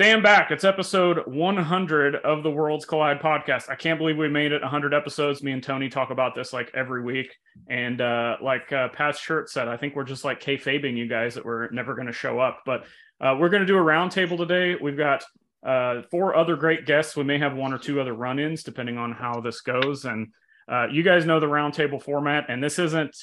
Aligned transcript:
Stand 0.00 0.22
back. 0.22 0.50
It's 0.50 0.64
episode 0.64 1.26
100 1.26 2.14
of 2.14 2.42
the 2.42 2.50
Worlds 2.50 2.86
Collide 2.86 3.20
podcast. 3.20 3.68
I 3.68 3.74
can't 3.74 3.98
believe 3.98 4.16
we 4.16 4.30
made 4.30 4.50
it 4.50 4.62
100 4.62 4.94
episodes. 4.94 5.42
Me 5.42 5.52
and 5.52 5.62
Tony 5.62 5.90
talk 5.90 6.08
about 6.08 6.34
this 6.34 6.54
like 6.54 6.70
every 6.72 7.02
week. 7.02 7.36
And 7.68 8.00
uh, 8.00 8.38
like 8.42 8.72
uh, 8.72 8.88
Pat's 8.94 9.20
shirt 9.20 9.50
said, 9.50 9.68
I 9.68 9.76
think 9.76 9.94
we're 9.94 10.04
just 10.04 10.24
like 10.24 10.40
kayfabing 10.40 10.96
you 10.96 11.06
guys 11.06 11.34
that 11.34 11.44
we're 11.44 11.68
never 11.68 11.94
going 11.94 12.06
to 12.06 12.14
show 12.14 12.40
up. 12.40 12.62
But 12.64 12.84
uh, 13.20 13.36
we're 13.38 13.50
going 13.50 13.60
to 13.60 13.66
do 13.66 13.76
a 13.76 13.82
roundtable 13.82 14.38
today. 14.38 14.74
We've 14.80 14.96
got 14.96 15.22
uh, 15.62 16.00
four 16.10 16.34
other 16.34 16.56
great 16.56 16.86
guests. 16.86 17.14
We 17.14 17.24
may 17.24 17.36
have 17.38 17.54
one 17.54 17.74
or 17.74 17.78
two 17.78 18.00
other 18.00 18.14
run 18.14 18.38
ins 18.38 18.62
depending 18.62 18.96
on 18.96 19.12
how 19.12 19.42
this 19.42 19.60
goes. 19.60 20.06
And 20.06 20.28
uh, 20.66 20.86
you 20.90 21.02
guys 21.02 21.26
know 21.26 21.40
the 21.40 21.46
roundtable 21.46 22.02
format. 22.02 22.46
And 22.48 22.64
this 22.64 22.78
isn't 22.78 23.14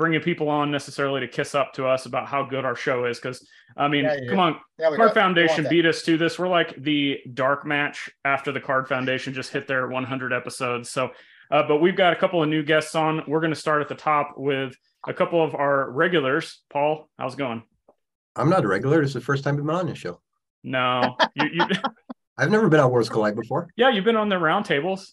bringing 0.00 0.20
people 0.22 0.48
on 0.48 0.70
necessarily 0.70 1.20
to 1.20 1.28
kiss 1.28 1.54
up 1.54 1.74
to 1.74 1.86
us 1.86 2.06
about 2.06 2.26
how 2.26 2.42
good 2.42 2.64
our 2.64 2.74
show 2.74 3.04
is. 3.04 3.18
Because, 3.20 3.46
I 3.76 3.86
mean, 3.86 4.04
Yeah, 4.04 4.16
yeah. 4.22 4.30
come 4.30 4.38
on, 4.40 4.56
Yeah, 4.78 4.90
we 4.90 4.96
Card 4.96 5.08
don't- 5.08 5.14
Foundation 5.14 5.66
beat 5.68 5.84
us 5.84 6.02
to 6.04 6.16
this. 6.16 6.38
We're 6.38 6.48
like 6.48 6.74
the 6.82 7.18
dark 7.34 7.66
match 7.66 8.08
after 8.24 8.50
the 8.50 8.60
Card 8.60 8.88
Foundation 8.88 9.34
just 9.34 9.52
hit 9.52 9.66
their 9.68 9.86
100 9.88 10.32
episodes. 10.32 10.88
So, 10.90 11.10
uh, 11.50 11.64
but 11.68 11.82
we've 11.82 11.94
got 11.96 12.14
a 12.14 12.16
couple 12.16 12.42
of 12.42 12.48
new 12.48 12.62
guests 12.62 12.94
on. 12.94 13.22
We're 13.28 13.40
going 13.40 13.52
to 13.52 13.60
start 13.60 13.82
at 13.82 13.88
the 13.88 13.94
top 13.94 14.32
with 14.38 14.74
a 15.06 15.12
couple 15.12 15.44
of 15.44 15.54
our 15.54 15.90
regulars. 15.90 16.62
Paul, 16.70 17.10
how's 17.18 17.34
it 17.34 17.38
going? 17.38 17.62
I'm 18.36 18.48
not 18.48 18.64
a 18.64 18.68
regular. 18.68 19.02
This 19.02 19.10
is 19.10 19.14
the 19.14 19.20
first 19.20 19.44
time 19.44 19.56
I've 19.58 19.66
been 19.66 19.74
on 19.76 19.86
this 19.86 19.98
show. 19.98 20.20
No, 20.64 21.16
you, 21.34 21.46
you, 21.52 21.66
I've 22.38 22.50
never 22.50 22.70
been 22.70 22.80
on 22.80 22.90
Worlds 22.90 23.10
Collide 23.10 23.36
before. 23.36 23.68
yeah, 23.76 23.90
you've 23.90 24.04
been 24.06 24.16
on 24.16 24.30
the 24.30 24.36
roundtables. 24.36 25.10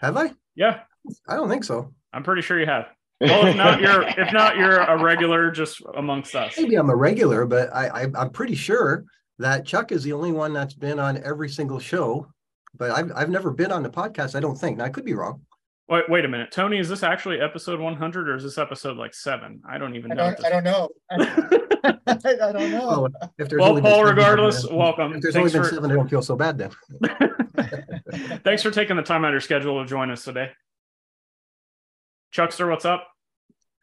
Have 0.00 0.18
I? 0.18 0.32
Yeah, 0.54 0.80
I 1.26 1.36
don't 1.36 1.48
think 1.48 1.64
so. 1.64 1.94
I'm 2.12 2.22
pretty 2.22 2.42
sure 2.42 2.60
you 2.60 2.66
have. 2.66 2.86
Well, 3.20 3.46
if 3.46 3.56
not, 3.56 3.80
you're 3.80 4.02
if 4.18 4.32
not, 4.32 4.56
you're 4.56 4.78
a 4.80 5.02
regular 5.02 5.50
just 5.50 5.82
amongst 5.96 6.34
us. 6.34 6.54
Maybe 6.58 6.76
I'm 6.76 6.90
a 6.90 6.96
regular, 6.96 7.46
but 7.46 7.74
I, 7.74 7.88
I 7.88 8.06
I'm 8.16 8.30
pretty 8.30 8.54
sure 8.54 9.04
that 9.38 9.66
Chuck 9.66 9.92
is 9.92 10.02
the 10.02 10.12
only 10.12 10.32
one 10.32 10.52
that's 10.52 10.74
been 10.74 10.98
on 10.98 11.22
every 11.24 11.48
single 11.48 11.78
show. 11.78 12.26
But 12.74 12.92
I've 12.92 13.12
I've 13.14 13.30
never 13.30 13.50
been 13.50 13.72
on 13.72 13.82
the 13.82 13.90
podcast. 13.90 14.34
I 14.34 14.40
don't 14.40 14.56
think. 14.56 14.78
Now 14.78 14.84
I 14.84 14.88
could 14.88 15.04
be 15.04 15.14
wrong. 15.14 15.42
Wait, 15.88 16.08
wait 16.08 16.24
a 16.24 16.28
minute, 16.28 16.52
Tony. 16.52 16.78
Is 16.78 16.88
this 16.88 17.02
actually 17.02 17.40
episode 17.40 17.80
100 17.80 18.28
or 18.28 18.36
is 18.36 18.44
this 18.44 18.58
episode 18.58 18.96
like 18.96 19.12
seven? 19.12 19.60
I 19.68 19.76
don't 19.76 19.96
even 19.96 20.12
I 20.12 20.14
know. 20.14 20.34
don't, 20.36 20.44
I 20.44 20.50
don't 20.50 20.64
know. 20.64 20.88
I 22.06 22.52
don't 22.52 22.70
know. 22.70 23.08
Oh, 23.12 23.28
if 23.38 23.48
there's 23.48 23.60
well, 23.60 23.80
Paul, 23.80 24.04
regardless, 24.04 24.62
then- 24.66 24.76
welcome. 24.76 25.14
If 25.14 25.22
there's 25.22 25.34
Thanks 25.34 25.52
only 25.52 25.62
been 25.64 25.68
for, 25.68 25.74
seven, 25.74 25.90
I 25.90 25.94
don't 25.94 26.08
feel 26.08 26.22
so 26.22 26.36
bad 26.36 26.58
then. 26.58 26.70
Thanks 28.44 28.62
for 28.62 28.70
taking 28.70 28.94
the 28.96 29.02
time 29.02 29.24
out 29.24 29.28
of 29.28 29.32
your 29.34 29.40
schedule 29.40 29.82
to 29.82 29.88
join 29.88 30.12
us 30.12 30.22
today. 30.22 30.50
Chuckster, 32.32 32.68
what's 32.68 32.84
up? 32.84 33.08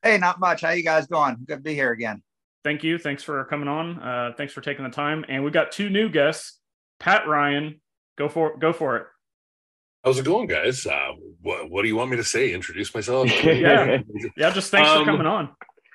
Hey, 0.02 0.18
not 0.18 0.40
much. 0.40 0.62
How 0.62 0.70
you 0.72 0.84
guys 0.84 1.08
doing? 1.08 1.38
Good 1.46 1.58
to 1.58 1.62
be 1.62 1.74
here 1.74 1.92
again. 1.92 2.24
Thank 2.64 2.84
you. 2.84 2.98
Thanks 2.98 3.24
for 3.24 3.44
coming 3.46 3.68
on. 3.68 4.00
Uh, 4.00 4.32
thanks 4.38 4.54
for 4.54 4.62
taking 4.62 4.84
the 4.84 4.92
time. 4.92 5.26
And 5.28 5.44
we've 5.44 5.54
got 5.54 5.72
two 5.72 5.90
new 5.90 6.10
guests. 6.10 6.60
Pat 7.00 7.28
Ryan, 7.28 7.82
go 8.18 8.30
for 8.30 8.58
go 8.58 8.74
for 8.74 8.98
it. 8.98 9.08
How's 10.04 10.20
it 10.20 10.26
going, 10.26 10.48
guys? 10.48 10.86
Uh, 10.86 11.12
what, 11.42 11.70
what 11.70 11.82
do 11.82 11.88
you 11.90 11.96
want 11.96 12.10
me 12.10 12.18
to 12.18 12.24
say? 12.24 12.54
Introduce 12.54 12.94
myself? 12.96 13.30
Yeah. 13.44 14.00
Yeah, 14.38 14.50
just 14.52 14.72
thanks 14.72 14.90
for 14.90 15.00
Um, 15.00 15.06
coming 15.06 15.28
on. 15.28 15.50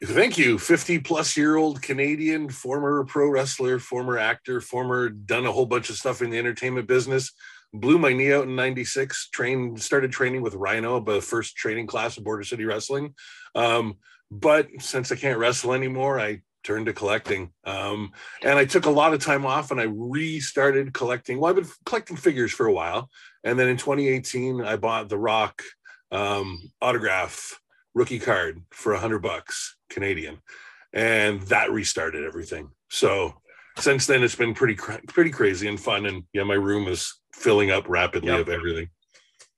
Thank 0.04 0.36
you. 0.36 0.58
50 0.58 0.98
plus 0.98 1.36
year 1.36 1.56
old 1.56 1.80
Canadian, 1.80 2.48
former 2.50 3.04
pro 3.04 3.28
wrestler, 3.28 3.78
former 3.78 4.18
actor, 4.18 4.60
former 4.60 5.08
done 5.08 5.46
a 5.46 5.52
whole 5.52 5.66
bunch 5.66 5.88
of 5.90 5.96
stuff 5.96 6.20
in 6.20 6.30
the 6.30 6.38
entertainment 6.38 6.86
business. 6.88 7.32
Blew 7.74 7.98
my 7.98 8.12
knee 8.12 8.32
out 8.32 8.44
in 8.44 8.56
96, 8.56 9.28
trained, 9.30 9.80
started 9.80 10.12
training 10.12 10.42
with 10.42 10.54
Rhino, 10.54 11.00
the 11.00 11.20
first 11.20 11.56
training 11.56 11.86
class 11.86 12.16
of 12.16 12.24
Border 12.24 12.44
City 12.44 12.64
Wrestling. 12.64 13.14
Um, 13.54 13.96
but 14.30 14.68
since 14.78 15.10
I 15.10 15.16
can't 15.16 15.38
wrestle 15.38 15.72
anymore, 15.72 16.20
I 16.20 16.42
turned 16.64 16.86
to 16.86 16.92
collecting. 16.92 17.50
Um, 17.64 18.12
and 18.42 18.58
I 18.58 18.64
took 18.64 18.86
a 18.86 18.90
lot 18.90 19.14
of 19.14 19.20
time 19.20 19.44
off 19.46 19.70
and 19.70 19.80
I 19.80 19.84
restarted 19.84 20.94
collecting. 20.94 21.40
Well, 21.40 21.50
I've 21.50 21.56
been 21.56 21.72
collecting 21.84 22.16
figures 22.16 22.52
for 22.52 22.66
a 22.66 22.72
while. 22.72 23.10
And 23.44 23.58
then 23.58 23.68
in 23.68 23.76
2018, 23.76 24.62
I 24.62 24.76
bought 24.76 25.08
the 25.08 25.18
Rock 25.18 25.62
um, 26.12 26.70
autograph 26.80 27.58
rookie 27.94 28.18
card 28.18 28.62
for 28.70 28.94
hundred 28.94 29.20
bucks 29.20 29.76
Canadian, 29.90 30.38
and 30.92 31.42
that 31.42 31.72
restarted 31.72 32.24
everything. 32.24 32.70
So 32.90 33.34
since 33.78 34.06
then, 34.06 34.22
it's 34.22 34.36
been 34.36 34.54
pretty 34.54 34.74
pretty 34.74 35.30
crazy 35.30 35.66
and 35.68 35.80
fun. 35.80 36.06
And 36.06 36.24
yeah, 36.32 36.44
my 36.44 36.54
room 36.54 36.86
is 36.86 37.18
filling 37.34 37.70
up 37.70 37.88
rapidly 37.88 38.30
Yep. 38.30 38.40
of 38.40 38.48
everything. 38.48 38.88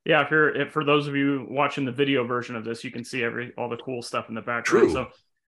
Yeah, 0.05 0.23
if 0.25 0.31
you're 0.31 0.55
if, 0.55 0.73
for 0.73 0.85
those 0.85 1.07
of 1.07 1.17
you 1.17 1.47
watching 1.49 1.85
the 1.85 1.93
video 1.93 2.25
version 2.27 2.57
of 2.57 2.65
this, 2.65 2.85
you 2.85 2.91
can 2.91 3.05
see 3.05 3.23
every 3.23 3.53
all 3.57 3.69
the 3.69 3.79
cool 3.79 4.03
stuff 4.03 4.29
in 4.29 4.35
the 4.35 4.41
background. 4.43 4.65
True. 4.67 4.93
So 4.93 5.07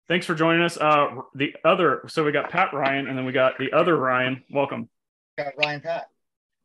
thanks 0.09 0.27
for 0.27 0.35
joining 0.35 0.63
us. 0.63 0.77
Uh 0.77 1.07
the 1.35 1.55
other 1.65 2.03
so 2.09 2.23
we 2.25 2.33
got 2.33 2.51
Pat 2.51 2.73
Ryan 2.75 3.09
and 3.09 3.17
then 3.17 3.25
we 3.25 3.33
got 3.33 3.57
the 3.59 3.73
other 3.73 3.97
Ryan. 3.97 4.43
Welcome. 4.51 4.89
Got 5.39 5.55
Ryan 5.57 5.81
Pat. 5.81 6.07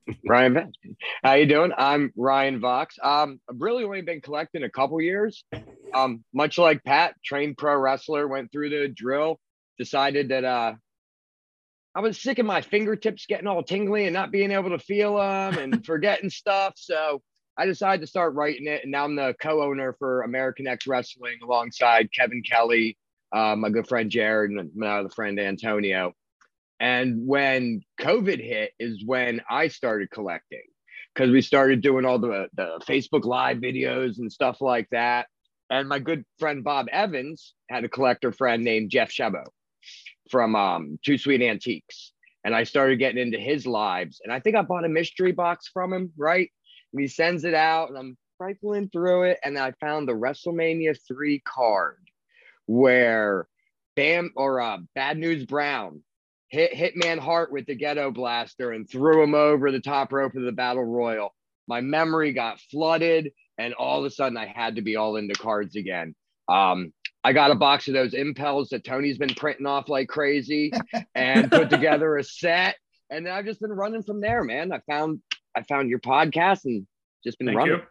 Ryan, 0.25 0.53
Ven- 0.53 0.71
how 1.21 1.33
you 1.33 1.45
doing? 1.45 1.71
I'm 1.77 2.13
Ryan 2.15 2.61
Vox. 2.61 2.95
Um, 3.03 3.41
I've 3.49 3.59
really 3.59 3.83
only 3.83 4.01
been 4.01 4.21
collecting 4.21 4.63
a 4.63 4.69
couple 4.69 5.01
years. 5.01 5.43
Um, 5.93 6.23
much 6.33 6.57
like 6.57 6.81
Pat, 6.85 7.15
trained 7.25 7.57
pro 7.57 7.75
wrestler, 7.75 8.25
went 8.25 8.49
through 8.49 8.69
the 8.69 8.87
drill, 8.87 9.37
decided 9.77 10.29
that 10.29 10.45
uh, 10.45 10.73
I 11.97 11.99
was 11.99 12.21
sick 12.21 12.37
of 12.37 12.45
my 12.45 12.61
fingertips 12.61 13.25
getting 13.25 13.47
all 13.47 13.63
tingly 13.63 14.05
and 14.05 14.13
not 14.13 14.31
being 14.31 14.51
able 14.51 14.69
to 14.69 14.77
feel 14.77 15.17
them 15.17 15.57
and 15.57 15.83
forgetting 15.85 16.29
stuff. 16.29 16.73
So 16.75 17.23
I 17.57 17.65
decided 17.65 18.01
to 18.01 18.07
start 18.07 18.35
writing 18.35 18.67
it, 18.67 18.83
and 18.83 18.91
now 18.91 19.03
I'm 19.03 19.15
the 19.15 19.35
co-owner 19.41 19.95
for 19.97 20.21
American 20.21 20.67
X 20.67 20.85
Wrestling 20.85 21.39
alongside 21.41 22.11
Kevin 22.11 22.43
Kelly, 22.43 22.99
uh, 23.31 23.55
my 23.55 23.71
good 23.71 23.87
friend 23.87 24.11
Jared, 24.11 24.51
and 24.51 24.69
my 24.75 24.99
other 24.99 25.09
friend 25.09 25.39
Antonio. 25.39 26.13
And 26.79 27.25
when 27.25 27.81
COVID 27.99 28.45
hit 28.45 28.73
is 28.77 29.03
when 29.03 29.41
I 29.49 29.67
started 29.67 30.11
collecting 30.11 30.65
because 31.15 31.31
we 31.31 31.41
started 31.41 31.81
doing 31.81 32.05
all 32.05 32.19
the, 32.19 32.47
the 32.53 32.79
Facebook 32.87 33.25
Live 33.25 33.57
videos 33.57 34.19
and 34.19 34.31
stuff 34.31 34.61
like 34.61 34.87
that. 34.91 35.25
And 35.71 35.89
my 35.89 35.97
good 35.97 36.25
friend 36.37 36.63
Bob 36.63 36.85
Evans 36.91 37.55
had 37.71 37.85
a 37.85 37.89
collector 37.89 38.31
friend 38.31 38.63
named 38.63 38.91
Jeff 38.91 39.09
Shebo 39.09 39.45
from 40.29 40.55
um, 40.55 40.99
Too 41.03 41.17
Sweet 41.17 41.41
Antiques. 41.41 42.13
And 42.43 42.55
I 42.55 42.63
started 42.63 42.99
getting 42.99 43.21
into 43.21 43.39
his 43.39 43.67
lives. 43.67 44.21
And 44.23 44.31
I 44.31 44.39
think 44.39 44.55
I 44.55 44.61
bought 44.61 44.85
a 44.85 44.89
mystery 44.89 45.31
box 45.31 45.69
from 45.73 45.91
him, 45.91 46.11
right? 46.17 46.49
And 46.93 47.01
he 47.01 47.07
sends 47.07 47.43
it 47.43 47.53
out, 47.53 47.89
and 47.89 47.97
I'm 47.97 48.17
rifling 48.39 48.89
through 48.89 49.23
it. 49.23 49.39
And 49.43 49.57
I 49.57 49.71
found 49.81 50.07
the 50.07 50.13
WrestleMania 50.13 50.97
3 51.07 51.39
card 51.39 51.99
where 52.67 53.47
Bam 53.95 54.31
or 54.35 54.61
uh, 54.61 54.77
Bad 54.95 55.17
News 55.17 55.45
Brown 55.45 56.03
hit 56.49 56.73
Hitman 56.73 57.19
Hart 57.19 57.51
with 57.51 57.65
the 57.65 57.75
ghetto 57.75 58.11
blaster 58.11 58.71
and 58.71 58.89
threw 58.89 59.23
him 59.23 59.33
over 59.33 59.71
the 59.71 59.81
top 59.81 60.13
rope 60.13 60.35
of 60.35 60.43
the 60.43 60.51
battle 60.51 60.85
royal. 60.85 61.33
My 61.67 61.81
memory 61.81 62.31
got 62.31 62.61
flooded, 62.71 63.31
and 63.57 63.73
all 63.73 63.99
of 63.99 64.05
a 64.05 64.09
sudden 64.09 64.37
I 64.37 64.45
had 64.45 64.75
to 64.75 64.81
be 64.81 64.95
all 64.95 65.17
into 65.17 65.33
cards 65.33 65.75
again. 65.75 66.15
Um, 66.47 66.93
I 67.23 67.33
got 67.33 67.51
a 67.51 67.55
box 67.55 67.87
of 67.87 67.93
those 67.93 68.13
impels 68.13 68.69
that 68.69 68.83
Tony's 68.83 69.17
been 69.17 69.33
printing 69.35 69.65
off 69.65 69.89
like 69.89 70.07
crazy 70.07 70.71
and 71.15 71.51
put 71.51 71.69
together 71.69 72.17
a 72.17 72.23
set. 72.23 72.75
And 73.09 73.25
then 73.25 73.33
I've 73.33 73.45
just 73.45 73.59
been 73.59 73.71
running 73.71 74.03
from 74.03 74.21
there, 74.21 74.43
man. 74.43 74.71
I 74.71 74.79
found 74.89 75.21
I 75.55 75.63
found 75.63 75.89
your 75.89 75.99
podcast 75.99 76.65
and 76.65 76.85
just 77.23 77.37
been 77.39 77.47
Thank 77.47 77.57
running. 77.57 77.75
you. 77.75 77.81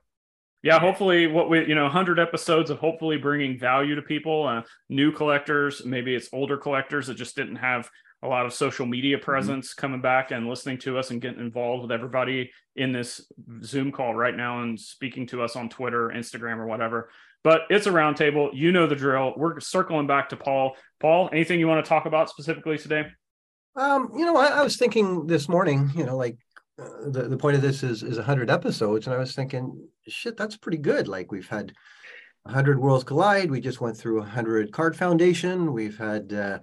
Yeah, 0.63 0.81
hopefully, 0.81 1.27
what 1.27 1.49
we 1.49 1.67
you 1.67 1.75
know, 1.75 1.89
hundred 1.89 2.19
episodes 2.19 2.71
of 2.71 2.79
hopefully 2.79 3.19
bringing 3.19 3.59
value 3.59 3.95
to 3.95 4.03
people, 4.03 4.47
uh, 4.47 4.63
new 4.89 5.13
collectors, 5.13 5.85
maybe 5.85 6.15
it's 6.15 6.29
older 6.33 6.57
collectors 6.57 7.07
that 7.07 7.15
just 7.15 7.37
didn't 7.37 7.57
have 7.57 7.89
a 8.27 8.29
lot 8.29 8.45
of 8.45 8.53
social 8.53 8.87
media 8.87 9.19
presence 9.19 9.73
coming 9.73 10.01
back 10.01 10.33
and 10.33 10.49
listening 10.49 10.79
to 10.79 10.99
us 10.99 11.11
and 11.11 11.21
getting 11.21 11.41
involved 11.41 11.83
with 11.83 11.93
everybody 11.93 12.51
in 12.75 12.93
this 12.93 13.31
Zoom 13.63 13.93
call 13.93 14.15
right 14.15 14.37
now 14.37 14.63
and 14.63 14.79
speaking 14.79 15.27
to 15.29 15.43
us 15.43 15.57
on 15.57 15.69
Twitter, 15.69 16.13
Instagram, 16.15 16.59
or 16.59 16.67
whatever. 16.67 17.11
But 17.45 17.63
it's 17.71 17.87
a 17.87 17.91
roundtable. 17.91 18.51
You 18.53 18.73
know 18.73 18.87
the 18.87 18.97
drill. 18.97 19.33
We're 19.37 19.61
circling 19.61 20.09
back 20.09 20.29
to 20.31 20.37
Paul. 20.37 20.77
Paul, 20.99 21.31
anything 21.33 21.61
you 21.61 21.69
want 21.69 21.85
to 21.85 21.89
talk 21.89 22.07
about 22.07 22.29
specifically 22.29 22.77
today? 22.77 23.07
Um, 23.77 24.11
you 24.17 24.25
know, 24.25 24.37
I, 24.37 24.47
I 24.49 24.63
was 24.63 24.77
thinking 24.77 25.27
this 25.27 25.49
morning, 25.49 25.91
you 25.95 26.05
know, 26.05 26.17
like 26.17 26.37
uh, 26.83 27.09
the, 27.11 27.29
the 27.29 27.37
point 27.37 27.57
of 27.57 27.63
this 27.63 27.83
is 27.83 28.03
is 28.03 28.19
100 28.19 28.51
episodes 28.51 29.07
and 29.07 29.15
i 29.17 29.19
was 29.19 29.35
thinking 29.35 29.89
shit 30.07 30.37
that's 30.37 30.59
pretty 30.59 30.77
good 30.77 31.09
like 31.09 31.33
we've 31.33 31.49
had 31.49 31.73
100 32.43 32.79
worlds 32.79 33.03
collide 33.03 33.51
we 33.51 33.63
just 33.63 33.81
went 33.81 33.97
through 33.97 34.19
100 34.19 34.71
card 34.73 34.95
foundation 34.95 35.73
we've 35.73 35.97
had 35.97 36.31
uh, 36.35 36.59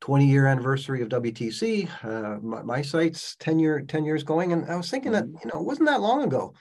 20 0.00 0.26
year 0.26 0.46
anniversary 0.46 1.02
of 1.02 1.08
wtc 1.08 1.88
uh, 2.04 2.38
my, 2.40 2.62
my, 2.62 2.82
site's 2.82 3.36
10 3.40 3.58
year 3.58 3.80
10 3.80 4.04
years 4.04 4.22
going 4.22 4.52
and 4.52 4.70
i 4.70 4.76
was 4.76 4.90
thinking 4.90 5.12
that 5.12 5.24
mm-hmm. 5.24 5.36
you 5.42 5.50
know 5.52 5.60
it 5.60 5.66
wasn't 5.66 5.86
that 5.86 6.00
long 6.00 6.22
ago 6.22 6.52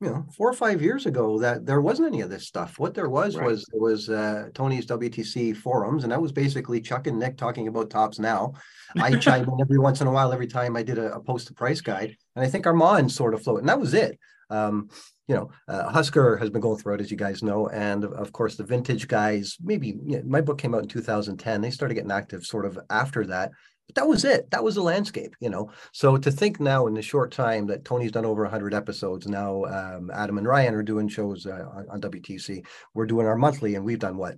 you 0.00 0.08
know 0.08 0.26
four 0.36 0.48
or 0.48 0.52
five 0.52 0.82
years 0.82 1.06
ago 1.06 1.38
that 1.38 1.64
there 1.64 1.80
wasn't 1.80 2.06
any 2.06 2.20
of 2.20 2.28
this 2.28 2.46
stuff 2.46 2.78
what 2.78 2.94
there 2.94 3.08
was 3.08 3.36
right. 3.36 3.46
was 3.46 3.66
was 3.72 4.10
uh, 4.10 4.48
tony's 4.52 4.86
wtc 4.86 5.56
forums 5.56 6.02
and 6.02 6.12
that 6.12 6.20
was 6.20 6.32
basically 6.32 6.80
chuck 6.80 7.06
and 7.06 7.18
nick 7.18 7.36
talking 7.36 7.68
about 7.68 7.90
Topps. 7.90 8.18
now 8.18 8.52
i 8.96 9.16
chime 9.18 9.44
in 9.44 9.60
every 9.60 9.78
once 9.78 10.00
in 10.00 10.06
a 10.06 10.12
while 10.12 10.32
every 10.32 10.46
time 10.46 10.76
i 10.76 10.82
did 10.82 10.98
a, 10.98 11.14
a 11.14 11.20
post 11.20 11.46
to 11.46 11.54
price 11.54 11.80
guide 11.80 12.16
and 12.36 12.44
i 12.44 12.48
think 12.48 12.66
armand 12.66 13.10
sort 13.10 13.34
of 13.34 13.42
floated 13.42 13.60
and 13.60 13.68
that 13.68 13.80
was 13.80 13.94
it 13.94 14.18
um, 14.50 14.88
you 15.28 15.34
know, 15.34 15.50
uh, 15.68 15.88
Husker 15.90 16.36
has 16.36 16.50
been 16.50 16.60
going 16.60 16.78
through 16.78 16.94
it, 16.94 17.00
as 17.00 17.10
you 17.10 17.16
guys 17.16 17.42
know, 17.42 17.68
and 17.68 18.04
of 18.04 18.32
course 18.32 18.56
the 18.56 18.64
vintage 18.64 19.08
guys. 19.08 19.56
Maybe 19.62 19.98
you 20.04 20.18
know, 20.18 20.22
my 20.26 20.40
book 20.40 20.58
came 20.58 20.74
out 20.74 20.82
in 20.82 20.88
2010. 20.88 21.60
They 21.60 21.70
started 21.70 21.94
getting 21.94 22.10
active 22.10 22.44
sort 22.44 22.66
of 22.66 22.78
after 22.90 23.26
that. 23.26 23.50
But 23.86 23.96
that 23.96 24.08
was 24.08 24.24
it. 24.24 24.50
That 24.50 24.64
was 24.64 24.76
the 24.76 24.82
landscape, 24.82 25.34
you 25.40 25.50
know. 25.50 25.70
So 25.92 26.16
to 26.16 26.30
think 26.30 26.58
now 26.58 26.86
in 26.86 26.94
the 26.94 27.02
short 27.02 27.32
time 27.32 27.66
that 27.66 27.84
Tony's 27.84 28.12
done 28.12 28.24
over 28.24 28.42
100 28.42 28.72
episodes, 28.72 29.26
now 29.26 29.64
um, 29.64 30.10
Adam 30.12 30.38
and 30.38 30.46
Ryan 30.46 30.74
are 30.74 30.82
doing 30.82 31.08
shows 31.08 31.46
uh, 31.46 31.66
on, 31.74 31.86
on, 31.90 32.00
WTC. 32.00 32.64
We're 32.94 33.04
doing 33.04 33.26
our 33.26 33.36
monthly, 33.36 33.74
and 33.74 33.84
we've 33.84 33.98
done 33.98 34.16
what 34.16 34.36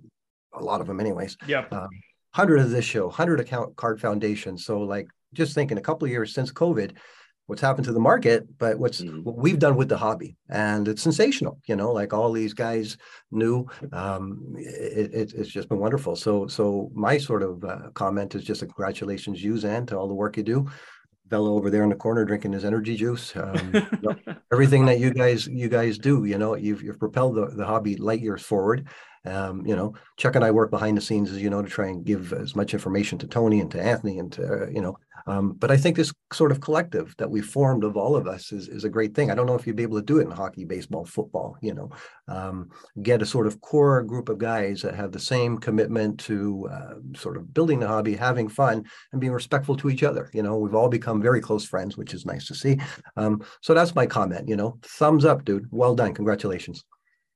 a 0.53 0.61
lot 0.61 0.81
of 0.81 0.87
them, 0.87 0.99
anyways. 0.99 1.37
Yeah. 1.47 1.65
Um, 1.71 1.87
100 2.33 2.59
of 2.59 2.69
this 2.71 2.85
show, 2.85 3.05
100 3.05 3.39
account 3.39 3.75
card 3.77 3.99
foundation. 4.01 4.57
So 4.57 4.81
like 4.81 5.07
just 5.33 5.55
thinking 5.55 5.77
a 5.77 5.81
couple 5.81 6.05
of 6.05 6.11
years 6.11 6.33
since 6.33 6.51
COVID, 6.51 6.91
what's 7.47 7.61
happened 7.61 7.85
to 7.85 7.93
the 7.93 7.99
market, 7.99 8.45
but 8.59 8.77
what's 8.77 9.01
mm-hmm. 9.01 9.23
what 9.23 9.37
we've 9.37 9.59
done 9.59 9.75
with 9.75 9.89
the 9.89 9.97
hobby, 9.97 10.35
and 10.49 10.87
it's 10.87 11.01
sensational. 11.01 11.59
You 11.65 11.75
know, 11.75 11.91
like 11.91 12.13
all 12.13 12.31
these 12.31 12.53
guys 12.53 12.97
knew, 13.31 13.65
um, 13.91 14.53
it, 14.55 15.13
it, 15.13 15.33
it's 15.33 15.49
just 15.49 15.69
been 15.69 15.79
wonderful. 15.79 16.15
So, 16.15 16.47
so 16.47 16.91
my 16.93 17.17
sort 17.17 17.43
of 17.43 17.63
uh, 17.63 17.89
comment 17.93 18.35
is 18.35 18.43
just 18.43 18.61
a 18.61 18.65
congratulations, 18.65 19.43
you 19.43 19.57
Zan, 19.57 19.85
to 19.87 19.97
all 19.97 20.07
the 20.07 20.13
work 20.13 20.37
you 20.37 20.43
do. 20.43 20.69
Bello 21.29 21.55
over 21.55 21.69
there 21.69 21.83
in 21.83 21.89
the 21.89 21.95
corner 21.95 22.23
drinking 22.23 22.53
his 22.53 22.63
energy 22.63 22.95
juice. 22.95 23.35
Um, 23.35 23.71
you 23.73 23.99
know, 24.01 24.15
everything 24.53 24.85
that 24.85 24.99
you 24.99 25.13
guys 25.13 25.47
you 25.47 25.67
guys 25.67 25.97
do, 25.97 26.25
you 26.25 26.37
know, 26.37 26.55
you've 26.55 26.81
you've 26.81 26.99
propelled 26.99 27.35
the, 27.35 27.47
the 27.47 27.65
hobby 27.65 27.95
light 27.97 28.21
years 28.21 28.41
forward. 28.41 28.87
Um, 29.27 29.65
you 29.65 29.75
know, 29.75 29.93
Chuck 30.17 30.35
and 30.35 30.45
I 30.45 30.51
work 30.51 30.71
behind 30.71 30.97
the 30.97 31.01
scenes, 31.01 31.31
as 31.31 31.41
you 31.41 31.49
know, 31.49 31.61
to 31.61 31.69
try 31.69 31.87
and 31.87 32.05
give 32.05 32.33
as 32.33 32.55
much 32.55 32.73
information 32.73 33.17
to 33.19 33.27
Tony 33.27 33.59
and 33.59 33.69
to 33.71 33.81
Anthony 33.81 34.19
and 34.19 34.31
to 34.33 34.63
uh, 34.63 34.69
you 34.69 34.81
know 34.81 34.97
um, 35.27 35.53
but 35.53 35.71
I 35.71 35.77
think 35.77 35.97
this 35.97 36.13
sort 36.31 36.51
of 36.51 36.61
collective 36.61 37.13
that 37.17 37.29
we 37.29 37.41
formed 37.41 37.83
of 37.83 37.97
all 37.97 38.15
of 38.15 38.27
us 38.27 38.51
is, 38.53 38.69
is 38.69 38.85
a 38.85 38.89
great 38.89 39.13
thing. 39.13 39.29
I 39.29 39.35
don't 39.35 39.45
know 39.45 39.55
if 39.55 39.67
you'd 39.67 39.75
be 39.75 39.83
able 39.83 39.97
to 39.97 40.05
do 40.05 40.19
it 40.19 40.23
in 40.25 40.31
hockey, 40.31 40.63
baseball, 40.63 41.05
football, 41.05 41.57
you 41.61 41.73
know, 41.73 41.89
um, 42.29 42.69
get 43.01 43.21
a 43.21 43.25
sort 43.25 43.45
of 43.45 43.59
core 43.59 44.03
group 44.03 44.29
of 44.29 44.37
guys 44.37 44.81
that 44.81 44.95
have 44.95 45.11
the 45.11 45.19
same 45.19 45.57
commitment 45.57 46.19
to 46.21 46.69
uh, 46.71 46.93
sort 47.15 47.35
of 47.35 47.53
building 47.53 47.79
the 47.79 47.87
hobby, 47.87 48.15
having 48.15 48.47
fun, 48.47 48.85
and 49.11 49.19
being 49.19 49.33
respectful 49.33 49.75
to 49.75 49.89
each 49.89 50.03
other. 50.03 50.29
You 50.33 50.43
know, 50.43 50.57
we've 50.57 50.75
all 50.75 50.89
become 50.89 51.21
very 51.21 51.41
close 51.41 51.65
friends, 51.65 51.97
which 51.97 52.13
is 52.13 52.25
nice 52.25 52.47
to 52.47 52.55
see. 52.55 52.79
Um, 53.17 53.43
so 53.61 53.73
that's 53.73 53.95
my 53.95 54.05
comment. 54.05 54.47
You 54.47 54.55
know, 54.55 54.79
thumbs 54.81 55.25
up, 55.25 55.43
dude. 55.43 55.67
Well 55.71 55.95
done. 55.95 56.13
Congratulations. 56.13 56.85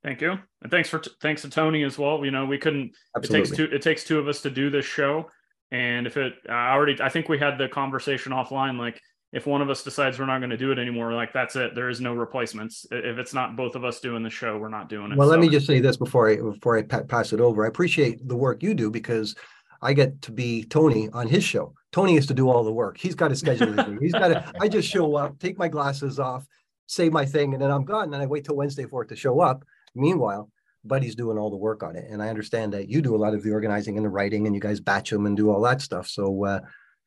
Thank 0.03 0.21
you, 0.21 0.37
and 0.61 0.71
thanks 0.71 0.89
for 0.89 0.99
t- 0.99 1.11
thanks 1.21 1.43
to 1.43 1.49
Tony 1.49 1.83
as 1.83 1.97
well. 1.97 2.25
You 2.25 2.31
know, 2.31 2.45
we 2.45 2.57
couldn't. 2.57 2.91
Absolutely. 3.15 3.39
It 3.39 3.45
takes 3.45 3.57
two. 3.57 3.75
It 3.75 3.81
takes 3.81 4.03
two 4.03 4.19
of 4.19 4.27
us 4.27 4.41
to 4.41 4.49
do 4.49 4.69
this 4.69 4.85
show. 4.85 5.29
And 5.71 6.05
if 6.05 6.17
it, 6.17 6.33
I 6.49 6.73
already, 6.73 7.01
I 7.01 7.07
think 7.09 7.29
we 7.29 7.37
had 7.37 7.57
the 7.57 7.69
conversation 7.69 8.33
offline. 8.33 8.77
Like, 8.77 8.99
if 9.31 9.47
one 9.47 9.61
of 9.61 9.69
us 9.69 9.83
decides 9.83 10.19
we're 10.19 10.25
not 10.25 10.39
going 10.39 10.49
to 10.49 10.57
do 10.57 10.71
it 10.71 10.79
anymore, 10.79 11.13
like 11.13 11.31
that's 11.31 11.55
it. 11.55 11.73
There 11.73 11.89
is 11.89 12.01
no 12.01 12.13
replacements. 12.13 12.85
If 12.91 13.17
it's 13.17 13.33
not 13.33 13.55
both 13.55 13.75
of 13.75 13.85
us 13.85 13.99
doing 14.01 14.23
the 14.23 14.29
show, 14.29 14.57
we're 14.57 14.69
not 14.69 14.89
doing 14.89 15.11
it. 15.11 15.17
Well, 15.17 15.27
so. 15.27 15.31
let 15.31 15.39
me 15.39 15.47
just 15.47 15.65
say 15.65 15.79
this 15.79 15.95
before 15.95 16.29
I 16.29 16.35
before 16.37 16.77
I 16.77 16.81
pass 16.81 17.31
it 17.31 17.39
over. 17.39 17.63
I 17.63 17.69
appreciate 17.69 18.27
the 18.27 18.35
work 18.35 18.61
you 18.61 18.73
do 18.73 18.91
because 18.91 19.35
I 19.81 19.93
get 19.93 20.21
to 20.23 20.31
be 20.31 20.65
Tony 20.65 21.09
on 21.09 21.27
his 21.27 21.43
show. 21.43 21.73
Tony 21.93 22.15
has 22.15 22.25
to 22.27 22.33
do 22.33 22.49
all 22.49 22.63
the 22.63 22.73
work. 22.73 22.97
He's 22.97 23.15
got 23.15 23.29
to 23.29 23.35
schedule. 23.35 23.73
He's 23.99 24.11
got 24.11 24.29
to. 24.29 24.51
I 24.59 24.67
just 24.67 24.89
show 24.89 25.15
up, 25.15 25.39
take 25.39 25.57
my 25.57 25.69
glasses 25.69 26.19
off, 26.19 26.45
say 26.87 27.09
my 27.09 27.25
thing, 27.25 27.53
and 27.53 27.61
then 27.61 27.71
I'm 27.71 27.85
gone. 27.85 28.13
And 28.13 28.21
I 28.21 28.25
wait 28.25 28.43
till 28.43 28.57
Wednesday 28.57 28.85
for 28.85 29.03
it 29.03 29.09
to 29.09 29.15
show 29.15 29.39
up. 29.39 29.63
Meanwhile, 29.95 30.49
Buddy's 30.83 31.15
doing 31.15 31.37
all 31.37 31.49
the 31.49 31.57
work 31.57 31.83
on 31.83 31.95
it. 31.95 32.05
And 32.09 32.21
I 32.21 32.29
understand 32.29 32.73
that 32.73 32.89
you 32.89 33.01
do 33.01 33.15
a 33.15 33.17
lot 33.17 33.33
of 33.33 33.43
the 33.43 33.51
organizing 33.51 33.97
and 33.97 34.05
the 34.05 34.09
writing 34.09 34.47
and 34.47 34.55
you 34.55 34.61
guys 34.61 34.79
batch 34.79 35.11
them 35.11 35.25
and 35.25 35.37
do 35.37 35.51
all 35.51 35.61
that 35.61 35.81
stuff. 35.81 36.07
So, 36.07 36.45
uh, 36.45 36.59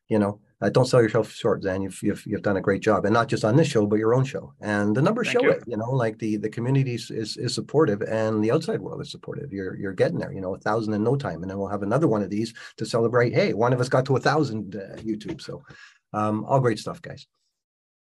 you 0.07 0.19
know, 0.19 0.39
uh, 0.61 0.69
don't 0.69 0.85
sell 0.85 1.01
yourself 1.01 1.31
short, 1.31 1.63
Zan. 1.63 1.81
You've, 1.81 2.01
you've, 2.01 2.25
you've 2.25 2.41
done 2.41 2.55
a 2.55 2.61
great 2.61 2.81
job, 2.81 3.03
and 3.03 3.13
not 3.13 3.27
just 3.27 3.43
on 3.43 3.57
this 3.57 3.67
show, 3.67 3.85
but 3.85 3.99
your 3.99 4.15
own 4.15 4.23
show. 4.23 4.53
And 4.61 4.95
the 4.95 5.01
numbers 5.01 5.27
Thank 5.27 5.39
show 5.39 5.43
you. 5.43 5.51
it. 5.51 5.63
You 5.67 5.77
know, 5.77 5.89
like 5.89 6.17
the 6.17 6.37
the 6.37 6.49
community 6.49 6.95
is, 6.95 7.11
is 7.11 7.53
supportive, 7.53 8.01
and 8.03 8.41
the 8.41 8.51
outside 8.51 8.79
world 8.79 9.01
is 9.01 9.11
supportive. 9.11 9.51
You're 9.51 9.75
you're 9.75 9.93
getting 9.93 10.17
there. 10.17 10.31
You 10.31 10.39
know, 10.39 10.55
a 10.55 10.59
thousand 10.59 10.93
in 10.93 11.03
no 11.03 11.17
time, 11.17 11.41
and 11.41 11.51
then 11.51 11.57
we'll 11.57 11.67
have 11.67 11.83
another 11.83 12.07
one 12.07 12.23
of 12.23 12.29
these 12.29 12.53
to 12.77 12.85
celebrate. 12.85 13.33
Hey, 13.33 13.53
one 13.53 13.73
of 13.73 13.81
us 13.81 13.89
got 13.89 14.05
to 14.05 14.15
a 14.15 14.19
thousand 14.19 14.75
uh, 14.75 14.95
YouTube. 15.01 15.41
So, 15.41 15.61
um, 16.13 16.45
all 16.45 16.61
great 16.61 16.79
stuff, 16.79 17.01
guys. 17.01 17.27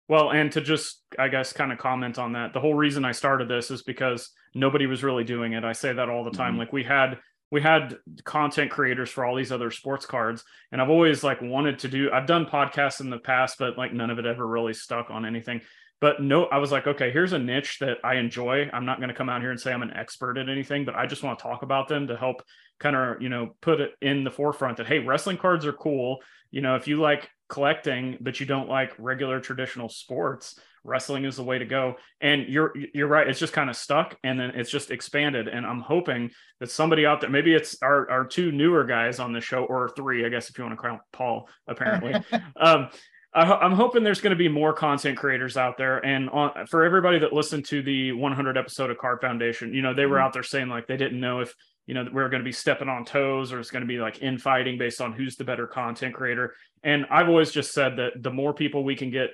Well, 0.08 0.30
and 0.30 0.50
to 0.52 0.62
just, 0.62 1.02
I 1.18 1.28
guess, 1.28 1.52
kind 1.52 1.70
of 1.70 1.76
comment 1.76 2.18
on 2.18 2.32
that, 2.32 2.54
the 2.54 2.60
whole 2.60 2.74
reason 2.74 3.04
I 3.04 3.12
started 3.12 3.46
this 3.46 3.70
is 3.70 3.82
because 3.82 4.30
nobody 4.54 4.86
was 4.86 5.02
really 5.02 5.24
doing 5.24 5.52
it. 5.52 5.64
I 5.64 5.72
say 5.72 5.92
that 5.92 6.08
all 6.08 6.24
the 6.24 6.30
time. 6.30 6.52
Mm-hmm. 6.52 6.60
Like 6.60 6.72
we 6.72 6.84
had 6.84 7.18
we 7.50 7.62
had 7.62 7.96
content 8.24 8.70
creators 8.70 9.10
for 9.10 9.24
all 9.24 9.34
these 9.34 9.52
other 9.52 9.70
sports 9.70 10.06
cards 10.06 10.44
and 10.72 10.80
i've 10.80 10.90
always 10.90 11.24
like 11.24 11.40
wanted 11.40 11.78
to 11.78 11.88
do 11.88 12.10
i've 12.12 12.26
done 12.26 12.46
podcasts 12.46 13.00
in 13.00 13.10
the 13.10 13.18
past 13.18 13.56
but 13.58 13.78
like 13.78 13.92
none 13.92 14.10
of 14.10 14.18
it 14.18 14.26
ever 14.26 14.46
really 14.46 14.74
stuck 14.74 15.10
on 15.10 15.24
anything 15.24 15.60
but 16.00 16.22
no 16.22 16.44
i 16.46 16.58
was 16.58 16.72
like 16.72 16.86
okay 16.86 17.10
here's 17.10 17.32
a 17.32 17.38
niche 17.38 17.78
that 17.80 17.98
i 18.04 18.16
enjoy 18.16 18.68
i'm 18.72 18.86
not 18.86 18.98
going 18.98 19.08
to 19.08 19.14
come 19.14 19.28
out 19.28 19.40
here 19.40 19.50
and 19.50 19.60
say 19.60 19.72
i'm 19.72 19.82
an 19.82 19.94
expert 19.94 20.38
at 20.38 20.48
anything 20.48 20.84
but 20.84 20.94
i 20.94 21.06
just 21.06 21.22
want 21.22 21.38
to 21.38 21.42
talk 21.42 21.62
about 21.62 21.88
them 21.88 22.06
to 22.06 22.16
help 22.16 22.42
kind 22.78 22.94
of 22.94 23.20
you 23.20 23.28
know 23.28 23.54
put 23.60 23.80
it 23.80 23.92
in 24.00 24.24
the 24.24 24.30
forefront 24.30 24.76
that 24.76 24.86
hey 24.86 24.98
wrestling 24.98 25.36
cards 25.36 25.66
are 25.66 25.72
cool 25.72 26.18
you 26.50 26.60
know 26.60 26.76
if 26.76 26.86
you 26.86 27.00
like 27.00 27.28
collecting 27.48 28.18
but 28.20 28.40
you 28.40 28.46
don't 28.46 28.68
like 28.68 28.92
regular 28.98 29.40
traditional 29.40 29.88
sports 29.88 30.58
wrestling 30.88 31.24
is 31.24 31.36
the 31.36 31.44
way 31.44 31.58
to 31.58 31.64
go. 31.64 31.96
And 32.20 32.48
you're 32.48 32.72
you're 32.94 33.06
right. 33.06 33.28
It's 33.28 33.38
just 33.38 33.52
kind 33.52 33.70
of 33.70 33.76
stuck 33.76 34.16
and 34.24 34.40
then 34.40 34.50
it's 34.50 34.70
just 34.70 34.90
expanded. 34.90 35.48
And 35.48 35.66
i'm 35.66 35.80
hoping 35.80 36.30
that 36.60 36.70
somebody 36.70 37.06
out 37.06 37.20
there 37.20 37.30
maybe 37.30 37.54
it's 37.54 37.76
our, 37.82 38.10
our 38.10 38.24
two 38.24 38.50
newer 38.50 38.84
guys 38.84 39.18
on 39.18 39.32
the 39.32 39.40
show 39.40 39.64
or 39.64 39.90
three 39.90 40.24
i 40.26 40.28
guess 40.28 40.50
if 40.50 40.58
you 40.58 40.64
want 40.64 40.78
to 40.78 40.82
count 40.82 41.00
paul 41.12 41.48
apparently. 41.66 42.14
Um 42.60 42.88
I, 43.34 43.66
am 43.66 43.72
hoping 43.72 44.02
there's 44.02 44.22
going 44.22 44.30
to 44.30 44.36
be 44.36 44.48
more 44.48 44.72
content 44.72 45.18
creators 45.18 45.58
out 45.58 45.76
there, 45.76 46.04
and 46.04 46.30
on, 46.30 46.66
for 46.66 46.82
everybody 46.82 47.18
that 47.18 47.32
listened 47.32 47.66
to 47.66 47.82
the 47.82 48.12
100 48.12 48.56
episode 48.56 48.90
of 48.90 48.96
Card 48.96 49.20
Foundation, 49.20 49.74
you 49.74 49.82
know 49.82 49.92
they 49.92 50.06
were 50.06 50.16
mm-hmm. 50.16 50.24
out 50.24 50.32
there 50.32 50.42
saying 50.42 50.68
like 50.68 50.86
they 50.86 50.96
didn't 50.96 51.20
know 51.20 51.40
if 51.40 51.54
you 51.88 51.94
know 51.94 52.06
we're 52.12 52.28
going 52.28 52.42
to 52.42 52.44
be 52.44 52.52
stepping 52.52 52.88
on 52.88 53.04
toes 53.04 53.50
or 53.50 53.58
it's 53.58 53.70
going 53.70 53.80
to 53.80 53.88
be 53.88 53.98
like 53.98 54.22
infighting 54.22 54.76
based 54.76 55.00
on 55.00 55.12
who's 55.12 55.36
the 55.36 55.42
better 55.44 55.66
content 55.66 56.14
creator. 56.14 56.54
And 56.84 57.06
i've 57.10 57.28
always 57.28 57.50
just 57.50 57.72
said 57.72 57.96
that 57.96 58.22
the 58.22 58.30
more 58.30 58.54
people 58.54 58.84
we 58.84 58.94
can 58.94 59.10
get 59.10 59.30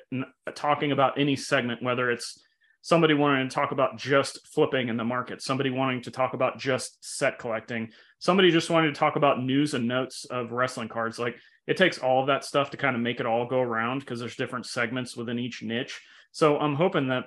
talking 0.54 0.92
about 0.92 1.18
any 1.18 1.36
segment 1.36 1.82
whether 1.82 2.10
it's 2.10 2.40
somebody 2.80 3.14
wanting 3.14 3.48
to 3.48 3.54
talk 3.54 3.72
about 3.72 3.98
just 3.98 4.46
flipping 4.54 4.88
in 4.88 4.96
the 4.96 5.04
market 5.04 5.42
somebody 5.42 5.68
wanting 5.68 6.00
to 6.02 6.10
talk 6.10 6.32
about 6.32 6.58
just 6.58 7.04
set 7.04 7.38
collecting 7.38 7.90
somebody 8.18 8.50
just 8.50 8.70
wanting 8.70 8.92
to 8.92 8.98
talk 8.98 9.16
about 9.16 9.42
news 9.42 9.74
and 9.74 9.86
notes 9.88 10.24
of 10.26 10.52
wrestling 10.52 10.88
cards 10.88 11.18
like 11.18 11.36
it 11.66 11.76
takes 11.76 11.98
all 11.98 12.20
of 12.20 12.28
that 12.28 12.44
stuff 12.44 12.70
to 12.70 12.76
kind 12.76 12.94
of 12.94 13.02
make 13.02 13.20
it 13.20 13.26
all 13.26 13.46
go 13.46 13.60
around 13.60 14.00
because 14.00 14.20
there's 14.20 14.36
different 14.36 14.66
segments 14.66 15.16
within 15.16 15.38
each 15.38 15.62
niche. 15.62 16.00
So 16.30 16.58
i'm 16.58 16.76
hoping 16.76 17.08
that 17.08 17.24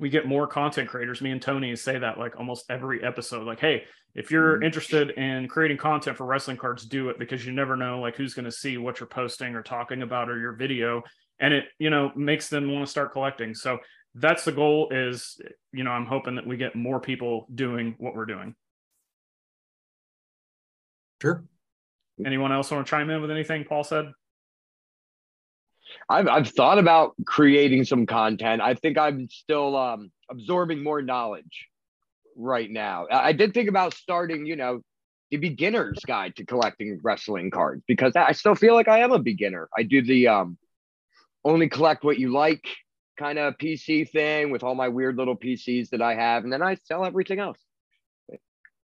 we 0.00 0.08
get 0.08 0.26
more 0.26 0.46
content 0.46 0.88
creators. 0.88 1.20
Me 1.20 1.30
and 1.30 1.42
Tony 1.42 1.76
say 1.76 1.98
that 1.98 2.18
like 2.18 2.36
almost 2.38 2.64
every 2.70 3.04
episode. 3.04 3.46
Like, 3.46 3.60
hey, 3.60 3.84
if 4.14 4.30
you're 4.30 4.54
mm-hmm. 4.54 4.64
interested 4.64 5.10
in 5.10 5.46
creating 5.46 5.76
content 5.76 6.16
for 6.16 6.26
wrestling 6.26 6.56
cards, 6.56 6.84
do 6.84 7.10
it 7.10 7.18
because 7.18 7.44
you 7.44 7.52
never 7.52 7.76
know 7.76 8.00
like 8.00 8.16
who's 8.16 8.34
going 8.34 8.46
to 8.46 8.52
see 8.52 8.78
what 8.78 8.98
you're 8.98 9.06
posting 9.06 9.54
or 9.54 9.62
talking 9.62 10.02
about 10.02 10.30
or 10.30 10.38
your 10.38 10.52
video, 10.52 11.02
and 11.38 11.52
it 11.52 11.66
you 11.78 11.90
know 11.90 12.10
makes 12.16 12.48
them 12.48 12.72
want 12.72 12.84
to 12.84 12.90
start 12.90 13.12
collecting. 13.12 13.54
So 13.54 13.78
that's 14.14 14.44
the 14.44 14.52
goal. 14.52 14.88
Is 14.90 15.38
you 15.72 15.84
know 15.84 15.90
I'm 15.90 16.06
hoping 16.06 16.36
that 16.36 16.46
we 16.46 16.56
get 16.56 16.74
more 16.74 16.98
people 16.98 17.46
doing 17.54 17.94
what 17.98 18.14
we're 18.16 18.26
doing. 18.26 18.54
Sure. 21.20 21.44
Anyone 22.24 22.52
else 22.52 22.70
want 22.70 22.86
to 22.86 22.90
chime 22.90 23.10
in 23.10 23.20
with 23.20 23.30
anything 23.30 23.64
Paul 23.64 23.84
said? 23.84 24.12
I've 26.08 26.28
I've 26.28 26.48
thought 26.48 26.78
about 26.78 27.14
creating 27.26 27.84
some 27.84 28.06
content. 28.06 28.62
I 28.62 28.74
think 28.74 28.98
I'm 28.98 29.28
still 29.28 29.76
um, 29.76 30.10
absorbing 30.30 30.82
more 30.82 31.02
knowledge 31.02 31.68
right 32.36 32.70
now. 32.70 33.06
I 33.10 33.32
did 33.32 33.54
think 33.54 33.68
about 33.68 33.94
starting, 33.94 34.46
you 34.46 34.56
know, 34.56 34.80
the 35.30 35.36
beginner's 35.36 36.00
guide 36.06 36.36
to 36.36 36.44
collecting 36.44 37.00
wrestling 37.02 37.50
cards 37.50 37.82
because 37.86 38.14
I 38.16 38.32
still 38.32 38.54
feel 38.54 38.74
like 38.74 38.88
I 38.88 39.00
am 39.00 39.12
a 39.12 39.18
beginner. 39.18 39.68
I 39.76 39.82
do 39.84 40.02
the 40.02 40.28
um, 40.28 40.58
only 41.44 41.68
collect 41.68 42.04
what 42.04 42.18
you 42.18 42.32
like 42.32 42.64
kind 43.18 43.38
of 43.38 43.56
PC 43.58 44.08
thing 44.10 44.50
with 44.50 44.62
all 44.62 44.74
my 44.74 44.88
weird 44.88 45.16
little 45.16 45.36
PCs 45.36 45.90
that 45.90 46.02
I 46.02 46.14
have, 46.14 46.44
and 46.44 46.52
then 46.52 46.62
I 46.62 46.76
sell 46.84 47.04
everything 47.04 47.38
else. 47.38 47.58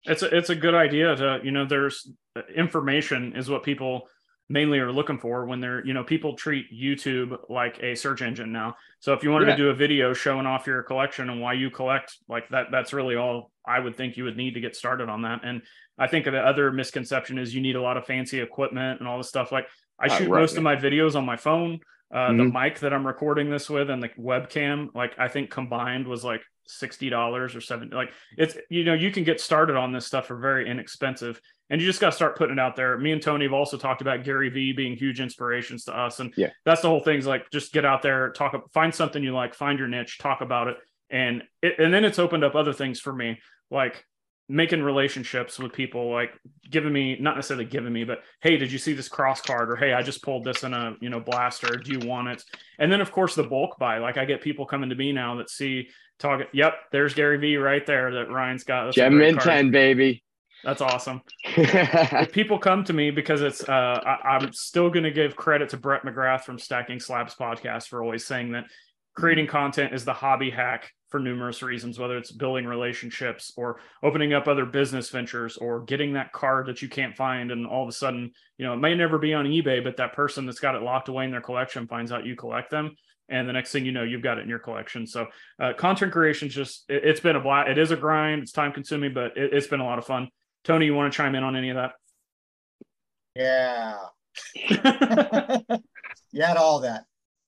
It's 0.03 0.23
a, 0.23 0.35
it's 0.35 0.49
a 0.49 0.55
good 0.55 0.73
idea 0.73 1.15
to 1.15 1.39
you 1.43 1.51
know 1.51 1.65
there's 1.65 2.09
information 2.55 3.35
is 3.35 3.49
what 3.49 3.63
people 3.63 4.07
mainly 4.51 4.79
are 4.79 4.91
looking 4.91 5.17
for 5.17 5.45
when 5.45 5.59
they're 5.61 5.85
you 5.85 5.93
know 5.93 6.03
people 6.03 6.35
treat 6.35 6.65
youtube 6.71 7.37
like 7.49 7.81
a 7.81 7.95
search 7.95 8.21
engine 8.21 8.51
now 8.51 8.75
so 8.99 9.13
if 9.13 9.23
you 9.23 9.31
wanted 9.31 9.47
Yeah. 9.47 9.55
to 9.55 9.63
do 9.63 9.69
a 9.69 9.73
video 9.73 10.13
showing 10.13 10.45
off 10.45 10.67
your 10.67 10.83
collection 10.83 11.29
and 11.29 11.39
why 11.41 11.53
you 11.53 11.69
collect 11.71 12.17
like 12.27 12.49
that 12.49 12.67
that's 12.71 12.91
really 12.93 13.15
all 13.15 13.51
i 13.65 13.79
would 13.79 13.95
think 13.95 14.17
you 14.17 14.25
would 14.25 14.37
need 14.37 14.53
to 14.55 14.59
get 14.61 14.75
started 14.75 15.07
on 15.09 15.21
that 15.23 15.41
and 15.43 15.61
i 15.97 16.07
think 16.07 16.25
the 16.25 16.37
other 16.37 16.71
misconception 16.71 17.37
is 17.37 17.55
you 17.55 17.61
need 17.61 17.75
a 17.75 17.81
lot 17.81 17.97
of 17.97 18.05
fancy 18.05 18.39
equipment 18.41 18.99
and 18.99 19.07
all 19.07 19.17
this 19.17 19.29
stuff 19.29 19.51
like 19.51 19.67
i 19.99 20.05
Oh, 20.05 20.17
shoot 20.17 20.29
right, 20.29 20.41
most 20.41 20.53
yeah. 20.53 20.59
of 20.59 20.63
my 20.63 20.75
videos 20.75 21.15
on 21.15 21.25
my 21.25 21.37
phone 21.37 21.79
uh, 22.13 22.27
the 22.33 22.43
Mhm. 22.43 22.51
mic 22.63 22.79
that 22.79 22.93
i'm 22.93 23.07
recording 23.07 23.49
this 23.49 23.69
with 23.69 23.89
and 23.89 24.03
the 24.03 24.09
webcam 24.19 24.89
like 24.93 25.17
i 25.17 25.27
think 25.29 25.49
combined 25.49 26.05
was 26.07 26.23
like 26.25 26.41
$60 26.69 27.55
or 27.55 27.59
70 27.61 27.95
like 27.95 28.11
it's 28.37 28.55
you 28.69 28.83
know 28.85 28.93
you 28.93 29.11
can 29.11 29.23
get 29.23 29.41
started 29.41 29.75
on 29.75 29.91
this 29.91 30.05
stuff 30.05 30.27
for 30.27 30.37
very 30.37 30.69
inexpensive 30.69 31.41
and 31.71 31.81
you 31.81 31.87
just 31.87 31.99
got 32.01 32.09
to 32.11 32.15
start 32.15 32.37
putting 32.37 32.57
it 32.57 32.59
out 32.59 32.75
there. 32.75 32.97
Me 32.97 33.13
and 33.13 33.21
Tony 33.21 33.45
have 33.45 33.53
also 33.53 33.77
talked 33.77 34.01
about 34.01 34.23
Gary 34.23 34.49
Vee 34.49 34.73
being 34.73 34.95
huge 34.95 35.19
inspirations 35.19 35.85
to 35.85 35.97
us, 35.97 36.19
and 36.19 36.31
Yeah. 36.37 36.49
that's 36.65 36.81
the 36.81 36.89
whole 36.89 36.99
thing. 36.99 37.17
Is 37.17 37.25
like 37.25 37.49
just 37.49 37.73
get 37.73 37.85
out 37.85 38.03
there, 38.03 38.29
talk, 38.31 38.53
find 38.73 38.93
something 38.93 39.23
you 39.23 39.33
like, 39.33 39.55
find 39.55 39.79
your 39.79 39.87
niche, 39.87 40.19
talk 40.19 40.41
about 40.41 40.67
it, 40.67 40.77
and 41.09 41.43
it, 41.63 41.79
and 41.79 41.91
then 41.93 42.05
it's 42.05 42.19
opened 42.19 42.43
up 42.43 42.53
other 42.55 42.73
things 42.73 42.99
for 42.99 43.13
me, 43.13 43.39
like 43.71 44.05
making 44.49 44.83
relationships 44.83 45.57
with 45.57 45.71
people, 45.71 46.11
like 46.11 46.31
giving 46.69 46.91
me 46.91 47.17
not 47.21 47.37
necessarily 47.37 47.63
giving 47.63 47.93
me, 47.93 48.03
but 48.03 48.19
hey, 48.41 48.57
did 48.57 48.69
you 48.69 48.77
see 48.77 48.91
this 48.91 49.07
cross 49.07 49.39
card? 49.39 49.71
Or 49.71 49.77
hey, 49.77 49.93
I 49.93 50.01
just 50.01 50.21
pulled 50.21 50.43
this 50.43 50.63
in 50.63 50.73
a 50.73 50.95
you 50.99 51.09
know 51.09 51.21
blaster. 51.21 51.77
Do 51.77 51.91
you 51.93 52.05
want 52.05 52.27
it? 52.27 52.43
And 52.79 52.91
then 52.91 52.99
of 52.99 53.13
course 53.13 53.33
the 53.33 53.43
bulk 53.43 53.79
buy. 53.79 53.99
Like 53.99 54.17
I 54.17 54.25
get 54.25 54.41
people 54.41 54.65
coming 54.65 54.89
to 54.89 54.95
me 54.95 55.13
now 55.13 55.35
that 55.37 55.49
see 55.49 55.87
talk. 56.19 56.41
Yep, 56.51 56.73
there's 56.91 57.13
Gary 57.13 57.37
Vee 57.37 57.55
right 57.55 57.85
there 57.85 58.11
that 58.11 58.29
Ryan's 58.29 58.65
got. 58.65 58.93
Gem 58.93 59.21
in 59.21 59.37
10, 59.37 59.71
baby. 59.71 60.21
That's 60.63 60.81
awesome. 60.81 61.21
If 61.55 62.31
people 62.31 62.59
come 62.59 62.83
to 62.85 62.93
me 62.93 63.11
because 63.11 63.41
it's 63.41 63.67
uh 63.67 63.99
I, 64.05 64.35
i'm 64.35 64.53
still 64.53 64.89
going 64.89 65.03
to 65.03 65.11
give 65.11 65.35
credit 65.35 65.69
to 65.69 65.77
brett 65.77 66.03
mcgrath 66.03 66.41
from 66.41 66.59
stacking 66.59 66.99
slabs 66.99 67.35
podcast 67.35 67.87
for 67.87 68.03
always 68.03 68.25
saying 68.25 68.51
that 68.51 68.65
creating 69.15 69.47
content 69.47 69.93
is 69.93 70.05
the 70.05 70.13
hobby 70.13 70.49
hack 70.49 70.91
for 71.09 71.19
numerous 71.19 71.61
reasons 71.61 71.99
whether 71.99 72.17
it's 72.17 72.31
building 72.31 72.65
relationships 72.65 73.51
or 73.57 73.79
opening 74.03 74.33
up 74.33 74.47
other 74.47 74.65
business 74.65 75.09
ventures 75.09 75.57
or 75.57 75.81
getting 75.81 76.13
that 76.13 76.31
card 76.31 76.67
that 76.67 76.81
you 76.81 76.87
can't 76.87 77.17
find 77.17 77.51
and 77.51 77.65
all 77.65 77.83
of 77.83 77.89
a 77.89 77.93
sudden 77.93 78.31
you 78.57 78.65
know 78.65 78.73
it 78.73 78.77
may 78.77 78.95
never 78.95 79.17
be 79.17 79.33
on 79.33 79.45
ebay 79.45 79.83
but 79.83 79.97
that 79.97 80.13
person 80.13 80.45
that's 80.45 80.59
got 80.59 80.75
it 80.75 80.83
locked 80.83 81.09
away 81.09 81.25
in 81.25 81.31
their 81.31 81.41
collection 81.41 81.87
finds 81.87 82.11
out 82.11 82.25
you 82.25 82.35
collect 82.35 82.69
them 82.69 82.95
and 83.29 83.47
the 83.47 83.53
next 83.53 83.71
thing 83.71 83.85
you 83.85 83.91
know 83.91 84.03
you've 84.03 84.21
got 84.21 84.37
it 84.37 84.41
in 84.41 84.49
your 84.49 84.59
collection. 84.59 85.07
So 85.07 85.27
uh, 85.59 85.71
content 85.77 86.11
creation 86.11 86.49
just 86.49 86.83
it, 86.89 87.05
it's 87.05 87.21
been 87.21 87.37
a 87.37 87.39
blast 87.39 87.69
it 87.69 87.77
is 87.77 87.91
a 87.91 87.95
grind. 87.95 88.43
It's 88.43 88.51
time 88.51 88.73
consuming 88.73 89.13
but 89.13 89.37
it, 89.37 89.53
it's 89.53 89.67
been 89.67 89.79
a 89.79 89.85
lot 89.85 89.97
of 89.97 90.05
fun 90.05 90.27
tony 90.63 90.85
you 90.85 90.93
want 90.93 91.11
to 91.11 91.15
chime 91.15 91.35
in 91.35 91.43
on 91.43 91.55
any 91.55 91.69
of 91.69 91.75
that 91.75 91.93
Yeah. 93.35 93.97
you 96.31 96.41
had 96.41 96.57
all 96.57 96.79
that. 96.81 97.05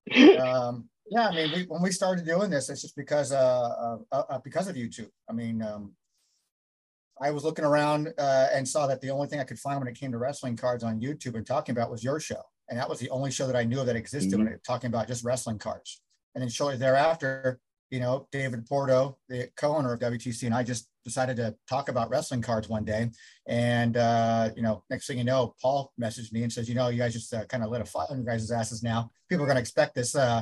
Um, 0.39 0.89
yeah, 1.09 1.27
I 1.27 1.35
mean, 1.35 1.51
we, 1.53 1.63
when 1.63 1.81
we 1.81 1.91
started 1.91 2.25
doing 2.25 2.49
this, 2.49 2.69
it's 2.69 2.81
just 2.81 2.95
because 2.95 3.31
uh, 3.31 3.97
uh, 4.11 4.23
uh, 4.29 4.39
because 4.39 4.67
of 4.67 4.75
YouTube. 4.75 5.09
I 5.29 5.33
mean, 5.33 5.61
um, 5.61 5.93
I 7.21 7.31
was 7.31 7.43
looking 7.43 7.65
around 7.65 8.13
uh, 8.17 8.47
and 8.53 8.67
saw 8.67 8.87
that 8.87 9.01
the 9.01 9.09
only 9.11 9.27
thing 9.27 9.39
I 9.39 9.43
could 9.43 9.59
find 9.59 9.79
when 9.79 9.87
it 9.87 9.95
came 9.95 10.11
to 10.11 10.17
wrestling 10.17 10.57
cards 10.57 10.83
on 10.83 11.01
YouTube 11.01 11.35
and 11.35 11.45
talking 11.45 11.73
about 11.73 11.91
was 11.91 12.03
your 12.03 12.19
show, 12.19 12.41
and 12.69 12.79
that 12.79 12.89
was 12.89 12.99
the 12.99 13.09
only 13.09 13.31
show 13.31 13.47
that 13.47 13.55
I 13.55 13.63
knew 13.63 13.79
of 13.79 13.85
that 13.85 13.95
existed 13.95 14.37
when 14.37 14.47
it 14.47 14.61
talking 14.65 14.87
about 14.87 15.07
just 15.07 15.23
wrestling 15.23 15.59
cards. 15.59 16.01
And 16.35 16.41
then 16.41 16.49
shortly 16.49 16.77
thereafter, 16.77 17.59
you 17.91 17.99
know, 17.99 18.27
David 18.31 18.65
Porto, 18.65 19.17
the 19.29 19.49
co-owner 19.55 19.93
of 19.93 19.99
WTC, 19.99 20.43
and 20.43 20.55
I 20.55 20.63
just 20.63 20.89
decided 21.03 21.37
to 21.37 21.55
talk 21.67 21.89
about 21.89 22.09
wrestling 22.09 22.41
cards 22.41 22.69
one 22.69 22.85
day. 22.85 23.09
And 23.47 23.97
uh, 23.97 24.49
you 24.55 24.61
know, 24.61 24.83
next 24.89 25.07
thing 25.07 25.17
you 25.17 25.23
know, 25.23 25.55
Paul 25.61 25.91
messaged 25.99 26.31
me 26.31 26.43
and 26.43 26.51
says, 26.51 26.69
you 26.69 26.75
know, 26.75 26.89
you 26.89 26.97
guys 26.97 27.13
just 27.13 27.33
uh, 27.33 27.45
kind 27.45 27.63
of 27.63 27.69
lit 27.69 27.81
a 27.81 27.85
fire 27.85 28.07
on 28.09 28.17
your 28.17 28.25
guys' 28.25 28.51
asses 28.51 28.83
now. 28.83 29.11
People 29.29 29.43
are 29.43 29.47
going 29.47 29.57
to 29.57 29.61
expect 29.61 29.95
this 29.95 30.15
uh, 30.15 30.41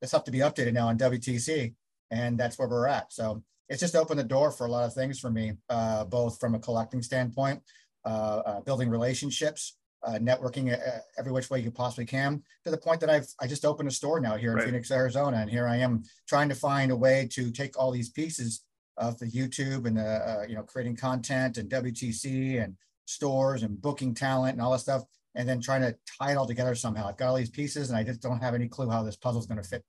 this 0.00 0.10
stuff 0.10 0.24
to 0.24 0.30
be 0.30 0.38
updated 0.38 0.72
now 0.72 0.88
on 0.88 0.98
WTC, 0.98 1.74
and 2.10 2.38
that's 2.38 2.58
where 2.58 2.68
we're 2.68 2.86
at. 2.86 3.12
So 3.12 3.42
it's 3.68 3.80
just 3.80 3.96
opened 3.96 4.18
the 4.18 4.24
door 4.24 4.50
for 4.50 4.66
a 4.66 4.70
lot 4.70 4.84
of 4.84 4.94
things 4.94 5.20
for 5.20 5.30
me, 5.30 5.52
uh, 5.68 6.04
both 6.04 6.40
from 6.40 6.54
a 6.54 6.58
collecting 6.58 7.02
standpoint, 7.02 7.62
uh, 8.04 8.42
uh, 8.44 8.60
building 8.62 8.90
relationships, 8.90 9.76
uh, 10.02 10.14
networking 10.14 10.72
uh, 10.72 10.98
every 11.18 11.30
which 11.30 11.50
way 11.50 11.60
you 11.60 11.70
possibly 11.70 12.06
can, 12.06 12.42
to 12.64 12.70
the 12.70 12.76
point 12.76 13.00
that 13.00 13.10
I've 13.10 13.28
I 13.40 13.46
just 13.46 13.64
opened 13.64 13.88
a 13.88 13.92
store 13.92 14.20
now 14.20 14.36
here 14.36 14.50
in 14.50 14.56
Right. 14.56 14.66
Phoenix, 14.66 14.90
Arizona, 14.90 15.38
and 15.38 15.50
here 15.50 15.68
I 15.68 15.76
am 15.76 16.02
trying 16.28 16.48
to 16.48 16.54
find 16.54 16.90
a 16.90 16.96
way 16.96 17.28
to 17.32 17.50
take 17.52 17.78
all 17.78 17.90
these 17.90 18.08
pieces 18.08 18.62
of 19.00 19.18
the 19.18 19.26
YouTube 19.26 19.86
and 19.86 19.96
the 19.96 20.04
uh, 20.04 20.44
you 20.48 20.54
know 20.54 20.62
creating 20.62 20.94
content 20.96 21.58
and 21.58 21.68
WTC 21.68 22.62
and 22.62 22.76
stores 23.06 23.64
and 23.64 23.80
booking 23.82 24.14
talent 24.14 24.52
and 24.52 24.62
all 24.62 24.70
that 24.70 24.78
stuff, 24.78 25.02
and 25.34 25.48
then 25.48 25.60
trying 25.60 25.80
to 25.80 25.96
tie 26.20 26.30
it 26.32 26.36
all 26.36 26.46
together 26.46 26.74
somehow. 26.76 27.08
I've 27.08 27.16
got 27.16 27.28
all 27.30 27.36
these 27.36 27.50
pieces, 27.50 27.88
and 27.90 27.98
I 27.98 28.04
just 28.04 28.20
don't 28.22 28.40
have 28.40 28.54
any 28.54 28.68
clue 28.68 28.88
how 28.88 29.02
this 29.02 29.16
puzzle 29.16 29.40
is 29.40 29.46
going 29.46 29.60
to 29.60 29.68
fit, 29.68 29.82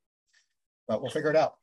but 0.88 1.02
we'll 1.02 1.12
figure 1.12 1.30
it 1.30 1.36
out. 1.36 1.56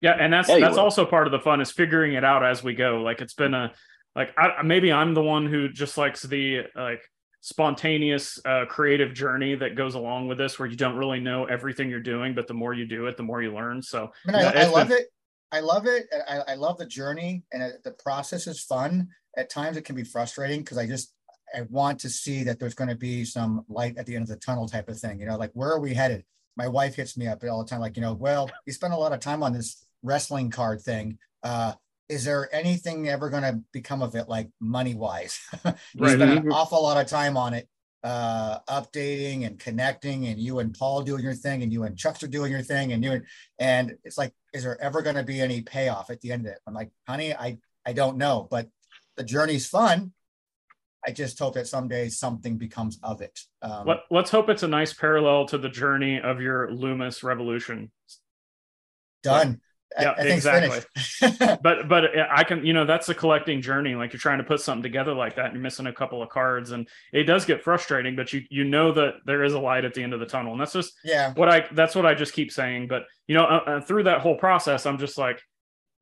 Yeah, 0.00 0.16
and 0.18 0.32
that's 0.32 0.48
Yeah, 0.48 0.58
that's 0.60 0.74
will. 0.76 0.84
also 0.84 1.04
part 1.04 1.26
of 1.26 1.32
the 1.32 1.38
fun 1.40 1.60
is 1.60 1.70
figuring 1.70 2.14
it 2.14 2.24
out 2.24 2.44
as 2.44 2.64
we 2.64 2.74
go. 2.74 3.02
Like 3.02 3.20
it's 3.20 3.34
been 3.34 3.54
a 3.54 3.72
like 4.16 4.32
I, 4.38 4.62
maybe 4.62 4.92
I'm 4.92 5.14
the 5.14 5.22
one 5.22 5.46
who 5.46 5.68
just 5.68 5.98
likes 5.98 6.22
the 6.22 6.62
like 6.74 7.02
spontaneous 7.40 8.40
uh, 8.46 8.64
creative 8.66 9.12
journey 9.14 9.54
that 9.54 9.76
goes 9.76 9.94
along 9.94 10.28
with 10.28 10.38
this, 10.38 10.58
where 10.58 10.66
you 10.68 10.76
don't 10.76 10.96
really 10.96 11.20
know 11.20 11.44
everything 11.44 11.90
you're 11.90 12.00
doing, 12.00 12.34
but 12.34 12.46
the 12.46 12.54
more 12.54 12.72
you 12.72 12.86
do 12.86 13.06
it, 13.06 13.16
the 13.16 13.22
more 13.22 13.42
you 13.42 13.52
learn. 13.54 13.82
So 13.82 14.10
I 14.26 14.32
mean, 14.32 14.40
Yeah, 14.40 14.52
I, 14.54 14.62
I 14.62 14.66
love 14.68 14.88
been- 14.88 14.98
it. 14.98 15.06
I 15.54 15.60
love 15.60 15.86
it. 15.86 16.06
I, 16.28 16.40
I 16.48 16.54
love 16.56 16.78
the 16.78 16.86
journey, 16.86 17.44
and 17.52 17.62
it, 17.62 17.84
the 17.84 17.92
process 17.92 18.48
is 18.48 18.60
fun. 18.60 19.08
At 19.36 19.50
times, 19.50 19.76
it 19.76 19.84
can 19.84 19.94
be 19.94 20.02
frustrating 20.02 20.60
because 20.60 20.78
I 20.78 20.86
just 20.86 21.14
I 21.54 21.62
want 21.70 22.00
to 22.00 22.10
see 22.10 22.42
that 22.42 22.58
there's 22.58 22.74
going 22.74 22.90
to 22.90 22.96
be 22.96 23.24
some 23.24 23.64
light 23.68 23.96
at 23.96 24.06
the 24.06 24.16
end 24.16 24.24
of 24.24 24.28
the 24.28 24.36
tunnel, 24.36 24.66
type 24.66 24.88
of 24.88 24.98
thing. 24.98 25.20
You 25.20 25.26
know, 25.26 25.36
like 25.36 25.52
where 25.54 25.70
are 25.70 25.78
we 25.80 25.94
headed? 25.94 26.24
My 26.56 26.66
wife 26.66 26.96
hits 26.96 27.16
me 27.16 27.28
up 27.28 27.42
all 27.48 27.62
the 27.62 27.70
time, 27.70 27.80
like 27.80 27.96
you 27.96 28.02
know, 28.02 28.14
well, 28.14 28.50
you 28.66 28.72
spend 28.72 28.92
a 28.92 28.96
lot 28.96 29.12
of 29.12 29.20
time 29.20 29.44
on 29.44 29.52
this 29.52 29.86
wrestling 30.02 30.50
card 30.50 30.80
thing. 30.80 31.18
Uh, 31.44 31.74
is 32.08 32.24
there 32.24 32.52
anything 32.52 33.08
ever 33.08 33.30
going 33.30 33.44
to 33.44 33.60
become 33.72 34.02
of 34.02 34.16
it, 34.16 34.28
like 34.28 34.50
money 34.60 34.94
wise? 34.94 35.38
you 35.64 35.72
Right. 35.98 36.16
spend 36.16 36.32
an 36.46 36.52
awful 36.52 36.82
lot 36.82 37.00
of 37.00 37.06
time 37.06 37.36
on 37.36 37.54
it 37.54 37.68
uh 38.04 38.58
updating 38.68 39.46
and 39.46 39.58
connecting 39.58 40.26
and 40.26 40.38
you 40.38 40.58
and 40.58 40.76
paul 40.78 41.02
doing 41.02 41.24
your 41.24 41.32
thing 41.32 41.62
and 41.62 41.72
you 41.72 41.84
and 41.84 41.96
chucks 41.96 42.22
are 42.22 42.28
doing 42.28 42.52
your 42.52 42.60
thing 42.60 42.92
and 42.92 43.02
you 43.02 43.12
and 43.12 43.24
and 43.58 43.94
it's 44.04 44.18
like 44.18 44.32
is 44.52 44.62
there 44.62 44.80
ever 44.80 45.00
going 45.00 45.16
to 45.16 45.22
be 45.22 45.40
any 45.40 45.62
payoff 45.62 46.10
at 46.10 46.20
the 46.20 46.30
end 46.30 46.46
of 46.46 46.52
it? 46.52 46.58
I'm 46.66 46.74
like 46.74 46.90
honey 47.08 47.34
i 47.34 47.58
i 47.86 47.94
don't 47.94 48.18
know 48.18 48.46
but 48.50 48.68
the 49.16 49.24
journey's 49.24 49.66
fun. 49.66 50.12
I 51.06 51.12
just 51.12 51.38
hope 51.38 51.54
that 51.54 51.66
someday 51.66 52.08
something 52.08 52.56
becomes 52.56 52.98
of 53.02 53.20
it. 53.20 53.38
Um 53.62 53.86
let, 53.86 53.98
let's 54.10 54.30
hope 54.30 54.48
it's 54.48 54.62
a 54.62 54.68
nice 54.68 54.92
parallel 54.92 55.46
to 55.46 55.58
the 55.58 55.68
journey 55.68 56.20
of 56.20 56.40
your 56.40 56.68
Lumis 56.68 57.22
revolution. 57.22 57.90
done 59.22 59.60
Yeah, 60.00 60.10
I, 60.12 60.22
think 60.22 60.34
exactly. 60.34 60.80
But 61.62 61.88
but 61.88 62.04
I 62.30 62.42
can 62.44 62.64
you 62.66 62.72
know 62.72 62.84
that's 62.84 63.08
a 63.08 63.14
collecting 63.14 63.62
journey. 63.62 63.94
Like 63.94 64.12
you're 64.12 64.20
trying 64.20 64.38
to 64.38 64.44
put 64.44 64.60
something 64.60 64.82
together 64.82 65.14
like 65.14 65.36
that, 65.36 65.46
and 65.46 65.54
you're 65.54 65.62
missing 65.62 65.86
a 65.86 65.92
couple 65.92 66.22
of 66.22 66.28
cards, 66.30 66.72
and 66.72 66.88
it 67.12 67.24
does 67.24 67.44
get 67.44 67.62
frustrating. 67.62 68.16
But 68.16 68.32
you 68.32 68.42
you 68.50 68.64
know 68.64 68.92
that 68.92 69.14
there 69.26 69.44
is 69.44 69.52
a 69.54 69.58
light 69.60 69.84
at 69.84 69.94
the 69.94 70.02
end 70.02 70.12
of 70.12 70.20
the 70.20 70.26
tunnel, 70.26 70.52
and 70.52 70.60
that's 70.60 70.72
just 70.72 70.94
yeah 71.04 71.32
what 71.34 71.48
I 71.48 71.66
that's 71.72 71.94
what 71.94 72.06
I 72.06 72.14
just 72.14 72.32
keep 72.32 72.50
saying. 72.50 72.88
But 72.88 73.04
you 73.28 73.34
know, 73.36 73.44
uh, 73.44 73.62
uh, 73.66 73.80
through 73.80 74.04
that 74.04 74.20
whole 74.20 74.36
process, 74.36 74.84
I'm 74.84 74.98
just 74.98 75.16
like, 75.16 75.40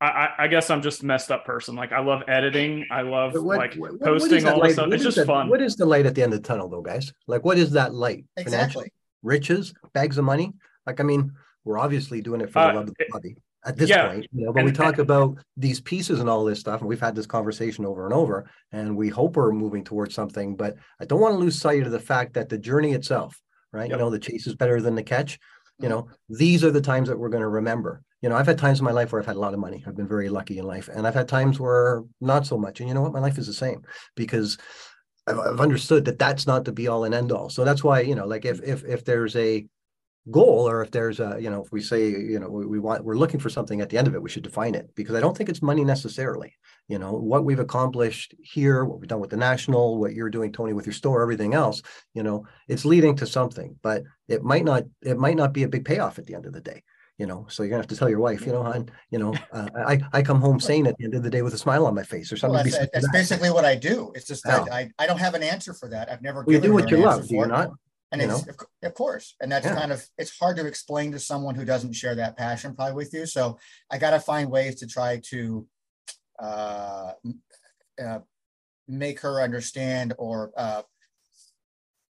I, 0.01 0.07
I, 0.07 0.29
I 0.39 0.47
guess 0.47 0.69
I'm 0.71 0.81
just 0.81 1.03
messed 1.03 1.29
up 1.31 1.45
person. 1.45 1.75
Like 1.75 1.91
I 1.91 1.99
love 2.01 2.23
editing, 2.27 2.87
I 2.91 3.01
love 3.03 3.33
what- 3.33 3.57
like 3.57 3.75
what- 3.75 3.91
what 3.99 4.13
is 4.15 4.23
posting 4.23 4.43
that 4.45 4.53
all 4.55 4.59
light- 4.59 4.67
this 4.69 4.73
stuff. 4.75 4.87
what 4.87 4.93
It's 4.95 5.03
just 5.03 5.17
the- 5.17 5.25
fun. 5.25 5.49
What 5.49 5.61
is 5.61 5.75
the 5.75 5.85
light 5.85 6.05
at 6.07 6.15
the 6.15 6.23
end 6.23 6.33
of 6.33 6.41
the 6.41 6.47
tunnel, 6.47 6.67
though, 6.67 6.81
guys? 6.81 7.13
Like, 7.27 7.45
what 7.45 7.57
is 7.57 7.71
that 7.73 7.93
light? 7.93 8.25
Financial 8.37 8.53
exactly 8.81 8.93
riches, 9.21 9.73
bags 9.93 10.17
of 10.17 10.25
money. 10.25 10.51
Like, 10.87 10.99
I 10.99 11.03
mean, 11.03 11.31
we're 11.63 11.77
obviously 11.79 12.21
doing 12.21 12.41
it 12.41 12.51
for 12.51 12.59
Uh, 12.59 12.67
the 12.69 12.73
love 12.79 12.87
of 12.89 12.95
the 12.95 13.03
it- 13.03 13.09
hobby 13.11 13.35
at 13.65 13.77
this 13.77 13.89
yeah, 13.89 14.09
point, 14.09 14.27
you 14.33 14.45
know. 14.45 14.53
But 14.53 14.61
and- 14.61 14.69
we 14.69 14.73
talk 14.73 14.97
about 14.97 15.37
these 15.57 15.79
pieces 15.81 16.19
and 16.19 16.29
all 16.29 16.43
this 16.43 16.59
stuff, 16.59 16.81
and 16.81 16.89
we've 16.89 16.99
had 16.99 17.15
this 17.15 17.25
conversation 17.25 17.85
over 17.85 18.05
and 18.05 18.13
over, 18.13 18.49
and 18.71 18.95
we 18.95 19.09
hope 19.09 19.35
we're 19.35 19.51
moving 19.51 19.83
towards 19.83 20.13
something. 20.13 20.55
But 20.55 20.75
I 20.99 21.05
don't 21.05 21.21
want 21.21 21.33
to 21.33 21.39
lose 21.39 21.59
sight 21.59 21.83
of 21.83 21.91
the 21.91 21.99
fact 21.99 22.33
that 22.33 22.49
the 22.49 22.57
journey 22.57 22.93
itself, 22.93 23.39
right? 23.71 23.89
Yep. 23.89 23.97
You 23.97 24.03
know, 24.03 24.09
the 24.09 24.19
chase 24.19 24.47
is 24.47 24.55
better 24.55 24.81
than 24.81 24.95
the 24.95 25.03
catch. 25.03 25.39
You 25.79 25.89
mm-hmm. 25.89 25.95
know, 25.95 26.07
these 26.29 26.63
are 26.63 26.71
the 26.71 26.81
times 26.81 27.09
that 27.09 27.17
we're 27.17 27.29
going 27.29 27.41
to 27.41 27.47
remember. 27.47 28.01
You 28.21 28.29
know, 28.29 28.35
I've 28.35 28.47
had 28.47 28.57
times 28.57 28.79
in 28.79 28.85
my 28.85 28.91
life 28.91 29.11
where 29.11 29.21
I've 29.21 29.27
had 29.27 29.35
a 29.35 29.39
lot 29.39 29.53
of 29.53 29.59
money. 29.59 29.83
I've 29.85 29.97
been 29.97 30.07
very 30.07 30.29
lucky 30.29 30.57
in 30.59 30.65
life, 30.65 30.87
and 30.87 31.05
I've 31.05 31.15
had 31.15 31.27
times 31.27 31.59
where 31.59 32.03
not 32.21 32.45
so 32.45 32.57
much. 32.57 32.79
And 32.79 32.87
you 32.87 32.95
know 32.95 33.01
what? 33.01 33.11
My 33.13 33.19
life 33.19 33.37
is 33.37 33.47
the 33.47 33.53
same 33.53 33.83
because 34.15 34.57
I've, 35.27 35.39
I've 35.39 35.61
understood 35.61 36.05
that 36.05 36.19
that's 36.19 36.47
not 36.47 36.65
the 36.65 36.71
be 36.71 36.87
all 36.87 37.03
and 37.03 37.13
end 37.13 37.31
all. 37.31 37.49
So 37.49 37.63
that's 37.65 37.83
why 37.83 38.01
you 38.01 38.15
know, 38.15 38.25
like 38.25 38.45
if 38.45 38.61
if 38.63 38.83
if 38.85 39.05
there's 39.05 39.35
a 39.35 39.65
goal 40.31 40.69
or 40.69 40.81
if 40.81 40.91
there's 40.91 41.19
a 41.19 41.37
you 41.39 41.49
know 41.49 41.61
if 41.61 41.71
we 41.71 41.81
say 41.81 42.07
you 42.07 42.39
know 42.39 42.47
we, 42.47 42.65
we 42.65 42.79
want 42.79 43.03
we're 43.03 43.17
looking 43.17 43.41
for 43.41 43.49
something 43.49 43.81
at 43.81 43.89
the 43.89 43.97
end 43.97 44.07
of 44.07 44.15
it 44.15 44.21
we 44.21 44.29
should 44.29 44.43
define 44.43 44.73
it 44.73 44.89
because 44.95 45.15
i 45.15 45.19
don't 45.19 45.35
think 45.35 45.49
it's 45.49 45.61
money 45.61 45.83
necessarily. 45.83 46.53
You 46.89 46.99
know 46.99 47.13
what 47.13 47.45
we've 47.45 47.59
accomplished 47.59 48.35
here 48.41 48.83
what 48.83 48.99
we've 48.99 49.07
done 49.07 49.21
with 49.21 49.29
the 49.29 49.37
national 49.37 49.99
what 49.99 50.13
you're 50.13 50.29
doing 50.29 50.51
tony 50.51 50.73
with 50.73 50.85
your 50.85 50.93
store 50.93 51.21
everything 51.21 51.53
else 51.53 51.81
you 52.13 52.23
know 52.23 52.45
it's 52.67 52.83
leading 52.83 53.15
to 53.17 53.25
something 53.25 53.77
but 53.81 54.03
it 54.27 54.43
might 54.43 54.65
not 54.65 54.83
it 55.01 55.17
might 55.17 55.37
not 55.37 55.53
be 55.53 55.63
a 55.63 55.67
big 55.69 55.85
payoff 55.85 56.19
at 56.19 56.25
the 56.25 56.35
end 56.35 56.45
of 56.45 56.53
the 56.53 56.61
day 56.61 56.83
you 57.17 57.27
know? 57.27 57.45
So 57.47 57.63
you're 57.63 57.69
gonna 57.69 57.81
have 57.81 57.87
to 57.87 57.95
tell 57.95 58.09
your 58.09 58.19
wife 58.19 58.45
you 58.45 58.51
know 58.51 58.63
hon 58.63 58.89
you 59.11 59.19
know 59.19 59.33
uh, 59.53 59.69
i 59.87 59.99
i 60.11 60.21
come 60.21 60.41
home 60.41 60.59
sane 60.59 60.87
at 60.87 60.97
the 60.97 61.05
end 61.05 61.15
of 61.15 61.23
the 61.23 61.29
day 61.29 61.41
with 61.41 61.53
a 61.53 61.57
smile 61.57 61.85
on 61.85 61.95
my 61.95 62.03
face 62.03 62.31
or 62.31 62.35
well, 62.35 62.53
something 62.53 62.71
that's, 62.71 62.91
that's 62.91 63.11
basically 63.11 63.49
what 63.49 63.65
i 63.65 63.75
do. 63.75 64.11
It's 64.15 64.27
just 64.27 64.43
that. 64.43 64.71
I, 64.71 64.89
I 64.99 65.07
don't 65.07 65.19
have 65.19 65.35
an 65.35 65.43
answer 65.43 65.73
for 65.73 65.87
that. 65.89 66.09
I've 66.11 66.21
never 66.21 66.43
Well, 66.43 66.55
you 66.55 66.61
do 66.61 66.73
what 66.73 66.89
you 66.91 66.97
love 66.97 67.27
do 67.27 67.35
you 67.35 67.45
not 67.45 67.69
And 68.13 68.21
You 68.21 68.29
it's, 68.29 68.47
of, 68.47 68.55
of 68.83 68.93
course, 68.93 69.35
and 69.41 69.51
that's 69.51 69.65
Yeah. 69.65 69.73
kind 69.75 69.91
of 69.91 70.07
it's 70.19 70.37
hard 70.37 70.55
to 70.57 70.67
explain 70.67 71.11
to 71.13 71.19
someone 71.19 71.55
who 71.55 71.65
doesn't 71.65 71.93
share 71.93 72.13
that 72.13 72.37
passion 72.37 72.75
probably 72.75 72.93
with 72.93 73.11
you. 73.11 73.25
So 73.25 73.57
I 73.89 73.97
got 73.97 74.11
to 74.11 74.19
find 74.19 74.51
ways 74.51 74.75
to 74.75 74.87
try 74.87 75.19
to 75.31 75.67
uh, 76.39 77.13
uh, 77.99 78.19
make 78.87 79.19
her 79.21 79.41
understand 79.41 80.13
or 80.19 80.51
uh, 80.55 80.83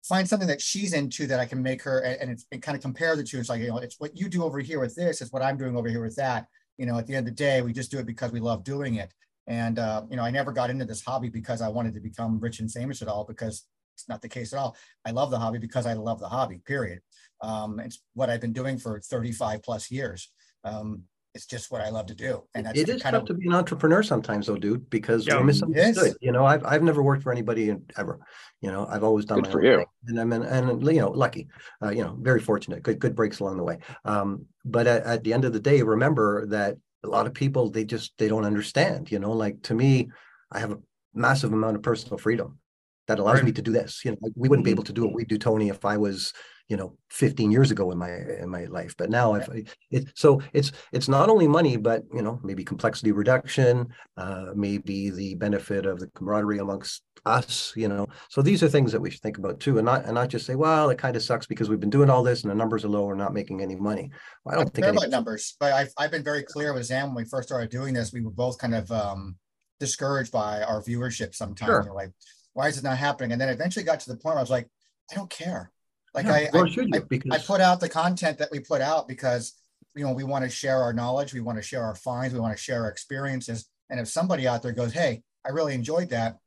find 0.04 0.28
something 0.28 0.48
that 0.48 0.62
she's 0.62 0.94
into 0.94 1.28
that 1.28 1.40
I 1.40 1.46
can 1.46 1.62
make 1.62 1.84
her 1.84 2.00
and, 2.00 2.22
and, 2.22 2.32
it's, 2.32 2.48
and 2.52 2.60
kind 2.60 2.76
of 2.76 2.82
compare 2.82 3.16
the 3.16 3.24
two. 3.24 3.38
It's 3.38 3.50
like 3.50 3.62
you 3.62 3.68
know, 3.68 3.78
it's 3.78 4.00
what 4.00 4.18
you 4.18 4.30
do 4.30 4.44
over 4.44 4.60
here 4.60 4.80
with 4.80 4.96
this 4.96 5.22
is 5.22 5.32
what 5.32 5.44
I'm 5.44 5.58
doing 5.58 5.78
over 5.78 5.90
here 5.90 6.02
with 6.02 6.16
that. 6.16 6.48
You 6.78 6.88
know, 6.88 6.98
at 6.98 7.06
the 7.06 7.14
end 7.16 7.28
of 7.28 7.36
the 7.36 7.44
day, 7.44 7.62
we 7.62 7.72
just 7.72 7.92
do 7.92 8.00
it 8.00 8.08
because 8.08 8.32
we 8.32 8.40
love 8.40 8.64
doing 8.64 8.96
it. 8.96 9.14
And 9.46 9.78
uh, 9.78 10.02
you 10.10 10.18
know, 10.18 10.24
I 10.24 10.32
never 10.32 10.52
got 10.52 10.72
into 10.72 10.86
this 10.86 11.04
hobby 11.04 11.30
because 11.30 11.62
I 11.62 11.68
wanted 11.68 11.94
to 11.94 12.00
become 12.00 12.40
rich 12.40 12.62
and 12.62 12.72
famous 12.72 13.04
at 13.04 13.08
all, 13.08 13.26
because 13.26 13.68
it's 13.96 14.10
not 14.10 14.22
the 14.22 14.30
case 14.30 14.54
at 14.54 14.60
all. 14.60 14.76
I 15.06 15.12
love 15.12 15.32
the 15.32 15.40
hobby 15.40 15.60
because 15.60 15.86
I 15.86 15.94
love 15.94 16.20
the 16.20 16.28
hobby, 16.30 16.60
period. 16.66 17.00
Um, 17.42 17.80
it's 17.80 18.02
what 18.14 18.30
I've 18.30 18.42
been 18.42 18.54
doing 18.54 18.78
for 18.78 19.00
35 19.00 19.62
plus 19.64 19.92
years. 19.92 20.32
Um, 20.64 21.04
it's 21.36 21.46
just 21.48 21.72
what 21.72 21.82
I 21.82 21.90
love 21.90 22.06
to 22.08 22.16
do. 22.16 22.44
And 22.54 22.66
that's 22.68 22.80
It 22.80 22.86
kind 22.88 23.02
tough 23.02 23.24
of 23.24 23.26
to 23.30 23.34
be 23.34 23.48
an 23.48 23.56
entrepreneur 23.56 24.04
sometimes, 24.04 24.46
though, 24.48 24.56
dude, 24.56 24.88
because 24.92 25.26
Yeah. 25.26 25.38
we're 25.38 25.46
misunderstood. 25.46 26.06
Yes. 26.06 26.16
You 26.22 26.32
know, 26.32 26.46
I've 26.46 26.64
I've 26.64 26.84
never 26.84 27.02
worked 27.02 27.24
for 27.24 27.32
anybody 27.32 27.70
in- 27.70 27.86
ever. 27.98 28.20
You 28.62 28.72
know, 28.72 28.86
I've 28.86 29.04
always 29.04 29.26
done 29.26 29.40
Good 29.40 29.46
my 29.48 29.52
for 29.52 29.60
own 29.60 29.66
you. 29.66 29.78
thing. 29.78 29.86
and 30.10 30.20
I'm 30.22 30.32
in, 30.34 30.44
and 30.44 30.84
you 30.86 31.02
know, 31.02 31.10
lucky. 31.10 31.48
Uh, 31.84 31.90
you 31.90 32.04
know, 32.04 32.16
very 32.22 32.40
fortunate. 32.40 32.84
Good 32.84 33.00
good 33.00 33.16
breaks 33.16 33.40
along 33.40 33.58
the 33.58 33.64
way. 33.64 33.80
Um, 34.06 34.46
but 34.64 34.86
at, 34.86 35.04
at 35.06 35.24
the 35.24 35.34
end 35.34 35.44
of 35.46 35.54
the 35.54 35.60
day, 35.60 35.82
remember 35.82 36.46
that 36.48 36.78
a 37.04 37.08
lot 37.08 37.26
of 37.26 37.34
people 37.34 37.72
they 37.72 37.84
just 37.84 38.14
they 38.20 38.28
don't 38.28 38.46
understand. 38.46 39.12
You 39.12 39.18
know, 39.18 39.32
like 39.32 39.64
to 39.64 39.74
me, 39.74 40.12
I 40.52 40.60
have 40.60 40.72
a 40.72 40.78
massive 41.16 41.52
amount 41.52 41.78
of 41.78 41.82
personal 41.82 42.20
freedom 42.20 42.60
that 43.08 43.20
allows 43.20 43.36
Right. 43.36 43.46
me 43.46 43.52
to 43.54 43.62
do 43.62 43.72
this. 43.72 44.04
You 44.06 44.12
know, 44.12 44.18
like, 44.22 44.34
we 44.36 44.50
wouldn't 44.50 44.66
be 44.66 44.72
Mhm. 44.72 44.76
able 44.76 44.84
to 44.84 44.94
do 44.94 45.04
what 45.04 45.14
we 45.14 45.26
do, 45.26 45.38
Tony, 45.38 45.70
if 45.70 45.86
I 45.86 45.98
was 45.98 46.34
you 46.70 46.78
know 46.78 46.98
15 47.10 47.52
years 47.52 47.72
ago 47.72 47.92
in 47.92 47.98
my 47.98 48.10
in 48.42 48.50
my 48.50 48.64
life 48.66 48.96
but 48.98 49.10
now 49.10 49.34
i've 49.34 49.50
it 49.92 50.08
so 50.16 50.42
it's 50.54 50.72
it's 50.94 51.10
not 51.10 51.30
only 51.30 51.46
money 51.46 51.76
but 51.76 52.04
you 52.14 52.22
know 52.22 52.40
maybe 52.42 52.64
complexity 52.64 53.12
reduction 53.12 53.86
uh 54.16 54.46
maybe 54.56 55.10
the 55.10 55.36
benefit 55.36 55.86
of 55.86 56.00
the 56.00 56.08
camaraderie 56.16 56.60
amongst 56.60 57.04
us 57.26 57.74
you 57.76 57.90
know 57.90 58.08
so 58.30 58.42
these 58.42 58.64
are 58.64 58.70
things 58.70 58.94
that 58.94 59.02
we 59.02 59.12
should 59.12 59.22
think 59.22 59.38
about 59.38 59.60
too 59.60 59.78
and 59.78 59.86
not 59.86 60.06
and 60.06 60.14
not 60.14 60.30
just 60.30 60.46
say 60.46 60.56
well 60.56 60.90
it 60.90 60.98
kind 60.98 61.18
of 61.18 61.22
sucks 61.22 61.46
because 61.46 61.70
we've 61.70 61.82
been 61.82 61.90
doing 61.90 62.10
all 62.10 62.24
this 62.24 62.44
and 62.44 62.50
the 62.50 62.56
numbers 62.56 62.86
are 62.86 62.90
low 62.90 63.06
we're 63.06 63.14
not 63.14 63.34
making 63.34 63.62
any 63.62 63.76
money 63.76 64.10
well, 64.46 64.54
i 64.54 64.56
I 64.56 64.56
don't 64.56 64.66
don't 64.66 64.74
think 64.74 64.86
care 64.86 64.90
any, 64.90 64.98
about 64.98 65.10
numbers, 65.10 65.58
but 65.60 65.74
I've, 65.74 65.92
I've 65.98 66.12
been 66.12 66.24
very 66.24 66.44
clear 66.44 66.74
with 66.74 66.86
Zan 66.86 67.08
when 67.08 67.16
we 67.24 67.26
first 67.26 67.48
started 67.50 67.70
doing 67.70 67.94
this. 67.94 68.14
We 68.14 68.22
were 68.22 68.32
both 68.32 68.58
kind 68.58 68.76
of 68.76 68.92
um, 68.92 69.36
discouraged 69.80 70.32
by 70.32 70.62
our 70.64 70.82
viewership 70.82 71.36
sometimes. 71.36 71.68
Sure. 71.86 71.94
Like, 71.94 72.12
why 72.54 72.68
is 72.68 72.78
it 72.78 72.84
not 72.84 72.98
happening? 72.98 73.32
And 73.32 73.42
then 73.42 73.50
eventually 73.50 73.84
got 73.84 74.00
to 74.02 74.10
the 74.10 74.16
point 74.16 74.36
where 74.36 74.40
I 74.40 74.42
was 74.42 74.50
like, 74.50 74.68
I 75.12 75.16
don't 75.16 75.30
care. 75.30 75.72
Like 76.14 76.26
Yeah, 76.26 76.50
I, 76.54 76.58
I, 76.58 76.66
you, 76.66 76.90
I, 76.94 77.00
because 77.00 77.32
I 77.32 77.40
put 77.40 77.62
out 77.62 77.80
the 77.80 77.90
content 77.90 78.38
that 78.38 78.50
we 78.52 78.60
put 78.60 78.82
out 78.82 79.08
because 79.08 79.54
you 79.96 80.04
know 80.04 80.14
we 80.14 80.24
want 80.24 80.44
to 80.44 80.50
share 80.50 80.78
our 80.78 80.94
knowledge, 80.94 81.34
we 81.34 81.42
want 81.42 81.58
to 81.58 81.64
share 81.64 81.84
our 81.84 81.96
finds, 81.96 82.34
we 82.34 82.40
want 82.40 82.56
to 82.56 82.62
share 82.62 82.84
our 82.84 82.90
experiences. 82.90 83.68
And 83.90 84.00
if 84.00 84.08
somebody 84.08 84.48
out 84.48 84.62
there 84.62 84.72
goes, 84.72 84.94
hey, 84.94 85.24
I 85.46 85.50
really 85.50 85.74
enjoyed 85.74 86.10
that, 86.10 86.38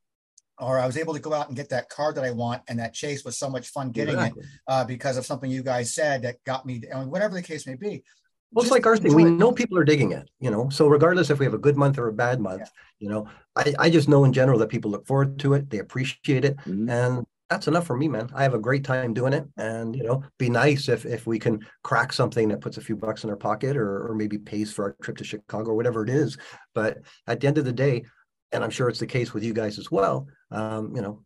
or 0.59 0.79
I 0.79 0.87
was 0.87 0.97
able 0.97 1.15
to 1.15 1.21
go 1.21 1.35
out 1.35 1.49
and 1.49 1.57
get 1.57 1.69
that 1.71 1.89
card 1.89 2.15
that 2.17 2.25
I 2.25 2.31
want, 2.31 2.63
and 2.69 2.79
that 2.79 2.95
chase 2.95 3.25
was 3.25 3.37
so 3.39 3.51
much 3.51 3.69
fun 3.69 3.91
getting 3.91 4.15
Exactly. 4.15 4.43
it 4.43 4.49
uh, 4.69 4.85
because 4.85 5.17
of 5.17 5.27
something 5.27 5.51
you 5.51 5.63
guys 5.63 5.95
said 5.95 6.23
that 6.23 6.43
got 6.45 6.65
me, 6.65 6.83
I 6.93 7.01
mean, 7.01 7.11
whatever 7.11 7.35
the 7.35 7.43
case 7.43 7.67
may 7.67 7.75
be. 7.75 8.03
Well, 8.57 8.63
it's 8.63 8.73
like 8.73 8.87
our 8.87 8.97
thing. 8.97 9.15
We 9.15 9.25
know 9.25 9.53
people 9.53 9.77
are 9.77 9.85
digging 9.85 10.13
it, 10.13 10.31
you 10.41 10.51
know. 10.51 10.71
So 10.71 10.89
regardless 10.89 11.29
if 11.29 11.39
we 11.39 11.45
have 11.45 11.53
a 11.53 11.59
good 11.59 11.77
month 11.77 11.99
or 11.99 12.09
a 12.09 12.13
bad 12.13 12.41
month, 12.41 12.63
Yeah. 12.63 12.69
you 13.01 13.11
know, 13.11 13.29
I, 13.55 13.75
I 13.79 13.91
just 13.91 14.09
know 14.09 14.25
in 14.25 14.33
general 14.33 14.59
that 14.61 14.71
people 14.71 14.91
look 14.91 15.07
forward 15.07 15.39
to 15.41 15.53
it, 15.53 15.69
they 15.69 15.79
appreciate 15.79 16.47
it, 16.47 16.57
Mhm. 16.65 16.91
and 16.91 17.27
that's 17.51 17.69
enough 17.69 17.87
for 17.87 17.99
me, 17.99 18.09
man. 18.09 18.31
I 18.35 18.43
have 18.45 18.55
a 18.55 18.59
great 18.59 18.83
time 18.83 19.13
doing 19.13 19.35
it, 19.35 19.47
and 19.59 19.95
you 19.95 20.05
know, 20.05 20.23
be 20.39 20.49
nice 20.49 20.89
if 20.89 21.05
if 21.05 21.27
we 21.27 21.39
can 21.39 21.67
crack 21.83 22.15
something 22.15 22.49
that 22.49 22.63
puts 22.63 22.79
a 22.79 22.81
few 22.81 22.97
bucks 22.97 23.25
in 23.25 23.31
our 23.31 23.37
pocket, 23.37 23.77
or 23.77 24.09
or 24.09 24.15
maybe 24.15 24.39
pays 24.39 24.73
for 24.73 24.85
our 24.87 24.97
trip 25.03 25.19
to 25.19 25.25
Chicago 25.25 25.73
or 25.73 25.75
whatever 25.77 26.03
it 26.03 26.09
is. 26.09 26.39
But 26.75 27.03
at 27.27 27.41
the 27.41 27.49
end 27.49 27.59
of 27.59 27.67
the 27.67 27.75
day, 27.75 28.05
and 28.53 28.65
I'm 28.65 28.71
sure 28.71 28.89
it's 28.89 29.01
the 29.01 29.07
case 29.07 29.35
with 29.35 29.45
you 29.45 29.53
guys 29.53 29.79
as 29.79 29.91
well. 29.91 30.29
Um, 30.51 30.97
you 30.97 31.03
know, 31.03 31.25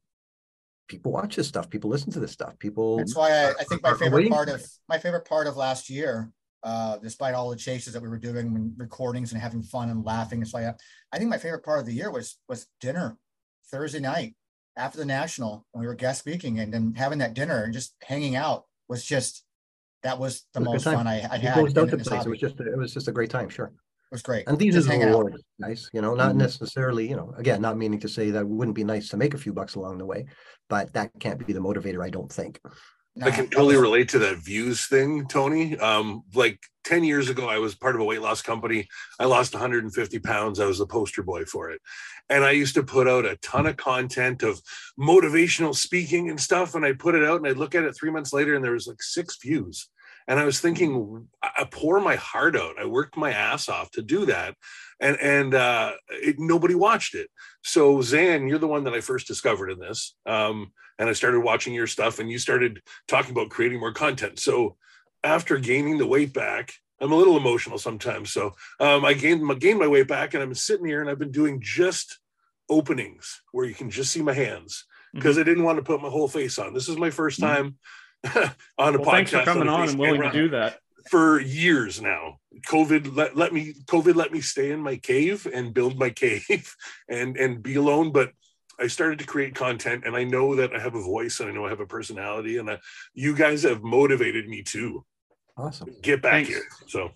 people 0.89 1.13
watch 1.13 1.37
this 1.37 1.47
stuff, 1.47 1.71
people 1.71 1.91
listen 1.91 2.11
to 2.11 2.19
this 2.21 2.33
stuff, 2.33 2.59
people. 2.59 2.97
That's 2.99 3.15
why 3.15 3.31
I, 3.31 3.51
I 3.51 3.65
think 3.69 3.85
my 3.85 3.95
favorite 3.95 4.29
part 4.31 4.49
of 4.49 4.61
my 4.89 4.99
favorite 4.99 5.27
part 5.27 5.47
of 5.47 5.57
last 5.57 5.89
year, 5.89 6.33
uh, 6.63 6.99
despite 6.99 7.35
all 7.35 7.51
the 7.51 7.57
chases 7.57 7.93
that 7.95 8.03
we 8.03 8.09
were 8.09 8.19
doing 8.19 8.47
and 8.55 8.73
recordings 8.77 9.33
and 9.33 9.41
having 9.41 9.63
fun 9.63 9.89
and 9.91 10.05
laughing 10.05 10.41
and 10.41 10.49
stuff 10.49 10.63
like 10.63 10.75
I 11.13 11.19
think 11.19 11.31
my 11.31 11.39
favorite 11.39 11.65
part 11.65 11.81
of 11.81 11.87
the 11.87 11.93
year 11.95 12.11
was 12.11 12.39
was 12.49 12.67
dinner 12.81 13.17
Thursday 13.71 14.01
night 14.01 14.35
after 14.77 14.99
the 14.99 15.05
national 15.05 15.67
when 15.73 15.81
we 15.81 15.87
were 15.87 15.95
guest 15.95 16.21
speaking 16.21 16.59
and 16.61 16.73
then 16.73 16.95
having 16.95 17.19
that 17.19 17.35
dinner 17.35 17.65
and 17.65 17.73
just 17.73 17.95
hanging 18.03 18.37
out 18.37 18.65
was 18.89 19.05
just 19.05 19.45
that 20.03 20.19
was 20.19 20.47
the 20.55 20.61
was 20.61 20.67
most 20.69 20.85
fun 20.85 21.07
I, 21.07 21.27
I 21.31 21.37
had. 21.39 21.55
closed 21.55 21.77
out 21.79 21.85
in 21.85 21.91
the 21.91 21.97
this 21.99 22.09
place. 22.09 22.25
It 22.25 22.31
was 22.31 22.39
just 22.41 22.61
a- 22.61 22.73
it 22.73 22.79
was 22.79 22.93
just 22.95 23.09
a 23.09 23.13
great 23.13 23.31
time, 23.31 23.49
sure. 23.49 23.67
It 23.67 24.15
was 24.15 24.23
great. 24.23 24.49
And 24.49 24.59
these 24.59 24.75
are 24.75 24.79
Just 24.79 24.89
the 24.89 24.93
hanging 24.95 25.09
out. 25.09 25.19
rewards, 25.21 25.45
nice, 25.61 25.89
you 25.93 26.01
know, 26.03 26.15
not 26.15 26.35
Mhm. 26.35 26.39
necessarily, 26.39 27.09
you 27.09 27.15
know, 27.17 27.33
again, 27.37 27.61
not 27.61 27.77
meaning 27.77 28.01
to 28.01 28.09
say 28.09 28.31
that 28.33 28.41
it 28.41 28.49
wouldn't 28.49 28.75
be 28.75 28.83
nice 28.83 29.09
to 29.11 29.17
make 29.17 29.35
a 29.35 29.39
few 29.39 29.53
bucks 29.53 29.77
along 29.77 29.99
the 29.99 30.07
way, 30.07 30.27
but 30.69 30.93
that 30.95 31.13
can't 31.21 31.47
be 31.47 31.53
the 31.53 31.61
motivator, 31.61 32.03
I 32.05 32.11
don't 32.11 32.33
think. 32.33 32.61
No, 33.21 33.27
I 33.27 33.31
can 33.31 33.49
totally 33.49 33.77
was- 33.77 33.83
relate 33.83 34.09
to 34.11 34.19
that 34.21 34.39
views 34.39 34.87
thing, 34.87 35.27
Tony. 35.29 35.77
Um, 35.79 36.23
like 36.35 36.59
10 36.85 37.05
years 37.05 37.29
ago, 37.29 37.49
I 37.49 37.59
was 37.59 37.75
part 37.75 37.95
of 37.95 38.01
a 38.01 38.05
weight 38.05 38.23
loss 38.23 38.41
company. 38.41 38.89
I 39.19 39.27
lost 39.27 39.53
150 39.53 40.19
pounds. 40.21 40.59
I 40.59 40.65
was 40.65 40.79
the 40.79 40.87
poster 40.87 41.23
boy 41.23 41.45
for 41.45 41.71
it. 41.71 41.83
And 42.31 42.45
I 42.45 42.53
used 42.53 42.75
to 42.77 42.83
put 42.83 43.07
out 43.07 43.27
a 43.27 43.37
ton 43.37 43.67
of 43.67 43.77
content 43.77 44.43
of 44.43 44.63
motivational 44.99 45.75
speaking 45.75 46.31
and 46.31 46.41
stuff. 46.41 46.75
And 46.75 46.85
I 46.85 46.95
put 46.95 47.15
it 47.15 47.23
out 47.23 47.39
and 47.39 47.47
I'd 47.47 47.59
look 47.59 47.75
at 47.75 47.85
it 47.85 47.95
three 47.95 48.11
months 48.11 48.33
later 48.33 48.55
and 48.55 48.65
there 48.65 48.73
was 48.73 48.87
like 48.87 49.03
six 49.03 49.37
views. 49.43 49.89
And 50.27 50.39
I 50.39 50.45
was 50.45 50.61
thinking, 50.61 51.27
I 51.43 51.51
I 51.59 51.65
pour 51.65 52.01
my 52.01 52.17
heart 52.17 52.57
out. 52.57 52.79
I 52.79 52.87
worked 52.87 53.17
my 53.17 53.33
ass 53.33 53.69
off 53.69 53.91
to 53.93 54.03
do 54.03 54.27
that. 54.27 54.55
And, 55.01 55.19
and 55.21 55.55
uh, 55.55 55.93
it, 56.09 56.37
nobody 56.39 56.75
watched 56.75 57.15
it. 57.15 57.29
So, 57.63 58.01
Zan, 58.01 58.49
you're 58.49 58.59
the 58.59 58.67
one 58.67 58.85
that 58.85 58.95
I 58.95 59.01
first 59.01 59.27
discovered 59.27 59.71
in 59.71 59.79
this. 59.79 60.15
Um, 60.25 60.73
and 61.01 61.09
I 61.09 61.15
started 61.15 61.41
watching 61.41 61.75
your 61.75 61.89
stuff, 61.89 62.21
and 62.21 62.31
you 62.31 62.39
started 62.39 62.81
talking 63.09 63.33
about 63.33 63.49
creating 63.51 63.81
more 63.81 63.93
content. 63.93 64.39
So 64.39 64.77
after 65.25 65.59
gaining 65.59 65.99
the 65.99 66.07
weight 66.07 66.33
back, 66.33 66.75
I'm 67.01 67.11
a 67.13 67.17
little 67.17 67.37
emotional 67.39 67.79
sometimes. 67.79 68.33
So 68.33 68.53
um, 68.79 69.05
I 69.05 69.15
gained 69.15 69.43
my 69.43 69.55
gained 69.55 69.81
my 69.81 69.89
weight 69.89 70.07
back, 70.09 70.35
and 70.35 70.43
I'm 70.43 70.55
sitting 70.55 70.87
here, 70.87 71.01
and 71.01 71.11
I've 71.11 71.19
been 71.19 71.33
doing 71.33 71.61
just 71.61 72.19
openings 72.69 73.41
where 73.53 73.67
you 73.67 73.75
can 73.75 73.91
just 73.91 74.13
see 74.13 74.23
my 74.23 74.35
hands 74.35 74.85
because 75.15 75.39
I 75.39 75.43
didn't 75.43 75.65
want 75.65 75.79
to 75.79 75.83
put 75.83 76.03
my 76.03 76.09
whole 76.09 76.29
face 76.29 76.59
on. 76.59 76.73
This 76.75 76.89
is 76.89 76.97
my 76.97 77.11
first 77.11 77.41
time 77.41 77.79
on 78.79 78.95
a 78.95 78.99
Well, 78.99 78.99
podcast. 78.99 79.11
thanks 79.11 79.31
for 79.33 79.43
coming 79.43 79.69
a 79.69 79.73
on 79.73 79.89
and 79.89 79.99
willing 79.99 80.21
to 80.23 80.31
do 80.31 80.49
that. 80.51 80.79
for 81.11 81.41
years 81.41 82.01
now. 82.01 82.39
COVID 82.69 83.17
let, 83.17 83.37
let 83.37 83.53
me 83.53 83.75
COVID 83.87 84.15
let 84.15 84.33
me 84.33 84.41
stay 84.41 84.71
in 84.71 84.81
my 84.81 84.97
cave 84.97 85.47
and 85.53 85.73
build 85.75 85.99
my 85.99 86.11
cave 86.25 86.75
and 87.09 87.37
and 87.37 87.63
be 87.63 87.75
alone. 87.77 88.13
But 88.13 88.33
I 88.81 88.87
started 88.87 89.19
to 89.19 89.27
create 89.27 89.55
content, 89.55 90.05
and 90.07 90.17
I 90.17 90.25
know 90.25 90.57
that 90.57 90.75
I 90.75 90.79
have 90.81 90.95
a 90.95 91.03
voice, 91.03 91.41
and 91.41 91.49
I 91.51 91.53
know 91.53 91.67
I 91.67 91.69
have 91.69 91.81
a 91.81 91.87
personality, 91.87 92.57
and 92.57 92.71
uh, 92.71 92.79
you 93.15 93.35
guys 93.37 93.63
have 93.65 93.83
motivated 93.83 94.49
me 94.49 94.63
to 94.65 95.05
Awesome. 95.57 95.95
get 96.03 96.23
back 96.23 96.33
Thanks. 96.47 96.49
here. 96.49 96.63
So, 96.87 97.11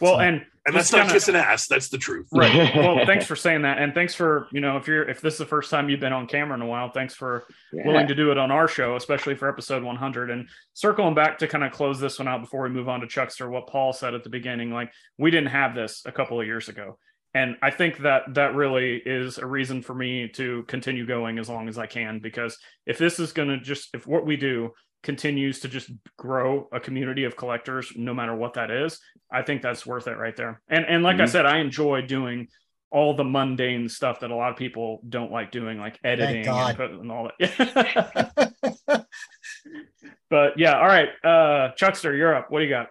Well, 0.00 0.20
and 0.20 0.44
and 0.64 0.74
that's 0.74 0.90
not 0.90 1.02
kinda- 1.02 1.12
kissing 1.14 1.36
ass. 1.36 1.68
That's 1.68 1.90
the 1.90 1.98
truth. 1.98 2.26
right. 2.32 2.74
Well, 2.74 3.04
thanks 3.06 3.26
for 3.26 3.36
saying 3.36 3.62
that, 3.62 3.78
and 3.78 3.92
thanks 3.94 4.14
for 4.14 4.48
you 4.52 4.60
know 4.62 4.76
if 4.78 4.88
you're 4.88 5.06
if 5.08 5.20
this 5.20 5.34
is 5.34 5.38
the 5.38 5.46
first 5.46 5.70
time 5.70 5.88
you've 5.90 6.00
been 6.00 6.14
on 6.14 6.26
camera 6.26 6.54
in 6.56 6.62
a 6.62 6.66
while, 6.66 6.90
thanks 6.90 7.14
for 7.14 7.46
willing 7.72 8.06
to 8.08 8.14
do 8.14 8.30
it 8.32 8.38
on 8.38 8.50
our 8.50 8.66
show, 8.66 8.96
especially 8.96 9.34
for 9.34 9.48
episode 9.50 9.82
100. 9.82 10.30
And 10.30 10.48
circling 10.72 11.14
back 11.14 11.38
to 11.40 11.46
kind 11.48 11.62
of 11.62 11.72
close 11.72 12.00
this 12.00 12.18
one 12.18 12.26
out 12.28 12.40
before 12.40 12.62
we 12.62 12.70
move 12.70 12.88
on 12.88 13.00
to 13.00 13.06
Chuckster, 13.06 13.50
what 13.50 13.66
Paul 13.68 13.92
said 13.92 14.14
at 14.14 14.24
the 14.24 14.30
beginning, 14.30 14.70
like 14.72 14.90
we 15.18 15.30
didn't 15.30 15.50
have 15.50 15.74
this 15.74 16.02
a 16.06 16.12
couple 16.12 16.40
of 16.40 16.46
years 16.46 16.68
ago. 16.70 16.98
And 17.36 17.56
I 17.60 17.70
think 17.70 17.98
that 17.98 18.22
that 18.32 18.54
really 18.54 18.96
is 19.04 19.36
a 19.36 19.44
reason 19.46 19.82
for 19.82 19.94
me 19.94 20.26
to 20.36 20.62
continue 20.68 21.04
going 21.04 21.38
as 21.38 21.50
long 21.50 21.68
as 21.68 21.76
I 21.76 21.84
can, 21.86 22.18
because 22.18 22.56
if 22.86 22.96
this 22.96 23.20
is 23.20 23.32
going 23.34 23.48
to 23.48 23.58
just, 23.60 23.90
if 23.92 24.06
what 24.06 24.24
we 24.24 24.38
do 24.38 24.70
continues 25.02 25.60
to 25.60 25.68
just 25.68 25.90
grow 26.16 26.66
a 26.72 26.80
community 26.80 27.24
of 27.24 27.36
collectors, 27.36 27.92
no 27.94 28.14
matter 28.14 28.34
what 28.34 28.54
that 28.54 28.70
is, 28.70 28.98
I 29.30 29.42
think 29.42 29.60
that's 29.60 29.84
worth 29.84 30.08
it 30.08 30.16
right 30.16 30.34
there. 30.34 30.62
And, 30.68 30.86
and 30.86 31.02
like 31.02 31.20
I 31.20 31.24
Mhm. 31.24 31.28
said, 31.28 31.44
I 31.44 31.58
enjoy 31.58 32.00
doing 32.06 32.48
all 32.90 33.12
the 33.14 33.24
mundane 33.24 33.90
stuff 33.90 34.20
that 34.20 34.30
a 34.30 34.34
lot 34.34 34.50
of 34.52 34.56
people 34.56 35.02
don't 35.06 35.30
like 35.30 35.50
doing, 35.50 35.78
like 35.78 35.98
editing 36.02 36.46
and, 36.48 36.80
and 36.80 37.12
all 37.12 37.28
that. 37.38 39.06
but 40.30 40.58
yeah, 40.58 40.78
all 40.78 40.86
right. 40.86 41.10
Uh 41.22 41.72
Chuckster, 41.76 42.16
you're 42.16 42.34
up. 42.34 42.50
What 42.50 42.60
do 42.60 42.64
you 42.64 42.70
got? 42.70 42.86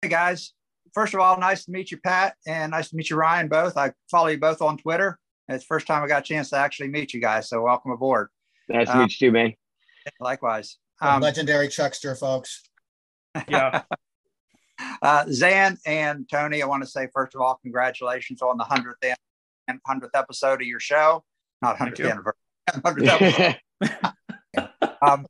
Hey 0.00 0.08
guys, 0.08 0.54
first 0.94 1.14
of 1.14 1.20
all, 1.20 1.38
nice 1.38 1.64
to 1.64 1.70
meet 1.70 1.90
you, 1.90 1.98
Pat, 1.98 2.34
and 2.46 2.70
nice 2.70 2.90
to 2.90 2.96
meet 2.96 3.10
you, 3.10 3.16
Ryan. 3.16 3.48
Both. 3.48 3.76
I 3.76 3.92
follow 4.10 4.28
you 4.28 4.38
both 4.38 4.62
on 4.62 4.76
Twitter. 4.78 5.18
And 5.48 5.56
it's 5.56 5.64
the 5.64 5.68
first 5.68 5.86
time 5.86 6.02
I 6.02 6.06
got 6.06 6.20
a 6.20 6.24
chance 6.24 6.50
to 6.50 6.56
actually 6.56 6.88
meet 6.88 7.12
you 7.12 7.20
guys. 7.20 7.48
So 7.48 7.62
welcome 7.62 7.90
aboard. 7.90 8.28
Nice 8.68 8.86
to 8.86 8.96
Uh, 8.96 9.00
meet 9.02 9.20
you 9.20 9.28
too, 9.28 9.32
man. 9.32 9.54
Likewise. 10.20 10.78
Um, 11.00 11.20
legendary 11.22 11.68
Chuckster, 11.68 12.14
folks. 12.14 12.62
Yeah. 13.48 13.82
uh, 15.00 15.24
Zan 15.30 15.78
and 15.86 16.28
Tony, 16.30 16.62
I 16.62 16.66
want 16.66 16.82
to 16.82 16.88
say 16.88 17.08
first 17.14 17.34
of 17.34 17.40
all, 17.40 17.58
congratulations 17.62 18.42
on 18.42 18.58
the 18.58 18.64
hundredth 18.64 18.98
and 19.68 19.80
hundredth 19.86 20.14
episode 20.14 20.60
of 20.60 20.66
your 20.66 20.80
show. 20.80 21.24
Not 21.62 21.78
hundredth 21.78 22.00
anniversary, 22.00 22.38
hundredth 22.84 23.56
episode. 23.80 24.68
um, 25.02 25.26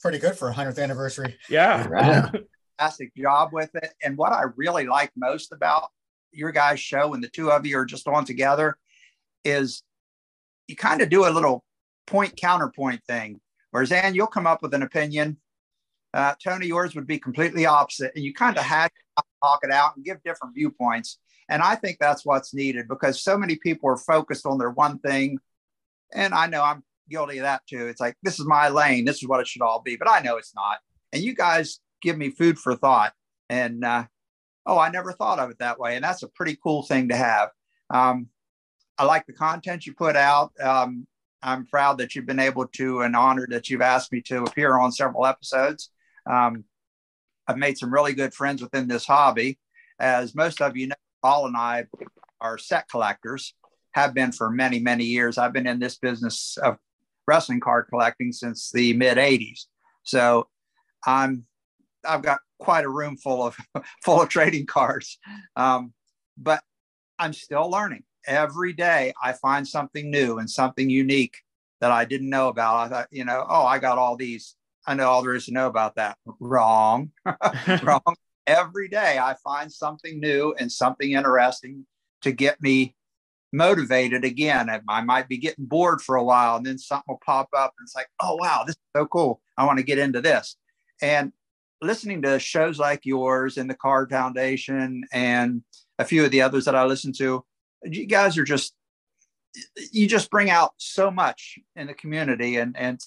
pretty 0.00 0.18
good 0.18 0.36
for 0.36 0.48
a 0.48 0.52
hundredth 0.52 0.78
anniversary. 0.78 1.36
Yeah. 1.48 1.88
Yeah. 1.90 2.30
Fantastic 2.78 3.14
job 3.16 3.50
with 3.52 3.70
it. 3.74 3.92
And 4.02 4.16
what 4.16 4.32
I 4.32 4.44
really 4.56 4.86
like 4.86 5.10
most 5.16 5.52
about 5.52 5.88
your 6.32 6.52
guys' 6.52 6.80
show 6.80 7.14
and 7.14 7.22
the 7.22 7.28
two 7.28 7.50
of 7.50 7.66
you 7.66 7.78
are 7.78 7.84
just 7.84 8.08
on 8.08 8.24
together 8.24 8.76
is 9.44 9.82
you 10.68 10.76
kind 10.76 11.00
of 11.00 11.08
do 11.08 11.26
a 11.26 11.30
little 11.30 11.64
point 12.06 12.36
counterpoint 12.36 13.02
thing. 13.06 13.40
Whereas 13.70 13.92
Ann, 13.92 14.14
you'll 14.14 14.26
come 14.26 14.46
up 14.46 14.62
with 14.62 14.74
an 14.74 14.82
opinion. 14.82 15.38
Uh, 16.14 16.34
Tony, 16.42 16.66
yours 16.66 16.94
would 16.94 17.06
be 17.06 17.18
completely 17.18 17.66
opposite, 17.66 18.12
and 18.14 18.24
you 18.24 18.32
kind 18.32 18.56
of 18.56 18.64
to 18.64 18.90
talk 19.42 19.60
it 19.62 19.70
out 19.70 19.96
and 19.96 20.04
give 20.04 20.22
different 20.22 20.54
viewpoints. 20.54 21.18
And 21.48 21.62
I 21.62 21.76
think 21.76 21.98
that's 21.98 22.24
what's 22.24 22.54
needed 22.54 22.88
because 22.88 23.22
so 23.22 23.36
many 23.36 23.56
people 23.56 23.90
are 23.90 23.96
focused 23.96 24.46
on 24.46 24.58
their 24.58 24.70
one 24.70 24.98
thing. 24.98 25.38
And 26.14 26.34
I 26.34 26.46
know 26.46 26.62
I'm 26.62 26.82
guilty 27.08 27.38
of 27.38 27.42
that 27.42 27.62
too. 27.68 27.86
It's 27.86 28.00
like, 28.00 28.16
this 28.22 28.40
is 28.40 28.46
my 28.46 28.68
lane. 28.68 29.04
This 29.04 29.22
is 29.22 29.28
what 29.28 29.40
it 29.40 29.46
should 29.46 29.62
all 29.62 29.80
be. 29.80 29.96
But 29.96 30.10
I 30.10 30.20
know 30.20 30.38
it's 30.38 30.54
not. 30.54 30.78
And 31.12 31.22
you 31.22 31.34
guys 31.34 31.80
give 32.02 32.16
me 32.16 32.30
food 32.30 32.58
for 32.58 32.74
thought. 32.74 33.12
And 33.48 33.84
uh, 33.84 34.04
oh, 34.64 34.78
I 34.78 34.90
never 34.90 35.12
thought 35.12 35.38
of 35.38 35.50
it 35.50 35.58
that 35.58 35.78
way. 35.78 35.96
And 35.96 36.04
that's 36.04 36.22
a 36.22 36.28
pretty 36.28 36.58
cool 36.62 36.82
thing 36.82 37.08
to 37.08 37.16
have. 37.16 37.50
Um, 37.90 38.28
I 38.98 39.04
like 39.04 39.26
the 39.26 39.32
content 39.32 39.86
you 39.86 39.94
put 39.94 40.16
out. 40.16 40.52
Um, 40.60 41.06
I'm 41.42 41.66
proud 41.66 41.98
that 41.98 42.14
you've 42.14 42.26
been 42.26 42.40
able 42.40 42.66
to 42.66 43.02
and 43.02 43.14
honored 43.14 43.50
that 43.50 43.68
you've 43.68 43.82
asked 43.82 44.12
me 44.12 44.20
to 44.22 44.42
appear 44.44 44.76
on 44.76 44.90
several 44.90 45.26
episodes. 45.26 45.90
Um, 46.28 46.64
I've 47.46 47.58
made 47.58 47.78
some 47.78 47.92
really 47.92 48.14
good 48.14 48.34
friends 48.34 48.62
within 48.62 48.88
this 48.88 49.06
hobby. 49.06 49.58
As 50.00 50.34
most 50.34 50.60
of 50.60 50.76
you 50.76 50.88
know, 50.88 50.94
Paul 51.22 51.46
and 51.46 51.56
I 51.56 51.86
are 52.40 52.58
set 52.58 52.88
collectors, 52.88 53.54
have 53.92 54.12
been 54.12 54.32
for 54.32 54.50
many, 54.50 54.78
many 54.78 55.04
years. 55.04 55.38
I've 55.38 55.52
been 55.52 55.66
in 55.66 55.78
this 55.78 55.96
business 55.96 56.58
of 56.62 56.76
wrestling 57.26 57.60
card 57.60 57.86
collecting 57.88 58.32
since 58.32 58.70
the 58.70 58.92
mid 58.92 59.18
80s. 59.18 59.66
So 60.02 60.48
I'm 61.06 61.44
I've 62.06 62.22
got 62.22 62.38
quite 62.58 62.84
a 62.84 62.88
room 62.88 63.16
full 63.16 63.42
of 63.42 63.56
full 64.04 64.22
of 64.22 64.28
trading 64.28 64.66
cards. 64.66 65.18
Um, 65.56 65.92
but 66.36 66.62
I'm 67.18 67.32
still 67.32 67.70
learning. 67.70 68.04
Every 68.26 68.72
day 68.72 69.12
I 69.22 69.32
find 69.32 69.66
something 69.66 70.10
new 70.10 70.38
and 70.38 70.50
something 70.50 70.90
unique 70.90 71.36
that 71.80 71.90
I 71.90 72.04
didn't 72.04 72.30
know 72.30 72.48
about. 72.48 72.76
I 72.76 72.88
thought, 72.88 73.08
you 73.10 73.24
know, 73.24 73.44
oh, 73.48 73.64
I 73.64 73.78
got 73.78 73.98
all 73.98 74.16
these. 74.16 74.56
I 74.86 74.94
know 74.94 75.08
all 75.08 75.22
there 75.22 75.34
is 75.34 75.46
to 75.46 75.52
know 75.52 75.66
about 75.66 75.96
that. 75.96 76.18
Wrong. 76.40 77.10
Wrong. 77.82 78.00
Every 78.46 78.88
day 78.88 79.18
I 79.18 79.34
find 79.42 79.72
something 79.72 80.20
new 80.20 80.54
and 80.58 80.70
something 80.70 81.12
interesting 81.12 81.86
to 82.22 82.32
get 82.32 82.60
me 82.60 82.94
motivated 83.52 84.24
again. 84.24 84.70
I 84.88 85.00
might 85.02 85.28
be 85.28 85.38
getting 85.38 85.64
bored 85.64 86.00
for 86.00 86.16
a 86.16 86.24
while 86.24 86.56
and 86.56 86.66
then 86.66 86.78
something 86.78 87.04
will 87.08 87.20
pop 87.24 87.48
up 87.56 87.74
and 87.78 87.86
it's 87.86 87.96
like, 87.96 88.08
oh, 88.20 88.36
wow, 88.36 88.62
this 88.66 88.76
is 88.76 88.82
so 88.96 89.06
cool. 89.06 89.40
I 89.56 89.64
want 89.64 89.78
to 89.78 89.84
get 89.84 89.98
into 89.98 90.20
this. 90.20 90.56
And 91.02 91.32
listening 91.86 92.22
to 92.22 92.38
shows 92.38 92.78
like 92.78 93.04
yours 93.04 93.56
and 93.56 93.68
the 93.70 93.74
Card 93.74 94.10
Foundation 94.10 95.04
and 95.12 95.62
a 95.98 96.04
few 96.04 96.24
of 96.24 96.30
the 96.30 96.42
others 96.42 96.64
that 96.66 96.74
I 96.74 96.84
listen 96.84 97.12
to, 97.14 97.44
you 97.84 98.06
guys 98.06 98.36
are 98.36 98.44
just 98.44 98.74
you 99.90 100.06
just 100.06 100.30
bring 100.30 100.50
out 100.50 100.72
so 100.76 101.10
much 101.10 101.58
in 101.76 101.86
the 101.86 101.94
community 101.94 102.56
and 102.56 102.76
and 102.76 103.00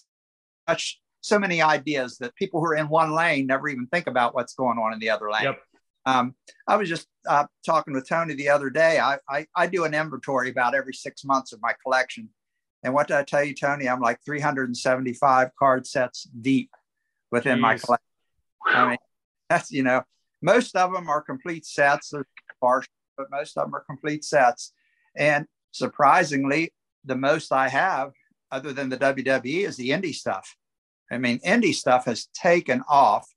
such 0.67 0.99
so 1.21 1.37
many 1.37 1.61
ideas 1.61 2.17
that 2.19 2.35
people 2.35 2.59
who 2.59 2.67
are 2.67 2.75
in 2.75 2.87
one 2.87 3.13
lane 3.13 3.45
never 3.45 3.67
even 3.67 3.87
think 3.87 4.07
about 4.07 4.33
what's 4.33 4.53
going 4.53 4.77
on 4.77 4.93
in 4.93 4.99
the 4.99 5.09
other 5.09 5.29
lane. 5.29 5.43
Yep. 5.43 5.59
Um, 6.05 6.35
I 6.67 6.77
was 6.77 6.87
just 6.87 7.07
uh, 7.27 7.45
talking 7.65 7.93
with 7.93 8.07
Tony 8.07 8.33
the 8.33 8.49
other 8.49 8.69
day. 8.69 8.99
I, 8.99 9.17
I, 9.29 9.45
I 9.55 9.67
do 9.67 9.83
an 9.83 9.93
inventory 9.93 10.49
about 10.49 10.73
every 10.73 10.93
six 10.93 11.25
months 11.25 11.51
of 11.51 11.61
my 11.61 11.73
collection, 11.83 12.29
and 12.83 12.93
what 12.93 13.07
did 13.07 13.17
I 13.17 13.23
tell 13.23 13.43
you, 13.43 13.53
Tony? 13.53 13.87
I'm 13.89 13.99
like 13.99 14.19
375 14.25 15.49
card 15.59 15.85
sets 15.85 16.23
deep 16.23 16.71
within 17.31 17.59
my 17.59 17.77
collection. 17.77 18.08
I 18.65 18.89
mean, 18.89 18.97
that's 19.49 19.71
you 19.71 19.83
know, 19.83 20.03
most 20.41 20.75
of 20.75 20.93
them 20.93 21.09
are 21.09 21.21
complete 21.21 21.65
sets. 21.65 22.09
They're 22.09 22.25
partial, 22.61 22.91
but 23.17 23.27
most 23.31 23.57
of 23.57 23.65
them 23.65 23.75
are 23.75 23.83
complete 23.83 24.23
sets. 24.23 24.73
And 25.15 25.45
surprisingly, 25.71 26.73
the 27.05 27.15
most 27.15 27.51
I 27.51 27.69
have, 27.69 28.11
other 28.51 28.73
than 28.73 28.89
the 28.89 28.97
WWE, 28.97 29.67
is 29.67 29.77
the 29.77 29.89
indie 29.89 30.13
stuff. 30.13 30.55
I 31.11 31.17
mean, 31.17 31.39
indie 31.39 31.73
stuff 31.73 32.05
has 32.05 32.27
taken 32.33 32.83
off, 32.87 33.27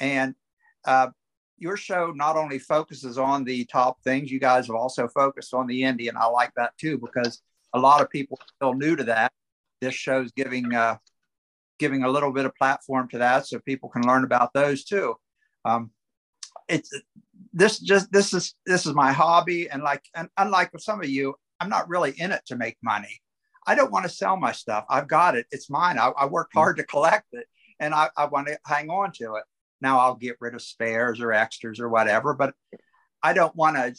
and 0.00 0.34
uh, 0.84 1.08
your 1.58 1.76
show 1.76 2.12
not 2.14 2.36
only 2.36 2.58
focuses 2.58 3.18
on 3.18 3.44
the 3.44 3.64
top 3.66 4.02
things, 4.02 4.30
you 4.30 4.40
guys 4.40 4.66
have 4.66 4.76
also 4.76 5.08
focused 5.08 5.54
on 5.54 5.66
the 5.66 5.82
indie, 5.82 6.08
and 6.08 6.18
I 6.18 6.26
like 6.26 6.52
that 6.56 6.76
too 6.78 6.98
because 6.98 7.40
a 7.72 7.78
lot 7.78 8.00
of 8.00 8.10
people 8.10 8.38
are 8.40 8.46
still 8.56 8.74
new 8.74 8.96
to 8.96 9.04
that. 9.04 9.32
This 9.80 9.94
show's 9.94 10.32
giving 10.32 10.74
uh, 10.74 10.96
giving 11.78 12.04
a 12.04 12.10
little 12.10 12.32
bit 12.32 12.46
of 12.46 12.54
platform 12.54 13.08
to 13.08 13.18
that, 13.18 13.46
so 13.46 13.58
people 13.60 13.88
can 13.88 14.02
learn 14.02 14.24
about 14.24 14.52
those 14.52 14.84
too. 14.84 15.14
Um, 15.64 15.90
it's 16.68 16.90
this 17.52 17.78
just 17.78 18.10
this 18.12 18.32
is 18.32 18.54
this 18.66 18.86
is 18.86 18.94
my 18.94 19.12
hobby, 19.12 19.68
and 19.68 19.82
like 19.82 20.02
and 20.14 20.28
unlike 20.36 20.72
with 20.72 20.82
some 20.82 21.00
of 21.00 21.08
you, 21.08 21.34
I'm 21.60 21.68
not 21.68 21.88
really 21.88 22.12
in 22.18 22.32
it 22.32 22.42
to 22.46 22.56
make 22.56 22.76
money. 22.82 23.20
I 23.66 23.74
don't 23.74 23.92
want 23.92 24.04
to 24.04 24.10
sell 24.10 24.36
my 24.36 24.52
stuff. 24.52 24.84
I've 24.90 25.08
got 25.08 25.36
it. 25.36 25.46
It's 25.50 25.70
mine. 25.70 25.98
I, 25.98 26.08
I 26.08 26.26
worked 26.26 26.54
hard 26.54 26.76
to 26.76 26.84
collect 26.84 27.28
it, 27.32 27.46
and 27.80 27.94
I, 27.94 28.10
I 28.16 28.26
want 28.26 28.48
to 28.48 28.58
hang 28.66 28.90
on 28.90 29.12
to 29.12 29.36
it. 29.36 29.44
Now 29.80 29.98
I'll 29.98 30.14
get 30.14 30.36
rid 30.40 30.54
of 30.54 30.62
spares 30.62 31.20
or 31.20 31.32
extras 31.32 31.80
or 31.80 31.88
whatever, 31.88 32.34
but 32.34 32.54
I 33.22 33.32
don't 33.32 33.54
want 33.56 33.76
to 33.76 33.94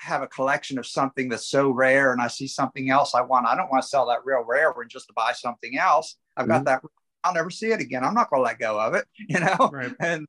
have 0.00 0.22
a 0.22 0.26
collection 0.26 0.78
of 0.78 0.86
something 0.86 1.28
that's 1.28 1.46
so 1.46 1.70
rare 1.70 2.12
and 2.12 2.22
I 2.22 2.28
see 2.28 2.46
something 2.46 2.90
else 2.90 3.14
I 3.14 3.20
want. 3.20 3.46
I 3.46 3.54
don't 3.54 3.70
want 3.70 3.82
to 3.82 3.88
sell 3.88 4.06
that 4.08 4.24
real 4.24 4.42
rare 4.46 4.72
one 4.72 4.88
just 4.88 5.08
to 5.08 5.12
buy 5.12 5.32
something 5.32 5.76
else. 5.78 6.16
I've 6.36 6.48
got 6.48 6.64
that. 6.64 6.82
I'll 7.24 7.34
never 7.34 7.50
see 7.50 7.72
it 7.72 7.80
again. 7.80 8.04
I'm 8.04 8.14
not 8.14 8.30
going 8.30 8.40
to 8.40 8.44
let 8.44 8.58
go 8.58 8.78
of 8.78 8.94
it, 8.94 9.04
you 9.28 9.40
know? 9.40 9.70
Right. 9.72 9.94
And, 10.00 10.26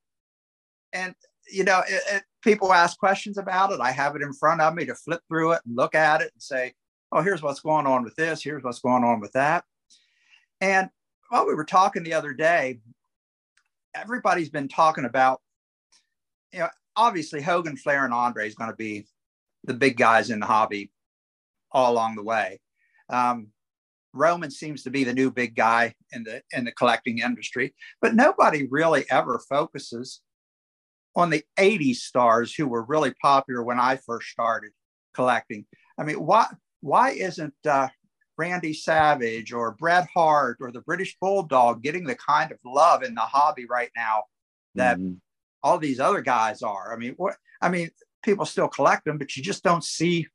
and, 0.94 1.16
you 1.52 1.64
know, 1.64 1.82
it, 1.88 2.02
it, 2.12 2.24
people 2.42 2.74
ask 2.74 2.98
questions 2.98 3.38
about 3.38 3.72
it. 3.72 3.80
I 3.80 3.92
have 3.92 4.16
it 4.16 4.22
in 4.22 4.34
front 4.34 4.62
of 4.62 4.74
me 4.74 4.86
to 4.86 4.96
flip 4.96 5.22
through 5.28 5.54
it 5.54 5.62
and 5.66 5.76
look 5.76 5.96
at 5.96 6.22
it 6.22 6.32
and 6.34 6.42
say, 6.42 6.74
oh, 7.12 7.22
here's 7.22 7.42
what's 7.42 7.60
going 7.60 7.88
on 7.88 8.04
with 8.04 8.16
this. 8.16 8.44
Here's 8.44 8.64
what's 8.64 8.80
going 8.80 9.04
on 9.04 9.20
with 9.20 9.34
that. 9.34 9.64
And 10.60 10.90
while 11.30 11.48
we 11.48 11.56
were 11.56 11.66
talking 11.66 12.04
the 12.04 12.14
other 12.14 12.34
day, 12.34 12.80
everybody's 13.96 14.50
been 14.50 14.68
talking 14.68 15.06
about, 15.06 15.42
you 16.54 16.60
know, 16.60 16.70
obviously 16.96 17.42
Hogan, 17.42 17.78
Flair, 17.78 18.06
and 18.06 18.14
Andre 18.14 18.48
is 18.48 18.56
going 18.56 18.70
to 18.70 18.76
be 18.76 19.06
the 19.64 19.74
big 19.74 19.98
guys 19.98 20.30
in 20.30 20.40
the 20.40 20.46
hobby 20.46 20.92
all 21.72 21.92
along 21.92 22.16
the 22.16 22.24
way. 22.24 22.60
Um, 23.10 23.48
Roman 24.14 24.52
seems 24.52 24.84
to 24.84 24.90
be 24.90 25.04
the 25.04 25.14
new 25.14 25.32
big 25.32 25.56
guy 25.56 25.96
in 26.12 26.24
the 26.24 26.42
in 26.52 26.66
the 26.66 26.72
collecting 26.72 27.20
industry, 27.20 27.74
but 28.02 28.16
nobody 28.16 28.68
really 28.70 29.06
ever 29.10 29.40
focuses 29.50 30.22
on 31.16 31.30
the 31.30 31.44
80s 31.58 32.02
stars 32.02 32.54
who 32.54 32.68
were 32.68 32.84
really 32.84 33.14
popular 33.22 33.64
when 33.64 33.80
I 33.80 33.98
first 33.98 34.30
started 34.30 34.72
collecting. 35.14 35.66
I 35.98 36.04
mean, 36.04 36.18
why 36.26 36.48
why 36.82 37.12
isn't 37.12 37.54
uh, 37.70 37.90
Randy 38.38 38.74
Savage 38.74 39.54
or 39.54 39.72
Bret 39.74 40.08
Hart 40.14 40.58
or 40.62 40.72
the 40.72 40.82
British 40.82 41.16
Bulldog 41.20 41.84
getting 41.84 42.06
the 42.06 42.16
kind 42.16 42.52
of 42.52 42.58
love 42.66 43.04
in 43.04 43.14
the 43.14 43.22
hobby 43.22 43.66
right 43.70 43.92
now 43.96 44.24
that 44.76 44.98
Mhm. 44.98 45.20
all 45.64 45.78
these 45.78 46.00
other 46.00 46.22
guys 46.22 46.62
are? 46.62 46.94
I 46.94 46.98
mean, 46.98 47.14
what 47.18 47.36
I 47.62 47.70
mean, 47.70 47.92
people 48.24 48.46
still 48.46 48.68
collect 48.68 49.06
them, 49.06 49.18
but 49.18 49.36
you 49.36 49.44
just 49.44 49.64
don't 49.64 49.84
see 49.84 50.28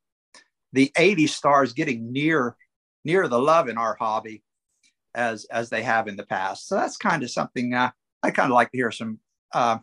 the 0.73 0.91
80s 0.95 1.33
stars 1.33 1.73
getting 1.73 2.11
near 2.11 2.55
near 3.07 3.27
the 3.27 3.39
love 3.39 3.69
in 3.69 3.77
our 3.77 3.95
hobby 3.99 4.43
as 5.15 5.45
as 5.45 5.69
they 5.69 5.81
have 5.81 6.07
in 6.07 6.15
the 6.17 6.25
past. 6.25 6.67
So 6.67 6.75
that's 6.75 6.97
kind 6.97 7.23
of 7.23 7.31
something 7.31 7.73
uh, 7.73 7.89
I 8.21 8.29
kind 8.31 8.51
of 8.51 8.55
like 8.55 8.69
to 8.71 8.77
hear 8.77 8.91
some 8.91 9.19
uh, 9.53 9.77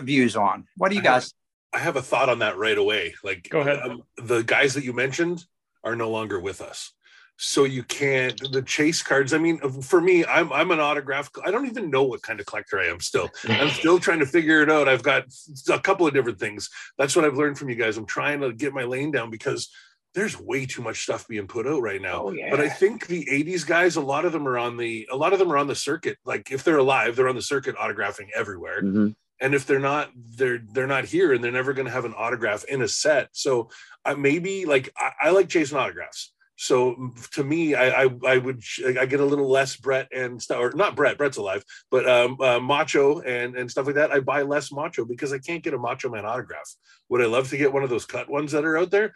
views 0.00 0.36
on. 0.36 0.66
What 0.76 0.90
do 0.90 0.94
you 0.96 1.00
I 1.02 1.04
have- 1.04 1.22
guys? 1.22 1.34
I 1.74 1.78
have 1.78 1.96
a 1.96 2.02
thought 2.02 2.28
on 2.28 2.40
that 2.40 2.58
right 2.58 2.76
away. 2.76 3.14
Like, 3.24 3.48
Go 3.48 3.60
ahead. 3.60 3.78
um, 3.78 4.02
the 4.18 4.42
guys 4.42 4.74
that 4.74 4.84
you 4.84 4.92
mentioned 4.92 5.42
are 5.82 5.96
no 5.96 6.10
longer 6.10 6.38
with 6.38 6.60
us, 6.60 6.92
so 7.38 7.64
you 7.64 7.82
can't. 7.82 8.38
The 8.52 8.60
chase 8.60 9.02
cards. 9.02 9.32
I 9.32 9.38
mean, 9.38 9.56
for 9.80 9.98
me, 10.02 10.22
I'm 10.26 10.52
I'm 10.52 10.70
an 10.70 10.80
autograph. 10.80 11.30
I 11.42 11.50
don't 11.50 11.64
even 11.66 11.88
know 11.90 12.02
what 12.02 12.20
kind 12.20 12.40
of 12.40 12.44
collector 12.44 12.78
I 12.78 12.88
am. 12.88 13.00
Still, 13.00 13.30
I'm 13.48 13.70
still 13.70 13.98
trying 13.98 14.18
to 14.18 14.26
figure 14.26 14.60
it 14.62 14.70
out. 14.70 14.86
I've 14.86 15.02
got 15.02 15.24
a 15.70 15.80
couple 15.80 16.06
of 16.06 16.12
different 16.12 16.38
things. 16.38 16.68
That's 16.98 17.16
what 17.16 17.24
I've 17.24 17.38
learned 17.38 17.56
from 17.58 17.70
you 17.70 17.76
guys. 17.76 17.96
I'm 17.96 18.04
trying 18.04 18.42
to 18.42 18.52
get 18.52 18.74
my 18.74 18.84
lane 18.84 19.10
down 19.10 19.30
because 19.30 19.70
there's 20.14 20.38
way 20.38 20.66
too 20.66 20.82
much 20.82 21.02
stuff 21.04 21.26
being 21.26 21.46
put 21.46 21.66
out 21.66 21.80
right 21.80 22.00
now. 22.02 22.24
Oh, 22.24 22.30
yeah. 22.32 22.50
But 22.50 22.60
I 22.60 22.68
think 22.68 23.06
the 23.06 23.24
80s 23.30 23.66
guys, 23.66 23.96
a 23.96 24.00
lot 24.00 24.24
of 24.24 24.32
them 24.32 24.46
are 24.46 24.58
on 24.58 24.76
the 24.76 25.08
a 25.10 25.16
lot 25.16 25.32
of 25.32 25.38
them 25.38 25.50
are 25.52 25.56
on 25.58 25.66
the 25.68 25.74
circuit. 25.74 26.18
Like 26.24 26.50
if 26.52 26.64
they're 26.64 26.78
alive, 26.78 27.16
they're 27.16 27.28
on 27.28 27.36
the 27.36 27.42
circuit 27.42 27.76
autographing 27.76 28.28
everywhere 28.34 28.82
Mhm. 28.82 29.14
and 29.40 29.54
if 29.54 29.66
they're 29.66 29.80
not 29.80 30.10
they're 30.36 30.60
they're 30.72 30.86
not 30.86 31.04
here 31.04 31.32
and 31.32 31.42
they're 31.42 31.50
never 31.60 31.72
going 31.72 31.86
to 31.86 31.92
have 31.92 32.04
an 32.04 32.14
autograph 32.16 32.64
in 32.64 32.82
a 32.82 32.88
set 32.88 33.28
so 33.32 33.68
uh, 34.04 34.14
maybe 34.14 34.64
like 34.66 34.90
I, 34.96 35.12
I 35.22 35.30
like 35.30 35.48
chasing 35.48 35.78
autographs 35.78 36.32
so 36.56 37.10
to 37.32 37.42
me 37.42 37.74
I, 37.74 38.04
I 38.04 38.10
i 38.26 38.36
would 38.38 38.62
i 39.00 39.06
get 39.06 39.20
a 39.20 39.24
little 39.24 39.48
less 39.48 39.74
brett 39.76 40.08
and 40.14 40.40
stuff 40.40 40.58
or 40.60 40.70
not 40.76 40.94
brett 40.94 41.16
brett's 41.18 41.38
alive 41.38 41.64
but 41.90 42.06
um 42.08 42.36
uh, 42.40 42.60
macho 42.60 43.20
and 43.20 43.56
and 43.56 43.70
stuff 43.70 43.86
like 43.86 43.94
that 43.96 44.12
i 44.12 44.20
buy 44.20 44.42
less 44.42 44.70
macho 44.70 45.04
because 45.06 45.32
i 45.32 45.38
can't 45.38 45.64
get 45.64 45.74
a 45.74 45.78
macho 45.78 46.10
man 46.10 46.26
autograph 46.26 46.68
would 47.08 47.22
i 47.22 47.26
love 47.26 47.48
to 47.48 47.56
get 47.56 47.72
one 47.72 47.82
of 47.82 47.90
those 47.90 48.04
cut 48.06 48.28
ones 48.28 48.52
that 48.52 48.64
are 48.66 48.76
out 48.78 48.90
there 48.90 49.12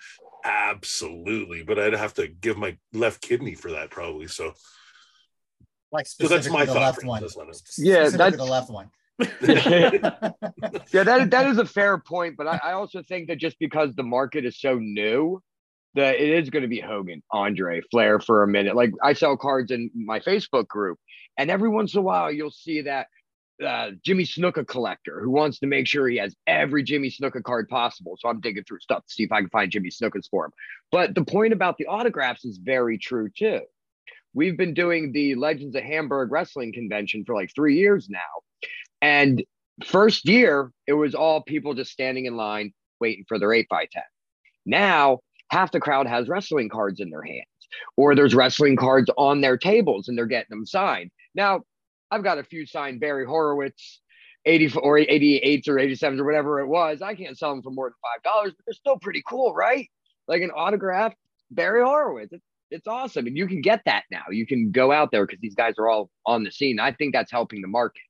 absolutely 0.46 1.62
but 1.62 1.78
i'd 1.78 1.92
have 1.92 2.14
to 2.14 2.28
give 2.28 2.56
my 2.56 2.76
left 2.92 3.20
kidney 3.20 3.54
for 3.54 3.72
that 3.72 3.90
probably 3.90 4.26
so 4.28 4.52
Like 5.92 6.06
So 6.06 6.28
that's 6.28 6.48
my 6.48 6.64
the 6.64 6.72
thought 6.72 6.80
left 6.82 7.00
process 7.00 7.36
one. 7.36 7.52
Yeah, 7.78 8.08
that's- 8.10 8.36
the 8.36 8.44
left 8.44 8.70
one. 8.70 8.90
yeah, 9.18 11.04
that 11.04 11.28
that 11.30 11.46
is 11.46 11.58
a 11.58 11.64
fair 11.64 11.96
point, 11.98 12.36
but 12.36 12.46
I, 12.46 12.60
I 12.62 12.72
also 12.72 13.02
think 13.02 13.28
that 13.28 13.38
just 13.38 13.58
because 13.58 13.94
the 13.94 14.02
market 14.02 14.44
is 14.44 14.60
so 14.60 14.78
new, 14.78 15.40
that 15.94 16.16
it 16.16 16.28
is 16.28 16.50
going 16.50 16.64
to 16.64 16.68
be 16.68 16.80
Hogan, 16.80 17.22
Andre, 17.32 17.80
Flair 17.90 18.20
for 18.20 18.42
a 18.42 18.48
minute. 18.48 18.76
Like 18.76 18.92
I 19.02 19.14
sell 19.14 19.36
cards 19.38 19.70
in 19.70 19.90
my 19.94 20.20
Facebook 20.20 20.68
group, 20.68 20.98
and 21.38 21.50
every 21.50 21.70
once 21.70 21.94
in 21.94 22.00
a 22.00 22.02
while 22.02 22.30
you'll 22.30 22.50
see 22.50 22.82
that 22.82 23.06
uh, 23.64 23.90
Jimmy 24.04 24.24
Snuka 24.24 24.66
collector 24.66 25.20
who 25.20 25.30
wants 25.30 25.58
to 25.60 25.66
make 25.66 25.86
sure 25.86 26.08
he 26.08 26.18
has 26.18 26.34
every 26.46 26.82
Jimmy 26.82 27.10
Snuka 27.10 27.42
card 27.42 27.68
possible. 27.68 28.16
So 28.18 28.28
I'm 28.28 28.40
digging 28.40 28.64
through 28.64 28.80
stuff 28.80 29.06
to 29.06 29.12
see 29.12 29.22
if 29.22 29.32
I 29.32 29.40
can 29.40 29.50
find 29.50 29.70
Jimmy 29.70 29.90
Snukas 29.90 30.28
for 30.30 30.46
him. 30.46 30.52
But 30.92 31.14
the 31.14 31.24
point 31.24 31.52
about 31.52 31.78
the 31.78 31.86
autographs 31.86 32.44
is 32.44 32.58
very 32.58 32.98
true 32.98 33.28
too. 33.36 33.60
We've 34.34 34.56
been 34.56 34.74
doing 34.74 35.12
the 35.12 35.34
Legends 35.34 35.74
of 35.74 35.82
Hamburg 35.82 36.30
Wrestling 36.30 36.72
Convention 36.72 37.24
for 37.24 37.34
like 37.34 37.50
three 37.54 37.76
years 37.76 38.08
now. 38.10 38.68
And 39.00 39.42
first 39.84 40.28
year, 40.28 40.72
it 40.86 40.92
was 40.92 41.14
all 41.14 41.42
people 41.42 41.74
just 41.74 41.90
standing 41.90 42.26
in 42.26 42.36
line 42.36 42.72
waiting 43.00 43.24
for 43.28 43.38
their 43.38 43.52
8 43.52 43.68
by 43.68 43.86
10 43.90 44.02
Now, 44.66 45.20
half 45.50 45.72
the 45.72 45.80
crowd 45.80 46.06
has 46.06 46.28
wrestling 46.28 46.68
cards 46.68 47.00
in 47.00 47.10
their 47.10 47.22
hands, 47.22 47.46
or 47.96 48.14
there's 48.14 48.34
wrestling 48.34 48.76
cards 48.76 49.10
on 49.16 49.40
their 49.40 49.56
tables 49.56 50.08
and 50.08 50.18
they're 50.18 50.26
getting 50.26 50.50
them 50.50 50.66
signed. 50.66 51.10
Now, 51.34 51.62
I've 52.10 52.22
got 52.22 52.38
a 52.38 52.44
few 52.44 52.66
signed 52.66 53.00
Barry 53.00 53.26
Horowitz, 53.26 54.00
80 54.44 54.78
or 54.78 54.98
88s 54.98 55.68
or 55.68 55.74
87s 55.74 56.18
or 56.20 56.24
whatever 56.24 56.60
it 56.60 56.66
was. 56.66 57.02
I 57.02 57.14
can't 57.14 57.36
sell 57.36 57.50
them 57.50 57.62
for 57.62 57.70
more 57.70 57.88
than 57.90 58.32
$5, 58.32 58.44
but 58.44 58.54
they're 58.66 58.74
still 58.74 58.98
pretty 58.98 59.22
cool, 59.26 59.54
right? 59.54 59.88
Like 60.28 60.42
an 60.42 60.50
autographed 60.50 61.16
Barry 61.50 61.82
Horowitz. 61.82 62.32
It's, 62.32 62.44
it's 62.70 62.86
awesome. 62.86 63.26
And 63.26 63.36
you 63.36 63.46
can 63.46 63.60
get 63.60 63.82
that 63.86 64.04
now. 64.10 64.22
You 64.30 64.46
can 64.46 64.70
go 64.70 64.92
out 64.92 65.10
there 65.10 65.26
because 65.26 65.40
these 65.40 65.54
guys 65.54 65.74
are 65.78 65.88
all 65.88 66.10
on 66.24 66.44
the 66.44 66.50
scene. 66.50 66.78
I 66.80 66.92
think 66.92 67.12
that's 67.12 67.30
helping 67.30 67.60
the 67.60 67.68
market. 67.68 68.02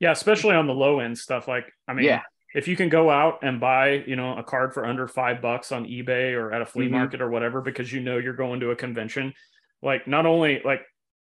Yeah, 0.00 0.12
especially 0.12 0.54
on 0.54 0.66
the 0.66 0.74
low 0.74 1.00
end 1.00 1.18
stuff. 1.18 1.48
Like, 1.48 1.66
I 1.88 1.94
mean, 1.94 2.04
Yeah. 2.06 2.22
if 2.54 2.68
you 2.68 2.76
can 2.76 2.88
go 2.88 3.10
out 3.10 3.40
and 3.42 3.60
buy, 3.60 4.04
you 4.06 4.14
know, 4.14 4.36
a 4.36 4.44
card 4.44 4.72
for 4.72 4.86
under 4.86 5.08
five 5.08 5.42
bucks 5.42 5.72
on 5.72 5.86
eBay 5.86 6.32
or 6.34 6.52
at 6.52 6.62
a 6.62 6.66
flea 6.66 6.86
Mhm. 6.86 6.92
market 6.92 7.20
or 7.20 7.28
whatever, 7.30 7.60
because 7.60 7.92
you 7.92 8.00
know 8.00 8.18
you're 8.18 8.32
going 8.34 8.60
to 8.60 8.70
a 8.70 8.76
convention, 8.76 9.34
like 9.82 10.06
not 10.06 10.24
only 10.26 10.60
like 10.64 10.82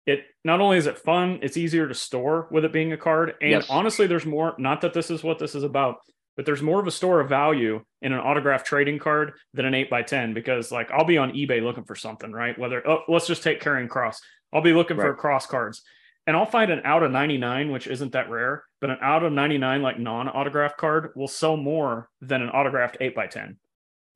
it 0.07 0.25
not 0.45 0.61
only 0.61 0.79
is 0.79 0.87
it 0.87 0.99
fun, 0.99 1.41
it's 1.43 1.57
easier 1.57 1.89
to 1.89 1.95
store 1.95 2.47
with 2.51 2.65
it 2.65 2.73
being 2.73 2.93
a 2.93 2.97
card. 2.97 3.35
And 3.41 3.51
Yes. 3.51 3.67
honestly, 3.69 4.07
there's 4.07 4.25
more, 4.25 4.55
not 4.59 4.81
that 4.83 4.95
this 4.95 5.11
is 5.11 5.25
what 5.25 5.39
this 5.39 5.55
is 5.55 5.65
about, 5.65 5.97
but 6.37 6.47
there's 6.47 6.63
more 6.63 6.81
of 6.81 6.87
a 6.87 6.93
store 6.93 7.21
of 7.21 7.29
value 7.29 7.83
in 8.03 8.13
an 8.13 8.21
autographed 8.21 8.67
trading 8.67 8.99
card 8.99 9.33
than 9.53 9.65
an 9.65 9.75
eight 9.75 9.91
by 9.91 10.03
ten 10.03 10.33
because 10.33 10.71
like 10.71 10.91
I'll 10.93 11.05
be 11.05 11.19
on 11.19 11.33
eBay 11.33 11.63
looking 11.63 11.85
for 11.85 11.97
something, 11.97 12.31
right? 12.31 12.57
Whether 12.59 12.87
oh, 12.89 13.03
let's 13.09 13.27
just 13.27 13.43
take 13.43 13.61
Karrion 13.61 13.89
Kross. 13.89 14.17
I'll 14.53 14.63
be 14.63 14.73
looking 14.73 14.97
for 14.97 15.13
cross 15.15 15.47
cards 15.47 15.83
and 16.27 16.37
I'll 16.37 16.47
find 16.47 16.71
an 16.71 16.83
out 16.85 17.03
of 17.03 17.11
99, 17.11 17.71
which 17.71 17.87
isn't 17.87 18.13
that 18.13 18.31
rare, 18.31 18.65
but 18.81 18.91
an 18.91 18.99
out 19.01 19.23
of 19.23 19.33
99 19.33 19.83
like 19.83 19.99
non-autographed 19.99 20.77
card 20.77 21.11
will 21.15 21.29
sell 21.29 21.57
more 21.57 22.09
than 22.21 22.43
an 22.43 22.51
autographed 22.51 22.97
8 23.01 23.15
by 23.15 23.27
10 23.27 23.57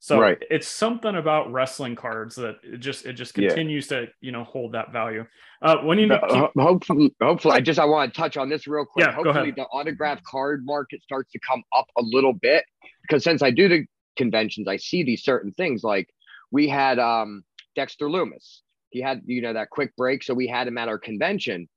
So 0.03 0.19
Right. 0.19 0.39
it's 0.51 0.67
something 0.67 1.15
about 1.15 1.53
wrestling 1.53 1.95
cards 1.95 2.35
that 2.37 2.57
it 2.63 2.79
just 2.79 3.05
it 3.05 3.13
just 3.13 3.37
Yeah. 3.37 3.49
continues 3.49 3.87
to, 3.89 4.09
you 4.23 4.33
know, 4.33 4.45
hold 4.45 4.73
that 4.73 4.93
value. 4.93 5.27
Uh 5.61 5.77
when 5.83 5.99
you 5.99 6.09
keep, 6.09 6.21
ho- 6.23 6.51
hopefully, 6.59 7.15
hopefully, 7.21 7.55
I 7.55 7.61
just 7.61 7.79
I 7.79 7.85
want 7.85 8.13
to 8.13 8.19
touch 8.19 8.39
on 8.39 8.49
this 8.49 8.67
real 8.67 8.87
quick. 8.87 9.05
Yeah, 9.07 9.13
hopefully, 9.13 9.51
the 9.51 9.65
autograph 9.67 10.23
card 10.25 10.65
market 10.65 11.03
starts 11.03 11.31
to 11.33 11.39
come 11.47 11.63
up 11.77 11.85
a 11.99 12.03
little 12.03 12.33
bit 12.33 12.65
because 13.03 13.23
since 13.23 13.43
I 13.43 13.51
do 13.51 13.69
the 13.69 13.85
conventions, 14.17 14.67
I 14.69 14.79
see 14.79 15.03
these 15.05 15.23
certain 15.23 15.53
things. 15.53 15.85
Like 15.85 16.09
we 16.51 16.67
had 16.67 16.99
um, 16.99 17.45
Dexter 17.77 18.07
Lumis. 18.07 18.61
He 18.89 19.03
had 19.03 19.21
you 19.27 19.43
know 19.43 19.53
that 19.53 19.69
quick 19.69 19.95
break, 19.97 20.23
so 20.23 20.33
we 20.33 20.47
had 20.47 20.67
him 20.67 20.79
at 20.79 20.89
our 20.89 20.99
convention. 20.99 21.69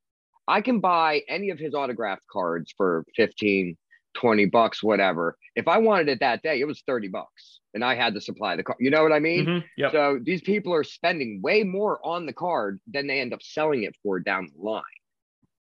I 0.48 0.62
can 0.62 0.80
buy 0.80 1.24
any 1.28 1.50
of 1.50 1.60
his 1.60 1.74
autographed 1.74 2.26
cards 2.32 2.74
for 2.78 3.04
15, 3.18 3.78
20 4.16 4.46
bucks, 4.46 4.82
whatever. 4.84 5.38
If 5.56 5.68
I 5.68 5.78
wanted 5.78 6.10
it 6.10 6.20
that 6.22 6.42
day, 6.44 6.60
it 6.60 6.66
was 6.66 6.82
30 6.88 7.08
bucks, 7.10 7.60
and 7.74 7.84
I 7.84 7.96
had 7.96 8.14
to 8.16 8.22
supply 8.22 8.56
the 8.56 8.64
card. 8.64 8.78
You 8.80 8.90
know 8.92 9.04
what 9.04 9.12
I 9.12 9.20
mean? 9.20 9.46
Mhm, 9.46 9.64
yep. 9.78 9.92
So 9.92 10.20
these 10.22 10.42
people 10.42 10.74
are 10.74 10.84
spending 10.84 11.42
way 11.42 11.64
more 11.64 12.00
on 12.06 12.26
the 12.26 12.34
card 12.34 12.80
than 12.92 13.08
they 13.08 13.20
end 13.22 13.34
up 13.34 13.42
selling 13.44 13.84
it 13.84 13.96
for 14.04 14.20
down 14.20 14.50
the 14.56 14.62
line, 14.62 14.84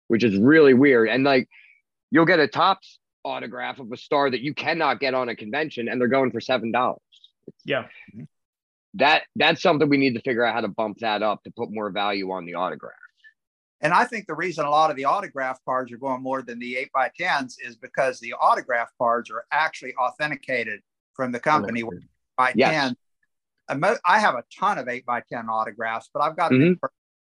which 0.08 0.24
is 0.24 0.36
really 0.38 0.74
weird. 0.74 1.08
And 1.08 1.24
like, 1.24 1.48
you'll 2.10 2.24
get 2.26 2.38
a 2.40 2.48
Topps 2.48 2.98
autograph 3.24 3.80
of 3.80 3.90
a 3.90 3.96
star 3.96 4.30
that 4.30 4.40
you 4.40 4.54
cannot 4.54 5.00
get 5.00 5.14
on 5.14 5.28
a 5.28 5.36
convention, 5.36 5.88
and 5.88 6.00
they're 6.00 6.08
going 6.08 6.30
for 6.30 6.40
seven 6.40 6.70
dollars. 6.72 7.00
yeah. 7.64 7.86
That 8.94 9.24
that's 9.34 9.60
something 9.60 9.88
we 9.90 9.98
need 9.98 10.14
to 10.14 10.22
figure 10.22 10.42
out 10.44 10.54
how 10.54 10.62
to 10.62 10.68
bump 10.68 10.98
that 11.00 11.22
up 11.22 11.42
to 11.44 11.50
put 11.50 11.70
more 11.70 11.90
value 11.90 12.30
on 12.30 12.46
the 12.46 12.54
autograph. 12.54 12.94
And 13.82 13.92
I 13.92 14.04
think 14.04 14.26
the 14.26 14.34
reason 14.34 14.64
a 14.64 14.70
lot 14.70 14.90
of 14.90 14.96
the 14.96 15.04
autograph 15.04 15.58
cards 15.64 15.92
are 15.92 15.98
going 15.98 16.22
more 16.22 16.42
than 16.42 16.58
the 16.58 16.76
eight 16.76 16.90
by 16.92 17.10
tens 17.18 17.58
is 17.62 17.76
because 17.76 18.18
the 18.18 18.34
autograph 18.40 18.88
cards 18.98 19.30
are 19.30 19.44
actually 19.52 19.94
authenticated 19.96 20.80
from 21.14 21.32
the 21.32 21.40
company. 21.40 21.82
where 21.82 22.00
By 22.36 22.52
Yes. 22.54 22.94
ten, 23.68 23.98
I 24.04 24.18
have 24.18 24.34
a 24.34 24.44
ton 24.58 24.78
of 24.78 24.88
eight 24.88 25.04
by 25.04 25.22
ten 25.28 25.48
autographs, 25.48 26.08
but 26.12 26.22
I've 26.22 26.36
got 26.36 26.52
mm-hmm. 26.52 26.84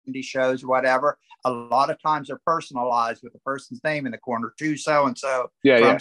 in 0.07 0.13
indie 0.13 0.23
shows 0.23 0.63
or 0.63 0.67
whatever. 0.67 1.17
A 1.45 1.51
lot 1.51 1.89
of 1.89 2.01
times 2.01 2.27
they're 2.27 2.41
personalized 2.45 3.21
with 3.23 3.33
the 3.33 3.39
person's 3.39 3.83
name 3.83 4.05
in 4.05 4.11
the 4.11 4.17
corner 4.17 4.53
to 4.57 4.77
so 4.77 5.05
and 5.05 5.17
so. 5.17 5.49
Yeah, 5.63 5.77
yeah. 5.77 5.99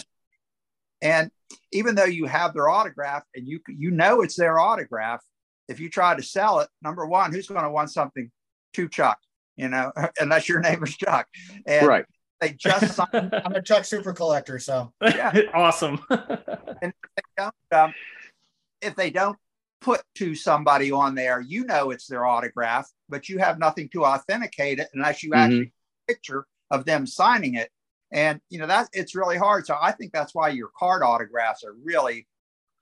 And 1.01 1.31
even 1.71 1.95
though 1.95 2.05
you 2.05 2.25
have 2.25 2.53
their 2.53 2.69
autograph 2.69 3.23
and 3.35 3.47
you 3.47 3.59
you 3.67 3.91
know 3.91 4.21
it's 4.21 4.35
their 4.35 4.59
autograph, 4.59 5.21
if 5.67 5.79
you 5.79 5.89
try 5.89 6.15
to 6.15 6.23
sell 6.23 6.59
it, 6.59 6.69
number 6.81 7.05
one, 7.05 7.31
who's 7.31 7.47
going 7.47 7.63
to 7.63 7.71
want 7.71 7.91
something 7.91 8.31
to 8.73 8.89
Chuck? 8.89 9.19
You 9.61 9.69
know, 9.69 9.91
unless 10.19 10.49
your 10.49 10.59
name 10.59 10.83
is 10.83 10.97
Chuck. 10.97 11.27
And 11.67 11.87
Right. 11.87 12.05
they 12.39 12.49
just 12.53 12.95
signed 12.95 13.07
I'm 13.45 13.53
a 13.55 13.61
Chuck 13.61 13.85
super 13.85 14.11
collector, 14.11 14.57
so 14.57 14.91
yeah, 15.03 15.31
awesome. 15.53 15.99
and 16.09 16.91
if 17.03 17.09
they 17.15 17.23
don't, 17.37 17.53
um, 17.71 17.93
if 18.81 18.95
they 18.95 19.11
don't 19.11 19.37
put 19.81 20.01
to 20.15 20.33
somebody 20.35 20.91
on 20.91 21.13
there, 21.15 21.41
you 21.41 21.63
know 21.65 21.91
it's 21.91 22.07
their 22.07 22.25
autograph, 22.25 22.89
but 23.09 23.29
you 23.29 23.37
have 23.37 23.59
nothing 23.59 23.89
to 23.89 24.03
authenticate 24.05 24.79
it 24.79 24.89
unless 24.93 25.21
you 25.23 25.31
Mhm. 25.31 25.37
actually 25.37 25.59
take 25.65 25.71
a 25.71 26.13
picture 26.13 26.47
of 26.71 26.85
them 26.85 27.05
signing 27.05 27.55
it. 27.55 27.69
And 28.11 28.41
you 28.49 28.59
know 28.59 28.67
that 28.67 28.89
it's 28.93 29.15
really 29.15 29.37
hard. 29.37 29.65
So 29.67 29.77
I 29.79 29.91
think 29.91 30.11
that's 30.11 30.33
why 30.35 30.49
your 30.49 30.69
card 30.77 31.03
autographs 31.03 31.63
are 31.63 31.73
really 31.73 32.27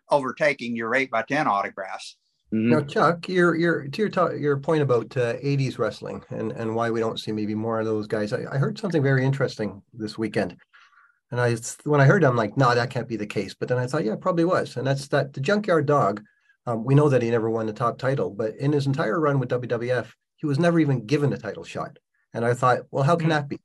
overtaking 0.09 0.75
your 0.75 0.95
eight 0.95 1.11
by 1.11 1.23
ten 1.23 1.45
autographs. 1.47 2.17
Mhm. 2.53 2.69
Now, 2.69 2.81
Chuck, 2.81 3.29
your 3.29 3.55
your 3.55 3.87
to 3.87 4.01
your 4.09 4.35
your 4.35 4.57
point 4.57 4.81
about 4.81 5.15
uh, 5.15 5.35
'80s 5.35 5.77
wrestling 5.77 6.23
and 6.29 6.51
and 6.51 6.75
why 6.75 6.89
we 6.89 6.99
don't 6.99 7.19
see 7.19 7.31
maybe 7.31 7.53
more 7.55 7.79
of 7.79 7.85
those 7.85 8.07
guys. 8.07 8.33
I, 8.33 8.45
I 8.51 8.57
heard 8.57 8.79
something 8.79 9.03
very 9.03 9.23
interesting 9.23 9.83
this 9.93 10.17
weekend, 10.17 10.57
and 11.31 11.39
I 11.39 11.55
when 11.83 12.01
I 12.01 12.05
heard, 12.05 12.23
it, 12.23 12.27
I'm 12.27 12.35
like, 12.35 12.57
no, 12.57 12.73
that 12.73 12.89
can't 12.89 13.07
be 13.07 13.17
the 13.17 13.27
case. 13.27 13.53
But 13.53 13.69
then 13.69 13.77
I 13.77 13.85
thought, 13.85 14.03
yeah, 14.03 14.13
it 14.13 14.21
probably 14.21 14.45
was, 14.45 14.77
and 14.77 14.87
that's 14.87 15.07
that 15.09 15.33
the 15.33 15.41
Junkyard 15.41 15.85
Dog. 15.85 16.23
Um, 16.65 16.83
we 16.83 16.93
know 16.95 17.09
that 17.09 17.21
he 17.21 17.29
never 17.31 17.49
won 17.49 17.65
the 17.67 17.73
top 17.73 17.97
title, 17.97 18.29
but 18.29 18.55
in 18.57 18.71
his 18.73 18.85
entire 18.85 19.19
run 19.19 19.39
with 19.39 19.49
WWF, 19.49 20.07
he 20.35 20.45
was 20.45 20.59
never 20.59 20.79
even 20.79 21.05
given 21.05 21.33
a 21.33 21.37
title 21.37 21.63
shot. 21.63 21.97
And 22.33 22.45
I 22.45 22.53
thought, 22.53 22.81
well, 22.91 23.03
how 23.03 23.15
can 23.15 23.25
Hmm. 23.25 23.31
that 23.31 23.47
be? 23.49 23.59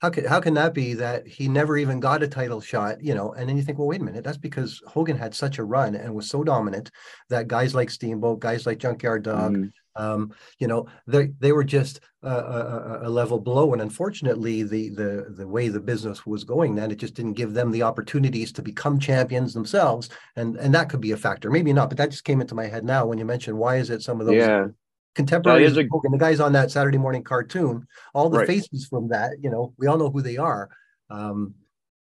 How 0.00 0.10
can 0.10 0.24
how 0.26 0.40
can 0.40 0.54
that 0.54 0.74
be 0.74 0.94
that 0.94 1.26
he 1.26 1.48
never 1.48 1.76
even 1.76 1.98
got 1.98 2.22
a 2.22 2.28
title 2.28 2.60
shot? 2.60 3.02
You 3.02 3.14
know, 3.14 3.32
and 3.32 3.48
then 3.48 3.56
you 3.56 3.62
think, 3.64 3.78
well, 3.78 3.88
wait 3.88 4.00
a 4.00 4.04
minute, 4.04 4.22
that's 4.22 4.36
because 4.38 4.80
Hogan 4.86 5.16
had 5.18 5.34
such 5.34 5.58
a 5.58 5.64
run 5.64 5.96
and 5.96 6.14
was 6.14 6.30
so 6.30 6.44
dominant 6.44 6.90
that 7.30 7.48
guys 7.48 7.74
like 7.74 7.90
Steamboat, 7.90 8.38
guys 8.38 8.64
like 8.64 8.78
Junkyard 8.78 9.24
Dog, 9.24 9.56
Mhm. 9.56 9.72
um, 9.96 10.32
you 10.60 10.68
know, 10.68 10.86
they 11.08 11.32
they 11.40 11.50
were 11.50 11.64
just 11.64 12.00
uh, 12.22 12.28
a, 12.28 13.06
a- 13.06 13.08
a 13.08 13.10
level 13.10 13.40
below. 13.40 13.72
And 13.72 13.82
unfortunately, 13.82 14.62
the 14.62 14.90
the 14.90 15.34
the 15.36 15.48
way 15.48 15.68
the 15.68 15.80
business 15.80 16.24
was 16.24 16.44
going, 16.44 16.76
then 16.76 16.92
it 16.92 16.98
just 16.98 17.14
didn't 17.14 17.32
give 17.34 17.52
them 17.52 17.72
the 17.72 17.82
opportunities 17.82 18.52
to 18.52 18.62
become 18.62 19.00
champions 19.00 19.52
themselves. 19.52 20.10
And 20.36 20.56
and 20.58 20.72
that 20.76 20.90
could 20.90 21.00
be 21.00 21.10
a 21.10 21.16
factor, 21.16 21.50
maybe 21.50 21.72
not, 21.72 21.88
but 21.88 21.98
that 21.98 22.10
just 22.12 22.22
came 22.24 22.40
into 22.40 22.54
my 22.54 22.66
head 22.66 22.84
now 22.84 23.04
when 23.06 23.18
you 23.18 23.24
mentioned 23.24 23.58
why 23.58 23.76
is 23.78 23.90
it 23.90 24.02
some 24.02 24.20
of 24.20 24.26
those 24.28 24.36
Yeah. 24.36 24.66
Contemporaries 25.14 25.74
That 25.74 25.80
is 25.80 25.86
of 25.86 25.86
a- 25.86 25.88
Hogan, 25.90 26.12
the 26.12 26.18
guys 26.18 26.40
on 26.40 26.52
that 26.52 26.70
Saturday 26.70 26.98
morning 26.98 27.22
cartoon, 27.24 27.86
all 28.14 28.28
the 28.30 28.38
Right. 28.38 28.46
faces 28.46 28.86
from 28.86 29.08
that, 29.08 29.32
you 29.42 29.50
know, 29.50 29.72
we 29.78 29.86
all 29.86 29.98
know 29.98 30.10
who 30.10 30.22
they 30.22 30.36
are. 30.36 30.68
Um, 31.10 31.54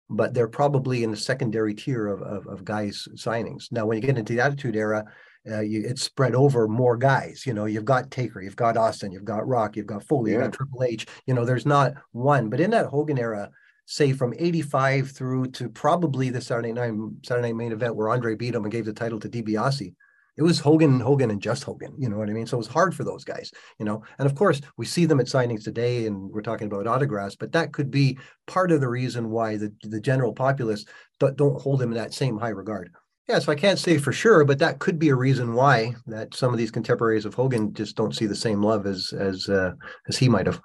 but 0.09 0.33
they're 0.33 0.47
probably 0.47 1.03
in 1.03 1.09
the 1.11 1.17
secondary 1.17 1.73
tier 1.73 2.07
of, 2.07 2.21
of, 2.21 2.45
of 2.47 2.63
guys 2.63 3.07
signings. 3.15 3.71
Now, 3.71 3.85
when 3.87 3.97
you 3.97 4.01
get 4.05 4.17
into 4.17 4.33
the 4.33 4.41
Attitude 4.43 4.75
Era, 4.75 5.03
uh, 5.49 5.61
you, 5.61 5.83
it's 5.85 6.03
spread 6.03 6.35
over 6.35 6.67
more 6.67 6.95
guys. 6.95 7.43
You 7.45 7.53
know, 7.53 7.65
you've 7.65 7.85
got 7.85 8.11
Taker, 8.11 8.41
you've 8.41 8.55
got 8.55 8.77
Austin, 8.77 9.11
you've 9.11 9.25
got 9.25 9.47
Rock, 9.47 9.75
you've 9.75 9.87
got 9.87 10.03
Foley, 10.03 10.31
you've 10.31 10.41
got 10.41 10.53
Triple 10.53 10.83
H. 10.83 11.07
You 11.25 11.33
know, 11.33 11.43
there's 11.45 11.65
not 11.65 11.93
one. 12.11 12.49
But 12.49 12.59
in 12.59 12.69
that 12.71 12.85
Hogan 12.87 13.17
era, 13.17 13.49
say 13.87 14.13
from 14.13 14.33
'85 14.37 15.11
through 15.11 15.47
to 15.51 15.69
probably 15.69 16.29
the 16.31 16.41
Saturday 16.41 16.71
night 16.73 16.93
Saturday 17.23 17.47
night 17.49 17.55
main 17.55 17.71
event 17.71 17.95
where 17.95 18.09
Andre 18.09 18.35
beat 18.35 18.55
him 18.55 18.63
and 18.63 18.71
gave 18.71 18.85
the 18.85 18.93
title 18.93 19.19
to 19.19 19.29
DiBiase, 19.29 19.93
it 20.37 20.43
was 20.43 20.59
Hogan 20.59 20.93
and 20.93 21.01
Hogan 21.01 21.31
and 21.31 21.41
just 21.41 21.63
Hogan. 21.63 21.93
You 21.97 22.09
know 22.09 22.17
what 22.17 22.29
I 22.29 22.33
mean? 22.33 22.45
So 22.45 22.57
it 22.57 22.59
was 22.59 22.67
hard 22.67 22.93
for 22.93 23.03
those 23.03 23.23
guys. 23.23 23.51
You 23.79 23.85
know, 23.85 24.03
and 24.19 24.25
of 24.25 24.35
course 24.35 24.61
we 24.77 24.85
see 24.85 25.05
them 25.05 25.19
at 25.19 25.27
signings 25.27 25.63
today, 25.63 26.05
and 26.05 26.29
we're 26.29 26.41
talking 26.41 26.67
about 26.67 26.87
autographs. 26.87 27.35
But 27.35 27.51
that 27.53 27.73
could 27.73 27.91
be 27.91 28.17
part 28.47 28.71
of 28.71 28.81
the 28.81 28.89
reason 28.89 29.29
why 29.29 29.57
the 29.57 29.73
the 29.83 30.01
general 30.01 30.33
populace 30.33 30.85
don't, 31.19 31.37
don't 31.37 31.61
hold 31.61 31.79
them 31.79 31.91
in 31.91 31.97
that 31.97 32.13
same 32.13 32.37
high 32.37 32.49
regard. 32.49 32.91
Yeah, 33.27 33.39
so 33.39 33.51
I 33.51 33.55
can't 33.55 33.79
say 33.79 33.97
for 33.97 34.13
sure, 34.13 34.45
but 34.45 34.59
that 34.59 34.77
could 34.77 34.99
be 34.99 35.09
a 35.09 35.15
reason 35.15 35.53
why 35.53 35.95
that 36.05 36.35
some 36.35 36.53
of 36.53 36.59
these 36.59 36.69
contemporaries 36.69 37.25
of 37.25 37.33
Hogan 37.33 37.73
just 37.73 37.95
don't 37.95 38.15
see 38.15 38.27
the 38.27 38.35
same 38.35 38.61
love 38.61 38.85
as 38.85 39.13
as 39.17 39.49
uh, 39.49 39.71
as 40.07 40.17
he 40.17 40.29
might 40.29 40.45
have. 40.45 40.61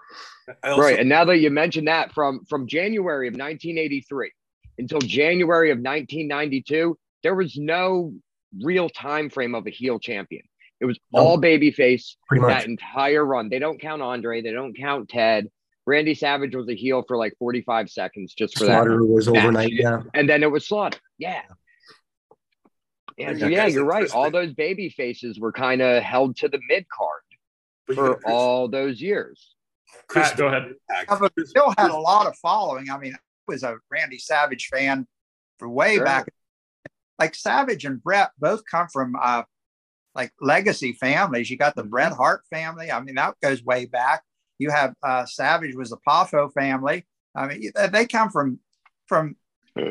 Also, 0.65 0.83
right. 0.83 0.99
And 0.99 1.09
now 1.09 1.25
that 1.25 1.39
you 1.39 1.49
mentioned 1.49 1.89
that, 1.89 2.13
from 2.13 2.45
from 2.49 2.67
January 2.67 3.29
of 3.29 3.33
1983 3.33 4.33
until 4.79 5.01
January 5.01 5.71
of 5.71 5.79
1992, 5.79 6.99
there 7.23 7.35
was 7.35 7.57
no 7.57 8.13
real 8.63 8.89
time 8.89 9.31
frame 9.31 9.55
of 9.55 9.67
a 9.67 9.71
heel 9.71 9.99
champion. 9.99 10.43
It 10.81 10.87
was 10.87 10.99
No. 11.13 11.21
all 11.21 11.39
babyface 11.39 12.17
Pretty 12.27 12.41
much. 12.43 12.51
that 12.63 12.67
entire 12.69 13.25
run. 13.25 13.49
They 13.51 13.59
don't 13.59 13.81
count 13.81 14.01
Andre. 14.03 14.41
They 14.43 14.53
don't 14.53 14.75
count 14.77 15.09
Ted. 15.11 15.49
Randy 15.87 16.15
Savage 16.15 16.55
was 16.55 16.69
a 16.69 16.75
heel 16.75 17.03
for 17.07 17.17
like 17.17 17.35
45 17.39 17.91
seconds 17.91 18.33
just 18.35 18.57
for 18.57 18.65
that. 18.65 18.85
Slaughter 18.85 19.05
was 19.05 19.29
match. 19.29 19.43
overnight. 19.45 19.73
Yeah. 19.73 20.03
And 20.15 20.29
then 20.29 20.43
it 20.43 20.51
was 20.51 20.67
Slaughter. 20.67 20.99
Yeah. 21.19 21.43
And 23.19 23.39
so, 23.39 23.47
yeah, 23.49 23.67
you're 23.67 23.85
right. 23.85 24.11
All 24.13 24.31
those 24.31 24.55
baby 24.55 24.89
faces 24.89 25.39
were 25.39 25.53
kind 25.53 25.83
of 25.83 26.03
held 26.03 26.37
to 26.37 26.49
the 26.49 26.61
mid 26.69 26.87
card 26.89 27.21
for 27.87 28.15
got 28.21 28.25
all 28.33 28.69
those 28.69 29.01
years. 29.01 29.55
Chris 30.07 30.29
Pat, 30.31 30.39
go 30.39 30.47
ahead. 30.47 30.75
Impact. 30.89 31.23
Yeah, 31.37 31.45
still 31.45 31.75
had 31.77 31.91
a 31.91 31.97
lot 31.99 32.27
of 32.27 32.37
following. 32.39 32.89
I 32.91 32.97
mean, 32.99 33.13
I 33.15 33.19
was 33.47 33.63
a 33.63 33.77
Randy 33.91 34.19
Savage 34.19 34.69
fan 34.73 35.07
for 35.59 35.69
way 35.69 35.97
Sure. 35.97 36.05
back. 36.05 36.29
Like 37.21 37.35
Savage 37.35 37.85
and 37.85 38.03
Bret 38.03 38.31
both 38.39 38.63
come 38.69 38.89
from 38.89 39.15
uh, 39.21 39.43
like 40.15 40.33
legacy 40.41 40.95
families. 40.95 41.51
You 41.51 41.59
got 41.59 41.77
the 41.77 41.85
Bret 41.85 42.13
Hart 42.13 42.43
family. 42.51 42.91
I 42.91 43.01
mean, 43.01 43.15
that 43.17 43.35
goes 43.43 43.63
way 43.63 43.85
back. 43.85 44.23
You 44.59 44.71
have 44.71 44.95
uh, 45.03 45.27
Savage 45.27 45.77
was 45.77 45.91
the 45.91 45.99
Poffo 46.07 46.53
family. 46.53 47.07
I 47.35 47.47
mean, 47.47 47.71
they 47.93 48.07
come 48.07 48.31
from 48.31 48.59
from 49.07 49.37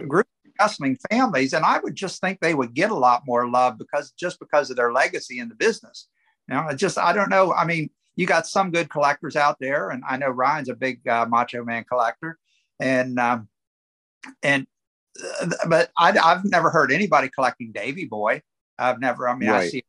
group 0.07 0.27
wrestling 0.59 0.97
families, 1.09 1.53
and 1.53 1.63
I 1.63 1.79
would 1.79 1.95
just 1.95 2.19
think 2.19 2.39
they 2.39 2.53
would 2.53 2.73
get 2.73 2.91
a 2.91 2.95
lot 2.95 3.23
more 3.25 3.47
love 3.47 3.77
because 3.77 4.11
just 4.11 4.39
because 4.39 4.69
of 4.69 4.75
their 4.75 4.91
legacy 4.91 5.39
in 5.39 5.49
the 5.49 5.55
business. 5.55 6.07
You 6.49 6.55
know, 6.55 6.73
just 6.75 6.97
I 6.97 7.13
don't 7.13 7.29
know. 7.29 7.53
I 7.53 7.65
mean, 7.65 7.89
you 8.15 8.25
got 8.25 8.47
some 8.47 8.71
good 8.71 8.89
collectors 8.89 9.35
out 9.35 9.57
there, 9.59 9.91
and 9.91 10.03
I 10.07 10.17
know 10.17 10.29
Ryan's 10.29 10.69
a 10.69 10.75
big 10.75 11.07
uh, 11.07 11.25
Macho 11.29 11.63
Man 11.63 11.85
collector, 11.85 12.37
and 12.79 13.19
um, 13.19 13.47
and 14.43 14.67
but 15.67 15.89
I, 15.97 16.17
I've 16.17 16.45
never 16.45 16.69
heard 16.69 16.91
anybody 16.91 17.29
collecting 17.29 17.71
Davy 17.71 18.05
Boy. 18.05 18.41
I've 18.77 18.99
never. 18.99 19.27
I 19.27 19.35
mean, 19.35 19.49
I 19.49 19.67
see. 19.67 19.83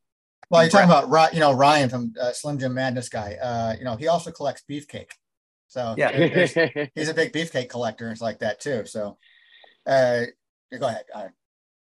Well, 0.50 0.62
you're 0.62 0.70
talking 0.70 0.90
about 0.90 1.32
you 1.32 1.40
know 1.40 1.52
Ryan 1.52 1.88
from 1.88 2.12
uh, 2.20 2.32
Slim 2.32 2.58
Jim 2.58 2.74
Madness 2.74 3.08
guy. 3.08 3.34
Uh, 3.40 3.74
you 3.78 3.84
know 3.84 3.96
he 3.96 4.08
also 4.08 4.30
collects 4.32 4.64
beefcake, 4.68 5.12
so 5.68 5.94
Yeah. 5.96 6.10
he's 6.94 7.08
a 7.08 7.14
big 7.14 7.32
beefcake 7.32 7.68
collector 7.68 8.04
and 8.04 8.12
it's 8.12 8.20
like 8.20 8.40
that 8.40 8.60
too. 8.60 8.84
So, 8.86 9.16
uh, 9.86 10.22
go 10.76 10.86
ahead. 10.86 11.04
I, 11.14 11.28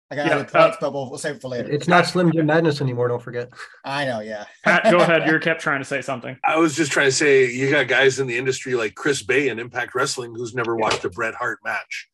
I 0.09 0.15
got 0.15 0.27
Yeah, 0.27 0.35
other 0.37 0.45
points, 0.45 0.77
but 0.81 0.93
we'll, 0.93 1.11
we'll 1.11 1.19
save 1.19 1.37
it 1.37 1.43
for 1.43 1.49
later. 1.49 1.69
It's 1.69 1.89
not 1.89 2.07
Slim 2.07 2.31
Jim 2.31 2.47
Madness 2.47 2.81
anymore. 2.81 3.09
Don't 3.09 3.23
forget. 3.23 3.51
I 3.85 4.05
know, 4.05 4.21
yeah. 4.21 4.45
Pat, 4.63 4.85
go 4.85 4.99
ahead. 4.99 5.27
You're 5.27 5.41
kept 5.41 5.61
trying 5.61 5.81
to 5.81 5.85
say 5.85 6.01
something. 6.01 6.37
I 6.45 6.57
was 6.59 6.77
just 6.77 6.93
trying 6.93 7.09
to 7.09 7.13
say 7.13 7.51
you 7.51 7.69
got 7.71 7.89
guys 7.89 8.21
in 8.21 8.29
the 8.29 8.39
industry 8.39 8.77
like 8.77 8.95
Chris 8.95 9.25
Bey 9.25 9.49
and 9.49 9.59
Impact 9.59 9.97
Wrestling 9.97 10.33
who's 10.37 10.55
never 10.55 10.77
watched 10.77 11.05
a 11.05 11.11
Bret 11.11 11.35
Hart 11.35 11.59
match. 11.65 12.09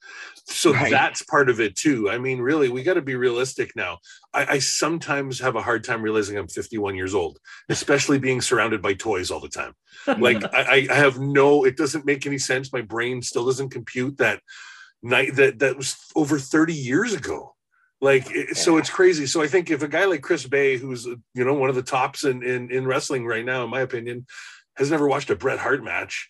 So 0.47 0.73
Right. 0.73 0.91
that's 0.91 1.23
part 1.23 1.51
of 1.51 1.61
it 1.61 1.77
too. 1.77 2.11
I 2.11 2.17
mean, 2.17 2.41
really, 2.41 2.71
we 2.71 2.83
got 2.83 2.95
to 2.95 3.03
be 3.03 3.15
realistic 3.15 3.77
now. 3.77 3.99
I, 4.33 4.55
I 4.55 4.59
sometimes 4.59 5.39
have 5.41 5.57
a 5.57 5.63
hard 5.63 5.85
time 5.85 6.01
realizing 6.01 6.39
I'm 6.39 6.49
51 6.49 6.95
years 6.95 7.15
old, 7.15 7.39
especially 7.69 8.19
being 8.19 8.41
surrounded 8.41 8.81
by 8.81 8.95
toys 8.95 9.31
all 9.31 9.41
the 9.41 9.49
time. 9.49 9.75
Like 10.19 10.43
I, 10.55 10.89
I 10.91 10.95
have 10.95 11.21
no, 11.21 11.65
it 11.65 11.77
doesn't 11.77 12.07
make 12.07 12.27
any 12.27 12.39
sense. 12.39 12.73
My 12.73 12.81
brain 12.81 13.21
still 13.23 13.45
doesn't 13.45 13.69
compute 13.69 14.17
that 14.17 14.41
night 15.03 15.37
that 15.37 15.59
that 15.61 15.77
was 15.77 15.97
over 16.17 16.39
30 16.39 16.73
years 16.75 17.13
ago. 17.13 17.52
Like 18.03 18.29
it, 18.33 18.57
so, 18.57 18.79
it's 18.79 18.91
crazy. 18.91 19.27
So 19.27 19.43
I 19.43 19.47
think 19.47 19.71
if 19.71 19.83
a 19.83 19.89
guy 19.89 20.07
like 20.07 20.23
Chris 20.23 20.45
Bey, 20.45 20.77
who's 20.77 21.07
you 21.07 21.45
know 21.45 21.55
one 21.55 21.71
of 21.71 21.77
the 21.77 21.85
tops 21.85 22.25
in 22.25 22.43
in, 22.43 22.69
in 22.71 22.85
wrestling 22.85 23.25
right 23.25 23.45
now, 23.45 23.63
in 23.63 23.71
my 23.71 23.81
opinion, 23.81 24.27
has 24.77 24.91
never 24.91 25.07
watched 25.07 25.31
a 25.31 25.37
Bret 25.37 25.61
Hart 25.61 25.85
match, 25.85 26.29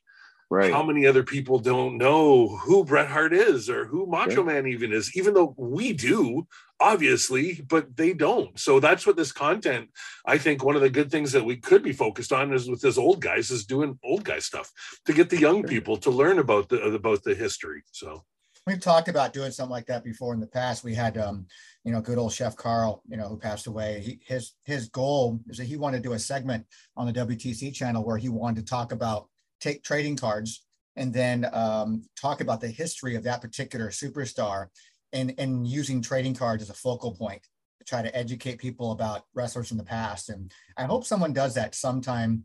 right. 0.50 0.70
how 0.70 0.82
many 0.82 1.06
other 1.06 1.22
people 1.22 1.58
don't 1.58 1.96
know 1.96 2.58
who 2.58 2.84
Bret 2.84 3.08
Hart 3.08 3.32
is 3.32 3.70
or 3.70 3.86
who 3.86 4.06
Macho. 4.06 4.44
Man 4.44 4.66
even 4.66 4.92
is, 4.92 5.16
even 5.16 5.32
though 5.32 5.54
we 5.56 5.94
do, 5.94 6.46
obviously, 6.78 7.62
but 7.66 7.96
they 7.96 8.12
don't. 8.12 8.60
So 8.60 8.78
that's 8.78 9.06
what 9.06 9.16
this 9.16 9.32
content, 9.32 9.88
I 10.26 10.36
think 10.36 10.62
one 10.62 10.76
of 10.76 10.82
the 10.82 10.90
good 10.90 11.10
things 11.10 11.32
that 11.32 11.46
we 11.46 11.56
could 11.56 11.82
be 11.82 11.94
focused 11.94 12.34
on 12.34 12.52
is 12.52 12.68
with 12.68 12.82
this 12.82 12.98
old 12.98 13.22
guys 13.22 13.50
is 13.50 13.64
doing 13.64 13.98
old 14.04 14.24
guy 14.24 14.40
stuff 14.40 14.70
to 15.06 15.14
get 15.14 15.30
the 15.30 15.40
young 15.40 15.62
people 15.62 15.96
to 15.98 16.10
learn 16.10 16.38
about 16.38 16.68
the 16.68 16.82
about 16.82 17.22
the 17.22 17.34
history. 17.34 17.82
So 17.92 18.24
We've 18.66 18.80
talked 18.80 19.08
about 19.08 19.32
doing 19.32 19.50
something 19.50 19.72
like 19.72 19.86
that 19.86 20.04
before 20.04 20.34
in 20.34 20.40
the 20.40 20.46
past. 20.46 20.84
We 20.84 20.94
had, 20.94 21.18
um, 21.18 21.46
you 21.84 21.90
know, 21.90 22.00
good 22.00 22.16
old 22.16 22.32
Chef 22.32 22.54
Carl, 22.54 23.02
you 23.08 23.16
know, 23.16 23.28
who 23.28 23.36
passed 23.36 23.66
away. 23.66 24.00
He, 24.00 24.20
his 24.24 24.52
his 24.64 24.88
goal 24.88 25.40
is 25.48 25.58
that 25.58 25.64
he 25.64 25.76
wanted 25.76 25.96
to 25.96 26.08
do 26.08 26.12
a 26.12 26.18
segment 26.18 26.64
on 26.96 27.06
the 27.06 27.12
WTC 27.12 27.74
channel 27.74 28.04
where 28.04 28.18
he 28.18 28.28
wanted 28.28 28.64
to 28.64 28.70
talk 28.70 28.92
about 28.92 29.28
take 29.60 29.82
trading 29.82 30.16
cards 30.16 30.64
and 30.94 31.12
then 31.12 31.48
um, 31.52 32.04
talk 32.20 32.40
about 32.40 32.60
the 32.60 32.68
history 32.68 33.16
of 33.16 33.24
that 33.24 33.40
particular 33.40 33.88
superstar 33.88 34.66
and 35.12 35.34
and 35.38 35.66
using 35.66 36.00
trading 36.00 36.34
cards 36.34 36.62
as 36.62 36.70
a 36.70 36.74
focal 36.74 37.16
point 37.16 37.42
to 37.80 37.84
try 37.84 38.00
to 38.00 38.16
educate 38.16 38.58
people 38.58 38.92
about 38.92 39.22
wrestlers 39.34 39.72
in 39.72 39.76
the 39.76 39.82
past. 39.82 40.28
And 40.28 40.52
I 40.76 40.84
hope 40.84 41.04
someone 41.04 41.32
does 41.32 41.54
that 41.54 41.74
sometime 41.74 42.44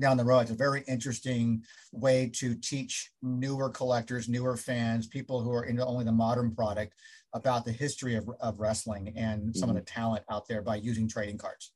down 0.00 0.16
the 0.16 0.24
road. 0.24 0.40
It's 0.40 0.50
a 0.50 0.54
very 0.54 0.82
interesting 0.88 1.62
way 1.92 2.30
to 2.34 2.54
teach 2.54 3.10
newer 3.22 3.70
collectors, 3.70 4.28
newer 4.28 4.56
fans, 4.56 5.06
people 5.06 5.40
who 5.40 5.52
are 5.52 5.64
into 5.64 5.84
only 5.84 6.04
the 6.04 6.12
modern 6.12 6.54
product 6.54 6.94
about 7.32 7.64
the 7.64 7.72
history 7.72 8.14
of, 8.14 8.28
of 8.40 8.60
wrestling 8.60 9.12
and 9.16 9.54
some 9.54 9.68
of 9.68 9.74
the 9.74 9.82
talent 9.82 10.24
out 10.30 10.46
there 10.48 10.62
by 10.62 10.76
using 10.76 11.08
trading 11.08 11.38
cards. 11.38 11.72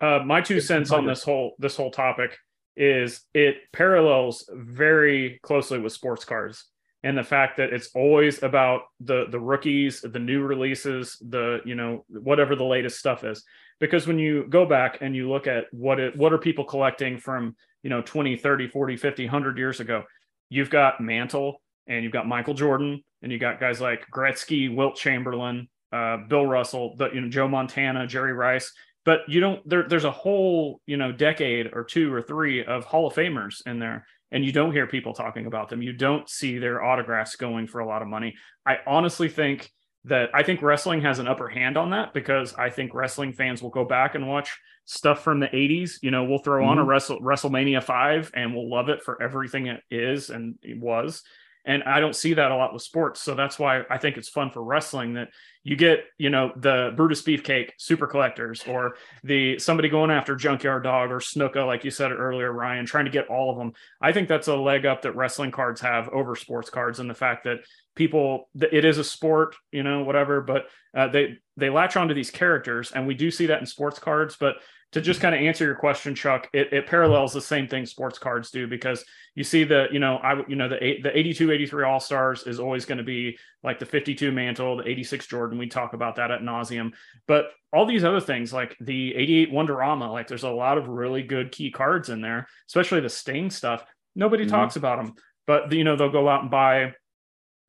Uh, 0.00 0.20
my 0.24 0.40
two 0.40 0.60
cents 0.60 0.90
on 0.92 1.06
this 1.06 1.22
whole 1.22 1.54
this 1.58 1.76
whole 1.76 1.90
topic 1.90 2.36
is 2.76 3.22
it 3.34 3.56
parallels 3.72 4.48
very 4.54 5.38
closely 5.42 5.78
with 5.78 5.92
sports 5.92 6.24
cards 6.24 6.66
and 7.02 7.16
the 7.16 7.22
fact 7.22 7.56
that 7.56 7.72
it's 7.72 7.90
always 7.94 8.42
about 8.42 8.82
the 9.00 9.26
the 9.30 9.40
rookies 9.40 10.00
the 10.00 10.18
new 10.18 10.42
releases 10.42 11.18
the 11.28 11.60
you 11.66 11.74
know 11.74 12.04
whatever 12.08 12.56
the 12.56 12.64
latest 12.64 12.98
stuff 12.98 13.24
is 13.24 13.44
because 13.80 14.06
when 14.06 14.18
you 14.18 14.46
go 14.48 14.66
back 14.66 14.98
and 15.00 15.16
you 15.16 15.28
look 15.28 15.46
at 15.46 15.64
what 15.72 15.98
it 15.98 16.16
what 16.16 16.32
are 16.32 16.38
people 16.38 16.64
collecting 16.64 17.18
from 17.18 17.56
you 17.82 17.90
know 17.90 18.02
20 18.02 18.36
30 18.36 18.68
40 18.68 18.96
50 18.96 19.24
100 19.24 19.58
years 19.58 19.80
ago 19.80 20.04
you've 20.48 20.70
got 20.70 21.00
mantle 21.00 21.60
and 21.86 22.04
you've 22.04 22.12
got 22.12 22.28
michael 22.28 22.54
jordan 22.54 23.02
and 23.22 23.32
you 23.32 23.38
got 23.38 23.58
guys 23.58 23.80
like 23.80 24.06
gretzky 24.12 24.74
wilt 24.74 24.96
chamberlain 24.96 25.68
uh, 25.92 26.18
bill 26.28 26.46
russell 26.46 26.94
the, 26.96 27.10
you 27.10 27.20
know 27.20 27.28
joe 27.28 27.48
montana 27.48 28.06
jerry 28.06 28.32
rice. 28.32 28.72
But 29.06 29.20
you 29.28 29.40
don't 29.40 29.66
there, 29.66 29.88
there's 29.88 30.04
a 30.04 30.10
whole 30.10 30.80
you 30.86 30.98
know 30.98 31.10
decade 31.10 31.70
or 31.72 31.84
two 31.84 32.12
or 32.12 32.20
three 32.20 32.64
of 32.64 32.84
hall 32.84 33.06
of 33.06 33.14
famers 33.14 33.66
in 33.66 33.78
there 33.78 34.06
and 34.30 34.44
you 34.44 34.52
don't 34.52 34.72
hear 34.72 34.86
people 34.86 35.12
talking 35.12 35.46
about 35.46 35.68
them. 35.68 35.82
You 35.82 35.92
don't 35.92 36.28
see 36.28 36.58
their 36.58 36.82
autographs 36.82 37.36
going 37.36 37.66
for 37.66 37.80
a 37.80 37.86
lot 37.86 38.02
of 38.02 38.08
money. 38.08 38.36
I 38.64 38.78
honestly 38.86 39.28
think 39.28 39.70
that 40.04 40.30
i 40.34 40.42
think 40.42 40.62
wrestling 40.62 41.00
has 41.00 41.18
an 41.18 41.28
upper 41.28 41.48
hand 41.48 41.76
on 41.76 41.90
that 41.90 42.14
because 42.14 42.54
i 42.54 42.70
think 42.70 42.94
wrestling 42.94 43.32
fans 43.32 43.62
will 43.62 43.70
go 43.70 43.84
back 43.84 44.14
and 44.14 44.28
watch 44.28 44.58
stuff 44.84 45.22
from 45.22 45.40
the 45.40 45.46
80s 45.48 45.98
you 46.02 46.10
know 46.10 46.24
we'll 46.24 46.38
throw 46.38 46.64
on 46.64 46.78
a 46.78 46.80
mm-hmm. 46.80 46.90
wrestle 46.90 47.20
wrestlemania 47.20 47.82
5 47.82 48.32
and 48.34 48.54
we'll 48.54 48.70
love 48.70 48.88
it 48.88 49.02
for 49.02 49.22
everything 49.22 49.66
it 49.66 49.82
is 49.90 50.30
and 50.30 50.56
it 50.62 50.78
was 50.78 51.22
and 51.64 51.82
i 51.84 52.00
don't 52.00 52.16
see 52.16 52.34
that 52.34 52.50
a 52.50 52.56
lot 52.56 52.72
with 52.72 52.82
sports. 52.82 53.20
So 53.20 53.34
that's 53.34 53.58
why 53.58 53.82
i 53.90 53.98
think 53.98 54.16
it's 54.16 54.28
fun 54.28 54.50
for 54.50 54.62
wrestling 54.62 55.14
that 55.14 55.28
you 55.62 55.76
get 55.76 56.04
you 56.16 56.30
know 56.30 56.52
the 56.56 56.92
brutus 56.96 57.22
beefcake 57.22 57.70
super 57.76 58.06
collectors 58.06 58.64
or 58.66 58.96
the 59.24 59.58
somebody 59.58 59.88
going 59.88 60.10
after 60.10 60.34
junkyard 60.34 60.84
dog 60.84 61.10
or 61.10 61.18
snuka 61.18 61.66
like 61.66 61.84
you 61.84 61.90
said 61.90 62.12
earlier 62.12 62.50
ryan 62.50 62.86
trying 62.86 63.04
to 63.04 63.10
get 63.10 63.28
all 63.28 63.50
of 63.50 63.58
them. 63.58 63.72
I 64.00 64.12
think 64.12 64.28
that's 64.28 64.48
a 64.48 64.56
leg 64.56 64.86
up 64.86 65.02
that 65.02 65.16
wrestling 65.16 65.50
cards 65.50 65.80
have 65.80 66.08
over 66.08 66.34
sports 66.36 66.70
cards 66.70 66.98
and 66.98 67.10
the 67.10 67.14
fact 67.14 67.44
that 67.44 67.58
people 67.94 68.48
it 68.54 68.84
is 68.84 68.98
a 68.98 69.04
sport 69.04 69.56
you 69.72 69.82
know 69.82 70.02
whatever 70.02 70.40
but 70.40 70.66
uh, 70.96 71.08
they 71.08 71.36
they 71.56 71.70
latch 71.70 71.96
onto 71.96 72.14
these 72.14 72.30
characters 72.30 72.92
and 72.92 73.06
we 73.06 73.14
do 73.14 73.30
see 73.30 73.46
that 73.46 73.60
in 73.60 73.66
sports 73.66 73.98
cards 73.98 74.36
but 74.38 74.56
to 74.92 75.00
just 75.00 75.20
kind 75.20 75.34
of 75.34 75.40
answer 75.40 75.64
your 75.64 75.74
question 75.74 76.14
chuck 76.14 76.48
it, 76.52 76.72
it 76.72 76.86
parallels 76.86 77.32
the 77.32 77.40
same 77.40 77.68
thing 77.68 77.86
sports 77.86 78.18
cards 78.18 78.50
do 78.50 78.66
because 78.66 79.04
you 79.34 79.44
see 79.44 79.62
the 79.64 79.86
you 79.92 79.98
know 80.00 80.16
i 80.16 80.42
you 80.48 80.56
know 80.56 80.68
the 80.68 80.82
eight, 80.84 81.02
the 81.02 81.16
82 81.16 81.52
83 81.52 81.84
all 81.84 82.00
stars 82.00 82.46
is 82.46 82.58
always 82.58 82.84
going 82.84 82.98
to 82.98 83.04
be 83.04 83.38
like 83.62 83.78
the 83.78 83.86
52 83.86 84.32
mantle 84.32 84.76
the 84.78 84.88
86 84.88 85.26
jordan. 85.26 85.58
We 85.58 85.68
talk 85.68 85.92
about 85.92 86.16
that 86.16 86.30
at 86.30 86.40
nauseum 86.40 86.92
but 87.26 87.50
all 87.72 87.86
these 87.86 88.04
other 88.04 88.20
things 88.20 88.52
like 88.52 88.76
the 88.80 89.14
88 89.14 89.52
wonderama 89.52 90.10
like 90.10 90.26
there's 90.26 90.42
a 90.42 90.50
lot 90.50 90.78
of 90.78 90.88
really 90.88 91.22
good 91.22 91.52
key 91.52 91.70
cards 91.70 92.08
in 92.08 92.20
there 92.20 92.48
especially 92.68 93.00
the 93.00 93.08
sting 93.08 93.50
stuff. 93.50 93.84
Nobody 94.16 94.44
Mhm. 94.44 94.50
talks 94.50 94.76
about 94.76 94.96
them 95.04 95.14
but 95.46 95.72
you 95.72 95.84
know 95.84 95.96
they'll 95.96 96.10
go 96.10 96.28
out 96.28 96.42
and 96.42 96.50
buy 96.50 96.94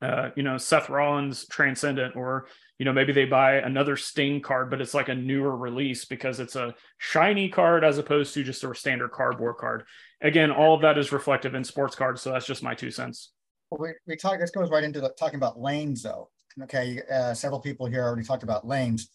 uh, 0.01 0.31
you 0.35 0.41
know, 0.41 0.57
Seth 0.57 0.89
Rollins 0.89 1.47
Transcendent, 1.47 2.15
or 2.15 2.47
you 2.81 2.85
know, 2.85 2.93
maybe 2.93 3.13
they 3.13 3.25
buy 3.25 3.57
another 3.57 3.95
Sting 3.95 4.41
card, 4.41 4.71
but 4.71 4.81
it's 4.81 4.95
like 4.95 5.07
a 5.07 5.13
newer 5.13 5.55
release 5.55 6.03
because 6.03 6.39
it's 6.39 6.55
a 6.55 6.73
shiny 6.97 7.47
card 7.47 7.83
as 7.83 7.99
opposed 7.99 8.33
to 8.33 8.43
just 8.43 8.63
a 8.63 8.73
standard 8.73 9.11
cardboard 9.11 9.57
card. 9.57 9.83
Again, 10.19 10.49
all 10.49 10.73
of 10.73 10.81
that 10.81 10.97
is 10.97 11.11
reflective 11.11 11.53
in 11.53 11.63
sports 11.63 11.95
cards, 11.95 12.23
so 12.23 12.31
that's 12.31 12.47
just 12.47 12.63
my 12.63 12.73
two 12.73 12.89
cents. 12.89 13.33
Well, 13.69 13.81
we, 13.81 13.89
we 14.07 14.15
talk, 14.15 14.39
this 14.39 14.49
goes 14.49 14.71
right 14.71 14.83
into 14.83 14.99
the, 14.99 15.09
talking 15.09 15.35
about 15.35 15.59
lanes 15.59 16.01
though. 16.01 16.31
okay, 16.63 16.99
uh, 17.13 17.35
several 17.35 17.59
people 17.59 17.85
here 17.85 18.01
already 18.01 18.23
talked 18.23 18.41
about 18.41 18.65
lanes. 18.65 19.09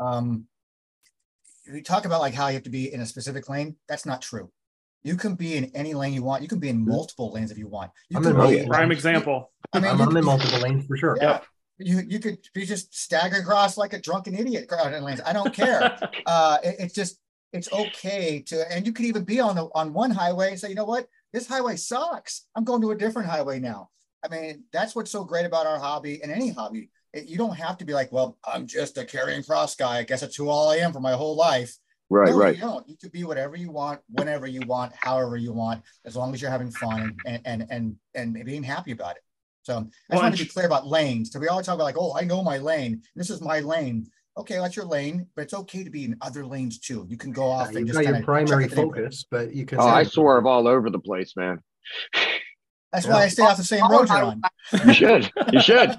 Um, 0.00 0.46
we 1.70 1.82
talk 1.82 2.06
about 2.06 2.22
like 2.22 2.32
how 2.32 2.48
you 2.48 2.54
have 2.54 2.62
to 2.62 2.70
be 2.70 2.90
in 2.90 3.02
a 3.02 3.06
specific 3.06 3.50
lane. 3.50 3.76
That's 3.86 4.06
not 4.06 4.22
true. 4.22 4.50
You 5.02 5.16
can 5.16 5.34
be 5.34 5.58
in 5.58 5.70
any 5.74 5.92
lane 5.92 6.14
you 6.14 6.22
want. 6.22 6.40
You 6.40 6.48
can 6.48 6.58
be 6.58 6.70
in 6.70 6.82
multiple 6.86 7.32
lanes 7.32 7.50
if 7.50 7.58
you 7.58 7.68
want. 7.68 7.90
You 8.08 8.16
I'm 8.16 8.22
can 8.22 8.32
in 8.32 8.36
be 8.38 8.42
multiple 8.42 8.68
Prime 8.68 8.92
example. 8.92 9.52
I 9.74 9.80
mean, 9.80 9.90
I'm, 9.90 10.00
I'm 10.00 10.16
in 10.16 10.24
multiple 10.24 10.60
lanes 10.60 10.86
for 10.86 10.96
sure. 10.96 11.18
Yeah. 11.20 11.40
You 11.80 12.02
you 12.06 12.18
could 12.18 12.38
be 12.54 12.64
just 12.66 12.94
staggering 12.94 13.42
across 13.42 13.76
like 13.76 13.92
a 13.92 14.00
drunken 14.00 14.34
idiot 14.34 14.68
crowd 14.68 14.92
in 14.94 15.02
lanes. 15.02 15.20
I 15.24 15.32
don't 15.32 15.52
care. 15.54 15.98
uh, 16.26 16.58
it- 16.62 16.76
it's 16.78 16.94
just 16.94 17.18
it's 17.52 17.72
okay 17.72 18.40
to, 18.46 18.70
and 18.72 18.86
you 18.86 18.92
could 18.92 19.06
even 19.06 19.24
be 19.24 19.40
on 19.40 19.56
the 19.56 19.68
on 19.74 19.92
one 19.92 20.10
highway 20.12 20.50
and 20.50 20.60
say, 20.60 20.68
you 20.68 20.76
know 20.76 20.84
what, 20.84 21.06
this 21.32 21.48
highway 21.48 21.74
sucks. 21.76 22.46
I'm 22.54 22.62
going 22.64 22.80
to 22.82 22.92
a 22.92 22.96
different 22.96 23.28
highway 23.28 23.58
now. 23.58 23.90
I 24.24 24.28
mean, 24.28 24.64
that's 24.72 24.94
what's 24.94 25.10
so 25.10 25.24
great 25.24 25.46
about 25.46 25.66
our 25.66 25.78
hobby 25.78 26.22
and 26.22 26.30
any 26.30 26.50
hobby. 26.50 26.90
It- 27.12 27.26
you 27.26 27.36
don't 27.38 27.56
have 27.56 27.76
to 27.78 27.84
be 27.84 27.92
like, 27.92 28.12
well, 28.12 28.38
I'm 28.44 28.66
just 28.66 28.98
a 28.98 29.02
Karrion 29.02 29.44
Kross 29.44 29.76
guy. 29.76 29.98
I 29.98 30.02
guess 30.04 30.20
that's 30.20 30.36
who 30.36 30.48
all 30.48 30.68
I 30.70 30.76
am 30.76 30.92
for 30.92 31.00
my 31.00 31.12
whole 31.12 31.34
life. 31.34 31.74
Right, 32.12 32.30
no, 32.30 32.36
right. 32.36 32.54
You 32.56 32.60
don't. 32.60 32.88
You 32.88 32.96
could 33.00 33.12
be 33.12 33.22
whatever 33.24 33.54
you 33.56 33.70
want, 33.70 34.00
whenever 34.10 34.46
you 34.46 34.60
want, 34.66 34.92
however 34.96 35.36
you 35.36 35.52
want, 35.52 35.82
as 36.04 36.16
long 36.16 36.34
as 36.34 36.42
you're 36.42 36.50
having 36.50 36.70
fun 36.70 37.16
and 37.26 37.40
and 37.44 37.66
and 37.70 37.96
and 38.14 38.44
being 38.44 38.62
happy 38.64 38.90
about 38.92 39.16
it. 39.16 39.22
So 39.62 39.74
I 39.74 39.76
Well, 39.76 39.88
just 40.10 40.22
want 40.22 40.36
to 40.36 40.44
be 40.44 40.48
clear 40.48 40.66
about 40.66 40.86
lanes. 40.86 41.30
So 41.32 41.38
we 41.38 41.48
always 41.48 41.66
talk 41.66 41.74
about 41.74 41.84
like, 41.84 41.98
oh, 41.98 42.16
I 42.16 42.24
know 42.24 42.42
my 42.42 42.58
lane. 42.58 43.02
This 43.14 43.30
is 43.30 43.40
my 43.40 43.60
lane. 43.60 44.06
Okay, 44.36 44.56
that's 44.58 44.76
your 44.76 44.86
lane, 44.86 45.26
but 45.34 45.42
it's 45.42 45.54
okay 45.54 45.84
to 45.84 45.90
be 45.90 46.04
in 46.04 46.16
other 46.22 46.46
lanes 46.46 46.78
too. 46.78 47.04
You 47.08 47.16
can 47.16 47.32
go 47.32 47.50
off 47.50 47.72
Yeah, 47.72 47.78
and 47.78 47.88
You've 47.88 47.96
just 47.96 48.06
got 48.06 48.14
your 48.14 48.24
primary 48.24 48.64
check 48.64 48.72
it 48.72 48.78
in. 48.78 48.88
focus, 48.88 49.26
but 49.30 49.54
you 49.54 49.66
can. 49.66 49.80
Oh, 49.80 49.86
I 49.86 50.04
swerve 50.04 50.46
all 50.46 50.66
over 50.66 50.88
the 50.88 50.98
place, 51.00 51.34
man. 51.36 51.60
That's 52.92 53.06
why 53.06 53.22
I 53.24 53.28
stay 53.28 53.44
off 53.44 53.56
the 53.56 53.64
same 53.64 53.88
road 53.88 54.08
you're 54.08 54.24
on. 54.24 54.42
You 54.86 54.92
should. 54.92 55.30
You 55.52 55.60
should. 55.60 55.96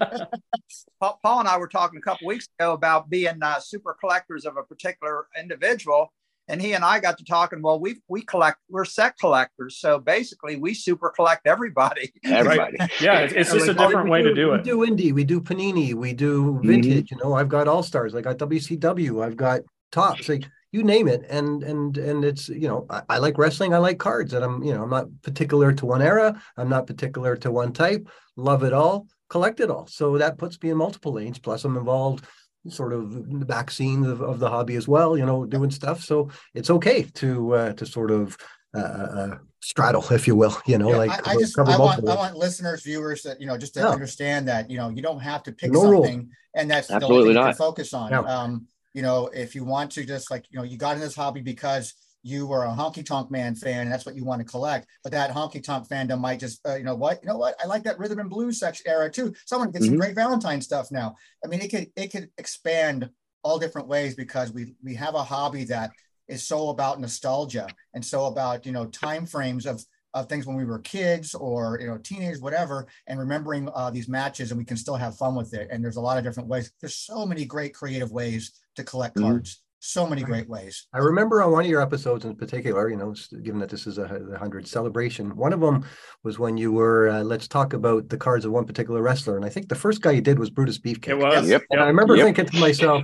Paul, 1.00 1.18
Paul 1.22 1.40
and 1.40 1.48
I 1.48 1.56
were 1.58 1.68
talking 1.68 1.98
a 1.98 2.02
couple 2.02 2.26
weeks 2.26 2.48
ago 2.58 2.72
about 2.72 3.08
being 3.08 3.42
uh, 3.42 3.60
super 3.60 3.96
collectors 3.98 4.44
of 4.44 4.56
a 4.56 4.62
particular 4.62 5.26
individual, 5.38 6.12
and 6.48 6.60
he 6.60 6.72
and 6.72 6.84
I 6.84 7.00
got 7.00 7.18
to 7.18 7.24
talking. 7.24 7.62
Well, 7.62 7.78
we 7.80 8.00
we 8.08 8.22
collect. 8.22 8.58
We're 8.68 8.84
set 8.84 9.16
collectors, 9.18 9.78
so 9.78 9.98
basically 9.98 10.56
we 10.56 10.74
super 10.74 11.10
collect 11.10 11.46
everybody. 11.46 12.12
Everybody. 12.24 12.76
yeah, 13.00 13.20
it's, 13.20 13.32
it's 13.34 13.52
just 13.52 13.66
a 13.68 13.72
like, 13.72 13.80
oh, 13.80 13.86
different 13.88 14.04
we 14.06 14.10
way 14.10 14.22
to 14.22 14.34
do- 14.34 14.34
do 14.34 14.50
We 14.50 14.56
it. 14.56 14.64
do 14.64 14.78
indie, 14.78 15.12
we 15.12 15.24
do 15.24 15.40
panini, 15.40 15.94
we 15.94 16.12
do 16.12 16.54
Mhm. 16.54 16.66
vintage. 16.66 17.10
You 17.10 17.18
know, 17.18 17.34
I've 17.34 17.48
got 17.48 17.68
all 17.68 17.82
stars. 17.82 18.14
I 18.14 18.20
got 18.20 18.38
WCW. 18.38 19.24
I've 19.24 19.36
got 19.36 19.60
Topps. 19.92 20.28
Like 20.28 20.44
you 20.72 20.82
name 20.82 21.06
it, 21.06 21.24
and 21.28 21.62
and 21.62 21.96
and 21.98 22.24
it's 22.24 22.48
you 22.48 22.66
know 22.68 22.86
I, 22.90 23.02
I 23.10 23.18
like 23.18 23.36
wrestling. 23.38 23.74
I 23.74 23.78
like 23.78 23.98
cards, 23.98 24.32
and 24.34 24.44
I'm 24.44 24.62
you 24.62 24.72
know 24.74 24.82
I'm 24.82 24.90
not 24.90 25.06
particular 25.22 25.72
to 25.74 25.86
one 25.86 26.02
era. 26.02 26.40
I'm 26.56 26.68
not 26.68 26.86
particular 26.86 27.36
to 27.36 27.50
one 27.50 27.72
type. 27.72 28.08
Love 28.36 28.62
it 28.64 28.72
all. 28.72 29.06
Collect 29.28 29.60
it 29.60 29.70
all. 29.70 29.86
So 29.86 30.18
that 30.18 30.38
puts 30.38 30.62
me 30.62 30.70
in 30.70 30.76
multiple 30.76 31.12
lanes. 31.12 31.38
Plus, 31.38 31.64
I'm 31.64 31.76
involved 31.76 32.24
sort 32.68 32.92
of 32.92 33.16
in 33.16 33.38
the 33.40 33.46
back 33.46 33.70
scenes 33.70 34.06
of, 34.06 34.20
of 34.20 34.38
the 34.38 34.48
hobby 34.48 34.76
as 34.76 34.86
well. 34.88 35.16
You 35.16 35.26
know, 35.26 35.44
doing 35.44 35.70
stuff. 35.70 36.02
So 36.02 36.30
it's 36.54 36.70
okay 36.70 37.02
to 37.14 37.54
uh, 37.54 37.72
to 37.74 37.86
sort 37.86 38.10
of 38.10 38.36
uh, 38.74 38.78
uh, 38.80 39.38
straddle, 39.60 40.04
if 40.10 40.26
you 40.26 40.36
will. 40.36 40.56
You 40.66 40.78
know, 40.78 40.88
Yeah, 40.90 40.96
like 40.96 41.26
I, 41.28 41.32
I 41.32 41.36
just 41.36 41.58
I 41.58 41.78
want 41.78 42.08
I 42.08 42.14
want 42.14 42.36
listeners, 42.36 42.82
viewers 42.82 43.22
that 43.22 43.40
you 43.40 43.46
know 43.46 43.56
just 43.56 43.74
to 43.74 43.80
Yeah. 43.80 43.90
understand 43.90 44.48
that 44.48 44.70
you 44.70 44.76
know 44.76 44.88
you 44.88 45.02
don't 45.02 45.20
have 45.20 45.42
to 45.44 45.52
pick 45.52 45.72
No 45.72 45.82
rules. 45.82 46.06
something 46.06 46.30
and 46.54 46.70
that's 46.70 46.88
the 46.88 46.94
Absolutely 46.94 47.14
only 47.14 47.34
thing 47.34 47.36
you 47.36 47.40
not. 47.40 47.50
can 47.50 47.56
focus 47.58 47.94
on. 47.94 48.12
Yeah. 48.12 48.20
Um, 48.20 48.66
you 48.94 49.02
know, 49.02 49.28
if 49.28 49.54
you 49.54 49.64
want 49.64 49.90
to 49.92 50.04
just 50.04 50.30
like 50.30 50.44
you 50.50 50.58
know 50.58 50.64
you 50.64 50.76
got 50.76 50.94
in 50.94 51.00
this 51.00 51.14
hobby 51.14 51.40
because 51.40 51.94
you 52.22 52.46
were 52.46 52.64
a 52.64 52.68
honky 52.68 53.04
tonk 53.04 53.30
man 53.30 53.54
fan 53.54 53.80
and 53.82 53.92
that's 53.92 54.06
what 54.06 54.14
you 54.14 54.24
want 54.24 54.40
to 54.40 54.44
collect, 54.44 54.86
but 55.02 55.12
that 55.12 55.30
honky 55.30 55.62
tonk 55.62 55.88
fandom 55.88 56.20
might 56.20 56.38
just 56.40 56.66
uh, 56.66 56.76
you 56.76 56.84
know 56.84 56.94
what 56.94 57.20
you 57.22 57.28
know 57.28 57.36
what 57.36 57.54
I 57.62 57.66
like 57.66 57.82
that 57.84 57.98
rhythm 57.98 58.18
and 58.20 58.30
blues 58.30 58.58
section 58.58 58.86
era 58.88 59.10
too. 59.10 59.34
Someone 59.46 59.70
get 59.70 59.82
some 59.82 59.94
Mhm. 59.94 59.98
great 59.98 60.14
Valentine 60.14 60.60
stuff 60.60 60.90
now. 60.92 61.16
I 61.44 61.48
mean, 61.48 61.60
it 61.60 61.70
could 61.70 61.90
it 61.96 62.08
could 62.12 62.30
expand 62.38 63.10
all 63.42 63.58
different 63.58 63.88
ways 63.88 64.14
because 64.14 64.52
we 64.52 64.74
we 64.82 64.94
have 64.94 65.14
a 65.14 65.22
hobby 65.22 65.64
that 65.64 65.94
is 66.28 66.46
so 66.46 66.68
about 66.68 67.00
nostalgia 67.00 67.74
and 67.94 68.04
so 68.04 68.26
about 68.26 68.64
you 68.64 68.72
know 68.72 68.86
time 68.86 69.26
frames 69.26 69.66
of 69.66 69.84
of 70.14 70.28
things 70.28 70.46
when 70.46 70.56
we 70.56 70.64
were 70.64 70.78
kids 70.78 71.34
or 71.34 71.78
you 71.80 71.86
know 71.86 71.98
teenagers 71.98 72.40
whatever 72.40 72.86
and 73.06 73.18
remembering 73.18 73.68
uh, 73.74 73.90
these 73.90 74.08
matches 74.08 74.50
and 74.50 74.58
we 74.58 74.64
can 74.64 74.76
still 74.76 74.94
have 74.94 75.16
fun 75.16 75.34
with 75.34 75.54
it 75.54 75.68
and 75.70 75.82
there's 75.82 75.96
a 75.96 76.00
lot 76.00 76.18
of 76.18 76.24
different 76.24 76.48
ways 76.48 76.72
there's 76.80 76.96
so 76.96 77.26
many 77.26 77.44
great 77.44 77.74
creative 77.74 78.12
ways 78.12 78.52
to 78.76 78.84
collect 78.84 79.16
Mhm. 79.16 79.22
cards 79.22 79.62
so 79.84 80.06
many 80.06 80.22
great 80.22 80.48
ways 80.48 80.86
I 80.92 80.98
remember 80.98 81.42
on 81.42 81.50
one 81.50 81.64
of 81.64 81.70
your 81.70 81.82
episodes 81.82 82.24
in 82.24 82.36
particular, 82.36 82.88
you 82.88 82.96
know, 82.96 83.14
given 83.42 83.58
that 83.60 83.68
this 83.68 83.86
is 83.88 83.98
a 83.98 84.06
hu- 84.06 84.32
hundred 84.36 84.66
celebration, 84.68 85.34
one 85.36 85.52
of 85.52 85.60
them 85.60 85.84
was 86.22 86.38
when 86.38 86.56
you 86.56 86.70
were, 86.70 87.08
uh, 87.08 87.22
let's 87.22 87.48
talk 87.48 87.72
about 87.72 88.08
the 88.08 88.16
cards 88.16 88.44
of 88.44 88.52
one 88.52 88.64
particular 88.64 89.02
wrestler. 89.02 89.36
And 89.36 89.44
I 89.44 89.48
think 89.48 89.68
the 89.68 89.74
first 89.74 90.00
guy 90.00 90.12
you 90.12 90.20
did 90.20 90.38
was 90.38 90.50
Brutus 90.50 90.78
Beefcake. 90.78 91.08
It 91.08 91.18
was. 91.18 91.48
Yep. 91.50 91.62
And 91.70 91.80
I 91.80 91.86
remember 91.86 92.16
Yep. 92.16 92.26
thinking 92.26 92.46
to 92.46 92.56
myself, 92.58 93.02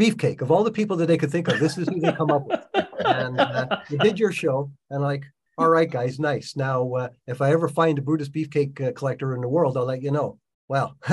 Beefcake, 0.00 0.40
of 0.40 0.50
all 0.50 0.64
the 0.64 0.72
people 0.72 0.96
that 0.96 1.06
they 1.06 1.18
could 1.18 1.30
think 1.30 1.46
of, 1.48 1.60
this 1.60 1.76
is 1.76 1.86
who 1.88 2.00
they 2.00 2.12
come 2.12 2.30
up 2.30 2.46
with. 2.46 2.60
And 3.00 3.38
uh, 3.38 3.66
you 3.90 3.98
did 3.98 4.18
your 4.18 4.32
show, 4.32 4.72
and 4.90 5.02
like, 5.02 5.24
all 5.58 5.68
right, 5.68 5.90
guys, 5.90 6.18
nice. 6.18 6.56
Now, 6.56 6.90
uh, 6.94 7.08
if 7.26 7.42
I 7.42 7.52
ever 7.52 7.68
find 7.68 7.98
a 7.98 8.02
Brutus 8.02 8.28
Beefcake 8.30 8.80
uh, 8.80 8.92
collector 8.92 9.34
in 9.34 9.40
the 9.42 9.48
world, 9.48 9.76
I'll 9.76 9.84
let 9.84 10.02
you 10.02 10.10
know. 10.10 10.38
Well, 10.68 10.96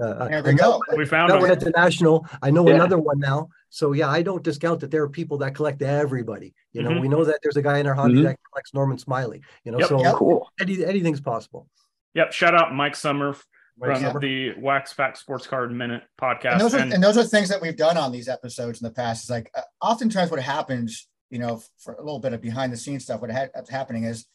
uh, 0.00 0.28
there 0.28 0.42
we 0.42 0.50
I 0.50 0.52
know- 0.54 0.80
We 0.96 1.04
found 1.06 1.30
that 1.30 1.40
one 1.40 1.46
him. 1.46 1.52
at 1.52 1.60
the 1.60 1.70
national. 1.70 2.26
I 2.42 2.50
know 2.50 2.66
Yeah. 2.68 2.74
another 2.74 2.98
one 2.98 3.18
now. 3.18 3.48
So 3.68 3.92
yeah, 3.92 4.08
I 4.08 4.22
don't 4.22 4.42
discount 4.42 4.80
that 4.80 4.90
there 4.90 5.02
are 5.02 5.08
people 5.08 5.38
that 5.38 5.54
collect 5.54 5.82
everybody. 5.82 6.54
You 6.72 6.82
know, 6.82 6.90
Mhm. 6.90 7.00
we 7.02 7.08
know 7.08 7.24
that 7.24 7.38
there's 7.42 7.56
a 7.56 7.62
guy 7.62 7.78
in 7.78 7.86
our 7.86 7.94
hobby 7.94 8.14
Mhm. 8.14 8.24
that 8.24 8.36
collects 8.50 8.72
Norman 8.74 8.98
Smiley. 8.98 9.42
You 9.64 9.72
know, 9.72 9.78
Yep. 9.78 9.88
so 9.88 10.02
Yep. 10.02 10.14
Cool. 10.16 10.48
any, 10.60 10.84
anything's 10.84 11.20
possible. 11.20 11.68
Yep. 12.14 12.32
Shout 12.32 12.54
out 12.54 12.74
Mike 12.74 12.96
Summer 12.96 13.36
Right, 13.78 13.96
from 13.96 14.04
Summer? 14.06 14.20
the 14.20 14.52
Wax 14.58 14.92
Pack 14.92 15.16
Sports 15.16 15.46
Card 15.46 15.72
Minute 15.72 16.02
podcast. 16.20 16.52
and 16.52 16.60
those 16.60 16.74
are 16.74 16.78
And- 16.80 16.92
and 16.92 17.02
those 17.02 17.16
are 17.16 17.24
things 17.24 17.48
that 17.48 17.60
we've 17.62 17.76
done 17.76 17.96
on 17.96 18.12
these 18.12 18.28
episodes 18.28 18.80
in 18.82 18.86
the 18.88 18.92
past 18.92 19.24
is 19.24 19.30
like 19.30 19.50
uh, 19.54 19.62
oftentimes 19.80 20.30
what 20.30 20.40
happens 20.40 21.08
you 21.30 21.38
know 21.38 21.62
for 21.78 21.94
a 21.94 22.02
little 22.02 22.18
bit 22.18 22.32
of 22.32 22.40
behind 22.40 22.72
the 22.72 22.76
scenes 22.76 23.04
stuff 23.04 23.20
what 23.20 23.30
ha- 23.30 23.46
what's 23.54 23.70
happening 23.70 24.02
is 24.04 24.26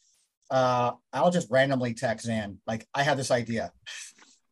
uh 0.50 0.92
i'll 1.12 1.30
just 1.30 1.50
randomly 1.52 1.94
text 1.94 2.26
Zan 2.26 2.60
like 2.66 2.88
i 2.96 3.04
have 3.04 3.18
this 3.18 3.32
idea 3.32 3.74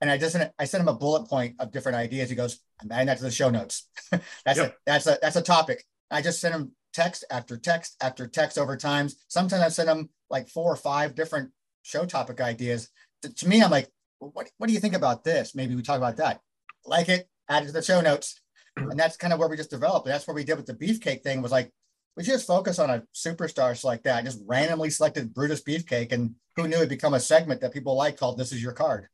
and 0.03 0.11
i 0.11 0.17
just 0.17 0.35
i 0.59 0.65
send 0.65 0.81
him 0.81 0.89
a 0.89 0.93
bullet 0.93 1.29
point 1.29 1.55
of 1.59 1.71
different 1.71 1.97
ideas. 1.97 2.29
He 2.29 2.35
goes 2.35 2.59
i'm 2.81 2.91
adding 2.91 3.07
that 3.07 3.17
to 3.19 3.23
the 3.23 3.31
show 3.31 3.49
notes. 3.49 3.87
That's 4.45 4.59
Yep. 4.59 4.71
a 4.71 4.75
that's 4.85 5.07
a 5.07 5.17
that's 5.21 5.37
a 5.37 5.41
topic. 5.41 5.85
I 6.11 6.21
just 6.21 6.41
sent 6.41 6.53
him 6.53 6.73
text 6.91 7.23
after 7.31 7.55
text 7.57 7.95
after 8.01 8.27
text 8.27 8.57
over 8.57 8.75
times. 8.75 9.15
Sometimes 9.29 9.63
i 9.63 9.69
send 9.69 9.89
him 9.89 10.09
like 10.29 10.49
four 10.49 10.71
or 10.71 10.75
five 10.75 11.15
different 11.15 11.51
show 11.83 12.05
topic 12.05 12.41
ideas. 12.41 12.89
To, 13.21 13.33
to 13.33 13.47
me 13.47 13.63
i'm 13.63 13.71
like 13.71 13.89
what, 14.19 14.49
what 14.57 14.67
do 14.67 14.73
you 14.73 14.79
think 14.81 14.93
about 14.93 15.23
this? 15.23 15.55
Maybe 15.55 15.73
we 15.75 15.81
talk 15.81 15.97
about 15.97 16.17
that. 16.17 16.41
Like 16.85 17.07
it 17.07 17.29
add 17.49 17.63
it 17.63 17.67
to 17.67 17.71
the 17.71 17.81
show 17.81 18.01
notes. 18.01 18.39
And 18.75 18.99
that's 18.99 19.17
kind 19.17 19.31
of 19.31 19.37
where 19.39 19.47
we 19.47 19.55
just 19.55 19.69
developed. 19.69 20.07
That's 20.07 20.27
what 20.27 20.35
we 20.35 20.43
did 20.43 20.57
with 20.57 20.65
the 20.65 20.73
beefcake 20.73 21.21
thing 21.21 21.41
was 21.41 21.51
like 21.51 21.71
we 22.17 22.23
just 22.23 22.45
focus 22.47 22.77
on 22.79 22.89
a 22.89 23.03
superstar 23.15 23.71
like 23.83 24.03
that. 24.03 24.25
Just 24.25 24.41
randomly 24.47 24.89
selected 24.89 25.33
brutus 25.33 25.61
beefcake 25.61 26.11
and 26.11 26.35
who 26.55 26.67
knew 26.67 26.77
it'd 26.77 26.89
become 26.89 27.13
a 27.13 27.19
segment 27.19 27.61
that 27.61 27.71
people 27.73 27.95
like 27.95 28.17
called 28.17 28.37
this 28.37 28.51
is 28.51 28.61
your 28.61 28.73
card 28.73 29.07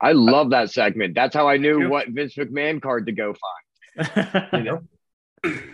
I 0.00 0.12
love 0.12 0.50
that 0.50 0.70
segment. 0.70 1.14
That's 1.14 1.34
how 1.34 1.48
I 1.48 1.56
knew 1.56 1.88
what 1.88 2.08
Vince 2.08 2.34
McMahon 2.34 2.80
card 2.80 3.06
to 3.06 3.12
go 3.12 3.34
find. 3.96 4.48
You 4.52 4.62
know? 4.62 4.82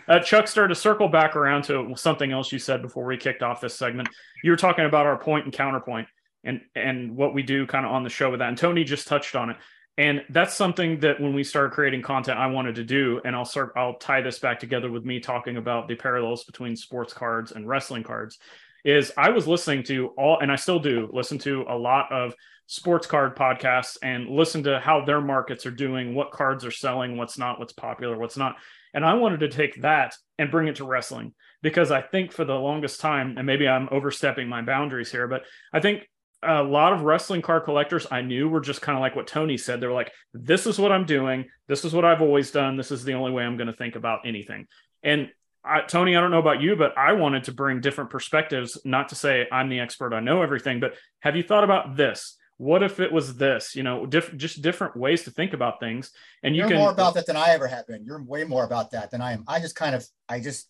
Uh, 0.07 0.21
Chuckster, 0.21 0.69
to 0.69 0.75
circle 0.75 1.09
back 1.09 1.37
around 1.37 1.65
to 1.65 1.95
something 1.97 2.31
else 2.31 2.53
you 2.53 2.59
said 2.59 2.83
before 2.83 3.07
we 3.07 3.17
kicked 3.17 3.43
off 3.43 3.63
this 3.63 3.75
segment, 3.75 4.11
you 4.43 4.51
were 4.51 4.59
talking 4.59 4.85
about 4.85 5.07
our 5.07 5.17
point 5.17 5.47
and 5.47 5.55
counterpoint 5.55 6.07
and 6.45 6.61
and 6.75 7.17
what 7.17 7.33
we 7.33 7.43
do 7.43 7.67
kind 7.67 7.87
of 7.87 7.91
on 7.91 8.03
the 8.03 8.11
show 8.11 8.31
with 8.31 8.41
that. 8.41 8.51
And 8.51 8.59
Tony 8.59 8.85
just 8.85 9.09
touched 9.09 9.35
on 9.35 9.49
it. 9.49 9.57
And 9.97 10.25
that's 10.29 10.55
something 10.55 10.99
that 11.01 11.21
when 11.21 11.35
we 11.35 11.45
started 11.45 11.73
creating 11.73 12.03
content, 12.03 12.39
I 12.39 12.49
wanted 12.49 12.75
to 12.75 12.85
do. 12.85 13.21
And 13.25 13.37
I'll 13.37 13.45
start, 13.45 13.73
I'll 13.77 13.95
tie 13.95 14.21
this 14.21 14.41
back 14.41 14.59
together 14.59 14.91
with 14.91 15.05
me 15.05 15.21
talking 15.21 15.57
about 15.57 15.87
the 15.87 15.95
parallels 15.95 16.45
between 16.45 16.75
sports 16.75 17.13
cards 17.13 17.53
and 17.53 17.69
wrestling 17.69 18.03
cards. 18.03 18.39
Is 18.85 19.13
I 19.17 19.31
was 19.31 19.47
listening 19.47 19.83
to 19.85 20.09
all, 20.19 20.41
and 20.41 20.53
I 20.53 20.57
still 20.57 20.79
do 20.79 21.09
listen 21.13 21.39
to 21.39 21.65
a 21.69 21.77
lot 21.77 22.13
of 22.13 22.35
sports 22.67 23.07
card 23.07 23.37
podcasts 23.37 23.97
and 24.03 24.29
listen 24.29 24.63
to 24.65 24.81
how 24.81 25.05
their 25.05 25.21
markets 25.21 25.67
are 25.67 25.71
doing, 25.71 26.15
what 26.15 26.31
cards 26.31 26.65
are 26.65 26.71
selling, 26.71 27.17
what's 27.17 27.39
not, 27.39 27.59
what's 27.59 27.73
popular, 27.73 28.17
what's 28.17 28.37
not. 28.37 28.57
And 28.95 29.05
I 29.05 29.15
wanted 29.15 29.41
to 29.41 29.49
take 29.49 29.83
that 29.83 30.15
and 30.39 30.51
bring 30.51 30.69
it 30.69 30.77
to 30.77 30.85
wrestling 30.85 31.35
because 31.63 31.91
I 31.91 32.01
think 32.01 32.33
for 32.33 32.45
the 32.45 32.55
longest 32.55 33.01
time, 33.01 33.37
and 33.37 33.47
maybe 33.47 33.69
I'm 33.69 33.89
overstepping 33.91 34.49
my 34.49 34.63
boundaries 34.63 35.11
here, 35.11 35.27
but 35.27 35.45
I 35.73 35.81
think 35.81 36.09
a 36.43 36.63
lot 36.63 36.93
of 36.93 37.03
wrestling 37.03 37.43
card 37.43 37.65
collectors 37.65 38.07
I 38.11 38.23
knew 38.23 38.49
were 38.49 38.61
just 38.61 38.83
kind 38.83 38.97
of 38.97 39.01
like 39.01 39.17
what 39.17 39.27
Tony 39.27 39.57
said. 39.57 39.81
They 39.81 39.87
were 39.87 39.93
like, 39.93 40.13
this 40.33 40.67
is 40.67 40.79
what 40.79 40.93
I'm 40.93 41.07
doing. 41.07 41.47
This 41.69 41.85
is 41.85 41.95
what 41.95 42.05
I've 42.05 42.21
always 42.21 42.51
done. 42.51 42.77
This 42.77 42.91
is 42.91 43.05
the 43.05 43.15
only 43.15 43.33
way 43.33 43.45
I'm 43.45 43.57
going 43.57 43.67
to 43.67 43.73
think 43.73 43.97
about 43.97 44.27
anything. 44.27 44.67
And 45.03 45.31
I, 45.65 45.81
Tony, 45.81 46.15
I 46.15 46.21
don't 46.21 46.31
know 46.31 46.39
about 46.39 46.61
you, 46.61 46.77
but 46.77 46.97
I 46.99 47.15
wanted 47.15 47.45
to 47.45 47.53
bring 47.53 47.81
different 47.81 48.11
perspectives, 48.11 48.79
not 48.85 49.09
to 49.09 49.15
say 49.15 49.47
I'm 49.51 49.71
the 49.71 49.81
expert, 49.81 50.13
I 50.13 50.21
know 50.21 50.43
everything, 50.43 50.79
but 50.81 50.95
have 51.21 51.37
you 51.37 51.43
thought 51.43 51.65
about 51.65 51.97
this? 51.97 52.37
What 52.57 52.83
if 52.83 53.01
it 53.01 53.13
was 53.13 53.37
this? 53.37 53.75
You 53.75 53.83
know, 53.83 54.07
diff- 54.07 54.37
just 54.37 54.63
different 54.63 54.97
ways 54.97 55.25
to 55.25 55.31
think 55.31 55.53
about 55.53 55.81
things. 55.81 56.13
And 56.43 56.55
you 56.55 56.61
you're 56.63 56.69
can 56.71 56.79
more 56.79 56.91
about 56.93 57.15
that 57.15 57.27
than 57.27 57.37
i 57.37 57.51
ever 57.51 57.67
have 57.67 57.87
been 57.87 58.05
you're 58.05 58.23
way 58.23 58.45
more 58.45 58.65
about 58.65 58.91
that 58.93 59.11
than 59.11 59.21
i 59.21 59.33
am 59.33 59.45
i 59.49 59.59
just 59.59 59.75
kind 59.75 59.95
of 59.95 60.07
i 60.29 60.39
just 60.41 60.69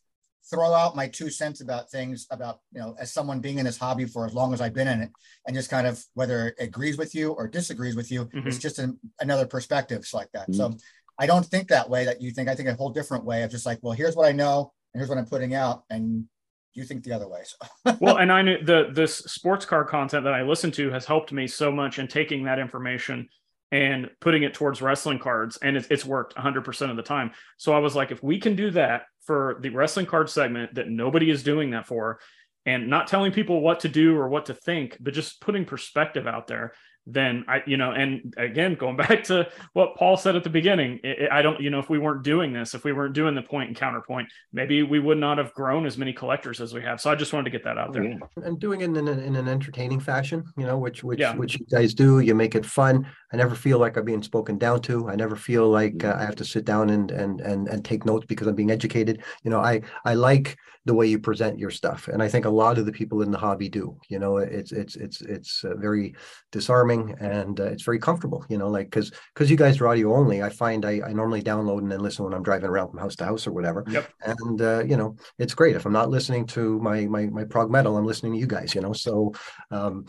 throw 0.50 0.72
out 0.74 0.94
my 0.94 1.08
two 1.08 1.30
cents 1.30 1.60
about 1.62 1.90
things 1.90 2.26
about 2.30 2.60
you 2.72 2.80
know 2.80 2.94
as 2.98 3.12
someone 3.12 3.40
being 3.40 3.58
in 3.58 3.64
this 3.64 3.78
hobby 3.78 4.04
for 4.04 4.26
as 4.26 4.34
long 4.34 4.52
as 4.52 4.60
I've 4.60 4.74
been 4.74 4.88
in 4.88 5.00
it, 5.00 5.10
and 5.46 5.56
just 5.56 5.70
kind 5.70 5.86
of 5.86 6.02
whether 6.14 6.48
it 6.48 6.54
agrees 6.58 6.98
with 6.98 7.14
you 7.14 7.32
or 7.32 7.48
disagrees 7.48 7.96
with 7.96 8.10
you, 8.12 8.26
Mhm. 8.26 8.46
it's 8.46 8.58
just 8.58 8.78
an, 8.78 8.98
another 9.20 9.46
perspective 9.46 10.06
like 10.12 10.30
that. 10.32 10.48
Mhm. 10.50 10.54
So 10.56 10.76
I 11.18 11.26
don't 11.26 11.46
think 11.46 11.68
that 11.68 11.88
way 11.88 12.04
that 12.04 12.20
you 12.20 12.30
think. 12.30 12.48
I 12.50 12.54
think 12.54 12.68
a 12.68 12.74
whole 12.74 12.90
different 12.90 13.24
way 13.24 13.42
of 13.42 13.50
just 13.50 13.64
like, 13.64 13.78
well, 13.82 13.94
here's 13.94 14.16
what 14.16 14.28
I 14.28 14.32
know, 14.32 14.72
and 14.92 15.00
here's 15.00 15.08
what 15.08 15.16
I'm 15.16 15.24
putting 15.26 15.54
out, 15.54 15.84
and 15.88 16.28
you 16.74 16.84
think 16.84 17.04
the 17.04 17.12
other 17.12 17.28
way. 17.28 17.42
So 17.44 17.96
well, 18.00 18.18
and 18.18 18.30
I 18.30 18.42
knew 18.42 18.62
the 18.62 18.88
this 18.92 19.16
sports 19.16 19.64
car 19.64 19.84
content 19.84 20.24
that 20.24 20.34
I 20.34 20.42
listen 20.42 20.70
to 20.72 20.90
has 20.90 21.04
helped 21.06 21.32
me 21.32 21.46
so 21.46 21.70
much 21.70 21.98
in 21.98 22.08
taking 22.08 22.44
that 22.44 22.58
information 22.58 23.28
and 23.72 24.10
putting 24.20 24.44
it 24.44 24.54
towards 24.54 24.80
wrestling 24.80 25.18
cards, 25.18 25.56
and 25.56 25.76
it's, 25.76 25.88
it's 25.90 26.04
worked 26.04 26.36
100% 26.36 26.90
of 26.90 26.96
the 26.96 27.02
time. 27.02 27.32
So 27.56 27.72
I 27.72 27.78
was 27.78 27.96
like, 27.96 28.12
if 28.12 28.22
we 28.22 28.38
can 28.38 28.54
do 28.54 28.70
that 28.72 29.02
for 29.24 29.58
the 29.62 29.70
wrestling 29.70 30.06
card 30.06 30.30
segment 30.30 30.76
that 30.76 30.88
nobody 30.88 31.28
is 31.28 31.42
doing 31.42 31.70
that 31.70 31.86
for, 31.86 32.20
and 32.66 32.88
not 32.88 33.08
telling 33.08 33.32
people 33.32 33.60
what 33.60 33.80
to 33.80 33.88
do 33.88 34.16
or 34.16 34.28
what 34.28 34.46
to 34.46 34.54
think, 34.54 34.96
but 35.00 35.12
just 35.12 35.40
putting 35.40 35.64
perspective 35.64 36.26
out 36.26 36.46
there, 36.46 36.72
then 37.06 37.44
I, 37.48 37.62
you 37.66 37.76
know, 37.76 37.92
and 37.92 38.34
again, 38.36 38.74
going 38.74 38.96
back 39.04 39.24
to 39.24 39.48
what 39.72 39.96
Paul 39.96 40.16
said 40.16 40.36
at 40.36 40.44
the 40.44 40.50
beginning, 40.50 41.00
it, 41.04 41.18
it- 41.18 41.32
I 41.32 41.42
don't, 41.42 41.60
you 41.60 41.70
know, 41.70 41.78
if 41.78 41.90
we 41.90 41.98
weren't 41.98 42.22
doing 42.22 42.52
this, 42.52 42.74
if 42.74 42.84
we 42.84 42.92
weren't 42.92 43.14
doing 43.14 43.34
the 43.34 43.42
point 43.42 43.68
and 43.68 43.76
counterpoint, 43.76 44.28
maybe 44.52 44.82
we 44.82 45.00
would 45.00 45.18
not 45.18 45.38
have 45.38 45.52
grown 45.54 45.86
as 45.86 45.98
many 45.98 46.12
collectors 46.12 46.60
as 46.60 46.72
we 46.72 46.82
have. 46.82 47.00
So 47.00 47.10
I 47.10 47.14
just 47.14 47.32
wanted 47.32 47.44
to 47.44 47.50
get 47.50 47.64
that 47.64 47.76
out 47.78 47.90
oh, 47.90 47.92
there. 47.92 48.18
And 48.36 48.58
doing 48.60 48.80
it 48.82 48.84
in 48.84 48.96
an, 48.96 49.18
in 49.20 49.36
an 49.36 49.48
entertaining 49.48 50.00
fashion, 50.00 50.44
you 50.56 50.66
know, 50.66 50.78
which 50.78 51.02
which 51.02 51.20
Yeah. 51.20 51.34
which 51.34 51.58
you 51.58 51.66
guys 51.70 51.94
do. 51.94 52.20
You 52.20 52.34
make 52.34 52.54
it 52.54 52.64
fun. 52.64 53.06
I 53.34 53.36
never 53.36 53.56
feel 53.56 53.80
like 53.80 53.96
I'm 53.96 54.04
being 54.04 54.22
spoken 54.22 54.58
down 54.58 54.80
to. 54.82 55.08
I 55.08 55.16
never 55.16 55.34
feel 55.34 55.68
like 55.68 56.04
uh, 56.04 56.16
I 56.16 56.24
have 56.24 56.36
to 56.36 56.44
sit 56.44 56.64
down 56.64 56.90
and 56.90 57.10
and 57.10 57.40
and 57.40 57.66
and 57.66 57.84
take 57.84 58.06
notes 58.06 58.26
because 58.26 58.46
I'm 58.46 58.54
being 58.54 58.70
educated. 58.70 59.24
You 59.42 59.50
know, 59.50 59.58
I 59.58 59.80
I 60.04 60.14
like 60.14 60.56
the 60.84 60.94
way 60.94 61.08
you 61.08 61.18
present 61.18 61.58
your 61.58 61.72
stuff, 61.72 62.06
and 62.06 62.22
I 62.22 62.28
think 62.28 62.44
a 62.44 62.50
lot 62.50 62.78
of 62.78 62.86
the 62.86 62.92
people 62.92 63.22
in 63.22 63.32
the 63.32 63.38
hobby 63.38 63.68
do. 63.68 63.98
You 64.08 64.20
know, 64.20 64.36
it's 64.36 64.70
it's 64.70 64.94
it's 64.94 65.20
it's 65.20 65.64
uh, 65.64 65.74
very 65.74 66.14
disarming 66.52 67.16
and 67.18 67.58
uh, 67.58 67.64
it's 67.64 67.82
very 67.82 67.98
comfortable. 67.98 68.46
You 68.48 68.56
know, 68.56 68.68
like 68.68 68.86
because 68.86 69.10
because 69.34 69.50
you 69.50 69.56
guys 69.56 69.80
are 69.80 69.88
audio 69.88 70.14
only, 70.14 70.40
I 70.40 70.48
find 70.48 70.84
I 70.84 71.00
I 71.04 71.12
normally 71.12 71.42
download 71.42 71.78
and 71.78 71.90
then 71.90 72.04
listen 72.04 72.24
when 72.24 72.34
I'm 72.34 72.44
driving 72.44 72.70
around 72.70 72.90
from 72.90 73.00
house 73.00 73.16
to 73.16 73.24
house 73.24 73.48
or 73.48 73.52
whatever. 73.52 73.84
Yep. 73.88 74.12
And 74.22 74.62
uh, 74.62 74.84
you 74.84 74.96
know, 74.96 75.16
it's 75.40 75.54
great 75.54 75.74
if 75.74 75.86
I'm 75.86 75.92
not 75.92 76.08
listening 76.08 76.46
to 76.48 76.78
my 76.78 77.06
my 77.06 77.26
my 77.26 77.42
prog 77.42 77.68
metal, 77.68 77.96
I'm 77.96 78.06
listening 78.06 78.34
to 78.34 78.38
you 78.38 78.46
guys. 78.46 78.76
You 78.76 78.80
know, 78.80 78.92
so 78.92 79.32
um, 79.72 80.06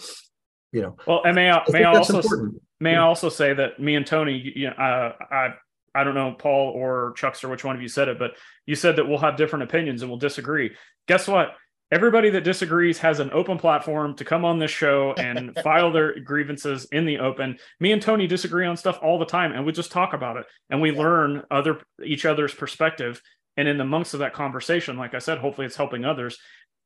you 0.72 0.82
know, 0.82 0.98
Well, 1.08 1.22
and 1.26 1.36
may 1.36 1.50
I, 1.50 1.58
I 1.58 1.64
may 1.72 1.84
I 1.84 1.96
also 1.96 2.18
important. 2.18 2.62
may 2.80 2.96
I 2.96 3.02
also 3.02 3.30
say 3.30 3.54
that 3.54 3.80
me 3.80 3.96
and 3.96 4.06
Tony, 4.06 4.38
you 4.38 4.52
you 4.56 4.68
know, 4.70 4.76
uh, 4.76 5.14
I 5.32 5.50
I 5.94 6.04
don't 6.04 6.16
know 6.16 6.34
Paul 6.34 6.72
or 6.76 7.14
Chuckster 7.16 7.50
which 7.50 7.64
one 7.64 7.76
of 7.76 7.82
you 7.82 7.88
said 7.88 8.08
it, 8.10 8.20
but 8.20 8.32
you 8.66 8.76
said 8.76 8.98
that 8.98 9.08
we'll 9.08 9.20
have 9.20 9.38
different 9.38 9.64
opinions 9.64 10.02
and 10.02 10.12
we'll 10.12 10.20
disagree. 10.20 10.76
Guess 11.08 11.28
what? 11.28 11.56
Everybody 11.92 12.32
that 12.32 12.44
disagrees 12.44 12.98
has 12.98 13.20
an 13.20 13.30
open 13.32 13.58
platform 13.60 14.16
to 14.16 14.26
come 14.26 14.44
on 14.44 14.58
this 14.60 14.72
show 14.72 15.14
and 15.14 15.56
file 15.64 15.92
their 15.92 16.20
grievances 16.20 16.86
in 16.92 17.06
the 17.06 17.20
open. 17.20 17.58
Me 17.80 17.92
and 17.92 18.02
Tony 18.02 18.26
disagree 18.28 18.66
on 18.66 18.76
stuff 18.76 19.00
all 19.04 19.20
the 19.20 19.26
time, 19.26 19.52
and 19.54 19.66
we 19.66 19.72
just 19.72 19.92
talk 19.92 20.14
about 20.14 20.36
it 20.38 20.46
and 20.70 20.82
we 20.82 20.92
Yeah. 20.92 21.00
learn 21.00 21.44
other 21.52 21.80
each 22.04 22.26
other's 22.26 22.54
perspective. 22.54 23.22
And 23.56 23.68
in 23.70 23.78
the 23.78 23.86
months 23.86 24.14
of 24.14 24.20
that 24.20 24.34
conversation, 24.34 24.98
like 24.98 25.14
I 25.14 25.20
said, 25.20 25.38
hopefully 25.38 25.66
it's 25.68 25.78
helping 25.78 26.04
others. 26.04 26.38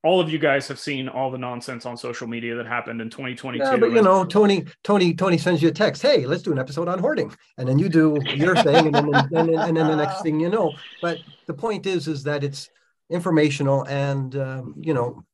All 0.01 0.21
of 0.21 0.29
you 0.29 0.39
guys 0.39 0.67
have 0.69 0.79
seen 0.79 1.09
all 1.09 1.29
the 1.29 1.37
nonsense 1.37 1.85
on 1.85 1.97
social 1.97 2.25
media 2.25 2.55
that 2.55 2.65
happened 2.65 3.01
in 3.01 3.09
2022. 3.09 3.65
Yeah, 3.65 3.75
but 3.75 3.91
you 3.91 4.01
know, 4.01 4.23
Tony, 4.23 4.65
Tony, 4.83 5.13
Tony 5.13 5.37
sends 5.37 5.61
you 5.61 5.67
a 5.67 5.71
text. 5.73 6.01
Hey, 6.01 6.25
let's 6.25 6.41
do 6.41 6.53
an 6.53 6.59
episode 6.59 6.87
on 6.87 6.99
hoarding, 6.99 7.33
and 7.57 7.67
then 7.67 7.77
you 7.77 7.89
do 7.89 8.21
your 8.33 8.55
thing, 8.55 8.87
and 8.87 8.95
then 8.95 9.09
and, 9.09 9.29
then 9.49 9.59
and 9.61 9.75
then 9.77 9.87
the 9.87 9.95
next 9.97 10.21
thing 10.21 10.39
you 10.39 10.49
know. 10.49 10.75
But 11.01 11.19
the 11.47 11.53
point 11.53 11.85
is, 11.85 12.07
is 12.07 12.23
that 12.23 12.45
it's 12.45 12.69
informational, 13.09 13.85
and 13.87 14.33
um, 14.37 14.75
you 14.79 14.93
know, 14.93 15.25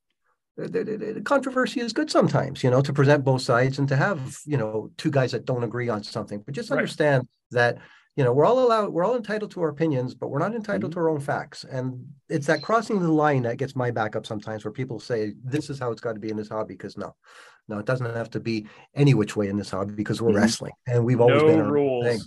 the, 0.58 0.68
the- 0.68 1.14
the 1.14 1.22
controversy 1.22 1.82
is 1.82 1.94
good 1.94 2.10
sometimes. 2.10 2.64
You 2.64 2.72
know, 2.72 2.82
to 2.82 2.92
present 2.92 3.24
both 3.24 3.44
sides 3.44 3.78
and 3.78 3.88
to 3.90 3.96
have 3.96 4.40
you 4.48 4.58
know 4.58 4.90
two 4.98 5.12
guys 5.12 5.32
that 5.34 5.46
don't 5.46 5.64
agree 5.64 5.90
on 5.90 6.04
something. 6.04 6.40
But 6.44 6.56
just 6.56 6.72
Right. 6.72 6.78
understand 6.78 7.28
that 7.52 7.78
you 8.16 8.24
know 8.24 8.32
we're 8.34 8.46
all 8.46 8.60
allowed, 8.60 8.90
we're 8.90 9.04
all 9.04 9.16
entitled 9.16 9.52
to 9.52 9.62
our 9.62 9.70
opinions, 9.70 10.16
but 10.16 10.30
we're 10.30 10.40
not 10.40 10.56
entitled 10.56 10.92
Mm-hmm. 10.92 11.00
to 11.00 11.04
our 11.04 11.10
own 11.10 11.20
facts. 11.20 11.66
And 11.66 12.06
it's 12.30 12.48
that 12.48 12.62
crossing 12.62 13.00
the 13.00 13.12
line 13.12 13.44
that 13.44 13.58
gets 13.58 13.76
my 13.76 13.92
back 13.92 14.16
up 14.16 14.26
sometimes, 14.26 14.64
where 14.64 14.72
people 14.72 15.00
say 15.00 15.34
this 15.44 15.70
is 15.70 15.80
how 15.80 15.92
it's 15.92 16.02
got 16.02 16.14
to 16.14 16.20
be 16.20 16.30
in 16.30 16.38
this 16.38 16.50
hobby. 16.50 16.76
Because 16.76 16.98
no, 16.98 17.14
no, 17.68 17.80
it 17.80 17.86
doesn't 17.86 18.14
have 18.16 18.30
to 18.32 18.40
be 18.40 18.68
any 18.96 19.14
which 19.14 19.36
way 19.36 19.48
in 19.50 19.58
this 19.58 19.70
hobby 19.72 19.94
because 19.94 20.22
we're 20.22 20.32
Mhm. 20.32 20.38
wrestling 20.42 20.74
and 20.88 21.04
we've 21.04 21.20
always 21.20 21.42
Mm-hmm. 21.42 21.48
no 21.52 21.56
been 21.58 21.66
our 21.66 21.72
rules. 21.72 22.06
thing. 22.06 22.20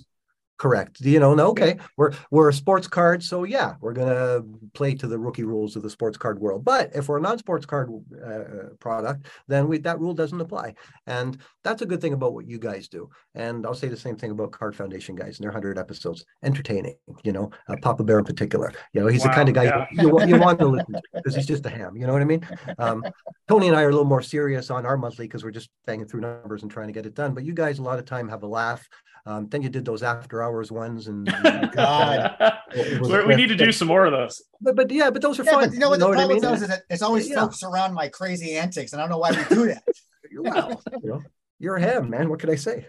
Correct. 0.58 1.00
You 1.00 1.20
know, 1.20 1.34
no, 1.34 1.50
okay, 1.50 1.78
we're 1.96 2.12
we're 2.32 2.48
a 2.48 2.52
sports 2.52 2.88
card, 2.88 3.22
so 3.22 3.44
yeah, 3.44 3.76
we're 3.80 3.92
gonna 3.92 4.42
play 4.74 4.92
to 4.96 5.06
the 5.06 5.16
rookie 5.18 5.44
rules 5.44 5.76
of 5.76 5.84
the 5.84 5.90
sports 5.90 6.18
card 6.18 6.40
world. 6.40 6.64
But 6.64 6.90
if 6.96 7.08
we're 7.08 7.18
a 7.18 7.20
non-sports 7.20 7.64
card 7.64 7.90
uh, 8.26 8.74
product, 8.80 9.26
then 9.46 9.68
we 9.68 9.78
that 9.78 10.00
rule 10.00 10.14
doesn't 10.14 10.40
apply, 10.40 10.74
and 11.06 11.38
that's 11.62 11.82
a 11.82 11.86
good 11.86 12.00
thing 12.00 12.12
about 12.12 12.34
what 12.34 12.48
you 12.48 12.58
guys 12.58 12.88
do. 12.88 13.08
And 13.36 13.64
I'll 13.64 13.74
say 13.74 13.86
the 13.86 13.96
same 13.96 14.16
thing 14.16 14.32
about 14.32 14.50
Card 14.50 14.74
Foundation 14.74 15.14
guys 15.14 15.38
and 15.38 15.44
their 15.44 15.52
hundred 15.52 15.78
episodes, 15.78 16.24
entertaining. 16.42 16.96
You 17.22 17.30
know, 17.30 17.50
uh, 17.68 17.76
Papa 17.80 18.02
Bear 18.02 18.18
in 18.18 18.24
particular. 18.24 18.72
You 18.92 19.02
know, 19.02 19.06
he's 19.06 19.22
the 19.22 19.28
kind 19.28 19.48
of 19.48 19.54
guy 19.54 19.64
yeah. 19.64 19.86
you, 19.92 20.20
you 20.26 20.40
want 20.40 20.58
to 20.58 20.66
listen 20.66 20.92
to 20.94 21.02
because 21.14 21.36
he's 21.36 21.46
just 21.46 21.66
a 21.66 21.70
ham. 21.70 21.96
You 21.96 22.08
know 22.08 22.12
what 22.12 22.22
I 22.22 22.24
mean? 22.24 22.44
Um, 22.78 23.04
Tony 23.46 23.68
and 23.68 23.76
I 23.76 23.82
are 23.82 23.90
a 23.90 23.92
little 23.92 24.04
more 24.04 24.22
serious 24.22 24.70
on 24.70 24.84
our 24.84 24.96
monthly 24.96 25.26
because 25.26 25.44
we're 25.44 25.52
just 25.52 25.70
banging 25.86 26.08
through 26.08 26.22
numbers 26.22 26.62
and 26.62 26.70
trying 26.70 26.88
to 26.88 26.92
get 26.92 27.06
it 27.06 27.14
done. 27.14 27.32
But 27.32 27.44
you 27.44 27.52
guys, 27.52 27.78
a 27.78 27.82
lot 27.82 28.00
of 28.00 28.06
time, 28.06 28.28
have 28.28 28.42
a 28.42 28.48
laugh. 28.48 28.88
Um, 29.28 29.46
then 29.50 29.60
you 29.62 29.68
did 29.68 29.84
those 29.84 30.02
after 30.02 30.42
hours 30.42 30.72
ones, 30.72 31.06
and 31.06 31.26
God. 31.74 32.34
It 32.72 32.98
was 32.98 33.10
we 33.10 33.16
a 33.18 33.26
we 33.26 33.36
need 33.36 33.48
to 33.48 33.56
do 33.56 33.70
some 33.72 33.86
more 33.88 34.06
of 34.06 34.12
those. 34.12 34.42
but 34.62 34.74
but 34.74 34.90
yeah, 34.90 35.10
but 35.10 35.20
those 35.20 35.38
are 35.38 35.44
yeah, 35.44 35.50
fun. 35.52 35.64
but 35.66 35.72
you 35.74 35.80
know 35.80 35.90
what 35.90 36.00
the 36.00 36.06
I 36.06 36.14
problem 36.14 36.40
mean? 36.42 36.54
is, 36.54 36.62
is 36.62 36.68
that 36.68 36.82
it's 36.88 37.02
always 37.02 37.28
Yeah. 37.28 37.40
folks 37.42 37.62
around 37.62 37.92
my 37.92 38.08
crazy 38.08 38.56
antics, 38.56 38.92
and 38.92 39.00
I 39.02 39.04
don't 39.04 39.10
know 39.10 39.18
why 39.18 39.30
we 39.32 39.44
do 39.54 39.66
that. 39.66 39.82
Wow, 40.32 40.80
you 41.02 41.08
know, 41.10 41.22
you're 41.58 41.76
a 41.76 41.80
ham, 41.80 42.08
man. 42.10 42.28
What 42.30 42.40
can 42.40 42.50
I 42.50 42.54
say? 42.54 42.86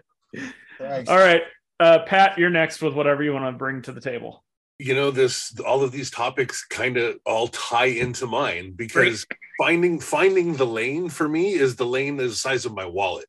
Christ. 0.78 1.10
All 1.10 1.18
right, 1.18 1.42
uh, 1.80 2.00
Pat, 2.06 2.38
you're 2.38 2.50
next 2.50 2.82
with 2.82 2.94
whatever 2.94 3.24
you 3.24 3.34
want 3.34 3.46
to 3.46 3.58
bring 3.58 3.82
to 3.84 3.92
the 3.94 4.02
table. 4.02 4.44
you 4.78 4.94
know 4.96 5.12
this 5.12 5.58
all 5.60 5.84
of 5.84 5.92
these 5.92 6.10
topics 6.12 6.66
kind 6.70 6.96
of 6.98 7.18
all 7.26 7.48
tie 7.50 7.86
into 8.06 8.26
mine 8.28 8.72
because 8.76 9.26
finding 9.58 10.00
finding 10.00 10.56
the 10.56 10.66
lane 10.66 11.10
for 11.10 11.28
me 11.28 11.54
is 11.54 11.76
the 11.76 11.86
lane 11.86 12.18
is 12.20 12.32
the 12.32 12.38
size 12.38 12.66
of 12.66 12.74
my 12.74 12.86
wallet 12.86 13.26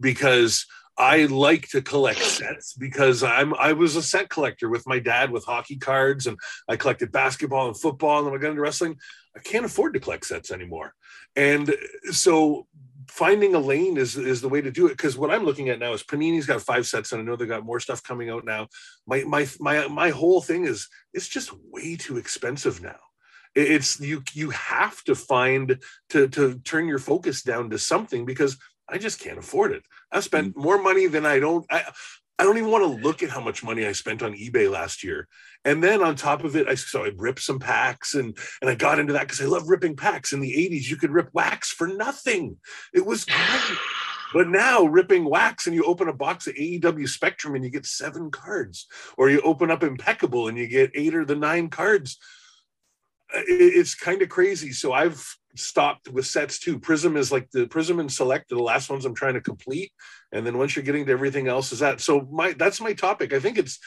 because 0.00 0.66
I 1.00 1.24
like 1.24 1.66
to 1.68 1.80
collect 1.80 2.20
sets 2.20 2.74
because 2.74 3.22
I'm 3.22 3.54
I 3.54 3.72
was 3.72 3.96
a 3.96 4.02
set 4.02 4.28
collector 4.28 4.68
with 4.68 4.86
my 4.86 4.98
dad 4.98 5.30
with 5.30 5.46
hockey 5.46 5.78
cards 5.78 6.26
and 6.26 6.38
I 6.68 6.76
collected 6.76 7.10
basketball 7.10 7.68
and 7.68 7.80
football 7.80 8.18
and 8.18 8.26
then 8.26 8.34
I 8.34 8.36
got 8.36 8.50
into 8.50 8.60
wrestling. 8.60 8.98
I 9.34 9.40
can't 9.40 9.64
afford 9.64 9.94
to 9.94 10.00
collect 10.00 10.26
sets 10.26 10.50
anymore. 10.50 10.92
And 11.34 11.74
so 12.10 12.66
finding 13.08 13.54
a 13.54 13.58
lane 13.58 13.96
is 13.96 14.18
is 14.18 14.42
the 14.42 14.50
way 14.50 14.60
to 14.60 14.70
do 14.70 14.88
it 14.88 14.90
because 14.90 15.16
what 15.16 15.30
I'm 15.30 15.44
looking 15.44 15.70
at 15.70 15.78
now 15.78 15.94
is 15.94 16.02
Panini's 16.02 16.44
got 16.44 16.60
five 16.60 16.86
sets 16.86 17.12
and 17.12 17.22
I 17.22 17.24
know 17.24 17.34
they 17.34 17.46
got 17.46 17.64
more 17.64 17.80
stuff 17.80 18.02
coming 18.02 18.28
out 18.28 18.44
now. 18.44 18.68
My 19.06 19.24
my 19.24 19.48
my 19.58 19.88
my 19.88 20.10
whole 20.10 20.42
thing 20.42 20.66
is 20.66 20.86
it's 21.14 21.28
just 21.28 21.50
way 21.70 21.96
too 21.96 22.18
expensive 22.18 22.82
now. 22.82 23.00
It's 23.54 23.98
you 24.00 24.22
you 24.34 24.50
have 24.50 25.02
to 25.04 25.14
find 25.14 25.82
to 26.10 26.28
to 26.28 26.58
turn 26.58 26.88
your 26.88 26.98
focus 26.98 27.42
down 27.42 27.70
to 27.70 27.78
something 27.78 28.26
because 28.26 28.58
I 28.86 28.98
just 28.98 29.20
can't 29.20 29.38
afford 29.38 29.72
it. 29.72 29.82
I've 30.12 30.24
spent 30.24 30.54
mm. 30.54 30.62
more 30.62 30.80
money 30.80 31.06
than 31.06 31.26
I 31.26 31.38
don't 31.38 31.64
I 31.70 31.84
I 32.38 32.44
don't 32.44 32.56
even 32.56 32.70
want 32.70 32.84
to 32.84 33.06
look 33.06 33.22
at 33.22 33.28
how 33.28 33.40
much 33.42 33.62
money 33.62 33.86
I 33.86 33.92
spent 33.92 34.22
on 34.22 34.32
eBay 34.32 34.70
last 34.70 35.04
year. 35.04 35.28
And 35.66 35.84
then 35.84 36.02
on 36.02 36.16
top 36.16 36.42
of 36.42 36.56
it, 36.56 36.68
I 36.68 36.74
so 36.74 37.04
I 37.04 37.10
ripped 37.14 37.42
some 37.42 37.58
packs 37.58 38.14
and 38.14 38.36
and 38.62 38.70
I 38.70 38.74
got 38.74 38.98
into 38.98 39.12
that 39.12 39.22
because 39.22 39.42
I 39.42 39.44
love 39.44 39.68
ripping 39.68 39.94
packs. 39.94 40.32
In 40.32 40.40
the 40.40 40.52
80s, 40.52 40.88
you 40.88 40.96
could 40.96 41.10
rip 41.10 41.28
wax 41.34 41.70
for 41.70 41.86
nothing. 41.86 42.56
It 42.94 43.04
was 43.04 43.26
great. 43.26 43.78
But 44.32 44.48
now 44.48 44.84
ripping 44.84 45.24
wax 45.24 45.66
and 45.66 45.74
you 45.74 45.84
open 45.84 46.08
a 46.08 46.14
box 46.14 46.46
of 46.46 46.54
AEW 46.54 47.08
Spectrum 47.08 47.54
and 47.56 47.64
you 47.64 47.70
get 47.70 47.84
seven 47.84 48.30
cards, 48.30 48.86
or 49.18 49.28
you 49.28 49.40
open 49.42 49.70
up 49.70 49.82
Impeccable 49.82 50.48
and 50.48 50.56
you 50.56 50.66
get 50.66 50.92
eight 50.94 51.14
or 51.14 51.24
the 51.24 51.36
nine 51.36 51.68
cards. 51.68 52.16
It's 53.32 53.94
kind 53.94 54.22
of 54.22 54.28
crazy. 54.28 54.72
So 54.72 54.92
I've 54.92 55.36
stopped 55.56 56.08
with 56.08 56.26
sets 56.26 56.58
too. 56.58 56.78
Prism 56.78 57.16
is 57.16 57.32
like 57.32 57.50
the 57.50 57.66
Prism 57.66 58.00
and 58.00 58.10
Select 58.10 58.52
are 58.52 58.56
the 58.56 58.62
last 58.62 58.90
ones 58.90 59.04
I'm 59.04 59.14
trying 59.14 59.34
to 59.34 59.40
complete, 59.40 59.92
and 60.32 60.46
then 60.46 60.58
once 60.58 60.76
you're 60.76 60.84
getting 60.84 61.06
to 61.06 61.12
everything 61.12 61.48
else, 61.48 61.72
is 61.72 61.80
that 61.80 62.00
so? 62.00 62.26
My 62.30 62.52
that's 62.52 62.80
my 62.80 62.92
topic. 62.92 63.32
I 63.32 63.40
think 63.40 63.58
it's 63.58 63.78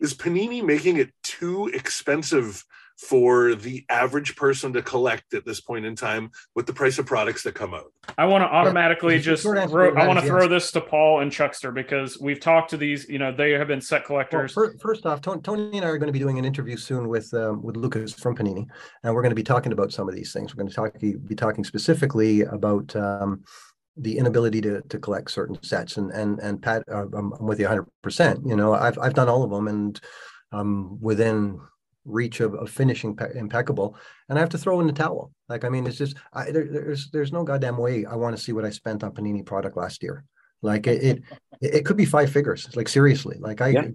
is 0.00 0.14
Panini 0.14 0.64
making 0.64 0.96
it 0.96 1.10
too 1.22 1.68
expensive 1.68 2.64
for 3.08 3.56
the 3.56 3.84
average 3.88 4.36
person 4.36 4.72
to 4.72 4.80
collect 4.80 5.34
at 5.34 5.44
this 5.44 5.60
point 5.60 5.84
in 5.84 5.96
time 5.96 6.30
with 6.54 6.66
the 6.66 6.72
price 6.72 6.98
of 6.98 7.06
products 7.06 7.42
that 7.42 7.52
come 7.54 7.74
out. 7.74 7.92
I 8.16 8.26
want 8.26 8.42
to 8.42 8.46
automatically 8.46 9.16
The 9.16 9.22
just 9.22 9.42
throw, 9.42 9.94
I 9.94 10.06
want 10.06 10.20
to 10.20 10.26
throw 10.26 10.42
yes. 10.42 10.50
this 10.50 10.70
to 10.72 10.80
Paul 10.80 11.20
and 11.20 11.32
Chuckster 11.32 11.72
because 11.72 12.20
we've 12.20 12.38
talked 12.38 12.70
to 12.70 12.76
these. 12.76 13.08
You 13.08 13.18
know, 13.18 13.32
they 13.32 13.52
have 13.52 13.66
been 13.66 13.80
set 13.80 14.04
collectors. 14.04 14.52
fir- 14.52 14.76
first 14.78 15.04
off, 15.04 15.20
Tony, 15.20 15.40
Tony 15.42 15.76
and 15.78 15.84
I 15.84 15.88
are 15.88 15.98
going 15.98 16.08
to 16.08 16.12
be 16.12 16.20
doing 16.20 16.38
an 16.38 16.44
interview 16.44 16.76
soon 16.76 17.08
with 17.08 17.32
um, 17.34 17.60
with 17.62 17.76
Lucas 17.76 18.12
from 18.12 18.36
Panini, 18.36 18.66
and 19.02 19.14
we're 19.14 19.22
going 19.22 19.30
to 19.30 19.36
be 19.36 19.42
talking 19.42 19.72
about 19.72 19.92
some 19.92 20.08
of 20.08 20.14
these 20.14 20.32
things. 20.32 20.54
We're 20.54 20.62
going 20.62 20.70
to 20.70 20.74
talk 20.74 20.98
be 21.00 21.34
talking 21.34 21.64
specifically 21.64 22.42
about 22.42 22.94
um, 22.94 23.42
the 23.96 24.16
inability 24.16 24.60
to 24.60 24.80
to 24.82 24.98
collect 24.98 25.30
certain 25.32 25.60
sets. 25.64 25.96
And 25.96 26.12
and 26.12 26.38
and 26.38 26.62
Pat, 26.62 26.84
uh, 26.90 27.06
I'm, 27.12 27.32
I'm 27.32 27.46
with 27.46 27.58
you 27.58 27.66
100. 27.66 27.86
percent 28.02 28.46
You 28.46 28.54
know, 28.54 28.74
I've 28.74 28.98
I've 28.98 29.14
done 29.14 29.28
all 29.28 29.42
of 29.42 29.50
them, 29.50 29.66
and 29.66 30.00
um, 30.52 30.98
within 31.00 31.60
reach 32.04 32.40
of, 32.40 32.54
of 32.54 32.70
finishing 32.70 33.16
pe- 33.16 33.34
impeccable, 33.34 33.96
and 34.28 34.38
I 34.38 34.40
have 34.40 34.50
to 34.50 34.58
throw 34.58 34.80
in 34.80 34.86
the 34.86 34.92
towel. 34.92 35.32
Like 35.48 35.64
I 35.64 35.68
mean, 35.68 35.86
it's 35.86 35.98
just 35.98 36.16
I, 36.32 36.50
there, 36.50 36.66
there's 36.70 37.10
there's 37.10 37.32
no 37.32 37.44
goddamn 37.44 37.76
way 37.76 38.04
I 38.04 38.16
want 38.16 38.36
to 38.36 38.42
see 38.42 38.52
what 38.52 38.64
I 38.64 38.70
spent 38.70 39.04
on 39.04 39.12
Panini 39.12 39.44
product 39.44 39.76
last 39.76 40.02
year. 40.02 40.24
Like 40.62 40.86
it 40.86 41.02
it, 41.02 41.22
it 41.60 41.86
could 41.86 41.96
be 41.96 42.04
five 42.04 42.30
figures. 42.30 42.74
Like 42.76 42.88
seriously, 42.88 43.36
like 43.40 43.60
I. 43.60 43.68
Yeah. 43.68 43.88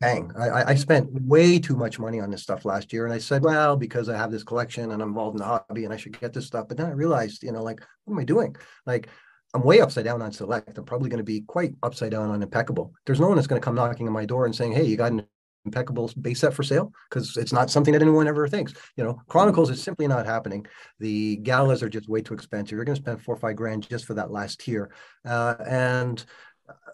Bang! 0.00 0.30
I, 0.38 0.72
I 0.72 0.74
spent 0.74 1.08
way 1.22 1.58
too 1.58 1.74
much 1.74 1.98
money 1.98 2.20
on 2.20 2.30
this 2.30 2.42
stuff 2.42 2.66
last 2.66 2.92
year, 2.92 3.06
and 3.06 3.14
I 3.14 3.16
said, 3.16 3.42
"Well, 3.42 3.74
because 3.74 4.10
I 4.10 4.18
have 4.18 4.30
this 4.30 4.44
collection 4.44 4.90
and 4.90 5.00
I'm 5.00 5.08
involved 5.08 5.36
in 5.36 5.38
the 5.38 5.46
hobby, 5.46 5.86
and 5.86 5.94
I 5.94 5.96
should 5.96 6.20
get 6.20 6.34
this 6.34 6.46
stuff." 6.46 6.68
But 6.68 6.76
then 6.76 6.84
I 6.84 6.90
realized, 6.90 7.42
you 7.42 7.52
know, 7.52 7.62
like, 7.62 7.80
what 8.04 8.12
am 8.12 8.18
I 8.18 8.24
doing? 8.24 8.54
Like, 8.84 9.08
I'm 9.54 9.62
way 9.62 9.80
upside 9.80 10.04
down 10.04 10.20
on 10.20 10.30
select. 10.30 10.76
I'm 10.76 10.84
probably 10.84 11.08
going 11.08 11.18
to 11.18 11.24
be 11.24 11.40
quite 11.40 11.72
upside 11.82 12.10
down 12.10 12.28
on 12.28 12.42
impeccable. 12.42 12.92
There's 13.06 13.18
no 13.18 13.28
one 13.28 13.36
that's 13.36 13.46
going 13.46 13.62
to 13.62 13.64
come 13.64 13.76
knocking 13.76 14.06
on 14.06 14.12
my 14.12 14.26
door 14.26 14.44
and 14.44 14.54
saying, 14.54 14.72
"Hey, 14.72 14.84
you 14.84 14.98
got 14.98 15.12
an 15.12 15.24
impeccable 15.64 16.10
base 16.20 16.40
set 16.40 16.54
for 16.54 16.62
sale?" 16.62 16.92
Because 17.08 17.36
it's 17.36 17.52
not 17.52 17.70
something 17.70 17.92
that 17.92 18.02
anyone 18.02 18.28
ever 18.28 18.48
thinks. 18.48 18.74
You 18.96 19.04
know, 19.04 19.20
Chronicles 19.28 19.70
is 19.70 19.82
simply 19.82 20.06
not 20.06 20.26
happening. 20.26 20.66
The 20.98 21.36
galas 21.36 21.82
are 21.82 21.88
just 21.88 22.08
way 22.08 22.22
too 22.22 22.34
expensive. 22.34 22.76
You're 22.76 22.84
going 22.84 22.96
to 22.96 23.02
spend 23.02 23.22
four 23.22 23.34
or 23.34 23.38
five 23.38 23.56
grand 23.56 23.88
just 23.88 24.04
for 24.04 24.14
that 24.14 24.30
last 24.30 24.60
tier, 24.60 24.90
uh, 25.24 25.54
and 25.66 26.24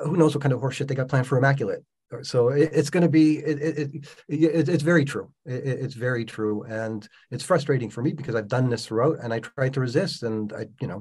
who 0.01 0.17
knows 0.17 0.35
what 0.35 0.43
kind 0.43 0.53
of 0.53 0.61
horseshit 0.61 0.89
they 0.89 0.95
got 0.95 1.09
planned 1.09 1.27
for 1.27 1.39
Immaculate. 1.39 1.85
So 2.23 2.49
it, 2.51 2.71
it's 2.73 2.91
going 2.91 3.03
to 3.03 3.09
be 3.09 3.39
it, 3.39 3.61
it, 3.61 4.07
it, 4.29 4.69
it's 4.69 4.83
very 4.83 5.05
true. 5.05 5.31
it's 5.45 5.95
very 5.95 6.25
true, 6.25 6.63
and 6.65 7.07
it's 7.31 7.45
frustrating 7.45 7.91
for 7.91 8.03
me 8.03 8.13
because 8.13 8.35
I've 8.35 8.49
done 8.49 8.69
this 8.69 8.87
throughout, 8.87 9.19
and 9.21 9.33
I 9.33 9.41
tried 9.41 9.75
to 9.75 9.81
resist, 9.81 10.23
and 10.23 10.53
I 10.53 10.67
you 10.81 10.87
know 10.87 11.01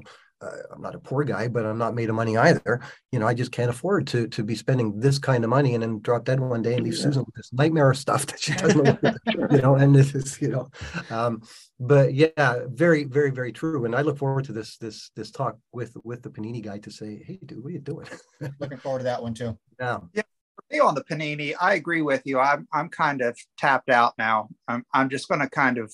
I'm 0.72 0.80
not 0.80 0.94
a 0.94 0.98
poor 0.98 1.24
guy, 1.24 1.48
but 1.48 1.64
I'm 1.64 1.78
not 1.78 1.94
made 1.94 2.08
of 2.08 2.14
money 2.14 2.36
either. 2.36 2.80
You 3.12 3.18
know, 3.18 3.26
I 3.26 3.34
just 3.34 3.52
can't 3.52 3.70
afford 3.70 4.06
to 4.08 4.28
to 4.28 4.42
be 4.42 4.54
spending 4.54 4.98
this 4.98 5.18
kind 5.18 5.44
of 5.44 5.50
money 5.50 5.74
and 5.74 5.82
then 5.82 6.00
drop 6.00 6.24
dead 6.24 6.40
one 6.40 6.62
day 6.62 6.74
and 6.74 6.84
leave 6.84 6.94
yeah. 6.94 7.02
Susan 7.02 7.24
with 7.24 7.34
this 7.34 7.52
nightmare 7.52 7.90
of 7.90 7.96
stuff 7.96 8.26
that 8.26 8.40
she 8.40 8.52
doesn't 8.54 9.02
know, 9.02 9.14
you 9.50 9.62
know, 9.62 9.74
and 9.74 9.94
this 9.94 10.14
is, 10.14 10.40
you 10.40 10.48
know, 10.48 10.68
um, 11.10 11.42
but 11.80 12.14
yeah, 12.14 12.60
very, 12.66 13.04
very, 13.04 13.30
very 13.30 13.52
true. 13.52 13.84
And 13.84 13.94
I 13.94 14.02
look 14.02 14.18
forward 14.18 14.44
to 14.46 14.52
this 14.52 14.76
this 14.78 15.10
this 15.16 15.30
talk 15.30 15.58
with 15.72 15.96
with 16.04 16.22
the 16.22 16.30
Panini 16.30 16.62
guy 16.62 16.78
to 16.78 16.90
say, 16.90 17.22
hey, 17.26 17.38
dude, 17.44 17.62
what 17.62 17.70
are 17.70 17.72
you 17.72 17.80
doing? 17.80 18.06
Looking 18.60 18.78
forward 18.78 19.00
to 19.00 19.04
that 19.04 19.22
one 19.22 19.34
too. 19.34 19.58
Yeah. 19.80 19.98
Yeah. 20.12 20.22
For 20.56 20.74
me 20.74 20.80
on 20.80 20.94
the 20.94 21.04
Panini, 21.04 21.54
I 21.60 21.74
agree 21.74 22.02
with 22.02 22.22
you. 22.24 22.38
I'm 22.38 22.68
I'm 22.72 22.88
kind 22.88 23.20
of 23.22 23.36
tapped 23.58 23.90
out 23.90 24.14
now. 24.18 24.48
I'm 24.68 24.84
I'm 24.92 25.08
just 25.08 25.28
going 25.28 25.40
to 25.40 25.48
kind 25.48 25.78
of 25.78 25.92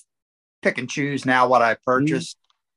pick 0.63 0.79
and 0.79 0.89
choose 0.89 1.25
now 1.25 1.49
what 1.49 1.63
I 1.63 1.77
purchase. 1.85 2.37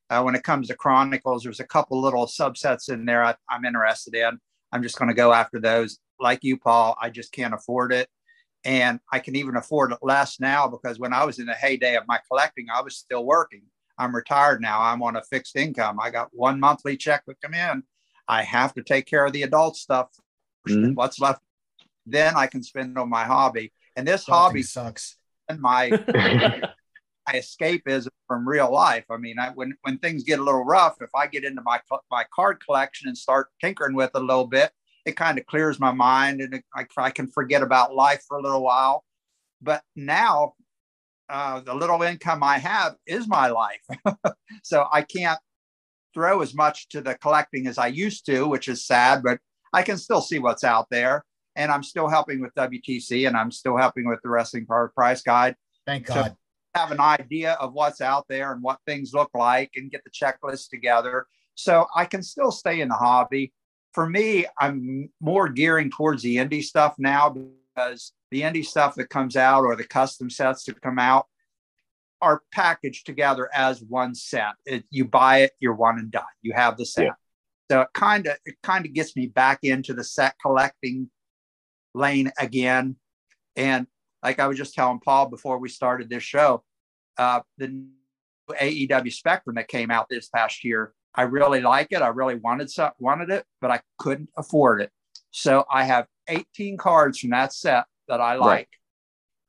Uh, 0.10 0.22
when 0.22 0.36
it 0.36 0.44
comes 0.44 0.68
to 0.68 0.76
Chronicles, 0.76 1.44
there's 1.44 1.60
a 1.60 1.66
couple 1.66 2.02
little 2.02 2.28
subsets 2.28 2.90
in 2.90 3.06
there 3.06 3.24
I, 3.24 3.36
I'm 3.50 3.66
interested 3.66 4.16
in. 4.16 4.40
I'm 4.72 4.84
just 4.84 4.98
going 4.98 5.10
to 5.10 5.16
go 5.16 5.34
after 5.34 5.60
those. 5.60 6.00
Like 6.20 6.40
you, 6.44 6.58
Paul, 6.58 6.96
I 7.02 7.10
just 7.10 7.32
can't 7.32 7.54
afford 7.54 7.94
it. 7.94 8.10
And 8.66 9.00
I 9.12 9.20
can 9.20 9.36
even 9.36 9.56
afford 9.56 9.92
it 9.92 10.00
less 10.02 10.40
now 10.40 10.68
because 10.68 11.00
when 11.00 11.14
I 11.14 11.26
was 11.26 11.40
in 11.40 11.46
the 11.46 11.54
heyday 11.54 11.96
of 11.96 12.08
my 12.08 12.20
collecting, 12.28 12.68
I 12.74 12.82
was 12.82 12.98
still 12.98 13.26
working. 13.26 13.64
I'm 13.98 14.16
retired 14.16 14.62
now. 14.62 14.82
I'm 14.82 15.04
on 15.04 15.16
a 15.16 15.24
fixed 15.24 15.56
income. 15.56 16.00
I 16.02 16.10
got 16.10 16.30
one 16.32 16.60
monthly 16.60 16.98
check 16.98 17.24
that 17.28 17.42
come 17.42 17.54
in. 17.54 17.84
I 18.28 18.44
have 18.44 18.74
to 18.76 18.84
take 18.84 19.06
care 19.06 19.26
of 19.26 19.34
the 19.34 19.44
adult 19.44 19.76
stuff. 19.76 20.10
Mm-hmm. 20.68 20.94
What's 20.96 21.20
left, 21.20 21.42
then 22.06 22.36
I 22.36 22.48
can 22.48 22.64
spend 22.64 22.98
on 22.98 23.10
my 23.10 23.26
hobby. 23.26 23.74
And 23.96 24.08
this 24.08 24.26
Something 24.26 24.40
hobby 24.40 24.64
sucks. 24.64 25.18
And 25.50 25.60
my 25.60 25.90
my 27.28 27.34
escapism 27.34 28.10
from 28.28 28.48
real 28.48 28.72
life. 28.72 29.06
I 29.10 29.18
mean, 29.18 29.40
I, 29.40 29.50
when 29.50 29.76
when 29.82 29.98
things 29.98 30.24
get 30.24 30.40
a 30.40 30.44
little 30.44 30.64
rough, 30.64 30.96
if 31.02 31.10
I 31.16 31.28
get 31.28 31.44
into 31.44 31.62
my 31.62 31.80
my 32.12 32.26
card 32.34 32.64
collection 32.64 33.08
and 33.08 33.18
start 33.18 33.50
tinkering 33.62 33.96
with 33.96 34.12
it 34.16 34.22
a 34.22 34.26
little 34.26 34.48
bit, 34.48 34.72
it 35.06 35.16
kind 35.16 35.38
of 35.38 35.46
clears 35.46 35.80
my 35.80 35.92
mind 35.92 36.42
and 36.42 36.56
it, 36.56 36.64
I, 36.76 36.86
I 36.98 37.12
can 37.12 37.28
forget 37.28 37.62
about 37.62 37.96
life 37.96 38.24
for 38.28 38.38
a 38.38 38.42
little 38.42 38.64
while. 38.64 39.04
But 39.62 39.84
now, 39.96 40.54
uh, 41.30 41.62
the 41.62 41.74
little 41.74 42.02
income 42.02 42.44
I 42.44 42.58
have 42.58 42.96
is 43.08 43.28
my 43.28 43.48
life, 43.48 43.86
so 44.64 44.86
I 44.92 45.02
can't 45.02 45.40
throw 46.14 46.42
as 46.42 46.54
much 46.54 46.90
to 46.90 47.02
the 47.02 47.16
collecting 47.16 47.68
as 47.68 47.78
I 47.78 47.88
used 47.88 48.26
to, 48.28 48.48
which 48.48 48.68
is 48.68 48.86
sad. 48.86 49.24
But 49.24 49.40
I 49.72 49.84
can 49.84 49.98
still 49.98 50.22
see 50.22 50.40
what's 50.40 50.64
out 50.64 50.88
there, 50.92 51.24
and 51.56 51.72
I'm 51.72 51.84
still 51.84 52.10
helping 52.10 52.42
with 52.42 52.54
WTC, 52.56 53.26
and 53.26 53.38
I'm 53.38 53.52
still 53.52 53.78
helping 53.78 54.08
with 54.08 54.20
the 54.22 54.30
Wrestling 54.30 54.66
Card 54.66 54.94
Price 54.94 55.22
Guide. 55.22 55.56
Thank 55.86 56.08
God. 56.08 56.32
So 56.32 56.38
have 56.76 56.92
an 56.92 57.00
idea 57.00 57.54
of 57.54 57.74
what's 57.74 58.02
out 58.02 58.26
there 58.28 58.52
and 58.52 58.62
what 58.62 58.80
things 58.86 59.14
look 59.14 59.30
like 59.34 59.72
and 59.76 59.92
get 59.92 60.04
the 60.04 60.10
checklist 60.10 60.70
together. 60.70 61.28
So 61.56 61.88
I 61.96 62.06
can 62.06 62.24
still 62.24 62.52
stay 62.52 62.82
in 62.82 62.90
the 62.90 62.96
hobby. 62.96 63.54
For 63.94 64.10
me, 64.10 64.46
I'm 64.60 65.10
more 65.22 65.50
gearing 65.50 65.92
towards 65.92 66.24
the 66.24 66.38
indie 66.38 66.64
stuff 66.64 66.96
now 66.98 67.30
because 67.30 68.14
the 68.32 68.42
indie 68.42 68.66
stuff 68.66 68.96
that 68.96 69.10
comes 69.10 69.36
out 69.36 69.64
or 69.64 69.76
the 69.76 69.84
custom 69.84 70.30
sets 70.30 70.64
that 70.64 70.82
come 70.82 70.98
out 70.98 71.28
are 72.22 72.42
packaged 72.52 73.06
together 73.06 73.50
as 73.54 73.82
one 73.82 74.16
set. 74.16 74.54
It, 74.66 74.86
you 74.90 75.06
buy 75.06 75.40
it, 75.40 75.52
you're 75.60 75.76
one 75.76 76.00
and 76.00 76.10
done. 76.10 76.24
You 76.42 76.54
have 76.54 76.78
the 76.78 76.86
set. 76.86 77.06
Yeah. 77.06 77.12
So 77.70 77.82
it 77.82 77.90
kind 77.94 78.28
of 78.28 78.38
it 78.46 78.56
kind 78.64 78.86
of 78.86 78.94
gets 78.94 79.16
me 79.16 79.28
back 79.28 79.60
into 79.64 79.94
the 79.94 80.04
set 80.04 80.36
collecting 80.42 81.10
lane 81.94 82.32
again. 82.40 82.96
And 83.56 83.88
like 84.24 84.40
I 84.40 84.48
was 84.48 84.58
just 84.58 84.74
telling 84.74 85.00
Paul 85.00 85.28
before 85.28 85.58
we 85.58 85.70
started 85.70 86.10
this 86.10 86.24
show, 86.24 86.64
uh, 87.18 87.42
the 87.58 87.86
AEW 88.50 89.12
Spectrum 89.12 89.56
that 89.56 89.68
came 89.68 89.92
out 89.92 90.08
this 90.10 90.30
past 90.30 90.64
year. 90.64 90.94
I 91.16 91.24
really 91.24 91.62
like 91.62 91.90
it. 91.92 92.02
I 92.02 92.08
really 92.08 92.36
wanted 92.36 92.72
some, 92.72 92.92
wanted 92.98 93.30
it, 93.30 93.46
but 93.62 93.70
I 93.70 93.82
couldn't 94.00 94.30
afford 94.38 94.82
it. 94.82 94.92
So 95.32 95.66
I 95.72 95.84
have 95.84 96.08
18 96.28 96.78
cards 96.78 97.20
from 97.20 97.32
that 97.32 97.54
set 97.54 97.86
that 98.08 98.22
I 98.22 98.36
like. 98.36 98.48
Right. 98.48 98.68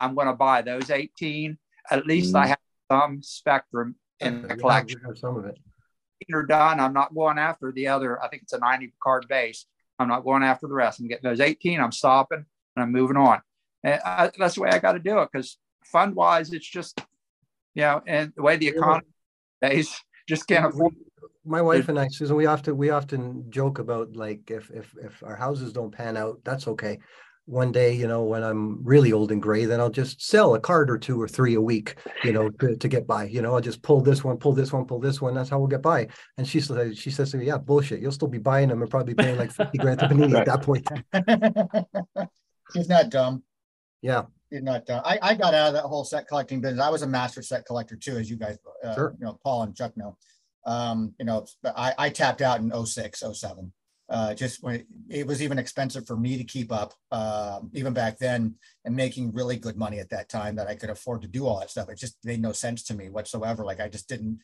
I'm 0.01 0.14
going 0.14 0.27
to 0.27 0.35
buy 0.35 0.62
those 0.62 0.91
18. 0.91 1.57
At 1.91 2.07
least 2.07 2.35
mm. 2.35 2.41
I 2.41 2.47
have 2.49 2.59
some 2.91 3.22
Spectrum 3.22 3.97
in 4.20 4.43
the 4.43 4.57
collection. 4.57 5.01
some 5.14 5.37
of 5.37 5.47
it. 5.47 5.59
Are 6.33 6.43
done. 6.43 6.81
I'm 6.81 6.95
not 6.95 7.14
going 7.14 7.39
after 7.39 7.70
the 7.70 7.89
other. 7.89 8.22
I 8.22 8.29
think 8.29 8.45
it's 8.45 8.55
a 8.55 8.59
90 8.59 8.95
card 9.03 9.27
base. 9.29 9.66
I'm 9.99 10.09
not 10.09 10.25
going 10.25 10.43
after 10.43 10.66
the 10.66 10.72
rest. 10.72 10.99
I'm 10.99 11.07
getting 11.07 11.29
those 11.29 11.41
18. 11.41 11.81
I'm 11.81 11.93
stopping 11.93 12.47
and 12.77 12.83
I'm 12.83 12.93
moving 12.93 13.18
on. 13.18 13.43
And 13.85 14.01
I, 14.05 14.30
that's 14.37 14.55
the 14.55 14.62
way 14.62 14.70
I 14.70 14.78
got 14.78 14.93
to 14.93 14.99
do 14.99 15.18
it 15.20 15.28
because 15.30 15.59
fund 15.85 16.16
wise, 16.16 16.53
it's 16.53 16.68
just, 16.68 17.01
you 17.74 17.82
know, 17.82 18.03
and 18.07 18.32
the 18.35 18.43
way 18.43 18.57
the 18.57 18.68
economy 18.68 19.07
days 19.61 19.95
just 20.26 20.49
can't 20.49 20.66
afford. 20.66 20.95
My 21.45 21.61
wife 21.61 21.91
and 21.91 22.01
I, 22.01 22.09
Susan, 22.09 22.37
we 22.37 22.47
often 22.47 22.78
we 22.78 22.89
often 22.89 23.45
joke 23.51 23.78
about 23.78 24.16
like 24.16 24.51
if 24.51 24.70
if 24.70 24.95
if 25.03 25.22
our 25.22 25.37
houses 25.37 25.74
don't 25.74 25.93
pan 25.93 26.16
out, 26.16 26.41
that's 26.43 26.66
okay. 26.68 26.99
One 27.45 27.72
day, 27.72 27.93
you 27.93 28.09
know, 28.09 28.22
when 28.22 28.43
I'm 28.43 28.82
really 28.82 29.12
old 29.12 29.30
and 29.30 29.43
gray, 29.43 29.66
then 29.66 29.78
I'll 29.78 29.91
just 29.91 30.22
sell 30.22 30.55
a 30.55 30.61
card 30.61 30.91
or 30.91 30.97
two 30.97 31.20
or 31.20 31.28
three 31.28 31.53
a 31.57 31.61
week, 31.61 31.97
you 32.22 32.32
know, 32.32 32.49
to, 32.49 32.74
to 32.74 32.89
get 32.89 33.07
by. 33.07 33.24
You 33.24 33.43
know, 33.43 33.53
I'll 33.53 33.61
just 33.61 33.82
pull 33.82 34.01
this 34.01 34.24
one, 34.24 34.39
pull 34.39 34.55
this 34.55 34.72
one, 34.72 34.87
pull 34.87 34.99
this 34.99 35.20
one. 35.20 35.35
That's 35.35 35.51
how 35.51 35.59
we'll 35.59 35.68
get 35.68 35.82
by. 35.82 36.09
And 36.39 36.49
she 36.49 36.61
says, 36.61 36.97
she 36.97 37.11
says 37.11 37.32
to 37.32 37.37
me, 37.37 37.45
"Yeah, 37.45 37.59
bullshit. 37.59 38.01
You'll 38.01 38.12
still 38.12 38.28
be 38.28 38.39
buying 38.39 38.70
them 38.70 38.80
and 38.80 38.91
probably 38.91 39.12
paying 39.12 39.37
like 39.37 39.53
fifty 39.53 39.76
grand 39.76 40.01
to 40.01 40.09
Panini 40.09 40.39
at 40.39 40.47
that 40.47 40.62
point." 40.62 40.89
She's 42.72 42.89
not 42.89 43.11
dumb. 43.11 43.43
Yeah. 44.05 44.24
You're 44.50 44.61
not 44.61 44.84
done. 44.84 45.00
I, 45.02 45.18
I 45.22 45.34
got 45.34 45.55
out 45.55 45.68
of 45.68 45.74
that 45.74 45.84
whole 45.84 46.05
set 46.05 46.28
collecting 46.28 46.61
business. 46.61 46.84
I 46.84 46.90
was 46.90 47.00
a 47.00 47.07
master 47.07 47.40
set 47.40 47.64
collector 47.64 47.96
too, 47.96 48.18
as 48.18 48.28
you 48.28 48.36
guys, 48.36 48.59
uh, 48.84 48.94
sure. 48.94 49.16
you 49.18 49.24
know, 49.24 49.38
Paul 49.42 49.62
and 49.62 49.74
Chuck 49.74 49.96
know. 49.96 50.18
Um, 50.66 51.14
you 51.18 51.24
know, 51.24 51.46
I, 51.64 51.94
I 51.96 52.11
tapped 52.11 52.42
out 52.42 52.61
in 52.61 52.70
06, 52.86 53.22
07. 53.32 53.72
Uh, 54.11 54.34
just 54.34 54.62
when 54.62 54.74
it, 54.74 54.86
it, 55.09 55.26
was 55.26 55.42
even 55.42 55.59
expensive 55.59 56.07
for 56.07 56.18
me 56.18 56.36
to 56.36 56.44
keep 56.44 56.70
up, 56.70 56.92
uh, 57.11 57.61
even 57.72 57.94
back 57.94 58.18
then, 58.18 58.55
and 58.84 58.94
making 58.94 59.32
really 59.32 59.57
good 59.57 59.78
money 59.78 59.98
at 59.98 60.11
that 60.11 60.28
time 60.28 60.55
that 60.57 60.68
I 60.68 60.74
could 60.74 60.90
afford 60.90 61.22
to 61.22 61.28
do 61.28 61.46
all 61.46 61.61
that 61.61 61.70
stuff. 61.70 61.88
It 61.88 61.98
just 61.98 62.18
made 62.22 62.42
no 62.42 62.52
sense 62.52 62.82
to 62.84 62.94
me 62.94 63.09
whatsoever. 63.09 63.64
Like 63.64 63.80
I 63.80 63.88
just 63.88 64.07
didn't, 64.07 64.40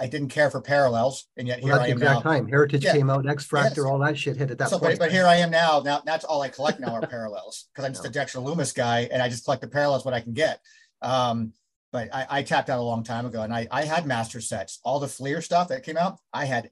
I 0.00 0.06
didn't 0.06 0.28
care 0.28 0.50
for 0.50 0.60
parallels, 0.60 1.26
and 1.36 1.46
yet 1.48 1.60
here 1.60 1.72
well, 1.72 1.80
I 1.80 1.86
am 1.86 1.92
exact 1.92 2.24
now. 2.24 2.30
Time 2.30 2.48
Heritage 2.48 2.84
yeah. 2.84 2.92
came 2.92 3.10
out, 3.10 3.28
X 3.28 3.46
Fractor, 3.46 3.76
yes. 3.76 3.78
all 3.78 3.98
that 3.98 4.16
shit 4.16 4.36
hit 4.36 4.50
at 4.50 4.58
that 4.58 4.70
so, 4.70 4.78
point. 4.78 4.94
But, 4.94 5.06
but, 5.06 5.12
here 5.12 5.26
I 5.26 5.36
am 5.36 5.50
now. 5.50 5.80
Now 5.84 6.00
that's 6.04 6.24
all 6.24 6.42
I 6.42 6.48
collect 6.48 6.80
now 6.80 6.94
are 6.94 7.06
parallels 7.06 7.66
because 7.72 7.84
I'm 7.84 7.92
just 7.92 8.04
no. 8.04 8.10
a 8.10 8.12
Dexter 8.12 8.38
Lumis 8.38 8.74
guy, 8.74 9.08
and 9.10 9.22
I 9.22 9.28
just 9.28 9.44
collect 9.44 9.62
the 9.62 9.68
parallels 9.68 10.04
what 10.04 10.14
I 10.14 10.20
can 10.20 10.32
get. 10.32 10.60
Um, 11.02 11.52
but 11.92 12.14
I, 12.14 12.26
I, 12.28 12.42
tapped 12.42 12.68
out 12.68 12.78
a 12.78 12.82
long 12.82 13.02
time 13.02 13.24
ago, 13.24 13.42
and 13.42 13.52
I, 13.52 13.66
I 13.70 13.84
had 13.84 14.06
master 14.06 14.40
sets. 14.40 14.78
All 14.84 15.00
the 15.00 15.08
Fleer 15.08 15.40
stuff 15.40 15.68
that 15.68 15.84
came 15.84 15.96
out, 15.96 16.18
I 16.32 16.44
had 16.44 16.70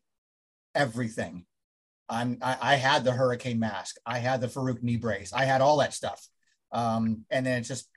everything. 0.75 1.47
I'm, 2.09 2.39
I, 2.43 2.57
I 2.61 2.75
had 2.75 3.05
the 3.05 3.13
Hurricane 3.13 3.59
mask. 3.59 3.97
I 4.05 4.19
had 4.19 4.41
the 4.41 4.49
Faarooq 4.49 4.83
knee 4.83 4.97
brace. 4.97 5.33
I 5.33 5.45
had 5.45 5.61
all 5.61 5.79
that 5.79 5.95
stuff. 5.95 6.29
Um, 6.73 7.25
and 7.31 7.47
then 7.47 7.61
it's 7.61 7.69
just 7.69 7.89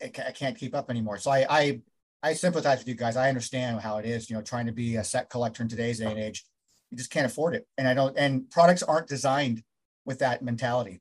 I, 0.00 0.04
I 0.04 0.32
can't 0.32 0.58
keep 0.58 0.74
up 0.74 0.90
anymore. 0.90 1.18
So 1.18 1.30
I, 1.30 1.46
I 1.48 1.80
I 2.22 2.32
sympathize 2.32 2.78
with 2.78 2.88
you 2.88 2.94
guys. 2.94 3.16
I 3.16 3.28
understand 3.28 3.80
how 3.80 3.98
it 3.98 4.04
is, 4.04 4.28
you 4.28 4.36
know, 4.36 4.42
trying 4.42 4.66
to 4.66 4.72
be 4.72 4.96
a 4.96 5.04
set 5.04 5.30
collector 5.30 5.62
in 5.62 5.68
today's 5.68 5.98
day 5.98 6.06
and 6.06 6.18
age. 6.18 6.44
You 6.90 6.96
just 6.96 7.10
can't 7.10 7.26
afford 7.26 7.54
it. 7.54 7.66
And 7.76 7.86
I 7.86 7.94
don't, 7.94 8.16
and 8.16 8.50
products 8.50 8.82
aren't 8.82 9.08
designed 9.08 9.62
with 10.04 10.20
that 10.20 10.42
mentality. 10.42 11.00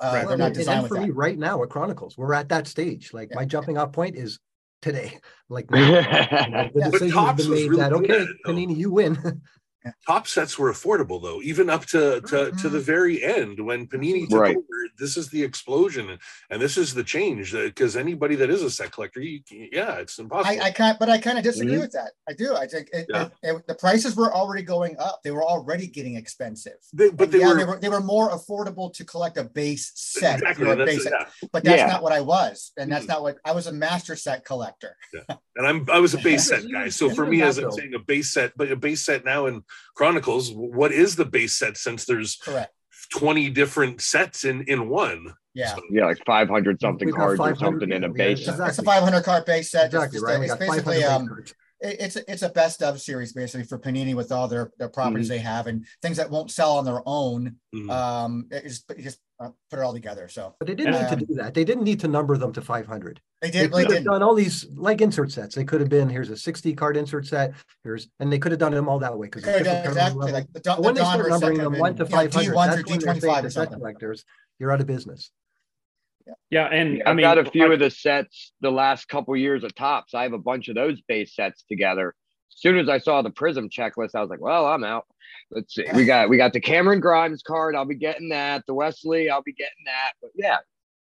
Uh, 0.00 0.12
right. 0.14 0.28
They're 0.28 0.36
not 0.36 0.54
designed 0.54 0.80
and 0.80 0.88
for 0.88 1.00
me 1.00 1.10
right 1.10 1.38
now 1.38 1.62
at 1.62 1.70
Chronicles, 1.70 2.18
we're 2.18 2.34
at 2.34 2.48
that 2.48 2.66
stage. 2.66 3.12
Like 3.12 3.30
yeah. 3.30 3.36
my 3.36 3.44
jumping 3.44 3.78
off 3.78 3.92
point 3.92 4.16
is 4.16 4.38
today. 4.82 5.18
Like, 5.50 5.70
now, 5.70 5.78
the 5.78 6.70
yeah. 6.74 6.90
decision 6.90 7.18
has 7.18 7.36
been 7.36 7.50
made 7.50 7.68
really 7.68 7.76
that, 7.82 7.92
okay, 7.92 8.26
Panini, 8.46 8.74
you 8.74 8.90
win. 8.90 9.42
Yeah. 9.84 9.92
top 10.06 10.26
sets 10.26 10.58
were 10.58 10.72
affordable 10.72 11.20
though, 11.22 11.42
even 11.42 11.68
up 11.68 11.84
to 11.86 12.20
to, 12.22 12.52
to 12.52 12.68
the 12.70 12.80
very 12.80 13.22
end 13.22 13.60
when 13.60 13.86
Panini 13.86 14.26
took 14.28 14.40
Right. 14.40 14.56
over. 14.56 14.66
This 14.96 15.16
is 15.16 15.28
the 15.28 15.42
explosion, 15.42 16.08
and, 16.10 16.18
and 16.50 16.62
this 16.62 16.78
is 16.78 16.94
the 16.94 17.02
change 17.02 17.52
because 17.52 17.96
anybody 17.96 18.36
that 18.36 18.48
is 18.48 18.62
a 18.62 18.70
set 18.70 18.92
collector, 18.92 19.20
you, 19.20 19.40
yeah, 19.50 19.96
it's 19.96 20.18
impossible. 20.18 20.60
I, 20.62 20.66
I 20.66 20.70
can't, 20.70 20.98
but 21.00 21.08
I 21.10 21.18
kind 21.18 21.36
of 21.36 21.42
disagree 21.44 21.74
Mhm. 21.74 21.80
with 21.80 21.92
that. 21.92 22.12
I 22.28 22.32
do. 22.32 22.54
I 22.54 22.66
think 22.66 22.88
it, 22.92 23.06
Yeah. 23.10 23.28
it- 23.42 23.56
it- 23.56 23.66
the 23.66 23.74
prices 23.74 24.14
were 24.16 24.32
already 24.32 24.62
going 24.62 24.96
up. 24.98 25.20
They 25.24 25.32
were 25.32 25.42
already 25.44 25.86
getting 25.88 26.14
expensive. 26.16 26.78
They- 26.92 27.10
but 27.10 27.24
And 27.24 27.32
they 27.32 27.38
yeah, 27.40 27.48
were, 27.48 27.56
they 27.58 27.64
were 27.64 27.78
they 27.80 27.88
were 27.88 28.00
more 28.00 28.30
affordable 28.30 28.92
to 28.94 29.04
collect 29.04 29.36
a 29.36 29.44
base 29.44 29.90
set. 29.96 30.38
exactly. 30.40 30.64
you're 30.64 30.74
a 30.74 30.76
That's, 30.76 30.90
base 30.92 31.02
set. 31.04 31.12
yeah. 31.12 31.26
But 31.52 31.64
that's 31.64 31.78
Yeah. 31.78 31.86
not 31.88 32.02
what 32.02 32.12
I 32.12 32.20
was, 32.20 32.72
and 32.78 32.90
that's 32.90 33.04
Mhm. 33.06 33.08
not 33.08 33.22
what 33.22 33.38
I 33.44 33.52
was. 33.52 33.66
A 33.66 33.72
master 33.72 34.14
set 34.16 34.44
collector. 34.44 34.96
Yeah, 35.12 35.36
and 35.56 35.66
I'm 35.66 35.86
I 35.90 35.98
was 35.98 36.14
a 36.14 36.18
base 36.28 36.46
set 36.48 36.62
guy. 36.70 36.88
So 36.88 37.10
for 37.10 37.26
me, 37.26 37.42
as 37.42 37.58
I'm 37.58 37.72
saying, 37.72 37.94
a 37.94 37.98
base 37.98 38.32
set, 38.32 38.52
but 38.56 38.70
a 38.70 38.76
base 38.76 39.02
set 39.04 39.24
now 39.24 39.46
in 39.46 39.62
Chronicles, 39.94 40.50
what 40.52 40.92
is 40.92 41.16
the 41.16 41.24
base 41.24 41.56
set 41.56 41.76
since 41.76 42.04
there's 42.04 42.36
Correct. 42.36 42.72
20 43.12 43.50
different 43.50 44.00
sets 44.00 44.44
in 44.44 44.62
in 44.62 44.88
one? 44.88 45.34
Yeah. 45.54 45.74
So, 45.74 45.82
Yeah, 45.90 46.06
like 46.06 46.18
500 46.26 46.80
something 46.80 47.06
We've 47.06 47.14
got 47.14 47.36
cards 47.36 47.40
or 47.40 47.54
something 47.56 47.92
in 47.92 48.02
a 48.04 48.08
base. 48.08 48.40
yeah, 48.40 48.46
set. 48.46 48.52
exactly. 48.54 48.68
It's 48.70 48.78
a 48.78 48.82
500 48.82 49.22
card 49.24 49.44
base 49.44 49.70
set. 49.70 49.86
It's 49.86 49.94
Exactly 49.94 50.16
just 50.16 50.24
right. 50.26 50.36
a- 50.36 50.40
We 50.40 50.44
it's 50.46 50.54
got 50.54 50.60
500 50.60 50.84
basically 50.84 51.04
um, 51.04 51.28
cards. 51.28 51.54
it's 51.80 52.16
a, 52.16 52.32
it's 52.32 52.42
a 52.42 52.48
best 52.48 52.82
of 52.82 53.00
series 53.00 53.32
basically 53.32 53.64
for 53.66 53.78
Panini 53.78 54.14
with 54.14 54.32
all 54.32 54.48
their 54.48 54.72
their 54.78 54.88
properties 54.88 55.26
Mm-hmm. 55.28 55.34
they 55.36 55.38
have 55.42 55.66
and 55.68 55.86
things 56.02 56.16
that 56.16 56.30
won't 56.30 56.50
sell 56.50 56.76
on 56.78 56.84
their 56.84 57.02
own. 57.06 57.56
mhm. 57.74 57.90
Um, 57.90 58.46
it 58.50 58.64
just 58.64 58.84
you 58.96 59.04
just 59.04 59.20
uh, 59.40 59.48
put 59.70 59.78
it 59.78 59.82
all 59.82 59.92
together. 59.92 60.28
So 60.28 60.54
But 60.58 60.68
they 60.68 60.74
didn't 60.74 60.92
need 60.94 61.12
Um, 61.12 61.18
to 61.18 61.26
do 61.26 61.34
that. 61.34 61.54
They 61.54 61.64
didn't 61.64 61.84
need 61.84 62.00
to 62.00 62.08
number 62.08 62.36
them 62.36 62.52
to 62.52 62.62
500. 62.62 63.20
they 63.42 63.50
They 63.50 63.60
did. 63.62 63.72
They 63.72 63.82
could 63.84 63.92
have 63.94 64.04
did. 64.04 64.10
done 64.10 64.22
all 64.22 64.34
these 64.34 64.66
like 64.74 65.00
insert 65.00 65.32
sets. 65.32 65.54
They 65.54 65.64
could 65.64 65.80
have 65.80 65.90
been 65.90 66.08
here's 66.08 66.30
a 66.30 66.36
60 66.36 66.74
card 66.74 66.96
insert 66.96 67.26
set. 67.26 67.54
Here's 67.82 68.08
and 68.20 68.32
they 68.32 68.38
could 68.38 68.52
have 68.52 68.58
done 68.60 68.72
them 68.72 68.88
all 68.88 68.98
that 69.00 69.16
way 69.18 69.26
because 69.26 69.44
Could 69.44 69.66
have 69.66 69.86
exactly 69.86 70.32
like 70.32 70.52
the, 70.52 70.60
Don- 70.60 70.76
But 70.76 70.84
when 70.84 70.94
they 70.94 71.00
start 71.02 71.28
numbering 71.28 71.58
them 71.58 71.78
one 71.78 71.96
to 71.96 72.04
been, 72.04 72.10
you 72.10 72.16
know, 72.16 72.30
500, 72.30 72.54
D1 72.54 72.66
that's 72.66 72.76
through 72.82 72.90
when 72.90 73.00
they're 73.00 73.20
saying 73.20 73.34
D25 73.34 73.40
to 73.40 73.46
or 73.46 73.50
set 73.50 73.72
collectors, 73.72 74.24
you're 74.58 74.72
out 74.72 74.80
of 74.80 74.86
business. 74.86 75.30
Yeah, 76.26 76.32
yeah, 76.50 76.66
and 76.68 77.02
I've 77.02 77.08
I 77.08 77.12
mean, 77.14 77.24
got 77.24 77.36
a 77.38 77.44
few 77.44 77.64
like- 77.64 77.72
of 77.74 77.78
the 77.80 77.90
sets 77.90 78.52
the 78.60 78.70
last 78.70 79.08
couple 79.08 79.36
years 79.36 79.62
of 79.64 79.74
Topps. 79.74 80.14
I 80.14 80.22
have 80.22 80.32
a 80.32 80.38
bunch 80.38 80.68
of 80.68 80.74
those 80.74 81.00
base 81.02 81.34
sets 81.34 81.64
together. 81.68 82.14
As 82.50 82.60
soon 82.60 82.78
as 82.78 82.88
I 82.88 82.98
saw 82.98 83.22
the 83.22 83.30
Prism 83.30 83.68
checklist, 83.68 84.14
I 84.14 84.20
was 84.20 84.30
like, 84.30 84.40
"Well, 84.40 84.66
I'm 84.66 84.84
out." 84.84 85.06
Let's 85.50 85.74
see. 85.74 85.84
We 85.94 86.04
got 86.04 86.28
we 86.28 86.36
got 86.36 86.52
the 86.52 86.60
Cameron 86.60 87.00
Grimes 87.00 87.42
card. 87.42 87.74
I'll 87.76 87.84
be 87.84 87.94
getting 87.94 88.28
that. 88.30 88.64
The 88.66 88.74
Wesley. 88.74 89.28
I'll 89.30 89.42
be 89.42 89.52
getting 89.52 89.84
that. 89.86 90.12
But 90.22 90.30
yeah, 90.34 90.56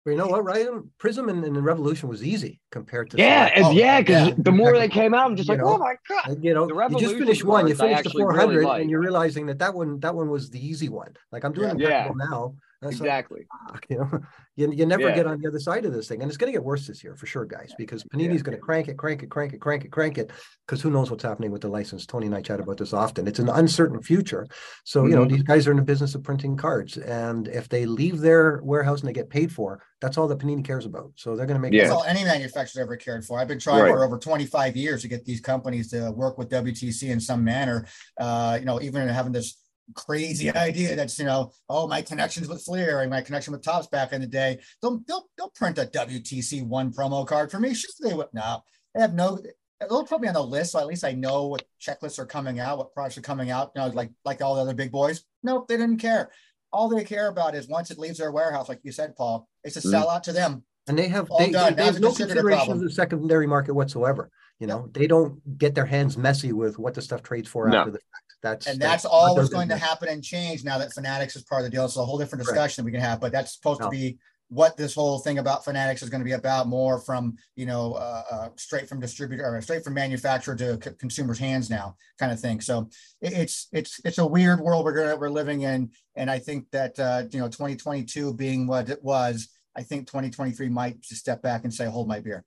you 0.07 0.16
know 0.16 0.26
what, 0.26 0.45
right? 0.45 0.66
Prism 0.99 1.28
and, 1.28 1.45
and 1.45 1.64
Revolution 1.64 2.09
was 2.09 2.24
easy 2.24 2.61
compared 2.70 3.11
to 3.11 3.18
yeah, 3.18 3.51
Oh, 3.59 3.70
yeah. 3.70 4.01
Because 4.01 4.28
yeah. 4.28 4.34
the 4.38 4.51
more 4.51 4.76
they 4.76 4.88
came 4.88 5.14
out, 5.14 5.26
I'm 5.30 5.36
just 5.36 5.49
You 5.49 5.55
like, 5.55 5.64
know, 5.64 5.74
"Oh 5.74 5.78
my 5.78 5.95
god!" 6.09 6.43
You 6.43 6.55
know, 6.55 6.66
The 6.66 6.74
you 6.74 6.80
just 6.80 6.93
Revolution 6.93 7.18
finished 7.18 7.45
one, 7.45 7.68
you 7.68 7.74
finished 7.74 8.03
the 8.05 8.09
actually 8.09 8.24
really 8.24 8.57
400, 8.57 8.80
and 8.80 8.90
you're 8.90 9.01
realizing 9.01 9.47
that 9.47 9.59
that 9.61 9.74
one 9.74 10.01
that 10.01 10.14
one 10.14 10.28
was 10.28 10.51
the 10.51 10.64
easy 10.64 10.88
one. 10.88 11.14
Like 11.30 11.45
I'm 11.45 11.53
doing 11.53 11.78
Yeah. 11.78 12.07
impeccable 12.07 12.16
now. 12.30 12.55
That's 12.83 12.97
Exactly. 12.97 13.47
fuck, 13.70 13.87
you 13.89 13.99
know, 13.99 14.11
you, 14.57 14.72
you 14.72 14.87
never 14.87 15.09
Yeah. 15.09 15.14
get 15.14 15.26
on 15.26 15.41
the 15.41 15.47
other 15.47 15.61
side 15.61 15.85
of 15.85 15.93
this 15.93 16.09
thing, 16.09 16.20
and 16.20 16.28
it's 16.28 16.37
going 16.37 16.53
to 16.53 16.57
get 16.59 16.64
worse 16.64 16.85
this 16.89 17.05
year 17.05 17.14
for 17.14 17.26
sure, 17.26 17.45
guys, 17.45 17.72
because 17.78 18.03
Panini's 18.03 18.43
going 18.43 18.57
to 18.57 18.61
crank 18.61 18.89
it, 18.89 18.99
crank 18.99 19.22
it, 19.22 19.30
crank 19.30 19.55
it, 19.55 19.61
crank 19.61 19.85
it, 19.85 19.93
crank 19.93 20.18
it, 20.18 20.33
because 20.66 20.83
who 20.83 20.91
knows 20.91 21.09
what's 21.09 21.22
happening 21.22 21.53
with 21.53 21.62
the 21.62 21.68
license? 21.68 22.05
Tony 22.07 22.26
and 22.26 22.35
I 22.35 22.43
chat 22.43 22.59
about 22.59 22.78
this 22.78 22.93
often. 22.93 23.28
It's 23.28 23.39
an 23.39 23.49
uncertain 23.49 24.03
future, 24.03 24.49
so 24.85 25.07
you 25.07 25.14
know 25.14 25.24
Mhm. 25.24 25.30
these 25.30 25.43
guys 25.45 25.68
are 25.68 25.70
in 25.70 25.76
the 25.76 25.85
business 25.85 26.16
of 26.16 26.24
printing 26.24 26.57
cards, 26.57 26.97
and 26.99 27.47
if 27.47 27.68
they 27.68 27.87
leave 27.87 28.18
their 28.20 28.61
warehouse 28.64 29.01
and 29.01 29.09
they 29.09 29.12
get 29.12 29.30
paid 29.30 29.53
for, 29.53 29.80
that's 30.01 30.18
all 30.18 30.26
that 30.26 30.41
Panini 30.41 30.64
cares 30.64 30.85
about. 30.85 31.12
So 31.14 31.37
they're 31.37 31.47
going 31.47 31.57
to 31.57 31.62
make 31.62 31.72
Yeah. 31.72 31.83
That's 31.85 31.95
all 31.95 32.05
any 32.05 32.24
manufacturer's 32.24 32.83
ever 32.83 32.97
cared 32.97 33.24
for. 33.24 33.39
I've 33.39 33.47
been 33.47 33.61
trying 33.61 33.83
Right. 33.83 33.91
for 33.91 34.05
over 34.05 34.18
25 34.18 34.76
years 34.76 35.03
to 35.03 35.09
get 35.09 35.24
these 35.24 35.41
companies 35.41 35.89
to 35.91 36.11
work 36.11 36.37
with 36.37 36.49
WTC 36.49 37.11
in 37.11 37.20
some 37.20 37.45
manner. 37.45 37.87
Uh, 38.18 38.57
you 38.59 38.66
know, 38.66 38.80
even 38.83 39.07
having 39.07 39.30
this 39.33 39.62
crazy 39.95 40.51
idea 40.51 40.97
that's 40.97 41.18
you 41.18 41.24
know, 41.24 41.53
oh, 41.68 41.86
my 41.86 42.03
connections 42.03 42.49
with 42.49 42.62
Fleer 42.62 43.01
and 43.01 43.11
my 43.11 43.20
connection 43.20 43.53
with 43.53 43.62
Topps 43.62 43.86
back 43.88 44.12
in 44.12 44.20
the 44.20 44.26
day. 44.26 44.59
They'll 44.80 45.01
they'll, 45.07 45.26
they'll 45.36 45.51
print 45.51 45.78
a 45.78 45.86
WTC 45.86 46.66
one 46.66 46.93
promo 46.93 47.26
card 47.26 47.51
for 47.51 47.59
me. 47.61 47.74
Sure, 47.74 47.90
they 48.01 48.14
would. 48.14 48.28
No, 48.32 48.62
they 48.95 49.01
have 49.01 49.14
no. 49.14 49.38
They'll 49.80 50.05
put 50.05 50.20
me 50.20 50.28
on 50.28 50.34
the 50.34 50.43
list, 50.45 50.72
so 50.72 50.78
at 50.78 50.86
least 50.86 51.05
I 51.05 51.12
know 51.12 51.49
what 51.49 51.64
checklists 51.80 52.18
are 52.18 52.26
coming 52.26 52.61
out, 52.61 52.78
what 52.78 52.95
products 52.95 53.18
are 53.18 53.22
coming 53.22 53.51
out. 53.51 53.72
You 53.74 53.82
know, 53.82 53.88
like 53.88 54.11
like 54.24 54.40
all 54.40 54.55
the 54.55 54.61
other 54.62 54.74
big 54.74 54.93
boys. 54.93 55.24
Nope, 55.43 55.66
they 55.68 55.76
didn't 55.76 55.99
care. 55.99 56.30
All 56.72 56.88
they 56.88 57.05
care 57.05 57.28
about 57.28 57.55
is 57.55 57.68
once 57.68 57.90
it 57.90 57.99
leaves 57.99 58.18
their 58.18 58.30
warehouse, 58.32 58.68
like 58.68 58.80
you 58.82 58.93
said, 58.93 59.14
Paul, 59.16 59.49
it's 59.64 59.76
a 59.76 59.80
Mhm. 59.80 59.90
sell 59.90 60.09
out 60.09 60.24
to 60.24 60.32
them. 60.32 60.64
And 60.88 60.99
they 60.99 61.07
have 61.09 61.30
All 61.30 61.38
they, 61.38 61.51
done. 61.51 61.74
they, 61.74 61.82
they 61.82 61.84
have 61.84 62.01
no 62.01 62.09
consideration 62.12 62.59
problem. 62.59 62.78
of 62.78 62.84
the 62.84 62.90
secondary 62.90 63.47
market 63.47 63.74
whatsoever. 63.74 64.30
You 64.59 64.66
know, 64.68 64.88
they 64.93 65.07
don't 65.07 65.59
get 65.59 65.74
their 65.74 65.84
hands 65.86 66.16
messy 66.16 66.53
with 66.53 66.78
what 66.78 66.95
the 66.95 67.03
stuff 67.03 67.22
trades 67.22 67.49
for 67.49 67.68
No. 67.68 67.78
after 67.78 67.90
the 67.90 67.99
fact. 67.99 68.32
That's 68.43 68.66
And 68.66 68.80
that's 68.80 69.05
all 69.05 69.34
that's 69.34 69.49
going 69.51 69.68
to 69.68 69.76
happen 69.76 70.09
and 70.09 70.22
change 70.22 70.64
now 70.64 70.78
that 70.78 70.93
Fanatics 70.93 71.36
is 71.36 71.45
part 71.45 71.61
of 71.61 71.64
the 71.64 71.70
deal. 71.70 71.84
It's 71.84 71.97
a 71.97 72.05
whole 72.05 72.18
different 72.18 72.45
discussion 72.45 72.84
we 72.84 72.90
can 72.90 73.01
have, 73.01 73.20
but 73.20 73.32
that's 73.32 73.55
supposed 73.55 73.80
to 73.80 73.90
be 73.90 74.18
what 74.49 74.76
this 74.76 74.95
whole 74.95 75.18
thing 75.18 75.38
about 75.38 75.64
Fanatics 75.64 76.03
is 76.03 76.11
going 76.11 76.20
to 76.20 76.24
be 76.26 76.32
about 76.32 76.66
more 76.68 76.99
from, 77.01 77.36
you 77.57 77.64
know, 77.64 77.95
uh, 77.95 78.22
uh, 78.30 78.49
straight 78.57 78.86
from 78.88 79.01
distributor 79.01 79.47
or 79.47 79.61
straight 79.62 79.82
from 79.82 79.95
manufacturer 79.95 80.55
to 80.55 80.74
c- 80.82 80.90
consumers' 80.99 81.38
hands 81.38 81.70
now 81.70 81.97
kind 82.18 82.30
of 82.30 82.38
thing. 82.38 82.61
So 82.61 82.90
it- 83.22 83.32
it's, 83.32 83.68
it's, 83.72 83.99
it's 84.05 84.18
a 84.18 84.26
weird 84.26 84.61
world 84.61 84.84
we're 84.84 84.93
gonna, 84.93 85.16
we're 85.16 85.30
living 85.30 85.62
in. 85.62 85.90
And 86.16 86.30
I 86.30 86.38
think 86.38 86.70
that, 86.72 86.99
uh, 86.99 87.22
you 87.30 87.38
know, 87.38 87.47
2022 87.49 88.34
being 88.34 88.66
what 88.66 88.90
it 88.90 89.03
was, 89.03 89.49
I 89.74 89.82
think 89.84 90.07
2023 90.07 90.68
might 90.68 91.01
just 91.01 91.20
step 91.22 91.40
back 91.40 91.64
and 91.64 91.72
say, 91.72 91.86
hold 91.86 92.07
my 92.07 92.20
beer. 92.20 92.45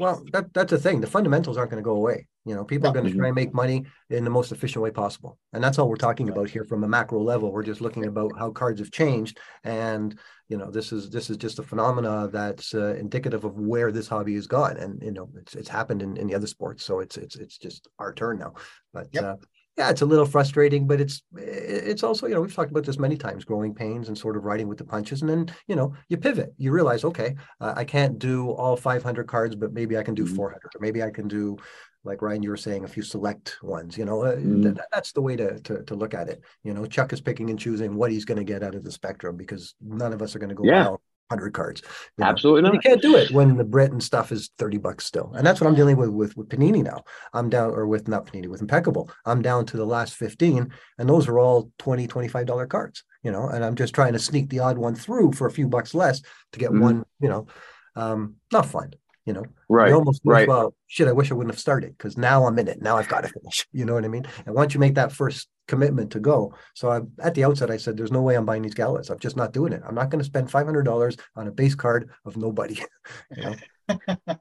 Well, 0.00 0.24
that 0.32 0.52
that's 0.54 0.70
the 0.70 0.78
thing. 0.78 1.00
The 1.00 1.06
fundamentals 1.06 1.56
aren't 1.58 1.70
going 1.70 1.82
to 1.82 1.84
go 1.84 1.94
away. 1.94 2.26
You 2.46 2.54
know, 2.54 2.64
people 2.64 2.88
are 2.88 2.92
going 2.92 3.04
to 3.04 3.10
try 3.10 3.26
and 3.26 3.34
make 3.34 3.52
money 3.52 3.84
in 4.08 4.24
the 4.24 4.30
most 4.30 4.50
efficient 4.50 4.82
way 4.82 4.90
possible, 4.90 5.38
and 5.52 5.62
that's 5.62 5.78
all 5.78 5.88
we're 5.88 5.96
talking 5.96 6.30
about 6.30 6.48
here 6.48 6.64
from 6.64 6.84
a 6.84 6.88
macro 6.88 7.20
level. 7.22 7.52
We're 7.52 7.62
just 7.62 7.82
looking 7.82 8.06
about 8.06 8.32
how 8.38 8.50
cards 8.50 8.80
have 8.80 8.90
changed, 8.90 9.38
and 9.62 10.18
you 10.48 10.56
know, 10.56 10.70
this 10.70 10.90
is 10.90 11.10
this 11.10 11.28
is 11.28 11.36
just 11.36 11.58
a 11.58 11.62
phenomena 11.62 12.28
that's 12.32 12.74
uh, 12.74 12.94
indicative 12.94 13.44
of 13.44 13.58
where 13.58 13.92
this 13.92 14.08
hobby 14.08 14.34
has 14.36 14.46
gone, 14.46 14.78
and 14.78 15.02
you 15.02 15.12
know, 15.12 15.30
it's 15.36 15.54
it's 15.54 15.68
happened 15.68 16.00
in, 16.00 16.16
in 16.16 16.26
the 16.28 16.34
other 16.34 16.46
sports, 16.46 16.82
so 16.84 17.00
it's 17.00 17.18
it's 17.18 17.36
it's 17.36 17.58
just 17.58 17.88
our 17.98 18.14
turn 18.14 18.38
now. 18.38 18.54
But 18.94 19.08
Yep. 19.12 19.24
uh, 19.24 19.36
yeah, 19.76 19.88
it's 19.90 20.02
a 20.02 20.06
little 20.06 20.26
frustrating, 20.26 20.86
but 20.86 21.00
it's 21.00 21.22
it's 21.36 22.02
also 22.02 22.26
you 22.26 22.34
know 22.34 22.40
we've 22.40 22.54
talked 22.54 22.70
about 22.70 22.84
this 22.84 22.98
many 22.98 23.16
times, 23.16 23.44
growing 23.44 23.74
pains 23.74 24.08
and 24.08 24.18
sort 24.18 24.36
of 24.36 24.44
riding 24.44 24.66
with 24.68 24.78
the 24.78 24.84
punches, 24.84 25.22
and 25.22 25.30
then 25.30 25.54
you 25.68 25.76
know 25.76 25.94
you 26.08 26.16
pivot. 26.16 26.52
You 26.58 26.72
realize, 26.72 27.04
okay, 27.04 27.34
uh, 27.60 27.74
I 27.76 27.84
can't 27.84 28.18
do 28.18 28.50
all 28.50 28.76
500 28.76 29.28
cards, 29.28 29.54
but 29.56 29.72
maybe 29.72 29.96
I 29.96 30.02
can 30.02 30.14
do 30.14 30.24
Mhm. 30.24 30.34
400, 30.36 30.70
or 30.74 30.80
maybe 30.80 31.02
I 31.02 31.10
can 31.10 31.28
do, 31.28 31.56
like 32.04 32.22
Ryan, 32.22 32.42
you 32.42 32.50
were 32.50 32.56
saying, 32.56 32.84
a 32.84 32.88
few 32.88 33.02
select 33.02 33.58
ones. 33.62 33.98
You 33.98 34.04
know, 34.04 34.22
uh, 34.24 34.36
Mhm. 34.36 34.62
th- 34.62 34.76
that's 34.92 35.12
the 35.12 35.20
way 35.22 35.36
to, 35.36 35.58
to 35.60 35.82
to 35.84 35.94
look 35.94 36.14
at 36.14 36.28
it. 36.28 36.40
You 36.64 36.72
know, 36.74 36.86
Chuck 36.86 37.12
is 37.12 37.20
picking 37.20 37.50
and 37.50 37.58
choosing 37.58 37.94
what 37.94 38.10
he's 38.10 38.24
going 38.24 38.38
to 38.38 38.44
get 38.44 38.62
out 38.62 38.74
of 38.74 38.84
the 38.84 38.90
spectrum 38.92 39.36
because 39.36 39.74
none 39.80 40.12
of 40.12 40.22
us 40.22 40.34
are 40.34 40.38
going 40.38 40.48
to 40.50 40.54
go 40.54 40.64
Yeah. 40.64 40.96
100 41.30 41.52
cards. 41.52 41.82
you 42.18 42.24
know. 42.24 42.30
Absolutely 42.30 42.64
And 42.68 42.74
you 42.74 42.80
can't 42.80 43.00
do 43.02 43.14
it 43.16 43.30
when 43.30 43.56
the 43.56 43.62
Brit 43.64 43.92
and 43.92 44.02
stuff 44.02 44.32
is 44.32 44.50
30 44.58 44.78
bucks 44.78 45.04
still. 45.06 45.32
And 45.36 45.46
that's 45.46 45.60
what 45.60 45.68
I'm 45.68 45.76
dealing 45.76 45.96
with 45.96 46.08
with, 46.08 46.36
with 46.36 46.48
Panini 46.48 46.82
now. 46.82 47.04
I'm 47.34 47.48
down, 47.50 47.70
or 47.70 47.86
with 47.86 48.08
not 48.08 48.26
Panini, 48.26 48.48
with 48.48 48.60
Impeccable. 48.62 49.10
I'm 49.26 49.40
down 49.42 49.64
to 49.66 49.76
the 49.76 49.84
last 49.86 50.14
15, 50.16 50.72
and 50.98 51.08
those 51.08 51.28
are 51.28 51.38
all 51.38 51.70
20 51.78 52.08
$25 52.08 52.68
cards, 52.68 53.04
you 53.22 53.30
know, 53.30 53.46
and 53.48 53.64
I'm 53.64 53.76
just 53.76 53.94
trying 53.94 54.14
to 54.14 54.18
sneak 54.18 54.48
the 54.48 54.58
odd 54.60 54.76
one 54.78 54.94
through 54.96 55.32
for 55.32 55.46
a 55.46 55.52
few 55.52 55.68
bucks 55.68 55.94
less 55.94 56.20
to 56.52 56.58
get 56.58 56.70
Mhm. 56.72 56.80
one, 56.80 57.04
you 57.20 57.28
know, 57.28 57.46
um, 57.94 58.34
not 58.52 58.66
fun, 58.66 58.94
you 59.26 59.32
know. 59.32 59.44
Right. 59.68 59.88
You 59.90 59.96
almost 59.96 60.22
right. 60.24 60.48
well, 60.48 60.74
shit, 60.86 61.08
I 61.08 61.12
wish 61.12 61.30
I 61.30 61.34
wouldn't 61.34 61.54
have 61.54 61.60
started 61.60 61.96
because 61.96 62.16
now 62.16 62.46
I'm 62.46 62.58
in 62.58 62.68
it. 62.68 62.82
Now 62.82 62.96
I've 62.96 63.08
got 63.08 63.22
to 63.22 63.28
finish. 63.28 63.66
You 63.72 63.84
know 63.84 63.94
what 63.94 64.04
I 64.04 64.08
mean? 64.08 64.26
And 64.46 64.54
once 64.54 64.74
you 64.74 64.80
make 64.80 64.94
that 64.96 65.12
first 65.12 65.48
commitment 65.68 66.12
to 66.12 66.20
go, 66.20 66.54
so 66.74 66.90
I, 66.90 67.00
at 67.24 67.34
the 67.34 67.44
outset, 67.44 67.70
I 67.70 67.76
said, 67.76 67.96
there's 67.96 68.12
no 68.12 68.22
way 68.22 68.34
I'm 68.34 68.44
buying 68.44 68.62
these 68.62 68.74
galas. 68.74 69.10
I'm 69.10 69.18
just 69.18 69.36
not 69.36 69.52
doing 69.52 69.72
it. 69.72 69.82
I'm 69.86 69.94
not 69.94 70.10
going 70.10 70.18
to 70.18 70.24
spend 70.24 70.48
$500 70.50 71.20
on 71.36 71.46
a 71.46 71.52
base 71.52 71.74
card 71.74 72.10
of 72.24 72.36
nobody. 72.36 72.82
you 73.36 73.42
know? 73.88 73.96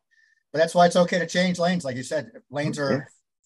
But 0.52 0.58
that's 0.58 0.74
why 0.74 0.88
it's 0.88 0.96
okay 0.96 1.20
to 1.20 1.28
change 1.28 1.60
lanes. 1.60 1.86
Like 1.86 1.96
you 1.96 2.02
said, 2.02 2.32
lanes 2.50 2.80
are 2.80 2.92
Yeah. 2.92 3.00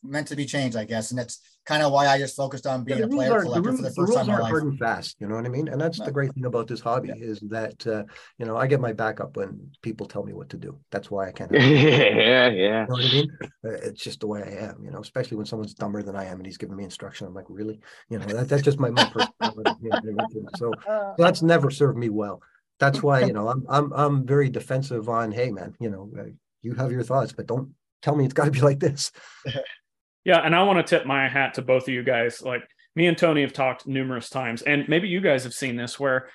Meant 0.04 0.28
to 0.28 0.36
be 0.36 0.46
changed, 0.46 0.76
I 0.76 0.86
guess. 0.86 1.12
And 1.12 1.18
that's 1.20 1.40
kind 1.66 1.82
of 1.82 1.92
why 1.94 2.08
I 2.08 2.18
just 2.18 2.36
focused 2.36 2.68
on 2.68 2.84
being 2.84 3.00
Yeah, 3.00 3.06
a 3.06 3.08
player 3.08 3.32
aren't- 3.32 3.46
the 3.46 3.50
collector 3.52 3.70
rules- 3.70 3.80
for 3.80 3.84
the 3.84 3.90
the 3.90 3.96
first 3.96 4.08
rules 4.10 4.16
time 4.18 4.24
in 4.26 4.28
my 4.28 4.34
aren't 4.34 4.44
life. 4.44 4.52
hard 4.52 4.64
and 4.64 4.78
fast. 4.80 5.16
You 5.20 5.28
know 5.28 5.36
what 5.36 5.46
I 5.46 5.50
mean? 5.50 5.68
And 5.70 5.80
that's 5.80 6.00
the 6.00 6.12
great 6.12 6.34
thing 6.34 6.46
about 6.46 6.68
this 6.68 6.82
hobby 6.82 7.10
Yeah. 7.10 7.16
is 7.32 7.40
that 7.50 7.88
uh, 7.88 8.04
you 8.38 8.46
know 8.46 8.58
I 8.58 8.68
get 8.68 8.82
my 8.82 8.92
backup 8.94 9.38
when 9.38 9.72
people 9.82 10.06
tell 10.06 10.24
me 10.24 10.34
what 10.34 10.50
to 10.50 10.58
do. 10.58 10.78
That's 10.92 11.10
why 11.10 11.28
I 11.30 11.32
can't. 11.32 11.52
yeah, 11.54 12.48
yeah. 12.50 12.82
You 12.82 12.88
know 12.88 12.88
what 12.88 13.06
I 13.06 13.12
mean? 13.14 13.38
Uh, 13.42 13.70
It's 13.88 14.04
just 14.04 14.20
the 14.20 14.28
way 14.28 14.44
I 14.44 14.66
am, 14.68 14.84
you 14.84 14.92
know, 14.92 15.00
especially 15.00 15.38
when 15.38 15.46
someone's 15.46 15.74
dumber 15.74 16.04
than 16.04 16.16
I 16.18 16.26
am 16.26 16.38
and 16.38 16.46
he's 16.46 16.58
giving 16.58 16.76
me 16.76 16.84
instruction. 16.84 17.28
I'm 17.28 17.34
like, 17.34 17.46
really? 17.48 17.80
You 18.10 18.20
know, 18.20 18.26
that, 18.28 18.50
that's 18.50 18.64
just 18.64 18.80
my, 18.80 18.90
my 18.90 19.06
personality. 19.06 19.72
you 19.82 19.92
know 19.92 20.28
what 20.30 20.58
So 20.58 20.74
that's 21.18 21.42
never 21.42 21.70
served 21.72 21.98
me 21.98 22.10
well. 22.10 22.42
That's 22.80 23.02
why, 23.02 23.20
you 23.28 23.32
know, 23.34 23.48
I'm 23.48 23.66
I'm 23.70 23.94
I'm 23.94 24.26
very 24.26 24.50
defensive 24.50 25.08
on, 25.08 25.32
hey 25.32 25.50
man, 25.52 25.76
you 25.80 25.90
know, 25.90 26.12
uh, 26.20 26.24
you 26.62 26.74
have 26.76 26.92
your 26.92 27.04
thoughts, 27.04 27.32
but 27.32 27.48
don't 27.48 27.74
tell 28.02 28.16
me 28.18 28.26
it's 28.26 28.34
got 28.34 28.46
to 28.46 28.52
be 28.52 28.60
like 28.62 28.80
this. 28.82 29.12
Yeah, 30.26 30.40
and 30.40 30.56
I 30.56 30.64
want 30.64 30.86
to 30.86 30.98
tip 30.98 31.06
my 31.06 31.28
hat 31.28 31.56
to 31.56 31.62
both 31.62 31.84
of 31.84 31.94
you 31.94 32.04
guys. 32.04 32.42
Like 32.42 32.64
me 32.96 33.08
and 33.08 33.18
Tony 33.18 33.42
have 33.42 33.54
talked 33.54 33.88
numerous 33.88 34.30
times, 34.30 34.62
and 34.62 34.88
maybe 34.88 35.08
you 35.08 35.22
guys 35.22 35.44
have 35.44 35.54
seen 35.54 35.76
this 35.76 36.00
where 36.00 36.30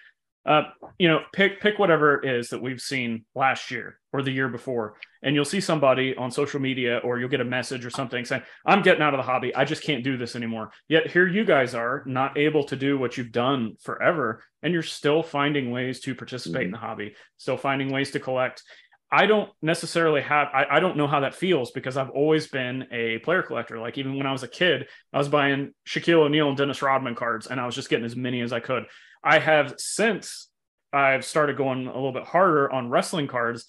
uh, 0.48 0.62
you 0.98 1.08
know, 1.08 1.20
pick 1.34 1.60
pick 1.60 1.78
whatever 1.78 2.14
it 2.14 2.24
is 2.28 2.48
that 2.48 2.62
we've 2.62 2.80
seen 2.80 3.24
last 3.34 3.70
year 3.70 3.98
or 4.14 4.22
the 4.22 4.30
year 4.30 4.48
before, 4.48 4.94
and 5.22 5.34
you'll 5.34 5.44
see 5.44 5.60
somebody 5.60 6.16
on 6.16 6.30
social 6.30 6.58
media 6.58 6.98
or 7.04 7.18
you'll 7.18 7.28
get 7.28 7.42
a 7.42 7.44
message 7.44 7.84
or 7.84 7.90
something 7.90 8.24
saying, 8.24 8.42
"I'm 8.64 8.80
getting 8.80 9.02
out 9.02 9.12
of 9.12 9.18
the 9.18 9.30
hobby. 9.30 9.54
I 9.54 9.66
just 9.66 9.82
can't 9.82 10.02
do 10.02 10.16
this 10.16 10.36
anymore." 10.36 10.70
Yet 10.88 11.10
here 11.10 11.26
you 11.26 11.44
guys 11.44 11.74
are, 11.74 12.02
not 12.06 12.38
able 12.38 12.64
to 12.64 12.76
do 12.76 12.96
what 12.96 13.18
you've 13.18 13.30
done 13.30 13.74
forever, 13.82 14.42
and 14.62 14.72
you're 14.72 14.82
still 14.82 15.22
finding 15.22 15.70
ways 15.70 16.00
to 16.00 16.14
participate 16.14 16.64
in 16.64 16.72
the 16.72 16.78
hobby, 16.78 17.14
still 17.36 17.58
finding 17.58 17.92
ways 17.92 18.12
to 18.12 18.20
collect. 18.20 18.62
I 19.10 19.26
don't 19.26 19.50
necessarily 19.62 20.20
have 20.20 20.48
I, 20.52 20.66
I 20.72 20.80
don't 20.80 20.96
know 20.96 21.06
how 21.06 21.20
that 21.20 21.34
feels 21.34 21.70
because 21.70 21.96
I've 21.96 22.10
always 22.10 22.46
been 22.46 22.86
a 22.92 23.18
player 23.18 23.42
collector. 23.42 23.78
Like 23.78 23.96
even 23.96 24.16
when 24.16 24.26
I 24.26 24.32
was 24.32 24.42
a 24.42 24.48
kid, 24.48 24.86
I 25.12 25.18
was 25.18 25.28
buying 25.28 25.72
Shaquille 25.86 26.20
O'Neal 26.26 26.48
and 26.48 26.56
Dennis 26.56 26.82
Rodman 26.82 27.14
cards 27.14 27.46
and 27.46 27.58
I 27.60 27.66
was 27.66 27.74
just 27.74 27.88
getting 27.88 28.04
as 28.04 28.16
many 28.16 28.42
as 28.42 28.52
I 28.52 28.60
could. 28.60 28.84
I 29.24 29.38
have 29.38 29.74
since 29.78 30.48
I've 30.92 31.24
started 31.24 31.56
going 31.56 31.86
a 31.86 31.94
little 31.94 32.12
bit 32.12 32.24
harder 32.24 32.70
on 32.70 32.90
wrestling 32.90 33.28
cards. 33.28 33.66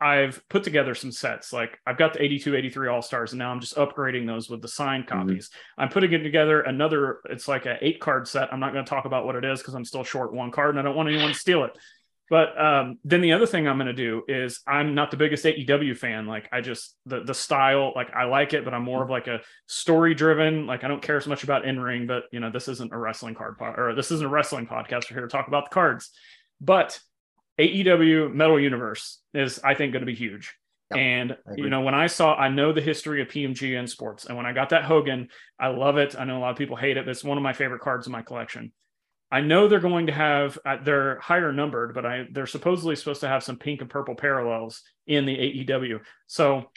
I've 0.00 0.42
put 0.50 0.64
together 0.64 0.94
some 0.94 1.12
sets. 1.12 1.52
Like 1.52 1.78
I've 1.86 1.96
got 1.96 2.12
the 2.12 2.22
82, 2.22 2.54
83 2.54 2.88
All 2.88 3.00
Stars, 3.00 3.32
and 3.32 3.38
now 3.38 3.50
I'm 3.50 3.60
just 3.60 3.76
upgrading 3.76 4.26
those 4.26 4.50
with 4.50 4.60
the 4.60 4.68
signed 4.68 5.06
Mm-hmm. 5.06 5.18
copies. 5.18 5.50
I'm 5.78 5.88
putting 5.88 6.12
it 6.12 6.18
together 6.18 6.60
another, 6.60 7.20
it's 7.30 7.48
like 7.48 7.64
an 7.64 7.78
eight 7.80 8.00
card 8.00 8.28
set. 8.28 8.52
I'm 8.52 8.60
not 8.60 8.72
going 8.72 8.84
to 8.84 8.88
talk 8.88 9.06
about 9.06 9.24
what 9.24 9.36
it 9.36 9.44
is 9.44 9.60
because 9.60 9.74
I'm 9.74 9.84
still 9.84 10.04
short 10.04 10.34
one 10.34 10.50
card 10.50 10.70
and 10.70 10.78
I 10.78 10.82
don't 10.82 10.96
want 10.96 11.08
anyone 11.08 11.28
to 11.28 11.34
steal 11.38 11.64
it. 11.64 11.78
But 12.30 12.58
um, 12.58 12.98
then 13.04 13.20
the 13.20 13.34
other 13.34 13.46
thing 13.46 13.68
I'm 13.68 13.76
going 13.76 13.86
to 13.86 13.92
do 13.92 14.22
is 14.28 14.60
I'm 14.66 14.94
not 14.94 15.10
the 15.10 15.16
biggest 15.16 15.44
AEW 15.44 15.96
fan. 15.96 16.26
Like 16.26 16.48
I 16.52 16.62
just 16.62 16.96
the 17.04 17.22
the 17.22 17.34
style, 17.34 17.92
like 17.94 18.14
I 18.14 18.24
like 18.24 18.54
it, 18.54 18.64
but 18.64 18.72
I'm 18.72 18.82
more 18.82 19.02
of 19.02 19.10
like 19.10 19.26
a 19.26 19.40
story 19.66 20.14
driven. 20.14 20.66
Like 20.66 20.84
I 20.84 20.88
don't 20.88 21.02
care 21.02 21.18
as 21.18 21.26
much 21.26 21.44
about 21.44 21.66
in 21.66 21.78
ring, 21.78 22.06
but 22.06 22.24
you 22.32 22.40
know 22.40 22.50
this 22.50 22.68
isn't 22.68 22.92
a 22.92 22.98
wrestling 22.98 23.34
card 23.34 23.58
pod, 23.58 23.78
or 23.78 23.94
this 23.94 24.10
isn't 24.10 24.26
a 24.26 24.30
wrestling 24.30 24.66
podcast. 24.66 25.10
We're 25.10 25.18
here 25.18 25.26
to 25.26 25.28
talk 25.28 25.48
about 25.48 25.66
the 25.66 25.74
cards. 25.74 26.10
But 26.60 26.98
AEW 27.60 28.32
Metal 28.32 28.58
Universe 28.58 29.20
is 29.34 29.60
I 29.62 29.74
think 29.74 29.92
going 29.92 30.02
to 30.02 30.06
be 30.06 30.14
huge. 30.14 30.54
Yep, 30.90 30.98
and 30.98 31.36
you 31.56 31.68
know 31.68 31.82
when 31.82 31.94
I 31.94 32.06
saw, 32.06 32.34
I 32.34 32.48
know 32.48 32.72
the 32.72 32.80
history 32.80 33.20
of 33.20 33.28
PMG 33.28 33.78
in 33.78 33.86
sports, 33.86 34.24
and 34.24 34.36
when 34.36 34.46
I 34.46 34.52
got 34.54 34.70
that 34.70 34.84
Hogan, 34.84 35.28
I 35.60 35.68
love 35.68 35.98
it. 35.98 36.14
I 36.18 36.24
know 36.24 36.38
a 36.38 36.40
lot 36.40 36.52
of 36.52 36.56
people 36.56 36.76
hate 36.76 36.96
it, 36.96 37.04
but 37.04 37.10
it's 37.10 37.24
one 37.24 37.36
of 37.36 37.42
my 37.42 37.52
favorite 37.52 37.80
cards 37.80 38.06
in 38.06 38.12
my 38.12 38.22
collection. 38.22 38.72
I 39.30 39.40
know 39.40 39.66
they're 39.66 39.80
going 39.80 40.06
to 40.06 40.12
have 40.12 40.58
uh, 40.64 40.76
they're 40.82 41.18
higher 41.20 41.52
numbered, 41.52 41.94
but 41.94 42.06
I 42.06 42.26
they're 42.30 42.46
supposedly 42.46 42.96
supposed 42.96 43.20
to 43.22 43.28
have 43.28 43.42
some 43.42 43.56
pink 43.58 43.80
and 43.80 43.90
purple 43.90 44.14
parallels 44.14 44.82
in 45.06 45.26
the 45.26 45.34
AEW. 45.36 46.00
So 46.26 46.70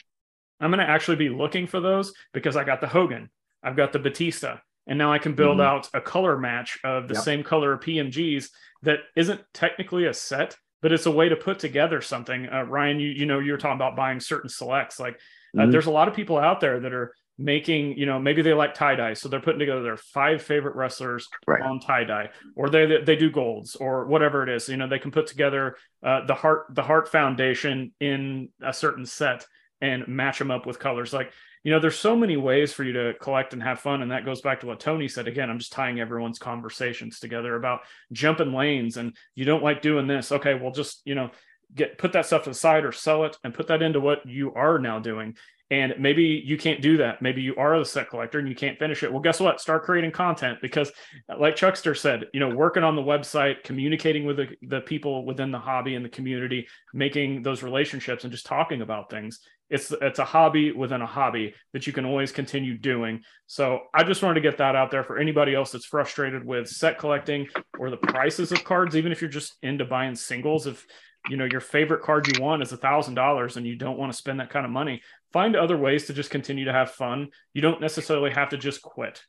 I'm 0.60 0.70
going 0.70 0.84
to 0.84 0.90
actually 0.90 1.16
be 1.16 1.28
looking 1.28 1.66
for 1.66 1.80
those 1.80 2.12
because 2.32 2.56
I 2.56 2.64
got 2.64 2.80
the 2.80 2.88
Hogan, 2.88 3.30
I've 3.62 3.76
got 3.76 3.92
the 3.92 3.98
Batista, 4.00 4.56
and 4.86 4.98
now 4.98 5.12
I 5.12 5.18
can 5.18 5.34
build 5.34 5.58
Mhm. 5.58 5.64
out 5.64 5.88
a 5.94 6.00
color 6.00 6.36
match 6.36 6.78
of 6.82 7.06
the 7.06 7.14
Yep. 7.14 7.22
same 7.22 7.42
color 7.44 7.76
PMGs 7.76 8.50
that 8.82 9.00
isn't 9.14 9.40
technically 9.54 10.06
a 10.06 10.14
set, 10.14 10.56
but 10.82 10.90
it's 10.92 11.06
a 11.06 11.10
way 11.12 11.28
to 11.28 11.36
put 11.36 11.58
together 11.60 12.00
something. 12.00 12.48
Uh, 12.48 12.62
Ryan, 12.64 12.98
you 12.98 13.10
you 13.10 13.26
know 13.26 13.38
you 13.38 13.52
were 13.52 13.58
talking 13.58 13.76
about 13.76 13.94
buying 13.96 14.18
certain 14.20 14.48
selects. 14.48 14.98
Like 14.98 15.20
uh, 15.56 15.62
Mhm. 15.62 15.70
there's 15.72 15.86
a 15.86 15.90
lot 15.92 16.08
of 16.08 16.14
people 16.14 16.38
out 16.38 16.60
there 16.60 16.80
that 16.80 16.92
are 16.92 17.14
making 17.38 17.96
you 17.96 18.04
know 18.04 18.18
maybe 18.18 18.42
they 18.42 18.52
like 18.52 18.74
tie 18.74 18.96
dye 18.96 19.14
so 19.14 19.28
they're 19.28 19.40
putting 19.40 19.60
together 19.60 19.82
their 19.82 19.96
five 19.96 20.42
favorite 20.42 20.74
wrestlers 20.74 21.28
Right. 21.46 21.62
on 21.62 21.78
tie 21.78 22.02
dye 22.04 22.30
or 22.56 22.68
they 22.68 23.00
they 23.04 23.14
do 23.14 23.30
golds 23.30 23.76
or 23.76 24.06
whatever 24.06 24.42
it 24.42 24.48
is 24.48 24.68
you 24.68 24.76
know 24.76 24.88
they 24.88 24.98
can 24.98 25.12
put 25.12 25.28
together 25.28 25.76
uh, 26.02 26.26
the 26.26 26.34
heart 26.34 26.66
the 26.70 26.82
heart 26.82 27.08
foundation 27.08 27.92
in 28.00 28.48
a 28.62 28.72
certain 28.72 29.06
set 29.06 29.46
and 29.80 30.08
match 30.08 30.40
them 30.40 30.50
up 30.50 30.66
with 30.66 30.80
colors. 30.80 31.12
Like 31.12 31.32
you 31.62 31.70
know 31.72 31.78
there's 31.78 31.98
so 31.98 32.16
many 32.16 32.36
ways 32.36 32.72
for 32.72 32.82
you 32.82 32.92
to 32.94 33.14
collect 33.20 33.52
and 33.52 33.62
have 33.62 33.78
fun 33.78 34.02
and 34.02 34.10
that 34.10 34.24
goes 34.24 34.40
back 34.40 34.60
to 34.60 34.66
what 34.66 34.80
tony 34.80 35.06
said. 35.06 35.28
Again 35.28 35.48
i'm 35.50 35.58
just 35.60 35.72
tying 35.72 36.00
everyone's 36.00 36.40
conversations 36.40 37.20
together 37.20 37.54
about 37.54 37.80
jumping 38.10 38.52
lanes 38.52 38.96
and 38.96 39.16
you 39.36 39.44
don't 39.44 39.62
like 39.62 39.80
doing 39.80 40.08
this. 40.08 40.32
Okay 40.32 40.54
well 40.54 40.72
just 40.72 41.02
you 41.04 41.14
know 41.14 41.30
get 41.72 41.98
put 41.98 42.12
that 42.14 42.26
stuff 42.26 42.46
aside 42.48 42.84
or 42.84 42.90
sell 42.92 43.24
it 43.24 43.36
and 43.44 43.54
put 43.54 43.68
that 43.68 43.82
into 43.82 44.00
what 44.00 44.26
you 44.26 44.52
are 44.54 44.78
now 44.80 44.98
doing 44.98 45.36
and 45.70 45.94
maybe 45.98 46.42
you 46.44 46.56
can't 46.56 46.80
do 46.80 46.96
that. 46.98 47.20
Maybe 47.20 47.42
you 47.42 47.54
are 47.56 47.78
the 47.78 47.84
set 47.84 48.08
collector 48.08 48.38
and 48.38 48.48
you 48.48 48.54
can't 48.54 48.78
finish 48.78 49.02
it. 49.02 49.12
Well 49.12 49.20
guess 49.20 49.40
what? 49.40 49.60
Start 49.60 49.84
creating 49.84 50.12
content 50.12 50.58
because 50.62 50.90
like 51.38 51.56
chuckster 51.56 51.94
said 51.94 52.24
you 52.32 52.40
know 52.40 52.48
working 52.48 52.84
on 52.84 52.96
the 52.96 53.02
website 53.02 53.64
communicating 53.64 54.24
with 54.24 54.36
the, 54.38 54.48
the 54.62 54.80
people 54.80 55.26
within 55.26 55.50
the 55.50 55.58
hobby 55.58 55.94
and 55.94 56.04
the 56.04 56.10
community 56.10 56.66
making 56.94 57.42
those 57.42 57.62
relationships 57.62 58.24
and 58.24 58.32
just 58.32 58.46
talking 58.46 58.82
about 58.82 59.10
things. 59.10 59.40
It's 59.70 59.92
it's 60.00 60.18
a 60.18 60.24
hobby 60.24 60.72
within 60.72 61.02
a 61.02 61.06
hobby 61.06 61.54
that 61.74 61.86
you 61.86 61.92
can 61.92 62.06
always 62.06 62.32
continue 62.32 62.78
doing. 62.78 63.22
So 63.46 63.80
i 63.92 64.02
just 64.02 64.22
wanted 64.22 64.36
to 64.36 64.48
get 64.48 64.58
that 64.58 64.74
out 64.74 64.90
there 64.90 65.04
for 65.04 65.18
anybody 65.18 65.54
else 65.54 65.72
that's 65.72 65.84
frustrated 65.84 66.44
with 66.44 66.68
set 66.68 66.98
collecting 66.98 67.48
or 67.78 67.90
the 67.90 67.98
prices 67.98 68.52
of 68.52 68.64
cards 68.64 68.96
even 68.96 69.12
if 69.12 69.20
you're 69.20 69.30
just 69.30 69.56
into 69.62 69.84
buying 69.84 70.14
singles. 70.14 70.66
If 70.66 70.86
you 71.28 71.36
know 71.36 71.44
your 71.50 71.60
favorite 71.60 72.02
card 72.02 72.26
you 72.26 72.42
want 72.42 72.62
is 72.62 72.72
a 72.72 72.76
thousand 72.76 73.14
dollars 73.14 73.56
and 73.56 73.66
you 73.66 73.76
don't 73.76 73.98
want 73.98 74.10
to 74.10 74.16
spend 74.16 74.40
that 74.40 74.50
kind 74.50 74.64
of 74.64 74.72
money 74.72 75.02
find 75.32 75.56
other 75.56 75.76
ways 75.76 76.06
to 76.06 76.12
just 76.12 76.30
continue 76.30 76.64
to 76.64 76.72
have 76.72 76.90
fun 76.90 77.28
you 77.54 77.62
don't 77.62 77.80
necessarily 77.80 78.30
have 78.30 78.48
to 78.48 78.56
just 78.56 78.82
quit 78.82 79.22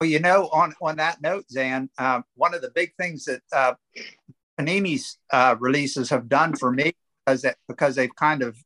Well, 0.00 0.10
you 0.10 0.20
know, 0.20 0.48
on 0.52 0.74
on 0.82 0.96
that 0.96 1.22
note, 1.22 1.44
Zan, 1.50 1.88
uh, 1.98 2.22
one 2.34 2.52
of 2.54 2.62
the 2.62 2.70
big 2.74 2.90
things 2.98 3.24
that 3.24 3.42
uh, 3.52 3.74
Panini's 4.58 5.18
uh, 5.32 5.54
releases 5.58 6.10
have 6.10 6.28
done 6.28 6.54
for 6.56 6.70
me, 6.72 6.92
because 7.24 7.42
that, 7.42 7.56
because 7.68 7.94
they've 7.94 8.14
kind 8.14 8.42
of 8.42 8.56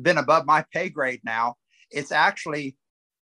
been 0.00 0.18
above 0.18 0.46
my 0.46 0.64
pay 0.72 0.88
grade 0.88 1.20
now, 1.24 1.56
it's 1.90 2.12
actually 2.12 2.76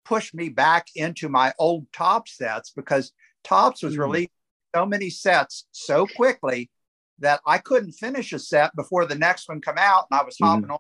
pushed 0.06 0.34
me 0.34 0.50
back 0.50 0.88
into 0.96 1.28
my 1.30 1.54
old 1.60 1.86
Topps 1.92 2.38
sets 2.38 2.72
because 2.72 3.12
Topps 3.44 3.84
was 3.84 3.96
Mhm. 3.96 4.00
releasing 4.00 4.32
so 4.76 4.86
many 4.86 5.10
sets 5.10 5.68
so 5.72 6.08
quickly 6.08 6.72
that 7.20 7.42
I 7.46 7.58
couldn't 7.58 7.94
finish 7.94 8.32
a 8.34 8.40
set 8.40 8.76
before 8.76 9.06
the 9.06 9.16
next 9.16 9.50
one 9.50 9.62
come 9.62 9.78
out, 9.78 10.08
and 10.10 10.20
I 10.20 10.24
was 10.24 10.38
Mhm. 10.38 10.46
hopping 10.46 10.72
on. 10.72 10.80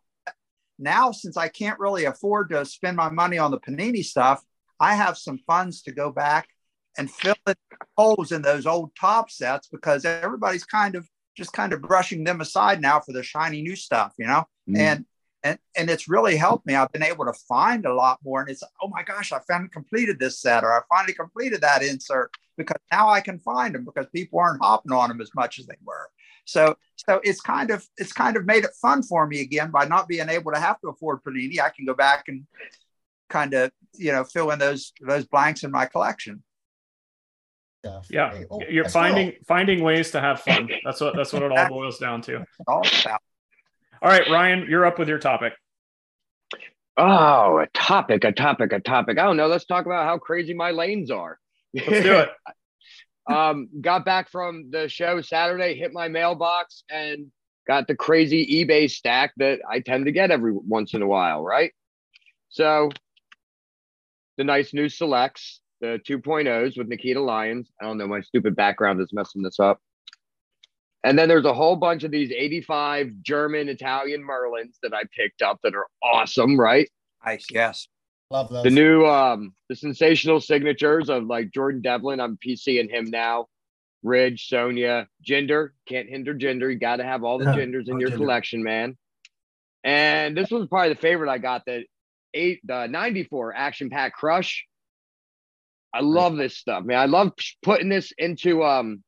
Now, 0.80 1.11
since 1.11 1.38
I 1.38 1.47
can't 1.47 1.80
really 1.80 2.05
afford 2.05 2.49
to 2.49 2.65
spend 2.65 2.97
my 2.97 3.09
money 3.09 3.38
on 3.38 3.51
the 3.51 3.59
Panini 3.59 4.03
stuff, 4.03 4.43
I 4.80 4.95
have 4.95 5.17
some 5.17 5.39
funds 5.47 5.82
to 5.84 5.91
go 5.91 6.11
back 6.11 6.47
and 6.97 7.09
fill 7.09 7.36
in 7.47 7.55
holes 7.97 8.32
in 8.32 8.41
those 8.41 8.65
old 8.65 8.91
Topps 8.99 9.38
sets 9.38 9.67
because 9.67 10.05
everybody's 10.05 10.65
kind 10.65 10.95
of 10.95 11.07
just 11.36 11.53
kind 11.53 11.73
of 11.73 11.82
brushing 11.82 12.23
them 12.23 12.41
aside 12.41 12.82
now 12.82 12.99
for 12.99 13.13
the 13.13 13.23
shiny 13.23 13.61
new 13.61 13.75
stuff, 13.75 14.13
you 14.17 14.25
know? 14.25 14.45
Mhm. 14.69 14.78
And 14.80 15.05
and 15.43 15.59
and 15.78 15.89
it's 15.89 16.09
really 16.09 16.36
helped 16.36 16.65
me. 16.65 16.73
I've 16.75 16.91
been 16.91 17.03
able 17.03 17.25
to 17.25 17.34
find 17.47 17.86
a 17.86 17.93
lot 17.93 18.19
more. 18.23 18.41
And 18.41 18.49
it's 18.49 18.63
oh 18.82 18.88
my 18.89 19.03
gosh, 19.03 19.32
I 19.32 19.39
finally 19.47 19.69
completed 19.69 20.19
this 20.19 20.41
set 20.41 20.63
or 20.63 20.73
I 20.73 20.82
finally 20.89 21.13
completed 21.13 21.61
that 21.61 21.84
insert 21.84 22.32
because 22.57 22.78
now 22.91 23.07
I 23.09 23.21
can 23.21 23.39
find 23.39 23.75
them 23.75 23.86
because 23.86 24.07
people 24.13 24.39
aren't 24.39 24.63
hopping 24.63 24.91
on 24.91 25.09
them 25.09 25.21
as 25.21 25.30
much 25.36 25.59
as 25.59 25.67
they 25.67 25.78
were. 25.86 26.09
So 26.48 26.78
so 26.95 27.20
it's 27.24 27.41
kind 27.41 27.70
of 27.72 27.86
it's 27.98 28.14
kind 28.14 28.38
of 28.38 28.45
made 28.45 28.64
it 28.64 28.72
fun 28.82 29.04
for 29.04 29.28
me 29.28 29.41
again 29.41 29.70
by 29.70 29.86
not 29.86 30.08
being 30.08 30.30
able 30.30 30.52
to 30.54 30.60
have 30.60 30.80
to 30.82 30.88
afford 30.88 31.22
Panini. 31.24 31.60
I 31.60 31.70
can 31.70 31.86
go 31.86 31.93
back 31.93 32.26
and 32.30 32.48
kind 33.30 33.54
of 33.54 33.72
you 33.95 34.12
know 34.14 34.24
fill 34.24 34.52
in 34.52 34.60
those 34.60 34.93
those 35.02 35.26
blanks 35.26 35.64
in 35.64 35.72
my 35.72 35.86
collection. 35.86 36.41
stuff. 37.84 38.08
yeah 38.10 38.43
oh, 38.50 38.62
you're 38.70 38.84
let's 38.84 38.93
go. 38.93 39.02
finding 39.02 39.34
finding 39.45 39.84
ways 39.84 40.12
to 40.12 40.22
have 40.22 40.39
fun 40.41 40.70
that's 40.86 41.02
what 41.02 41.16
that's 41.16 41.34
what 41.34 41.43
it 41.43 41.52
all 41.52 41.68
boils 41.68 42.00
down 42.00 42.22
to 42.22 42.45
all 42.66 42.82
about 43.02 43.22
all 44.02 44.10
right 44.10 44.30
ryan 44.30 44.66
you're 44.70 44.86
up 44.86 44.98
with 44.98 45.10
your 45.10 45.20
topic 45.20 45.54
Oh, 47.00 47.60
a 47.60 47.68
topic, 47.76 48.24
a 48.24 48.32
topic, 48.32 48.74
a 48.74 48.80
topic. 48.80 49.20
I 49.20 49.24
don't 49.24 49.38
know. 49.38 49.45
Let's 49.45 49.66
talk 49.66 49.86
about 49.86 50.06
how 50.06 50.18
crazy 50.18 50.56
my 50.56 50.72
lanes 50.72 51.12
are. 51.12 51.38
let's 51.76 51.88
do 51.88 52.14
it 52.18 52.30
um, 53.30 53.69
got 53.82 54.05
back 54.05 54.30
from 54.30 54.69
the 54.71 54.88
show 54.88 55.21
Saturday, 55.21 55.75
hit 55.75 55.93
my 55.93 56.07
mailbox, 56.07 56.84
and 56.89 57.32
got 57.67 57.88
the 57.88 57.95
crazy 57.95 58.65
eBay 58.65 58.89
stack 58.89 59.34
that 59.38 59.59
I 59.69 59.80
tend 59.80 60.05
to 60.05 60.11
get 60.11 60.32
every 60.32 60.53
once 60.53 60.93
in 60.93 61.01
a 61.01 61.07
while, 61.07 61.43
right? 61.43 61.73
So 62.49 62.89
the 64.38 64.43
nice 64.43 64.73
new 64.73 64.88
selects, 64.88 65.59
the 65.82 65.99
2.0s 66.07 66.78
with 66.78 66.88
Nikita 66.88 67.21
Lyons. 67.21 67.69
I 67.82 67.86
don't 67.86 67.97
know, 67.97 68.07
my 68.07 68.21
stupid 68.21 68.55
background 68.55 69.01
is 69.01 69.09
messing 69.11 69.41
this 69.41 69.59
up. 69.59 69.80
And 71.03 71.17
then 71.17 71.30
there's 71.30 71.45
a 71.45 71.53
whole 71.53 71.75
bunch 71.75 72.03
of 72.03 72.11
these 72.11 72.32
85 72.32 73.11
German, 73.21 73.69
Italian 73.69 74.25
Merlins 74.28 74.75
that 74.82 74.93
I 74.93 75.03
picked 75.15 75.41
up 75.41 75.59
that 75.63 75.75
are 75.75 75.88
awesome, 76.03 76.59
right? 76.59 76.89
nice. 77.25 77.45
Yes. 77.51 77.88
Love 78.30 78.49
those. 78.49 78.63
the 78.63 78.69
new 78.69 79.05
um 79.05 79.53
the 79.69 79.75
sensational 79.75 80.41
signatures 80.41 81.09
of 81.09 81.25
like 81.25 81.51
Jordan 81.51 81.82
Devlin. 81.82 82.19
I'm 82.19 82.38
PC 82.38 82.80
and 82.80 82.89
him 82.89 83.09
now. 83.09 83.47
Ridge, 84.03 84.47
Sonia, 84.47 85.07
gender 85.21 85.73
can't 85.88 86.07
hinder 86.09 86.34
gender. 86.34 86.69
You 86.69 86.78
got 86.78 86.97
to 86.97 87.03
have 87.03 87.23
all 87.23 87.39
the 87.39 87.45
genders 87.55 87.88
in 87.88 87.95
no 87.95 87.99
your 87.99 88.09
gender. 88.09 88.23
collection, 88.25 88.63
man. 88.63 88.97
And 89.84 90.36
this 90.36 90.51
was 90.51 90.67
probably 90.67 90.93
the 90.93 90.99
favorite 90.99 91.30
I 91.30 91.38
got. 91.38 91.63
The 91.65 91.86
eight, 92.34 92.59
the 92.65 92.88
94 92.88 93.55
action 93.55 93.89
pack 93.89 94.13
crush. 94.13 94.65
I 95.93 96.01
love 96.01 96.36
this 96.36 96.57
stuff, 96.57 96.84
man. 96.84 96.99
I 96.99 97.05
love 97.05 97.32
putting 97.63 97.89
this 97.89 98.11
into 98.17 98.63
um 98.63 99.03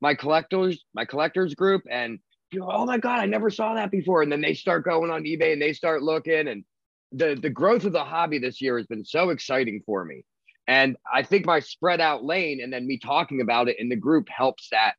my 0.00 0.14
collectors, 0.14 0.84
my 0.94 1.04
collectors 1.04 1.54
group, 1.54 1.82
and 1.90 2.18
oh 2.60 2.84
my 2.86 2.98
god, 2.98 3.20
I 3.20 3.26
never 3.26 3.50
saw 3.50 3.74
that 3.74 3.90
before. 3.90 4.22
And 4.22 4.30
then 4.30 4.40
they 4.40 4.54
start 4.54 4.84
going 4.84 5.10
on 5.10 5.24
eBay 5.24 5.52
and 5.52 5.60
they 5.60 5.72
start 5.72 6.02
looking, 6.02 6.46
and 6.48 6.64
the 7.12 7.34
the 7.40 7.50
growth 7.50 7.84
of 7.84 7.92
the 7.92 8.04
hobby 8.04 8.38
this 8.38 8.60
year 8.60 8.76
has 8.78 8.86
been 8.86 9.04
so 9.04 9.30
exciting 9.30 9.82
for 9.86 10.04
me. 10.04 10.24
And 10.66 10.96
I 11.12 11.22
think 11.22 11.46
my 11.46 11.60
spread 11.60 12.00
out 12.00 12.24
lane 12.24 12.60
and 12.62 12.72
then 12.72 12.86
me 12.86 12.98
talking 12.98 13.40
about 13.40 13.68
it 13.68 13.78
in 13.78 13.88
the 13.88 13.96
group 13.96 14.28
helps 14.28 14.68
that 14.70 14.94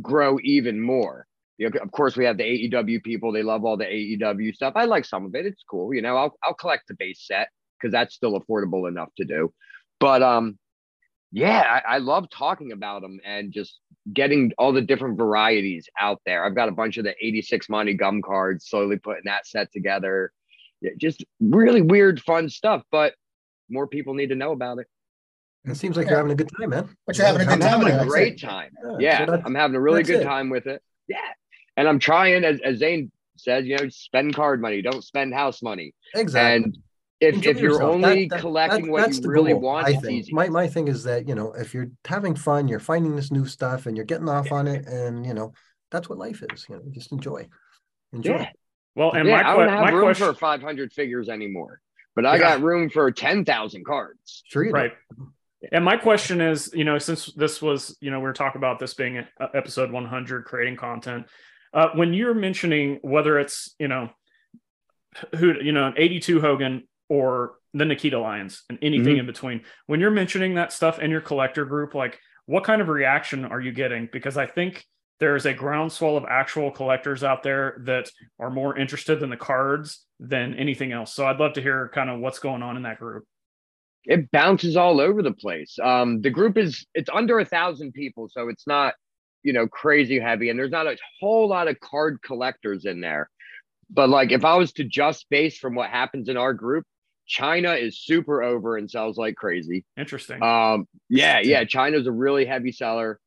grow 0.00 0.38
even 0.42 0.80
more. 0.80 1.26
You 1.58 1.68
know, 1.68 1.80
of 1.80 1.92
course, 1.92 2.16
we 2.16 2.24
have 2.24 2.38
the 2.38 2.44
AEW 2.44 3.02
people. 3.02 3.30
They 3.30 3.42
love 3.42 3.64
all 3.64 3.76
the 3.76 3.84
AEW 3.84 4.54
stuff. 4.54 4.72
I 4.74 4.86
like 4.86 5.04
some 5.04 5.26
of 5.26 5.34
it. 5.34 5.44
It's 5.44 5.62
cool. 5.68 5.94
You 5.94 6.02
know, 6.02 6.16
I'll 6.16 6.36
I'll 6.42 6.54
collect 6.54 6.88
the 6.88 6.94
base 6.94 7.26
set 7.26 7.50
because 7.78 7.92
that's 7.92 8.14
still 8.14 8.40
affordable 8.40 8.88
enough 8.88 9.10
to 9.18 9.24
do. 9.24 9.52
But 10.00 10.22
um, 10.22 10.58
yeah, 11.30 11.80
I, 11.86 11.94
I 11.94 11.98
love 11.98 12.28
talking 12.30 12.72
about 12.72 13.02
them 13.02 13.20
and 13.24 13.52
just 13.52 13.78
getting 14.12 14.52
all 14.58 14.72
the 14.72 14.82
different 14.82 15.18
varieties 15.18 15.88
out 16.00 16.20
there. 16.26 16.44
I've 16.44 16.54
got 16.54 16.68
a 16.68 16.72
bunch 16.72 16.98
of 16.98 17.04
the 17.04 17.14
86 17.20 17.68
Monty 17.68 17.94
Gum 17.94 18.22
cards, 18.22 18.66
slowly 18.66 18.98
putting 18.98 19.24
that 19.26 19.46
set 19.46 19.72
together. 19.72 20.32
Yeah, 20.82 20.90
just 20.98 21.24
really 21.40 21.80
weird, 21.80 22.20
fun 22.20 22.48
stuff. 22.50 22.82
But 22.90 23.14
more 23.70 23.86
people 23.86 24.12
need 24.14 24.28
to 24.28 24.34
know 24.34 24.52
about 24.52 24.78
it. 24.78 24.86
It 25.64 25.76
seems 25.76 25.96
like 25.96 26.08
you're 26.08 26.16
having 26.16 26.32
a 26.32 26.34
good 26.34 26.50
time, 26.58 26.70
man. 26.70 26.88
But 27.06 27.16
you're 27.16 27.26
having 27.26 27.46
a 27.46 27.50
I'm 27.50 27.58
good 27.60 27.64
time. 27.64 27.70
having 27.80 27.84
with 27.86 27.94
it, 27.94 28.02
a 28.02 28.06
great 28.10 28.40
time. 28.40 28.70
Yeah, 28.84 29.20
Yeah, 29.20 29.26
so 29.26 29.42
I'm 29.46 29.54
having 29.54 29.76
a 29.76 29.80
really 29.80 30.02
good 30.02 30.20
it. 30.20 30.24
time 30.24 30.50
with 30.50 30.66
it. 30.66 30.82
Yeah. 31.08 31.18
And 31.76 31.88
I'm 31.88 32.00
trying, 32.00 32.44
as, 32.44 32.58
as 32.64 32.78
Zane 32.78 33.12
says, 33.36 33.64
you 33.64 33.76
know, 33.78 33.88
spend 33.88 34.34
card 34.34 34.60
money, 34.60 34.82
don't 34.82 35.04
spend 35.04 35.32
house 35.32 35.62
money. 35.62 35.94
Exactly. 36.16 36.64
And 36.64 36.78
if, 37.20 37.34
Enjoy 37.36 37.50
if 37.50 37.58
you're 37.60 37.70
yourself. 37.74 37.94
only 37.94 38.24
That- 38.26 38.30
that- 38.36 38.40
collecting 38.40 38.86
that- 38.86 38.90
what 38.92 39.14
you 39.14 39.30
really 39.30 39.52
goal, 39.52 39.60
want, 39.60 39.86
I 39.86 39.90
it's 39.92 40.00
think. 40.02 40.12
easy. 40.18 40.32
My 40.34 40.48
my 40.48 40.66
thing 40.66 40.88
is 40.88 41.04
that 41.04 41.28
you 41.28 41.36
know 41.36 41.52
if 41.52 41.72
you're 41.72 41.86
having 42.04 42.34
fun, 42.34 42.66
you're 42.66 42.80
finding 42.80 43.14
this 43.14 43.30
new 43.30 43.46
stuff, 43.46 43.86
and 43.86 43.96
you're 43.96 44.04
getting 44.04 44.28
off 44.28 44.50
on 44.50 44.66
it, 44.66 44.84
and 44.86 45.24
you 45.24 45.32
know 45.32 45.52
that's 45.92 46.08
what 46.08 46.18
life 46.18 46.42
is. 46.52 46.66
You 46.68 46.74
know, 46.76 46.82
just 46.90 47.12
enjoy, 47.12 47.46
enjoy. 48.12 48.32
Yeah. 48.32 48.50
Well, 48.94 49.12
and 49.12 49.26
yeah, 49.26 49.42
my, 49.42 49.50
I 49.52 49.56
don't 49.56 49.68
have 49.68 49.80
my 49.80 49.90
room 49.90 50.02
question, 50.04 50.26
for 50.26 50.34
500 50.34 50.92
figures 50.92 51.28
anymore, 51.28 51.80
but 52.14 52.26
I 52.26 52.34
Yeah. 52.34 52.40
got 52.40 52.60
room 52.62 52.90
for 52.90 53.10
10,000 53.10 53.84
cards. 53.84 54.42
Sure, 54.46 54.62
you 54.64 54.70
do. 54.70 54.74
right? 54.74 54.92
And 55.70 55.84
my 55.84 55.96
question 55.96 56.40
is, 56.40 56.70
you 56.74 56.84
know, 56.84 56.98
since 56.98 57.26
this 57.34 57.62
was, 57.62 57.96
you 58.00 58.10
know, 58.10 58.18
we 58.20 58.26
are 58.28 58.32
talking 58.32 58.58
about 58.58 58.78
this 58.80 58.94
being 58.94 59.18
uh, 59.18 59.46
episode 59.54 59.92
100, 59.92 60.44
creating 60.44 60.76
content. 60.76 61.26
Uh, 61.72 61.88
when 61.94 62.12
you're 62.12 62.34
mentioning 62.34 62.98
whether 63.02 63.38
it's, 63.38 63.74
you 63.78 63.88
know, 63.88 64.10
who, 65.36 65.54
you 65.62 65.72
know, 65.72 65.86
an 65.86 65.94
82 65.96 66.40
Hogan 66.40 66.88
or 67.08 67.54
the 67.74 67.84
Nikita 67.84 68.18
Lyons 68.18 68.64
and 68.68 68.78
anything 68.82 69.16
Mhm. 69.16 69.20
in 69.20 69.26
between, 69.26 69.62
when 69.86 70.00
you're 70.00 70.10
mentioning 70.10 70.54
that 70.56 70.72
stuff 70.72 70.98
in 70.98 71.10
your 71.10 71.20
collector 71.20 71.64
group, 71.64 71.94
like 71.94 72.18
what 72.46 72.64
kind 72.64 72.82
of 72.82 72.88
reaction 72.88 73.44
are 73.44 73.60
you 73.60 73.72
getting? 73.72 74.08
Because 74.12 74.36
I 74.36 74.46
think 74.46 74.84
there's 75.22 75.46
a 75.46 75.54
groundswell 75.54 76.16
of 76.16 76.24
actual 76.28 76.72
collectors 76.72 77.22
out 77.22 77.44
there 77.44 77.80
that 77.84 78.10
are 78.40 78.50
more 78.50 78.76
interested 78.76 79.22
in 79.22 79.30
the 79.30 79.36
cards 79.36 80.04
than 80.18 80.52
anything 80.54 80.90
else. 80.90 81.14
So 81.14 81.24
I'd 81.24 81.38
love 81.38 81.52
to 81.52 81.62
hear 81.62 81.92
kind 81.94 82.10
of 82.10 82.18
what's 82.18 82.40
going 82.40 82.60
on 82.60 82.76
in 82.76 82.82
that 82.82 82.98
group. 82.98 83.24
It 84.04 84.32
bounces 84.32 84.76
all 84.76 85.00
over 85.00 85.22
the 85.22 85.32
place. 85.32 85.78
Um, 85.80 86.22
the 86.22 86.30
group 86.30 86.58
is, 86.58 86.84
it's 86.92 87.08
under 87.08 87.38
a 87.38 87.44
thousand 87.44 87.92
people, 87.92 88.28
so 88.32 88.48
it's 88.48 88.66
not, 88.66 88.94
you 89.44 89.52
know, 89.52 89.68
crazy 89.68 90.18
heavy. 90.18 90.50
And 90.50 90.58
there's 90.58 90.72
not 90.72 90.88
a 90.88 90.96
whole 91.20 91.48
lot 91.48 91.68
of 91.68 91.78
card 91.78 92.18
collectors 92.20 92.84
in 92.84 93.00
there. 93.00 93.30
But 93.88 94.08
like, 94.08 94.32
if 94.32 94.44
I 94.44 94.56
was 94.56 94.72
to 94.72 94.84
just 94.84 95.30
base 95.30 95.56
from 95.56 95.76
what 95.76 95.88
happens 95.88 96.28
in 96.28 96.36
our 96.36 96.52
group, 96.52 96.84
China 97.28 97.74
is 97.74 98.00
super 98.00 98.42
over 98.42 98.76
and 98.76 98.90
sells 98.90 99.16
like 99.16 99.36
crazy. 99.36 99.84
Interesting. 99.96 100.42
Um, 100.42 100.88
yeah, 101.08 101.38
yeah. 101.38 101.62
China's 101.62 102.08
a 102.08 102.12
really 102.12 102.44
heavy 102.44 102.72
seller. 102.72 103.20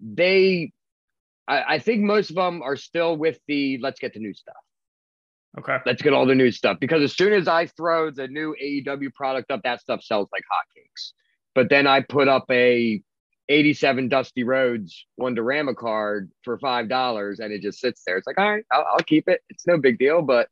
They, 0.00 0.70
I, 1.48 1.62
I 1.74 1.78
think 1.78 2.02
most 2.02 2.30
of 2.30 2.36
them 2.36 2.62
are 2.62 2.76
still 2.76 3.16
with 3.16 3.38
the 3.46 3.78
let's 3.78 4.00
get 4.00 4.12
the 4.14 4.20
new 4.20 4.34
stuff. 4.34 4.54
okay. 5.58 5.78
Let's 5.86 6.02
get 6.02 6.12
all 6.12 6.26
the 6.26 6.34
new 6.34 6.50
stuff 6.50 6.78
because 6.80 7.02
as 7.02 7.12
soon 7.14 7.32
as 7.32 7.48
I 7.48 7.66
throw 7.66 8.10
the 8.10 8.28
new 8.28 8.54
AEW 8.62 9.12
product 9.14 9.50
up, 9.50 9.62
that 9.62 9.80
stuff 9.80 10.02
sells 10.02 10.28
like 10.32 10.42
hotcakes. 10.42 11.12
But 11.54 11.70
then 11.70 11.86
I 11.86 12.00
put 12.00 12.28
up 12.28 12.44
a 12.50 13.00
87 13.48 14.08
Dusty 14.08 14.42
Rhodes 14.42 15.06
Wonderama 15.20 15.76
card 15.76 16.30
for 16.42 16.58
five 16.58 16.88
dollars, 16.88 17.38
and 17.38 17.52
it 17.52 17.62
just 17.62 17.78
sits 17.78 18.02
there. 18.06 18.16
It's 18.18 18.26
like, 18.26 18.38
all 18.38 18.50
right, 18.52 18.64
I'll, 18.72 18.84
I'll 18.94 19.04
keep 19.04 19.28
it. 19.28 19.40
It's 19.48 19.66
no 19.66 19.78
big 19.78 19.98
deal, 19.98 20.20
but 20.22 20.48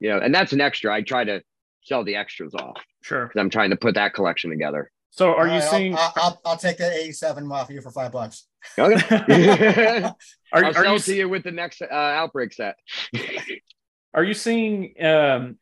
you 0.00 0.10
know, 0.10 0.18
and 0.18 0.34
that's 0.34 0.52
an 0.52 0.60
extra. 0.60 0.92
I 0.94 1.00
try 1.02 1.24
to 1.24 1.42
sell 1.82 2.04
the 2.04 2.16
extras 2.16 2.54
off 2.54 2.76
Sure. 3.02 3.26
because 3.26 3.40
I'm 3.40 3.48
trying 3.48 3.70
to 3.70 3.76
put 3.76 3.94
that 3.94 4.12
collection 4.12 4.50
together. 4.50 4.90
So 5.10 5.30
are 5.30 5.40
All 5.40 5.46
you 5.46 5.52
right, 5.60 5.62
seeing 5.70 5.94
I'll, 5.96 6.12
I'll, 6.16 6.40
I'll 6.44 6.56
take 6.58 6.76
that 6.76 6.92
87 6.92 7.50
off 7.50 7.70
you 7.70 7.80
for 7.80 7.90
five 7.90 8.12
bucks. 8.12 8.47
Okay. 8.78 10.02
are, 10.52 10.64
I'll 10.64 10.66
are 10.66 10.72
sell 10.74 10.92
you 10.94 10.98
to 10.98 11.14
you 11.14 11.28
with 11.28 11.44
the 11.44 11.52
next 11.52 11.82
uh, 11.82 11.94
outbreak 11.94 12.52
set. 12.52 12.76
are 14.14 14.24
you 14.24 14.34
seeing 14.34 14.94
um 15.04 15.58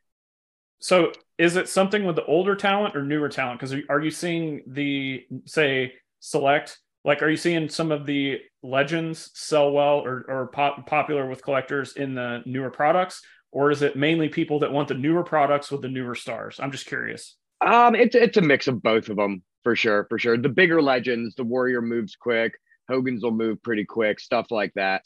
so 0.78 1.12
is 1.38 1.56
it 1.56 1.68
something 1.68 2.04
with 2.04 2.16
the 2.16 2.24
older 2.24 2.54
talent 2.54 2.96
or 2.96 3.02
newer 3.02 3.28
talent 3.28 3.58
because 3.58 3.74
are 3.88 4.00
you 4.00 4.10
seeing 4.10 4.62
the 4.66 5.24
say 5.46 5.92
select 6.20 6.78
like 7.04 7.22
are 7.22 7.28
you 7.28 7.36
seeing 7.36 7.68
some 7.68 7.90
of 7.90 8.06
the 8.06 8.38
legends 8.62 9.30
sell 9.34 9.70
well 9.70 9.98
or, 9.98 10.24
or 10.28 10.46
pop, 10.48 10.86
popular 10.86 11.28
with 11.28 11.42
collectors 11.42 11.96
in 11.96 12.14
the 12.14 12.42
newer 12.46 12.70
products 12.70 13.20
or 13.52 13.70
is 13.70 13.82
it 13.82 13.96
mainly 13.96 14.28
people 14.28 14.60
that 14.60 14.70
want 14.72 14.88
the 14.88 14.94
newer 14.94 15.24
products 15.24 15.70
with 15.70 15.82
the 15.82 15.88
newer 15.88 16.14
stars 16.14 16.60
i'm 16.62 16.70
just 16.70 16.86
curious 16.86 17.36
Um, 17.60 17.94
it's 17.94 18.14
it's 18.14 18.36
a 18.36 18.42
mix 18.42 18.68
of 18.68 18.82
both 18.82 19.08
of 19.08 19.16
them 19.16 19.42
for 19.66 19.74
sure, 19.74 20.06
for 20.08 20.16
sure. 20.16 20.38
The 20.38 20.48
bigger 20.48 20.80
legends, 20.80 21.34
the 21.34 21.42
Warrior 21.42 21.82
moves 21.82 22.14
quick, 22.14 22.52
Hogan's 22.88 23.22
will 23.22 23.32
move 23.32 23.62
pretty 23.62 23.84
quick, 23.84 24.20
stuff 24.20 24.50
like 24.50 24.72
that. 24.74 25.02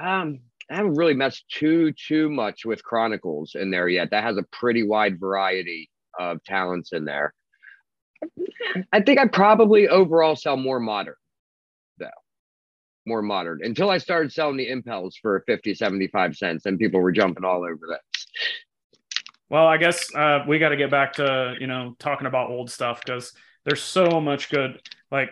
Um, 0.00 0.40
I 0.70 0.76
haven't 0.76 0.94
really 0.94 1.14
messed 1.14 1.44
too 1.48 1.92
too 1.92 2.30
much 2.30 2.64
with 2.64 2.82
Chronicles 2.82 3.54
in 3.54 3.70
there 3.70 3.88
yet. 3.88 4.10
That 4.10 4.24
has 4.24 4.38
a 4.38 4.44
pretty 4.50 4.82
wide 4.82 5.20
variety 5.20 5.90
of 6.18 6.42
talents 6.44 6.92
in 6.92 7.04
there. 7.04 7.34
I 8.92 9.00
think 9.00 9.18
I 9.18 9.26
probably 9.26 9.88
overall 9.88 10.36
sell 10.36 10.56
more 10.56 10.80
modern, 10.80 11.14
though. 11.98 12.08
More 13.06 13.20
modern 13.20 13.60
until 13.62 13.90
I 13.90 13.98
started 13.98 14.32
selling 14.32 14.56
the 14.56 14.70
Impels 14.70 15.16
for 15.20 15.44
50, 15.46 15.74
75 15.74 16.36
cents, 16.36 16.64
and 16.64 16.78
people 16.78 17.00
were 17.00 17.12
jumping 17.12 17.44
all 17.44 17.64
over 17.64 17.86
that. 17.90 18.00
Well, 19.50 19.66
I 19.66 19.76
guess 19.76 20.12
uh, 20.14 20.40
we 20.48 20.58
got 20.58 20.70
to 20.70 20.76
get 20.76 20.90
back 20.90 21.12
to 21.14 21.56
you 21.60 21.66
know 21.66 21.94
talking 21.98 22.26
about 22.26 22.50
old 22.50 22.70
stuff 22.70 23.02
because 23.04 23.32
there's 23.66 23.82
so 23.82 24.20
much 24.20 24.50
good. 24.50 24.80
Like 25.10 25.30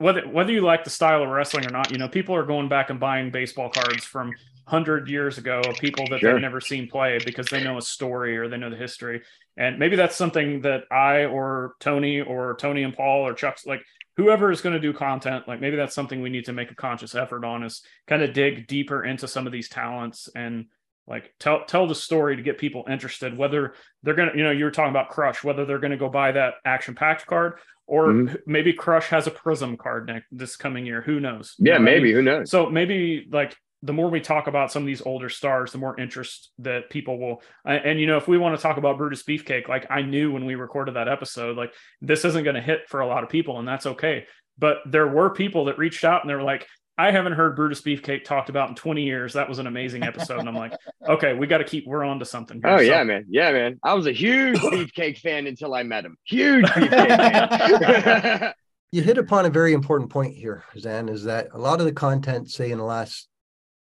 whether 0.00 0.22
whether 0.22 0.50
you 0.50 0.62
like 0.62 0.82
the 0.82 0.90
style 0.90 1.22
of 1.22 1.28
wrestling 1.28 1.66
or 1.66 1.70
not, 1.70 1.92
you 1.92 1.98
know, 1.98 2.08
people 2.08 2.34
are 2.34 2.42
going 2.42 2.68
back 2.68 2.88
and 2.88 2.98
buying 2.98 3.30
baseball 3.30 3.68
cards 3.68 4.02
from 4.02 4.32
hundred 4.66 5.08
years 5.08 5.36
ago 5.36 5.60
of 5.60 5.76
people 5.76 6.06
that 6.08 6.20
Sure. 6.20 6.32
they've 6.32 6.40
never 6.40 6.60
seen 6.60 6.88
play 6.88 7.18
because 7.24 7.48
they 7.48 7.62
know 7.62 7.76
a 7.76 7.82
story 7.82 8.38
or 8.38 8.48
they 8.48 8.56
know 8.56 8.70
the 8.70 8.76
history. 8.76 9.20
And 9.58 9.78
maybe 9.78 9.96
that's 9.96 10.16
something 10.16 10.62
that 10.62 10.84
I 10.90 11.26
or 11.26 11.74
Tony 11.80 12.20
or 12.20 12.56
Tony 12.58 12.82
and 12.82 12.96
Paul 12.96 13.26
or 13.26 13.34
Chuck's 13.34 13.66
like 13.66 13.82
whoever 14.16 14.50
is 14.50 14.62
going 14.62 14.74
to 14.74 14.80
do 14.80 14.92
content, 14.94 15.46
like 15.46 15.60
maybe 15.60 15.76
that's 15.76 15.94
something 15.94 16.22
we 16.22 16.30
need 16.30 16.46
to 16.46 16.52
make 16.52 16.70
a 16.70 16.74
conscious 16.74 17.14
effort 17.14 17.44
on 17.44 17.62
is 17.62 17.82
kind 18.06 18.22
of 18.22 18.32
dig 18.32 18.66
deeper 18.68 19.04
into 19.04 19.28
some 19.28 19.46
of 19.46 19.52
these 19.52 19.68
talents 19.68 20.28
and 20.34 20.66
like 21.06 21.34
tell 21.38 21.64
tell 21.64 21.86
the 21.86 21.94
story 21.94 22.36
to 22.36 22.42
get 22.42 22.56
people 22.56 22.84
interested 22.88 23.36
whether 23.36 23.74
they're 24.02 24.14
gonna 24.14 24.32
you 24.34 24.44
know 24.44 24.50
you 24.50 24.64
were 24.64 24.70
talking 24.70 24.90
about 24.90 25.08
crush 25.08 25.42
whether 25.42 25.64
they're 25.64 25.78
gonna 25.78 25.96
go 25.96 26.08
buy 26.08 26.30
that 26.30 26.54
action 26.64 26.94
packed 26.94 27.26
card 27.26 27.54
or 27.90 28.06
Mhm. 28.12 28.36
maybe 28.46 28.72
crush 28.72 29.08
has 29.08 29.26
a 29.26 29.30
Prizm 29.32 29.76
card 29.76 30.06
next 30.06 30.26
this 30.30 30.56
coming 30.56 30.86
year 30.86 31.02
who 31.02 31.18
knows 31.20 31.54
You 31.58 31.72
Yeah, 31.72 31.78
know 31.78 31.84
maybe. 31.84 32.12
Who 32.12 32.22
knows? 32.22 32.48
so 32.50 32.70
maybe 32.70 33.26
like 33.30 33.56
the 33.82 33.92
more 33.94 34.10
we 34.10 34.20
talk 34.20 34.46
about 34.46 34.70
some 34.70 34.82
of 34.82 34.86
these 34.86 35.00
older 35.02 35.28
stars 35.30 35.72
the 35.72 35.78
more 35.78 35.98
interest 35.98 36.52
that 36.58 36.88
people 36.90 37.18
will 37.18 37.42
and, 37.64 37.84
and, 37.84 38.00
you 38.00 38.06
know 38.06 38.16
if 38.18 38.28
we 38.28 38.38
want 38.38 38.54
to 38.56 38.62
talk 38.62 38.76
about 38.76 38.96
brutus 38.98 39.22
beefcake 39.24 39.66
like 39.68 39.86
i 39.90 40.02
knew 40.02 40.30
when 40.30 40.44
we 40.44 40.54
recorded 40.54 40.94
that 40.96 41.08
episode 41.08 41.56
like 41.56 41.72
this 42.00 42.24
isn't 42.24 42.44
going 42.44 42.56
to 42.56 42.62
hit 42.62 42.82
for 42.88 43.00
a 43.00 43.06
lot 43.06 43.24
of 43.24 43.28
people 43.30 43.58
and 43.58 43.66
that's 43.66 43.86
okay 43.86 44.26
but 44.58 44.76
there 44.86 45.08
were 45.08 45.30
people 45.30 45.64
that 45.64 45.78
reached 45.78 46.04
out 46.04 46.20
and 46.22 46.30
they 46.30 46.34
were 46.34 46.42
like 46.42 46.66
I 47.00 47.10
haven't 47.12 47.32
heard 47.32 47.56
Brutus 47.56 47.80
Beefcake 47.80 48.24
talked 48.24 48.48
about 48.50 48.68
in 48.68 48.74
20 48.74 49.02
years. 49.02 49.32
That 49.32 49.48
was 49.48 49.58
an 49.58 49.66
amazing 49.66 50.02
episode. 50.02 50.40
And 50.40 50.48
I'm 50.48 50.54
like, 50.54 50.72
okay, 51.08 51.32
we 51.34 51.46
got 51.46 51.58
to 51.58 51.64
keep, 51.64 51.86
we're 51.86 52.04
on 52.04 52.18
to 52.18 52.24
something. 52.24 52.60
here. 52.62 52.70
Oh 52.70 52.76
So- 52.78 52.82
yeah, 52.82 53.02
man. 53.04 53.24
Yeah, 53.28 53.52
man. 53.52 53.78
I 53.82 53.94
was 53.94 54.06
a 54.06 54.12
huge 54.12 54.58
beefcake 54.60 55.18
fan 55.18 55.46
until 55.46 55.74
I 55.74 55.82
met 55.82 56.04
him. 56.04 56.16
Huge 56.24 56.64
beefcake 56.66 57.08
fan. 57.08 58.52
You 58.92 59.02
hit 59.02 59.18
upon 59.18 59.46
a 59.46 59.50
very 59.50 59.72
important 59.72 60.10
point 60.10 60.34
here, 60.34 60.64
Zan, 60.76 61.08
is 61.08 61.22
that 61.24 61.46
a 61.52 61.58
lot 61.58 61.78
of 61.78 61.86
the 61.86 61.92
content, 61.92 62.50
say 62.50 62.72
in 62.72 62.78
the 62.78 62.84
last 62.84 63.28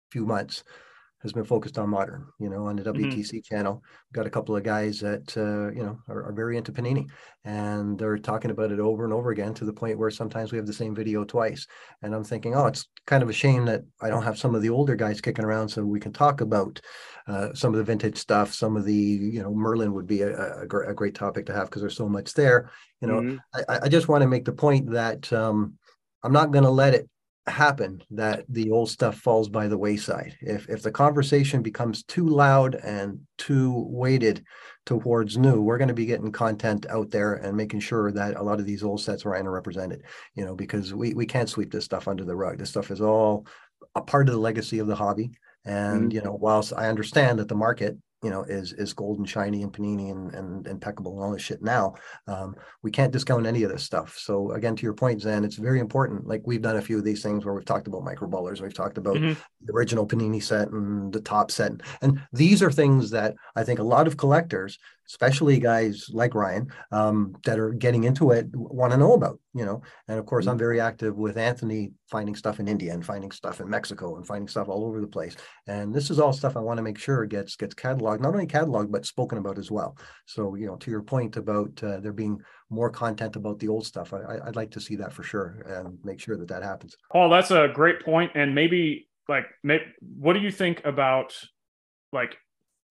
few 0.09 0.25
months, 0.25 0.63
has 1.25 1.33
been 1.33 1.43
focused 1.43 1.77
on 1.77 1.89
modern. 1.89 2.27
You 2.39 2.49
know, 2.49 2.67
on 2.67 2.75
the. 2.77 2.83
WTC 2.85 3.43
channel, 3.43 3.81
we've 4.09 4.15
got 4.15 4.27
a 4.27 4.29
couple 4.29 4.55
of 4.55 4.63
guys 4.63 4.99
that 5.01 5.35
uh, 5.35 5.71
you 5.77 5.83
know 5.83 5.97
are, 6.07 6.29
are 6.29 6.33
very 6.33 6.55
into 6.55 6.71
Panini, 6.71 7.07
and 7.43 7.97
they're 7.99 8.17
talking 8.17 8.51
about 8.51 8.71
it 8.71 8.79
over 8.79 9.03
and 9.03 9.11
over 9.13 9.31
again 9.31 9.53
to 9.55 9.65
the 9.65 9.73
point 9.73 9.97
where 9.97 10.09
sometimes 10.11 10.51
we 10.51 10.57
have 10.57 10.67
the 10.67 10.73
same 10.73 10.95
video 10.95 11.23
twice. 11.25 11.67
And 12.01 12.13
I'm 12.15 12.23
thinking, 12.23 12.55
oh, 12.55 12.67
it's 12.67 12.87
kind 13.05 13.21
of 13.23 13.29
a 13.29 13.33
shame 13.33 13.65
that 13.65 13.81
I 14.01 14.09
don't 14.09 14.23
have 14.23 14.37
some 14.37 14.55
of 14.55 14.61
the 14.61 14.69
older 14.69 14.95
guys 14.95 15.19
kicking 15.19 15.43
around 15.45 15.67
so 15.69 15.83
we 15.83 15.99
can 15.99 16.13
talk 16.13 16.41
about 16.41 16.79
uh, 17.27 17.53
some 17.53 17.73
of 17.73 17.77
the 17.79 17.83
vintage 17.83 18.17
stuff. 18.17 18.53
Some 18.53 18.77
of 18.77 18.85
the 18.85 18.93
you 18.93 19.41
know 19.41 19.53
Merlin 19.53 19.93
would 19.93 20.07
be 20.07 20.21
a, 20.21 20.61
a, 20.61 20.67
gr- 20.67 20.83
a 20.83 20.95
great 20.95 21.15
topic 21.15 21.47
to 21.47 21.53
have 21.53 21.67
because 21.69 21.81
there's 21.81 21.97
so 21.97 22.07
much 22.07 22.33
there. 22.33 22.69
You 23.01 23.07
know, 23.07 23.19
Mhm. 23.21 23.39
I, 23.67 23.79
I 23.83 23.89
just 23.89 24.07
want 24.07 24.21
to 24.21 24.27
make 24.27 24.45
the 24.45 24.53
point 24.53 24.91
that 24.91 25.31
um, 25.33 25.73
I'm 26.23 26.31
not 26.33 26.51
going 26.51 26.63
to 26.63 26.69
let 26.69 26.93
it 26.93 27.09
happen 27.47 28.01
that 28.09 28.43
the 28.49 28.71
old 28.71 28.89
stuff 28.89 29.17
falls 29.17 29.49
by 29.49 29.67
the 29.67 29.77
wayside. 29.77 30.35
If 30.41 30.67
if 30.67 30.81
the 30.81 30.91
conversation 30.91 31.61
becomes 31.61 32.03
too 32.03 32.27
loud 32.27 32.75
and 32.75 33.19
too 33.37 33.85
weighted 33.87 34.43
towards 34.85 35.37
new, 35.37 35.61
we're 35.61 35.77
going 35.77 35.89
to 35.89 35.93
be 35.93 36.05
getting 36.07 36.31
content 36.31 36.85
out 36.89 37.11
there 37.11 37.35
and 37.35 37.55
making 37.55 37.81
sure 37.81 38.11
that 38.11 38.35
a 38.35 38.43
lot 38.43 38.59
of 38.59 38.65
these 38.65 38.83
old 38.83 39.01
sets 39.01 39.25
are 39.25 39.31
underrepresented, 39.31 40.01
You 40.35 40.45
know, 40.45 40.55
because 40.55 40.93
we 40.93 41.13
we 41.13 41.25
can't 41.25 41.49
sweep 41.49 41.71
this 41.71 41.85
stuff 41.85 42.07
under 42.07 42.25
the 42.25 42.35
rug. 42.35 42.57
This 42.57 42.69
stuff 42.69 42.89
is 42.89 43.01
all 43.01 43.45
a 43.93 44.01
part 44.01 44.27
of 44.27 44.33
the 44.33 44.41
legacy 44.41 44.79
of 44.79 44.87
the 44.87 44.95
hobby. 44.95 45.31
And 45.65 46.03
mm-hmm. 46.03 46.11
you 46.11 46.21
know, 46.21 46.33
whilst 46.39 46.73
I 46.73 46.89
understand 46.89 47.39
that 47.39 47.47
the 47.47 47.55
market 47.55 47.97
you 48.25 48.31
know 48.31 48.43
is 48.43 48.73
is 48.73 48.91
gold 48.93 49.19
and 49.19 49.29
shiny 49.29 49.61
and 49.61 49.71
panini 49.71 50.11
and, 50.11 50.33
and 50.33 50.65
impeccable 50.65 51.13
and 51.13 51.23
all 51.23 51.31
this 51.31 51.43
shit 51.43 51.61
now 51.61 51.93
um, 52.27 52.55
we 52.81 52.89
can't 52.89 53.13
discount 53.13 53.45
any 53.45 53.61
of 53.61 53.71
this 53.71 53.83
stuff. 53.83 54.17
So 54.17 54.51
again 54.51 54.75
to 54.75 54.83
your 54.83 54.95
point 54.95 55.21
Zan 55.21 55.45
it's 55.45 55.57
very 55.57 55.79
important. 55.79 56.27
Like 56.27 56.41
we've 56.45 56.61
done 56.61 56.77
a 56.77 56.81
few 56.81 56.97
of 56.97 57.03
these 57.03 57.21
things 57.21 57.45
where 57.45 57.53
we've 57.53 57.71
talked 57.71 57.87
about 57.87 58.03
micro 58.03 58.27
ballers 58.27 58.61
we've 58.61 58.73
talked 58.73 58.97
about 58.97 59.17
mm-hmm. 59.17 59.39
the 59.63 59.73
original 59.73 60.07
panini 60.07 60.41
set 60.41 60.69
and 60.69 61.13
the 61.13 61.21
Topps 61.21 61.53
set. 61.53 61.73
And 62.01 62.19
these 62.33 62.63
are 62.63 62.71
things 62.71 63.11
that 63.11 63.35
i 63.55 63.63
think 63.63 63.79
a 63.79 63.83
lot 63.83 64.07
of 64.07 64.17
collectors 64.17 64.79
especially 65.07 65.59
guys 65.59 66.07
like 66.11 66.33
Ryan 66.33 66.67
um, 66.91 67.35
that 67.45 67.59
are 67.59 67.71
getting 67.71 68.03
into 68.03 68.31
it 68.31 68.47
want 68.53 68.91
to 68.91 68.97
know 68.97 69.13
about, 69.13 69.39
you 69.53 69.65
know. 69.65 69.81
And 70.07 70.17
of 70.17 70.25
course, 70.25 70.45
mm-hmm. 70.45 70.51
I'm 70.51 70.57
very 70.57 70.79
active 70.81 71.15
with 71.15 71.37
Anthony 71.37 71.91
finding 72.09 72.35
stuff 72.35 72.59
in 72.59 72.67
India 72.67 72.93
and 72.93 73.05
finding 73.05 73.31
stuff 73.31 73.59
in 73.59 73.69
Mexico 73.69 74.17
and 74.17 74.25
finding 74.25 74.47
stuff 74.47 74.67
all 74.67 74.85
over 74.85 75.01
the 75.01 75.07
place. 75.07 75.35
And 75.67 75.93
this 75.93 76.09
is 76.09 76.19
all 76.19 76.33
stuff 76.33 76.57
I 76.57 76.61
want 76.61 76.77
to 76.77 76.83
make 76.83 76.97
sure 76.97 77.25
gets 77.25 77.55
gets 77.55 77.75
cataloged, 77.75 78.19
not 78.19 78.33
only 78.33 78.47
cataloged 78.47 78.91
but 78.91 79.05
spoken 79.05 79.37
about 79.37 79.57
as 79.57 79.71
well. 79.71 79.97
So 80.25 80.55
you 80.55 80.67
know, 80.67 80.75
to 80.77 80.91
your 80.91 81.03
point 81.03 81.37
about 81.37 81.81
uh, 81.83 81.99
there 81.99 82.13
being 82.13 82.39
more 82.69 82.89
content 82.89 83.35
about 83.35 83.59
the 83.59 83.67
old 83.67 83.85
stuff, 83.85 84.13
I, 84.13 84.39
I'd 84.45 84.55
like 84.55 84.71
to 84.71 84.81
see 84.81 84.95
that 84.97 85.13
for 85.13 85.23
sure 85.23 85.63
and 85.67 85.97
make 86.03 86.19
sure 86.19 86.37
that 86.37 86.47
that 86.47 86.63
happens. 86.63 86.95
Paul, 87.11 87.29
that's 87.29 87.51
a 87.51 87.69
great 87.73 88.03
point, 88.03 88.31
and 88.35 88.55
maybe 88.55 89.07
like, 89.27 89.45
what 90.17 90.33
do 90.33 90.39
you 90.39 90.51
think 90.51 90.81
about 90.85 91.35
like 92.11 92.37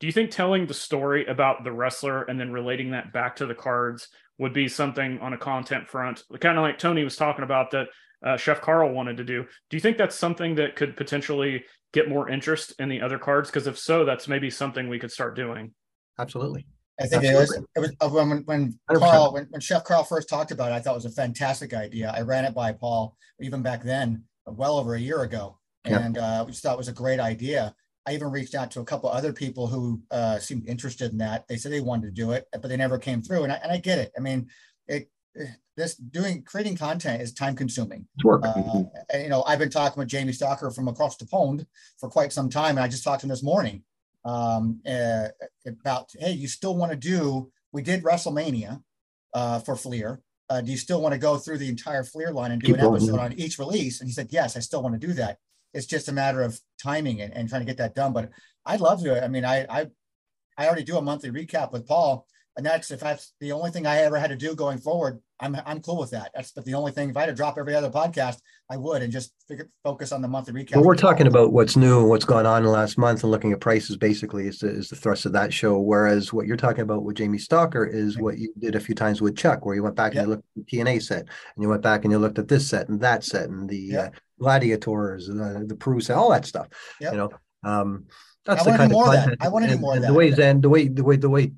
do 0.05 0.07
you 0.07 0.13
think 0.13 0.31
telling 0.31 0.67
the 0.67 0.75
story 0.75 1.25
about 1.25 1.65
the 1.65 1.73
wrestler 1.73 2.25
and 2.25 2.39
then 2.39 2.53
relating 2.53 2.91
that 2.91 3.11
back 3.15 3.37
to 3.37 3.47
the 3.47 3.55
cards 3.55 4.09
would 4.37 4.53
be 4.53 4.69
something 4.69 5.19
on 5.21 5.33
a 5.33 5.39
content 5.39 5.89
front, 5.89 6.23
kind 6.41 6.59
of 6.59 6.63
like 6.63 6.79
Tony 6.79 7.05
was 7.05 7.17
talking 7.17 7.43
about 7.43 7.71
that 7.71 7.87
uh, 8.23 8.37
Chef 8.37 8.61
Carl 8.61 8.93
wanted 8.93 9.17
to 9.17 9.25
do? 9.25 9.47
Do 9.71 9.77
you 9.79 9.81
think 9.81 9.97
that's 9.97 10.15
something 10.15 10.57
that 10.57 10.77
could 10.77 10.95
potentially 10.95 11.65
get 11.95 12.11
more 12.11 12.29
interest 12.29 12.75
in 12.79 12.91
the 12.91 13.01
other 13.01 13.19
cards? 13.19 13.49
Because 13.49 13.67
if 13.67 13.79
so, 13.79 14.05
that's 14.05 14.29
maybe 14.29 14.51
something 14.51 14.91
we 14.91 14.99
could 14.99 15.11
start 15.11 15.37
doing. 15.37 15.73
Absolutely. 16.19 16.67
I 17.01 17.07
think 17.07 17.25
Absolutely. 17.25 17.57
it 17.75 17.81
was, 17.81 17.89
it 17.89 17.97
was 18.03 18.13
uh, 18.23 18.27
when, 18.27 18.43
when 18.45 18.79
Carl, 18.95 19.33
when, 19.33 19.47
when 19.49 19.63
Chef 19.63 19.85
Carl 19.85 20.05
first 20.05 20.29
talked 20.29 20.51
about 20.51 20.71
it, 20.71 20.75
I 20.75 20.81
thought 20.81 20.93
it 20.93 21.03
was 21.03 21.07
a 21.07 21.13
fantastic 21.13 21.73
idea. 21.73 22.13
I 22.15 22.21
ran 22.21 22.45
it 22.45 22.53
by 22.53 22.73
Paul 22.73 23.17
even 23.41 23.63
back 23.63 23.83
then, 23.83 24.25
well 24.45 24.77
over 24.77 24.97
a 24.97 25.01
year 25.01 25.23
ago, 25.23 25.59
and 25.87 26.19
uh, 26.19 26.45
we 26.45 26.53
just 26.53 26.63
thought 26.63 26.75
it 26.75 26.77
was 26.77 26.89
a 26.89 26.93
great 26.93 27.21
idea. 27.21 27.75
I 28.07 28.15
even 28.15 28.31
reached 28.31 28.55
out 28.55 28.71
to 28.73 28.81
a 28.81 28.85
couple 28.85 29.09
other 29.09 29.33
people 29.33 29.67
who 29.67 30.03
uh, 30.11 30.39
seemed 30.39 30.69
interested 30.69 31.13
in 31.13 31.19
that. 31.19 31.49
They 31.49 31.57
said 31.57 31.73
they 31.73 31.81
wanted 31.81 32.07
to 32.07 32.23
do 32.23 32.33
it, 32.33 32.47
but 32.53 32.69
they 32.69 32.77
never 32.77 32.99
came 32.99 33.23
through. 33.23 33.45
And 33.45 33.53
I, 33.53 33.57
and 33.57 33.73
I 33.73 33.79
get 33.79 33.99
it. 33.99 34.13
I 34.17 34.21
mean, 34.21 34.49
it 34.87 35.09
this 35.77 35.97
doing 35.97 36.43
creating 36.43 36.77
content 36.77 37.21
is 37.21 37.33
time 37.33 37.57
consuming. 37.57 38.07
It's 38.17 38.25
Work. 38.25 38.45
Uh, 38.45 38.85
and, 39.13 39.23
you 39.25 39.29
know, 39.29 39.43
I've 39.43 39.59
been 39.59 39.71
talking 39.71 39.99
with 39.99 40.09
Jamie 40.09 40.33
Stalker 40.33 40.71
from 40.71 40.87
across 40.87 41.17
the 41.17 41.27
pond 41.27 41.67
for 41.99 42.09
quite 42.09 42.33
some 42.33 42.49
time, 42.49 42.77
and 42.77 42.81
I 42.81 42.89
just 42.89 43.03
talked 43.03 43.21
to 43.23 43.27
him 43.27 43.31
this 43.31 43.43
morning 43.43 43.83
um, 44.25 44.81
uh, 44.89 45.29
about, 45.67 46.11
hey, 46.19 46.33
you 46.33 46.47
still 46.47 46.77
want 46.77 46.93
to 46.93 46.97
do? 46.97 47.51
We 47.73 47.83
did 47.83 48.05
WrestleMania 48.05 48.83
uh, 49.33 49.59
for 49.61 49.75
Fleer. 49.75 50.21
Uh, 50.49 50.61
do 50.61 50.71
you 50.71 50.77
still 50.77 51.01
want 51.01 51.15
to 51.15 51.19
go 51.19 51.39
through 51.39 51.59
the 51.59 51.69
entire 51.69 52.05
Fleer 52.05 52.31
line 52.31 52.53
and 52.53 52.61
do 52.61 52.69
Keep 52.69 52.77
an 52.77 52.87
episode 52.87 53.19
on 53.19 53.33
each 53.33 53.59
release? 53.59 54.01
And 54.01 54.09
he 54.09 54.13
said, 54.13 54.29
yes, 54.31 54.57
I 54.57 54.61
still 54.61 54.83
want 54.83 55.01
to 55.01 55.05
do 55.05 55.15
that. 55.15 55.39
It's 55.75 55.87
just 55.87 56.09
a 56.09 56.13
matter 56.13 56.43
of 56.43 56.59
timing 56.83 57.21
and, 57.21 57.33
and 57.35 57.49
trying 57.49 57.63
to 57.63 57.67
get 57.67 57.79
that 57.79 57.95
done. 57.95 58.13
But 58.13 58.31
I'd 58.65 58.81
love 58.81 59.03
to. 59.03 59.23
I 59.23 59.29
mean, 59.29 59.45
I, 59.45 59.67
I 59.69 59.87
I 60.57 60.67
already 60.67 60.85
do 60.85 60.97
a 60.97 61.03
monthly 61.03 61.31
recap 61.31 61.73
with 61.73 61.87
Paul, 61.87 62.27
and 62.57 62.65
that's 62.65 62.91
if 62.91 63.01
that's 63.01 63.33
the 63.41 63.53
only 63.53 63.71
thing 63.71 63.87
I 63.87 63.99
ever 63.99 64.19
had 64.19 64.31
to 64.31 64.37
do 64.37 64.55
going 64.55 64.79
forward. 64.79 65.21
I'm 65.41 65.57
I'm 65.67 65.81
cool 65.81 65.99
with 65.99 66.11
that. 66.13 66.31
That's 66.35 66.53
but 66.53 66.65
the 66.65 66.75
only 66.75 66.93
thing. 66.93 67.11
If 67.11 67.17
I 67.17 67.21
had 67.21 67.27
to 67.27 67.35
drop 67.35 67.59
every 67.59 67.75
other 67.75 67.91
podcast, 67.91 68.39
I 68.71 68.77
would 68.77 69.03
and 69.03 69.13
just 69.13 69.33
figure, 69.49 69.69
focus 69.83 70.13
on 70.13 70.23
the 70.23 70.29
monthly 70.29 70.55
recap. 70.55 70.77
Well, 70.77 70.85
we're 70.85 70.95
talking 70.95 71.27
about 71.27 71.53
what's 71.53 71.77
new 71.77 72.01
and 72.01 72.09
what's 72.09 72.25
gone 72.25 72.47
on 72.47 72.59
in 72.59 72.65
the 72.65 72.71
last 72.71 72.97
month, 72.97 73.25
and 73.25 73.33
looking 73.33 73.53
at 73.53 73.61
prices. 73.61 73.97
Basically, 73.97 74.47
is 74.47 74.61
the, 74.61 74.69
is 74.69 74.89
the 74.89 74.97
thrust 74.97 75.27
of 75.27 75.33
that 75.33 75.53
show. 75.53 75.79
Whereas 75.79 76.33
what 76.33 76.47
you're 76.47 76.57
talking 76.57 76.83
about 76.83 77.03
with 77.03 77.17
Jamie 77.17 77.39
Stalker 77.39 77.85
is 77.85 78.17
what 78.17 78.39
you 78.39 78.53
did 78.59 78.77
a 78.77 78.81
few 78.81 78.95
times 78.95 79.21
with 79.21 79.37
Chuck, 79.37 79.67
where 79.67 79.75
you 79.75 79.83
went 79.83 79.97
back 79.97 80.15
yep. 80.15 80.23
and 80.23 80.31
you 80.31 80.37
looked 80.37 80.47
at 80.57 80.67
the 80.67 80.79
TNA 80.79 81.03
set, 81.03 81.21
and 81.21 81.63
you 81.63 81.69
went 81.69 81.83
back 81.83 82.05
and 82.05 82.13
you 82.13 82.19
looked 82.19 82.39
at 82.39 82.49
this 82.49 82.69
set 82.69 82.89
and 82.89 83.01
that 83.01 83.25
set 83.25 83.49
and 83.49 83.69
the 83.69 83.77
yep. 83.77 84.15
uh, 84.15 84.19
gladiators, 84.39 85.29
the, 85.29 85.65
the 85.67 86.15
all 86.15 86.31
that 86.31 86.47
stuff. 86.47 86.69
Yep. 87.01 87.13
You 87.13 87.19
know, 87.19 87.31
um, 87.65 88.07
that's 88.45 88.67
I 88.67 88.73
the 88.73 88.77
kind 88.79 88.93
of 88.93 88.99
content. 89.03 89.37
I 89.41 89.49
want 89.49 89.65
to 89.65 89.71
do 89.71 89.79
more 89.79 89.97
of 89.97 90.03
that. 90.03 90.09
The 90.09 90.15
way 90.15 90.31
Zen, 90.33 90.61
the 90.61 90.69
way 90.69 90.89
the 90.89 91.05
way 91.05 91.17
the 91.17 91.31
way 91.31 91.53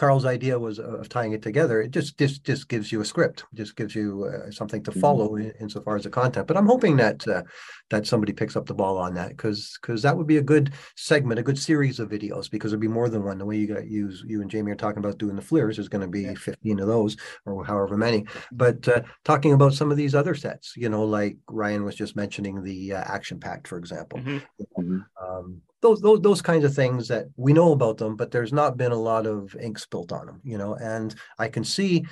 Carl's 0.00 0.24
idea 0.24 0.58
was 0.58 0.78
of 0.78 1.10
tying 1.10 1.32
it 1.32 1.42
together. 1.42 1.82
It 1.82 1.90
just 1.90 2.16
just 2.16 2.42
just 2.42 2.70
gives 2.70 2.90
you 2.90 3.02
a 3.02 3.04
script, 3.04 3.44
just 3.52 3.76
gives 3.76 3.94
you 3.94 4.24
uh, 4.24 4.50
something 4.50 4.82
to 4.84 4.92
follow 4.92 5.32
mm-hmm. 5.32 5.50
in, 5.50 5.54
insofar 5.60 5.96
as 5.96 6.04
the 6.04 6.10
content. 6.10 6.46
But 6.46 6.56
I'm 6.56 6.64
hoping 6.64 6.96
that 6.96 7.28
uh, 7.28 7.42
that 7.90 8.06
somebody 8.06 8.32
picks 8.32 8.56
up 8.56 8.64
the 8.64 8.72
ball 8.72 8.96
on 8.96 9.12
that 9.16 9.28
because 9.28 9.78
because 9.78 10.00
that 10.00 10.16
would 10.16 10.26
be 10.26 10.38
a 10.38 10.42
good 10.42 10.72
segment, 10.96 11.38
a 11.38 11.42
good 11.42 11.58
series 11.58 12.00
of 12.00 12.08
videos 12.08 12.50
because 12.50 12.70
there'd 12.70 12.80
be 12.80 12.88
more 12.88 13.10
than 13.10 13.24
one. 13.24 13.36
The 13.36 13.44
way 13.44 13.58
you 13.58 13.66
got 13.66 13.88
use 13.88 14.24
you 14.26 14.40
and 14.40 14.50
Jamie 14.50 14.72
are 14.72 14.74
talking 14.74 15.04
about 15.04 15.18
doing 15.18 15.36
the 15.36 15.42
Fleers 15.42 15.78
is 15.78 15.90
going 15.90 16.00
to 16.00 16.08
be 16.08 16.22
yeah. 16.22 16.34
15 16.34 16.80
of 16.80 16.86
those 16.86 17.18
or 17.44 17.62
however 17.62 17.98
many. 17.98 18.22
Mm-hmm. 18.22 18.56
But 18.56 18.88
uh, 18.88 19.02
talking 19.26 19.52
about 19.52 19.74
some 19.74 19.90
of 19.90 19.98
these 19.98 20.14
other 20.14 20.34
sets, 20.34 20.78
you 20.78 20.88
know, 20.88 21.04
like 21.04 21.36
Ryan 21.46 21.84
was 21.84 21.94
just 21.94 22.16
mentioning 22.16 22.62
the 22.62 22.94
uh, 22.94 23.04
Action 23.04 23.38
Packed, 23.38 23.68
for 23.68 23.76
example. 23.76 24.18
Mm-hmm. 24.20 25.00
Um, 25.22 25.60
those, 25.82 26.00
those 26.00 26.20
those 26.20 26.42
kinds 26.42 26.64
of 26.64 26.74
things 26.74 27.08
that 27.08 27.26
we 27.36 27.52
know 27.52 27.72
about 27.72 27.98
them, 27.98 28.16
but 28.16 28.30
there's 28.30 28.52
not 28.52 28.76
been 28.76 28.92
a 28.92 28.96
lot 28.96 29.26
of 29.26 29.54
ink 29.56 29.78
spilt 29.78 30.12
on 30.12 30.26
them, 30.26 30.40
you 30.44 30.58
know. 30.58 30.74
And 30.74 31.14
I 31.38 31.48
can 31.48 31.64
see 31.64 32.04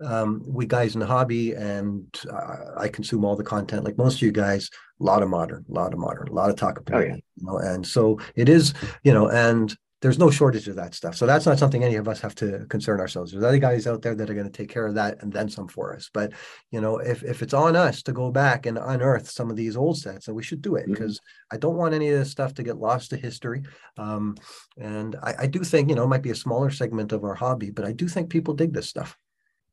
um, 0.00 0.42
we 0.46 0.66
guys 0.66 0.94
in 0.94 1.00
the 1.00 1.06
hobby, 1.06 1.52
and 1.52 2.06
uh, 2.30 2.56
I 2.76 2.88
consume 2.88 3.24
all 3.24 3.36
the 3.36 3.44
content 3.44 3.84
like 3.84 3.98
most 3.98 4.16
of 4.16 4.22
you 4.22 4.32
guys. 4.32 4.70
A 5.00 5.04
lot 5.04 5.22
of 5.22 5.28
modern, 5.28 5.64
a 5.68 5.72
lot 5.72 5.92
of 5.92 5.98
modern, 5.98 6.28
a 6.28 6.32
lot 6.32 6.50
of 6.50 6.56
talk 6.56 6.78
about, 6.78 7.02
oh, 7.02 7.04
yeah. 7.04 7.14
you 7.14 7.46
know. 7.46 7.58
And 7.58 7.86
so 7.86 8.20
it 8.36 8.48
is, 8.48 8.74
you 9.02 9.12
know, 9.12 9.28
and 9.28 9.74
there's 10.04 10.18
no 10.18 10.30
shortage 10.30 10.68
of 10.68 10.76
that 10.76 10.94
stuff. 10.94 11.16
So 11.16 11.24
that's 11.24 11.46
not 11.46 11.58
something 11.58 11.82
any 11.82 11.94
of 11.94 12.08
us 12.08 12.20
have 12.20 12.34
to 12.34 12.66
concern 12.68 13.00
ourselves. 13.00 13.32
There's 13.32 13.42
other 13.42 13.56
guys 13.56 13.86
out 13.86 14.02
there 14.02 14.14
that 14.14 14.28
are 14.28 14.34
going 14.34 14.44
to 14.44 14.52
take 14.52 14.68
care 14.68 14.86
of 14.86 14.96
that 14.96 15.22
and 15.22 15.32
then 15.32 15.48
some 15.48 15.66
for 15.66 15.96
us. 15.96 16.10
But 16.12 16.34
you 16.70 16.82
know, 16.82 16.98
if 16.98 17.22
if 17.22 17.40
it's 17.42 17.54
on 17.54 17.74
us 17.74 18.02
to 18.02 18.12
go 18.12 18.30
back 18.30 18.66
and 18.66 18.76
unearth 18.76 19.30
some 19.30 19.48
of 19.48 19.56
these 19.56 19.78
old 19.78 19.96
sets, 19.96 20.26
then 20.26 20.34
we 20.34 20.42
should 20.42 20.60
do 20.60 20.76
it 20.76 20.84
because 20.86 21.16
mm-hmm. 21.20 21.54
I 21.54 21.58
don't 21.58 21.76
want 21.76 21.94
any 21.94 22.10
of 22.10 22.18
this 22.18 22.30
stuff 22.30 22.52
to 22.54 22.62
get 22.62 22.76
lost 22.76 23.10
to 23.10 23.16
history. 23.16 23.62
Um, 23.96 24.36
and 24.76 25.16
I, 25.22 25.34
I, 25.38 25.46
do 25.46 25.64
think 25.64 25.88
you 25.88 25.94
know 25.94 26.04
it 26.04 26.08
might 26.08 26.22
be 26.22 26.32
a 26.32 26.34
smaller 26.34 26.68
segment 26.68 27.12
of 27.12 27.24
our 27.24 27.34
hobby, 27.34 27.70
but 27.70 27.86
I 27.86 27.92
do 27.92 28.06
think 28.06 28.28
people 28.28 28.52
dig 28.52 28.74
this 28.74 28.90
stuff. 28.90 29.16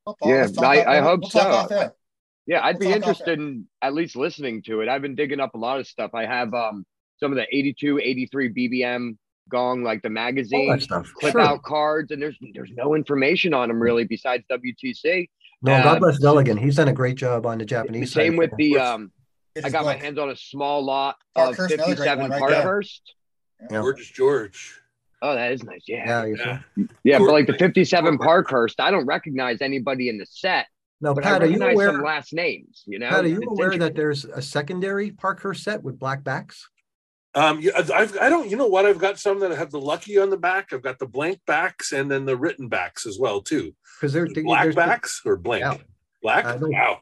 Well, 0.06 0.16
yeah, 0.24 0.48
I, 0.60 0.98
I 0.98 1.02
hope 1.02 1.24
we'll 1.24 1.30
so. 1.30 1.92
Yeah, 2.48 2.64
I'd 2.64 2.80
we'll 2.80 2.88
be 2.88 2.96
interested 2.96 3.38
in 3.38 3.68
at 3.82 3.94
least 3.94 4.16
listening 4.16 4.62
to 4.64 4.80
it. 4.80 4.88
I've 4.88 5.02
been 5.02 5.16
digging 5.16 5.42
up 5.42 5.56
a 5.56 5.58
lot 5.58 5.82
of 5.82 5.88
stuff. 5.88 6.12
I 6.14 6.26
have 6.26 6.54
um, 6.54 6.86
some 7.20 7.34
of 7.34 7.36
the 7.36 7.46
82, 7.52 8.00
83 8.00 8.54
BBM 8.54 9.18
Gong, 9.50 9.84
like 9.84 10.02
the 10.02 10.10
magazine, 10.10 10.80
clip 10.88 11.32
sure. 11.32 11.42
out 11.42 11.64
cards, 11.64 12.12
and 12.12 12.22
there's 12.22 12.38
there's 12.54 12.72
no 12.76 12.96
information 12.96 13.54
on 13.54 13.68
them 13.68 13.82
really 13.82 14.06
besides 14.06 14.44
WTC. 14.52 15.30
No, 15.64 15.84
God 15.84 16.00
bless 16.00 16.20
Deligan. 16.20 16.60
He's 16.60 16.78
done 16.78 16.88
a 16.88 16.94
great 16.94 17.16
job 17.16 17.46
on 17.46 17.58
the 17.58 17.66
Japanese. 17.66 18.12
Same 18.12 18.36
with 18.36 18.52
the 18.58 18.78
um, 18.78 19.12
I 19.64 19.70
got 19.70 19.86
my 19.86 19.96
hands 19.96 20.18
on 20.18 20.30
a 20.30 20.36
small 20.36 20.84
lot 20.84 21.18
of 21.36 21.56
57 21.56 22.30
right 22.30 22.40
Parkhurst. 22.40 23.14
Yeah. 23.70 23.82
Gorgeous 23.82 24.08
George. 24.08 24.80
Oh, 25.22 25.36
that 25.36 25.52
is 25.52 25.64
nice. 25.64 25.84
Yeah. 25.88 26.26
Yeah. 26.26 26.60
Yeah, 26.76 26.86
yeah 27.04 27.20
but 27.20 27.32
like 27.32 27.46
the 27.46 27.54
57 27.54 28.18
Parkhurst, 28.18 28.80
I 28.80 28.90
don't 28.90 29.06
recognize 29.06 29.62
anybody 29.62 30.10
in 30.10 30.18
the 30.18 30.26
set. 30.26 30.66
No, 31.00 31.14
but 31.14 31.24
Pat, 31.24 31.44
are 31.44 31.48
you 31.48 31.62
aware? 31.62 31.92
Some 31.92 32.04
last 32.04 32.34
names, 32.34 32.84
you 32.86 33.00
know. 33.00 33.10
Pat, 33.10 33.26
are 33.26 33.28
you 33.28 33.38
it's 33.38 33.48
aware 33.48 33.78
that 33.78 33.96
there's 33.96 34.26
a 34.26 34.42
secondary 34.42 35.12
Parkhurst 35.12 35.64
set 35.64 35.84
with 35.84 36.00
black 36.00 36.24
backs? 36.24 36.70
Um, 37.34 37.62
I've 37.76 38.18
I 38.18 38.30
don't 38.30 38.50
you 38.50 38.58
know 38.58 38.68
what 38.68 38.86
I've 38.86 39.00
got 39.00 39.18
some 39.18 39.40
that 39.40 39.52
have 39.52 39.72
the 39.72 39.80
lucky 39.80 40.18
on 40.18 40.30
the 40.30 40.38
back. 40.38 40.74
I've 40.74 40.82
got 40.82 41.00
the 41.00 41.08
blank 41.08 41.40
backs 41.48 41.94
and 41.94 42.12
then 42.12 42.26
the 42.26 42.36
written 42.36 42.68
backs 42.68 43.06
as 43.06 43.18
well 43.20 43.42
too. 43.42 43.74
Because 44.00 44.14
they're 44.14 44.28
black 44.44 44.76
backs 44.76 45.22
or 45.26 45.38
blank 45.38 45.64
yeah. 45.64 45.78
black. 46.22 46.60
Wow. 46.60 47.00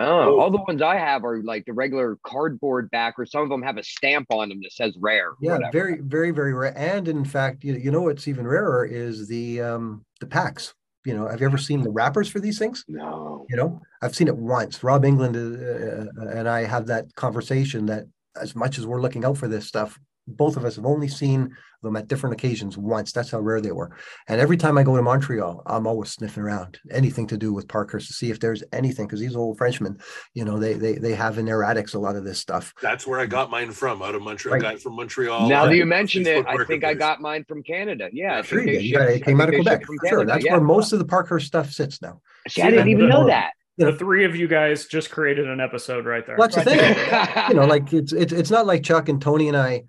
Oh, 0.00 0.04
oh, 0.04 0.40
all 0.40 0.50
the 0.52 0.58
ones 0.58 0.80
I 0.80 0.96
have 0.96 1.24
are 1.24 1.42
like 1.42 1.64
the 1.66 1.72
regular 1.72 2.18
cardboard 2.22 2.88
back, 2.92 3.18
or 3.18 3.26
some 3.26 3.42
of 3.42 3.48
them 3.48 3.62
have 3.62 3.78
a 3.78 3.82
stamp 3.82 4.28
on 4.30 4.48
them 4.48 4.60
that 4.62 4.72
says 4.72 4.96
rare. 5.00 5.32
Yeah, 5.40 5.54
whatever. 5.54 5.72
very, 5.72 6.00
very, 6.00 6.30
very 6.30 6.54
rare. 6.54 6.78
And 6.78 7.08
in 7.08 7.24
fact, 7.24 7.64
you, 7.64 7.74
you 7.74 7.90
know 7.90 8.02
what's 8.02 8.28
even 8.28 8.46
rarer 8.46 8.86
is 8.86 9.26
the 9.26 9.60
um 9.60 10.04
the 10.20 10.26
packs. 10.26 10.72
You 11.04 11.14
know, 11.14 11.26
have 11.26 11.40
you 11.40 11.46
ever 11.46 11.58
seen 11.58 11.82
the 11.82 11.90
wrappers 11.90 12.28
for 12.28 12.38
these 12.38 12.60
things? 12.60 12.84
No. 12.86 13.44
You 13.50 13.56
know, 13.56 13.80
I've 14.00 14.14
seen 14.14 14.28
it 14.28 14.36
once. 14.36 14.84
Rob 14.84 15.04
England 15.04 15.34
uh, 15.36 16.20
uh 16.20 16.28
and 16.28 16.48
I 16.48 16.64
have 16.64 16.86
that 16.86 17.12
conversation 17.16 17.86
that 17.86 18.06
as 18.40 18.54
much 18.56 18.78
as 18.78 18.86
we're 18.86 19.00
looking 19.00 19.24
out 19.24 19.36
for 19.36 19.48
this 19.48 19.66
stuff, 19.66 19.98
both 20.28 20.56
of 20.56 20.64
us 20.64 20.76
have 20.76 20.86
only 20.86 21.08
seen 21.08 21.56
them 21.82 21.96
at 21.96 22.08
different 22.08 22.34
occasions 22.34 22.76
once. 22.76 23.12
That's 23.12 23.30
how 23.30 23.40
rare 23.40 23.60
they 23.60 23.72
were. 23.72 23.96
And 24.26 24.40
every 24.40 24.56
time 24.56 24.76
I 24.76 24.82
go 24.82 24.96
to 24.96 25.02
Montreal, 25.02 25.62
I'm 25.64 25.86
always 25.86 26.10
sniffing 26.10 26.42
around 26.42 26.78
anything 26.90 27.26
to 27.28 27.36
do 27.36 27.52
with 27.52 27.68
Parkhurst 27.68 28.08
to 28.08 28.12
see 28.12 28.30
if 28.30 28.40
there's 28.40 28.62
anything 28.72 29.06
because 29.06 29.20
these 29.20 29.36
old 29.36 29.58
Frenchmen, 29.58 29.98
you 30.34 30.44
know, 30.44 30.58
they 30.58 30.74
they 30.74 30.94
they 30.94 31.14
have 31.14 31.38
in 31.38 31.46
their 31.46 31.64
attics 31.64 31.94
a 31.94 31.98
lot 31.98 32.16
of 32.16 32.24
this 32.24 32.38
stuff. 32.38 32.74
That's 32.82 33.06
where 33.06 33.20
I 33.20 33.26
got 33.26 33.50
mine 33.50 33.70
from, 33.70 34.02
out 34.02 34.14
of 34.14 34.22
Montreal. 34.22 34.54
Right. 34.54 34.62
Got 34.62 34.74
it 34.74 34.82
from 34.82 34.96
Montreal. 34.96 35.48
Now 35.48 35.64
that 35.64 35.70
uh, 35.70 35.74
you 35.74 35.86
mentioned 35.86 36.26
it, 36.26 36.44
I 36.46 36.62
think 36.64 36.84
I 36.84 36.94
got 36.94 37.20
mine 37.20 37.44
from 37.48 37.62
Canada. 37.62 38.08
Yeah, 38.12 38.38
I 38.38 38.42
Sure 38.42 38.60
you 38.60 38.66
did. 38.66 38.82
Shipped- 38.82 38.98
got 38.98 39.08
it. 39.08 39.16
It 39.16 39.24
came 39.24 39.40
out 39.40 39.48
of 39.48 39.54
Quebec 39.54 39.72
shipped 39.72 39.86
from 39.86 39.98
for 39.98 40.08
sure. 40.08 40.26
That's 40.26 40.44
yeah. 40.44 40.52
where 40.52 40.60
most 40.60 40.92
of 40.92 40.98
the 40.98 41.04
Parkhurst 41.04 41.46
stuff 41.46 41.70
sits 41.70 42.02
now. 42.02 42.20
See, 42.48 42.62
I 42.62 42.70
didn't 42.70 42.88
even 42.88 43.08
know 43.08 43.26
that. 43.26 43.52
The 43.78 43.92
three 43.92 44.24
of 44.24 44.34
you 44.36 44.48
guys 44.48 44.86
just 44.86 45.10
created 45.10 45.48
an 45.48 45.60
episode 45.60 46.04
right 46.06 46.26
there. 46.26 46.36
Well, 46.36 46.48
that's 46.48 46.64
the 46.64 46.70
Right 46.70 46.96
thing. 46.96 47.48
you 47.48 47.54
know, 47.54 47.66
like 47.66 47.92
it's 47.92 48.12
it's 48.12 48.32
it's 48.32 48.50
not 48.50 48.66
like 48.66 48.82
Chuck 48.82 49.08
and 49.08 49.20
Tony 49.22 49.48
and 49.48 49.56
I 49.56 49.84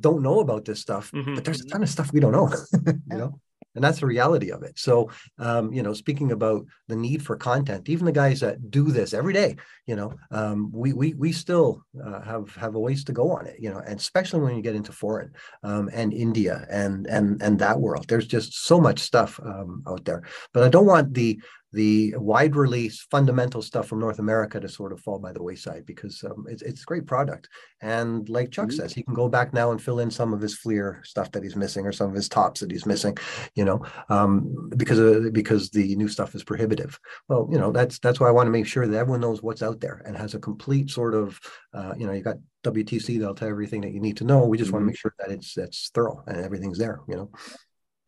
don't 0.00 0.22
know 0.22 0.40
about 0.40 0.64
this 0.64 0.80
stuff, 0.80 1.12
Mhm. 1.12 1.34
but 1.36 1.44
there's 1.44 1.60
a 1.60 1.66
ton 1.66 1.82
of 1.82 1.88
stuff 1.88 2.12
we 2.12 2.20
don't 2.20 2.32
know. 2.32 2.50
you 3.10 3.16
know, 3.18 3.38
and 3.76 3.82
that's 3.84 4.00
the 4.00 4.06
reality 4.06 4.50
of 4.50 4.62
it. 4.62 4.78
So, 4.78 5.10
um, 5.38 5.72
you 5.72 5.82
know, 5.82 5.92
speaking 5.92 6.32
about 6.32 6.64
the 6.88 6.96
need 6.96 7.22
for 7.22 7.36
content, 7.36 7.88
even 7.88 8.04
the 8.06 8.12
guys 8.12 8.40
that 8.40 8.70
do 8.70 8.84
this 8.90 9.12
every 9.12 9.32
day, 9.32 9.56
you 9.86 9.94
know, 9.96 10.14
um, 10.30 10.70
we 10.72 10.92
we 10.92 11.14
we 11.14 11.30
still 11.32 11.84
uh, 12.04 12.22
have 12.22 12.54
have 12.56 12.74
a 12.76 12.80
ways 12.80 13.04
to 13.04 13.12
go 13.12 13.30
on 13.32 13.46
it. 13.46 13.56
You 13.60 13.70
know, 13.70 13.78
and 13.86 13.98
especially 14.00 14.40
when 14.40 14.56
you 14.56 14.62
get 14.62 14.74
into 14.76 14.92
foreign 14.92 15.32
um, 15.62 15.90
and 15.92 16.12
India 16.12 16.66
and 16.70 17.06
and 17.06 17.40
and 17.42 17.58
that 17.58 17.78
world, 17.80 18.06
there's 18.08 18.26
just 18.26 18.64
so 18.66 18.80
much 18.80 19.00
stuff 19.00 19.38
um, 19.44 19.82
out 19.86 20.04
there. 20.04 20.22
But 20.52 20.62
I 20.64 20.68
don't 20.70 20.86
want 20.86 21.12
the 21.14 21.40
the 21.74 22.14
wide 22.16 22.56
release 22.56 23.06
fundamental 23.10 23.62
stuff 23.62 23.86
from 23.88 24.00
North 24.00 24.18
America 24.18 24.58
to 24.60 24.68
sort 24.68 24.92
of 24.92 25.00
fall 25.00 25.18
by 25.18 25.32
the 25.32 25.42
wayside 25.42 25.84
because 25.86 26.22
um, 26.24 26.46
it's 26.48 26.62
it's 26.62 26.82
a 26.82 26.84
great 26.84 27.06
product. 27.06 27.48
And 27.82 28.28
like 28.28 28.50
Chuck 28.50 28.68
Mhm. 28.68 28.76
says, 28.76 28.92
he 28.94 29.02
can 29.02 29.14
go 29.14 29.28
back 29.28 29.52
now 29.52 29.70
and 29.72 29.82
fill 29.82 30.00
in 30.00 30.10
some 30.10 30.32
of 30.32 30.40
his 30.40 30.54
Fleer 30.56 31.00
stuff 31.04 31.30
that 31.32 31.42
he's 31.42 31.56
missing 31.56 31.86
or 31.86 31.92
some 31.92 32.08
of 32.08 32.14
his 32.14 32.28
Topps 32.28 32.60
that 32.60 32.70
he's 32.70 32.86
missing, 32.86 33.16
you 33.54 33.64
know, 33.64 33.84
um, 34.08 34.70
because 34.76 34.98
of, 34.98 35.32
because 35.32 35.70
the 35.70 35.94
new 35.96 36.08
stuff 36.08 36.34
is 36.34 36.44
prohibitive. 36.44 36.98
Well, 37.28 37.48
you 37.50 37.58
know, 37.58 37.72
that's 37.72 37.98
that's 37.98 38.20
why 38.20 38.28
I 38.28 38.32
want 38.32 38.46
to 38.46 38.50
make 38.58 38.66
sure 38.66 38.86
that 38.86 38.96
everyone 38.96 39.20
knows 39.20 39.42
what's 39.42 39.62
out 39.62 39.80
there 39.80 40.02
and 40.06 40.16
has 40.16 40.34
a 40.34 40.38
complete 40.38 40.90
sort 40.90 41.14
of, 41.14 41.40
uh, 41.74 41.94
you 41.98 42.06
know, 42.06 42.12
you 42.12 42.22
got 42.22 42.38
WTC, 42.62 43.18
they'll 43.18 43.34
tell 43.34 43.48
everything 43.48 43.82
that 43.82 43.92
you 43.92 44.00
need 44.00 44.16
to 44.18 44.24
know. 44.24 44.46
We 44.46 44.56
just 44.58 44.72
want 44.72 44.82
to 44.82 44.86
make 44.86 44.96
sure 44.98 45.14
that 45.18 45.30
it's 45.30 45.54
that's 45.54 45.90
thorough 45.92 46.22
and 46.26 46.38
everything's 46.38 46.78
there, 46.78 47.00
you 47.08 47.16
know. 47.16 47.30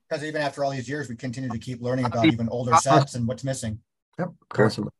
Because 0.08 0.24
even 0.24 0.40
after 0.40 0.64
all 0.64 0.70
these 0.70 0.88
years, 0.88 1.08
we 1.08 1.16
continue 1.16 1.50
to 1.50 1.58
keep 1.58 1.82
learning 1.82 2.04
about 2.04 2.26
even 2.26 2.48
older 2.48 2.76
sets 2.76 3.14
and 3.14 3.26
what's 3.26 3.42
missing. 3.44 3.80
Yep, 4.18 4.30
constantly. 4.48 4.92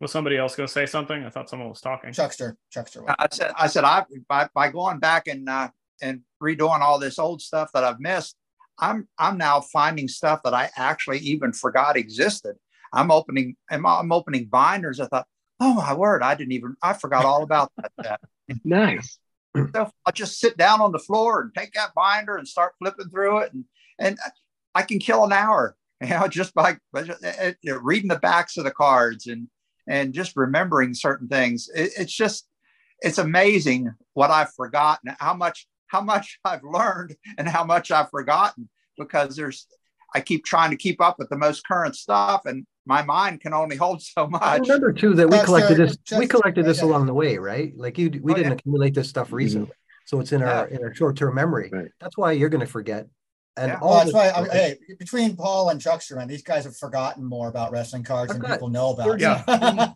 Was 0.00 0.12
somebody 0.12 0.36
else 0.36 0.56
going 0.56 0.66
to 0.66 0.72
say 0.72 0.84
something? 0.84 1.24
I 1.24 1.30
thought 1.30 1.48
someone 1.48 1.68
was 1.68 1.80
talking. 1.80 2.12
Chuckster, 2.12 2.56
Chuckster. 2.70 3.04
I 3.08 3.28
said, 3.30 3.52
I 3.56 3.66
said, 3.68 3.84
I 3.84 4.04
by, 4.28 4.48
by 4.52 4.68
going 4.68 4.98
back 4.98 5.28
and 5.28 5.48
uh, 5.48 5.70
and 6.02 6.22
redoing 6.42 6.80
all 6.80 6.98
this 6.98 7.18
old 7.18 7.40
stuff 7.40 7.70
that 7.72 7.84
I've 7.84 8.00
missed, 8.00 8.36
I'm 8.78 9.08
I'm 9.16 9.38
now 9.38 9.60
finding 9.60 10.08
stuff 10.08 10.42
that 10.42 10.54
I 10.54 10.70
actually 10.76 11.18
even 11.18 11.52
forgot 11.52 11.96
existed. 11.96 12.56
I'm 12.92 13.10
opening, 13.10 13.56
I'm, 13.70 13.86
I'm 13.86 14.12
opening 14.12 14.46
binders. 14.46 15.00
I 15.00 15.06
thought, 15.06 15.26
oh 15.60 15.74
my 15.74 15.94
word, 15.94 16.22
I 16.22 16.34
didn't 16.34 16.52
even, 16.52 16.76
I 16.82 16.92
forgot 16.92 17.24
all 17.24 17.42
about 17.42 17.72
that. 17.76 17.92
that. 17.98 18.20
Nice. 18.64 19.18
So 19.54 19.90
I'll 20.06 20.12
just 20.12 20.40
sit 20.40 20.56
down 20.56 20.80
on 20.80 20.92
the 20.92 20.98
floor 20.98 21.42
and 21.42 21.54
take 21.54 21.74
that 21.74 21.94
binder 21.94 22.36
and 22.36 22.48
start 22.48 22.74
flipping 22.78 23.10
through 23.10 23.38
it, 23.38 23.52
and 23.52 23.64
and 23.98 24.18
I 24.74 24.82
can 24.82 24.98
kill 24.98 25.24
an 25.24 25.32
hour, 25.32 25.76
you 26.00 26.08
know, 26.08 26.28
just 26.28 26.54
by 26.54 26.78
by 26.92 27.02
just, 27.04 27.24
uh, 27.24 27.52
uh, 27.68 27.80
reading 27.80 28.08
the 28.08 28.18
backs 28.18 28.56
of 28.56 28.64
the 28.64 28.70
cards 28.70 29.26
and 29.26 29.48
and 29.88 30.14
just 30.14 30.36
remembering 30.36 30.94
certain 30.94 31.28
things. 31.28 31.68
It, 31.74 31.92
it's 31.98 32.14
just 32.14 32.46
it's 33.00 33.18
amazing 33.18 33.92
what 34.14 34.30
I've 34.30 34.54
forgotten, 34.54 35.14
how 35.18 35.34
much 35.34 35.66
how 35.88 36.00
much 36.00 36.38
I've 36.44 36.64
learned, 36.64 37.16
and 37.36 37.48
how 37.48 37.64
much 37.64 37.90
I've 37.90 38.10
forgotten 38.10 38.68
because 38.98 39.36
there's 39.36 39.66
I 40.14 40.20
keep 40.20 40.44
trying 40.44 40.70
to 40.70 40.76
keep 40.76 41.00
up 41.00 41.18
with 41.18 41.28
the 41.28 41.38
most 41.38 41.66
current 41.66 41.96
stuff, 41.96 42.42
and 42.46 42.66
my 42.86 43.02
mind 43.02 43.40
can 43.40 43.54
only 43.54 43.76
hold 43.76 44.02
so 44.02 44.24
I 44.24 44.58
much. 44.58 44.60
remember 44.62 44.92
too 44.92 45.14
that 45.14 45.28
we 45.28 45.36
That's, 45.36 45.44
collected 45.46 45.76
this. 45.76 45.96
we 46.18 46.26
collected 46.26 46.64
this 46.64 46.78
yeah. 46.78 46.84
along 46.86 47.06
the 47.06 47.14
way, 47.14 47.38
right? 47.38 47.72
Like 47.76 47.98
you, 47.98 48.10
we 48.22 48.32
Oh, 48.32 48.36
didn't 48.36 48.50
yeah. 48.52 48.54
accumulate 48.56 48.94
this 48.94 49.08
stuff 49.08 49.28
mm-hmm. 49.28 49.36
recently, 49.36 49.72
so 50.06 50.18
it's 50.20 50.32
in 50.32 50.42
our 50.42 50.66
in 50.66 50.82
our 50.82 50.94
short 50.94 51.16
term 51.16 51.34
memory. 51.34 51.70
Right. 51.72 51.88
That's 52.00 52.16
why 52.18 52.32
you're 52.32 52.48
going 52.48 52.60
to 52.60 52.66
forget. 52.66 53.06
And 53.56 53.68
Yeah. 53.68 53.78
all 53.80 53.90
Well, 53.90 53.98
that's 53.98 54.10
the- 54.12 54.16
why, 54.16 54.30
I, 54.30 54.48
hey, 54.48 54.78
between 54.98 55.36
Paul 55.36 55.68
and 55.68 55.80
Chuckster, 55.80 56.16
man, 56.16 56.26
these 56.26 56.42
guys 56.42 56.64
have 56.64 56.74
forgotten 56.76 57.22
more 57.22 57.48
about 57.48 57.70
wrestling 57.70 58.02
cards 58.02 58.32
I've 58.32 58.40
than 58.40 58.50
people 58.50 58.68
know 58.70 58.94
about. 58.94 59.20
Yeah. 59.20 59.42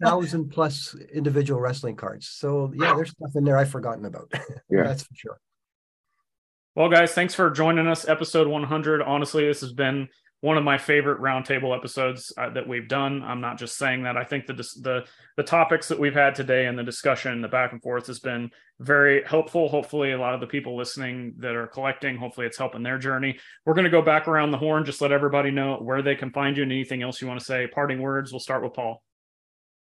thousand 0.02 0.50
plus 0.52 0.94
individual 1.12 1.58
wrestling 1.58 1.96
cards. 1.96 2.28
So 2.28 2.70
yeah, 2.76 2.94
there's 2.94 3.10
stuff 3.12 3.30
in 3.34 3.44
there 3.44 3.56
I've 3.56 3.70
forgotten 3.70 4.04
about. 4.04 4.30
Yeah. 4.70 4.82
That's 4.82 5.02
for 5.04 5.14
sure. 5.14 5.40
Well, 6.74 6.90
guys, 6.90 7.12
thanks 7.14 7.34
for 7.34 7.48
joining 7.50 7.86
us. 7.86 8.06
Episode 8.06 8.46
100. 8.46 9.00
Honestly, 9.00 9.46
this 9.46 9.62
has 9.62 9.72
been 9.72 10.08
one 10.40 10.58
of 10.58 10.64
my 10.64 10.76
favorite 10.78 11.20
roundtable 11.20 11.76
episodes 11.76 12.32
uh, 12.36 12.50
that 12.50 12.68
we've 12.68 12.88
done. 12.88 13.22
I'm 13.22 13.40
not 13.40 13.58
just 13.58 13.76
saying 13.76 14.02
that. 14.02 14.16
I 14.16 14.24
think 14.24 14.46
the 14.46 14.54
the 14.54 15.04
the 15.36 15.42
topics 15.42 15.88
that 15.88 15.98
we've 15.98 16.14
had 16.14 16.34
today 16.34 16.66
and 16.66 16.78
the 16.78 16.82
discussion, 16.82 17.40
the 17.40 17.48
back 17.48 17.72
and 17.72 17.82
forth, 17.82 18.06
has 18.08 18.20
been 18.20 18.50
very 18.78 19.24
helpful. 19.24 19.68
Hopefully, 19.68 20.12
a 20.12 20.18
lot 20.18 20.34
of 20.34 20.40
the 20.40 20.46
people 20.46 20.76
listening 20.76 21.34
that 21.38 21.54
are 21.54 21.66
collecting, 21.66 22.16
hopefully, 22.16 22.46
it's 22.46 22.58
helping 22.58 22.82
their 22.82 22.98
journey. 22.98 23.38
We're 23.64 23.74
going 23.74 23.84
to 23.84 23.90
go 23.90 24.02
back 24.02 24.28
around 24.28 24.50
the 24.50 24.58
horn, 24.58 24.84
just 24.84 25.00
let 25.00 25.12
everybody 25.12 25.50
know 25.50 25.76
where 25.76 26.02
they 26.02 26.14
can 26.14 26.30
find 26.30 26.56
you 26.56 26.62
and 26.62 26.72
anything 26.72 27.02
else 27.02 27.20
you 27.20 27.28
want 27.28 27.40
to 27.40 27.46
say. 27.46 27.66
Parting 27.66 28.02
words. 28.02 28.30
We'll 28.30 28.40
start 28.40 28.62
with 28.62 28.74
Paul. 28.74 29.02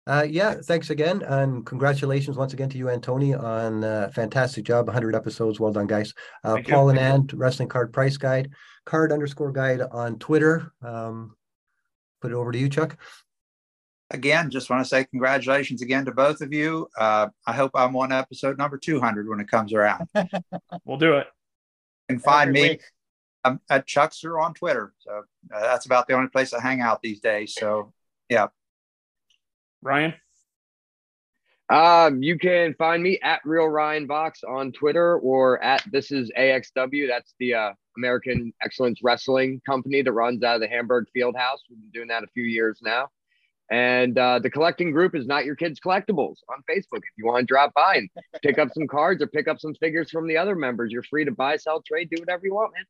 Uh, 0.07 0.25
yeah, 0.29 0.53
thanks 0.65 0.91
again, 0.91 1.23
and 1.23 1.65
congratulations 1.65 2.37
once 2.37 2.53
again 2.53 2.69
to 2.69 2.77
you 2.77 2.89
and 2.89 3.01
Tony 3.01 3.33
on 3.33 3.83
uh, 3.83 4.07
fantastic 4.13 4.63
job. 4.63 4.85
100 4.85 5.15
episodes, 5.15 5.59
well 5.59 5.71
done, 5.71 5.87
guys. 5.87 6.13
Uh, 6.43 6.53
Thank 6.53 6.67
you. 6.67 6.73
Paul 6.75 6.89
and 6.89 6.99
Ann, 6.99 7.27
Wrestling 7.33 7.69
Card 7.69 7.91
Price 7.91 8.15
Guide, 8.15 8.51
Card 8.85 9.11
underscore 9.11 9.51
Guide 9.51 9.81
on 9.81 10.17
Twitter. 10.19 10.71
Um, 10.81 11.35
put 12.21 12.31
it 12.31 12.35
over 12.35 12.51
to 12.51 12.57
you, 12.57 12.69
Chuck. 12.69 12.97
again, 14.11 14.49
just 14.51 14.69
want 14.69 14.83
to 14.83 14.87
say 14.87 15.03
congratulations 15.05 15.81
again 15.81 16.05
to 16.05 16.11
both 16.11 16.41
of 16.41 16.53
you. 16.53 16.87
Uh, 16.97 17.27
I 17.45 17.53
hope 17.53 17.71
I'm 17.75 17.95
on 17.95 18.11
episode 18.11 18.57
number 18.57 18.77
200 18.77 19.27
when 19.27 19.39
it 19.39 19.47
comes 19.49 19.73
around. 19.73 20.07
We'll 20.85 20.97
do 20.97 21.15
it. 21.17 21.27
can 22.09 22.19
find 22.19 22.49
Every 22.49 22.61
me 22.61 22.69
week. 22.69 22.83
um, 23.43 23.59
at 23.69 23.87
Chuckster 23.87 24.39
on 24.39 24.53
Twitter. 24.53 24.93
So 24.99 25.23
uh, 25.53 25.59
that's 25.61 25.87
about 25.87 26.07
the 26.07 26.13
only 26.13 26.29
place 26.29 26.53
I 26.53 26.61
hang 26.61 26.81
out 26.81 27.01
these 27.01 27.19
days. 27.19 27.55
So 27.55 27.91
yeah. 28.29 28.47
Ryan. 29.81 30.13
Um, 31.69 32.21
you 32.21 32.37
can 32.37 32.75
find 32.75 33.01
me 33.01 33.19
at 33.23 33.41
Real 33.43 33.67
Ryan 33.67 34.05
Vox 34.05 34.43
on 34.43 34.71
Twitter 34.71 35.17
or 35.17 35.61
at 35.63 35.83
This 35.91 36.11
Is 36.11 36.31
AXW. 36.37 37.07
That's 37.07 37.33
the 37.39 37.55
uh, 37.55 37.71
American 37.97 38.53
Excellence 38.63 38.99
Wrestling 39.01 39.61
Company 39.65 40.01
that 40.03 40.11
runs 40.11 40.43
out 40.43 40.55
of 40.55 40.61
the 40.61 40.67
Hamburg 40.67 41.05
Fieldhouse. 41.15 41.59
We've 41.69 41.79
been 41.79 41.89
doing 41.91 42.07
that 42.09 42.23
a 42.23 42.27
few 42.27 42.43
years 42.43 42.79
now. 42.83 43.09
And 43.71 44.15
uh, 44.17 44.37
the 44.39 44.49
collecting 44.51 44.91
group 44.91 45.15
is 45.15 45.25
Not 45.25 45.45
Your 45.45 45.55
Kids 45.55 45.79
Collectibles 45.83 46.35
on 46.49 46.63
Facebook. 46.69 46.97
If 46.97 47.17
you 47.17 47.25
want 47.25 47.39
to 47.39 47.45
drop 47.45 47.73
by 47.73 47.95
and 47.95 48.09
pick 48.43 48.59
up 48.59 48.69
some 48.75 48.85
cards 48.85 49.23
or 49.23 49.27
pick 49.27 49.47
up 49.47 49.59
some 49.59 49.73
figures 49.75 50.11
from 50.11 50.27
the 50.27 50.37
other 50.37 50.55
members, 50.55 50.91
you're 50.91 51.03
free 51.03 51.25
to 51.25 51.31
buy, 51.31 51.57
sell, 51.57 51.81
trade, 51.81 52.09
do 52.11 52.21
whatever 52.21 52.45
you 52.45 52.53
want, 52.53 52.73
man. 52.75 52.85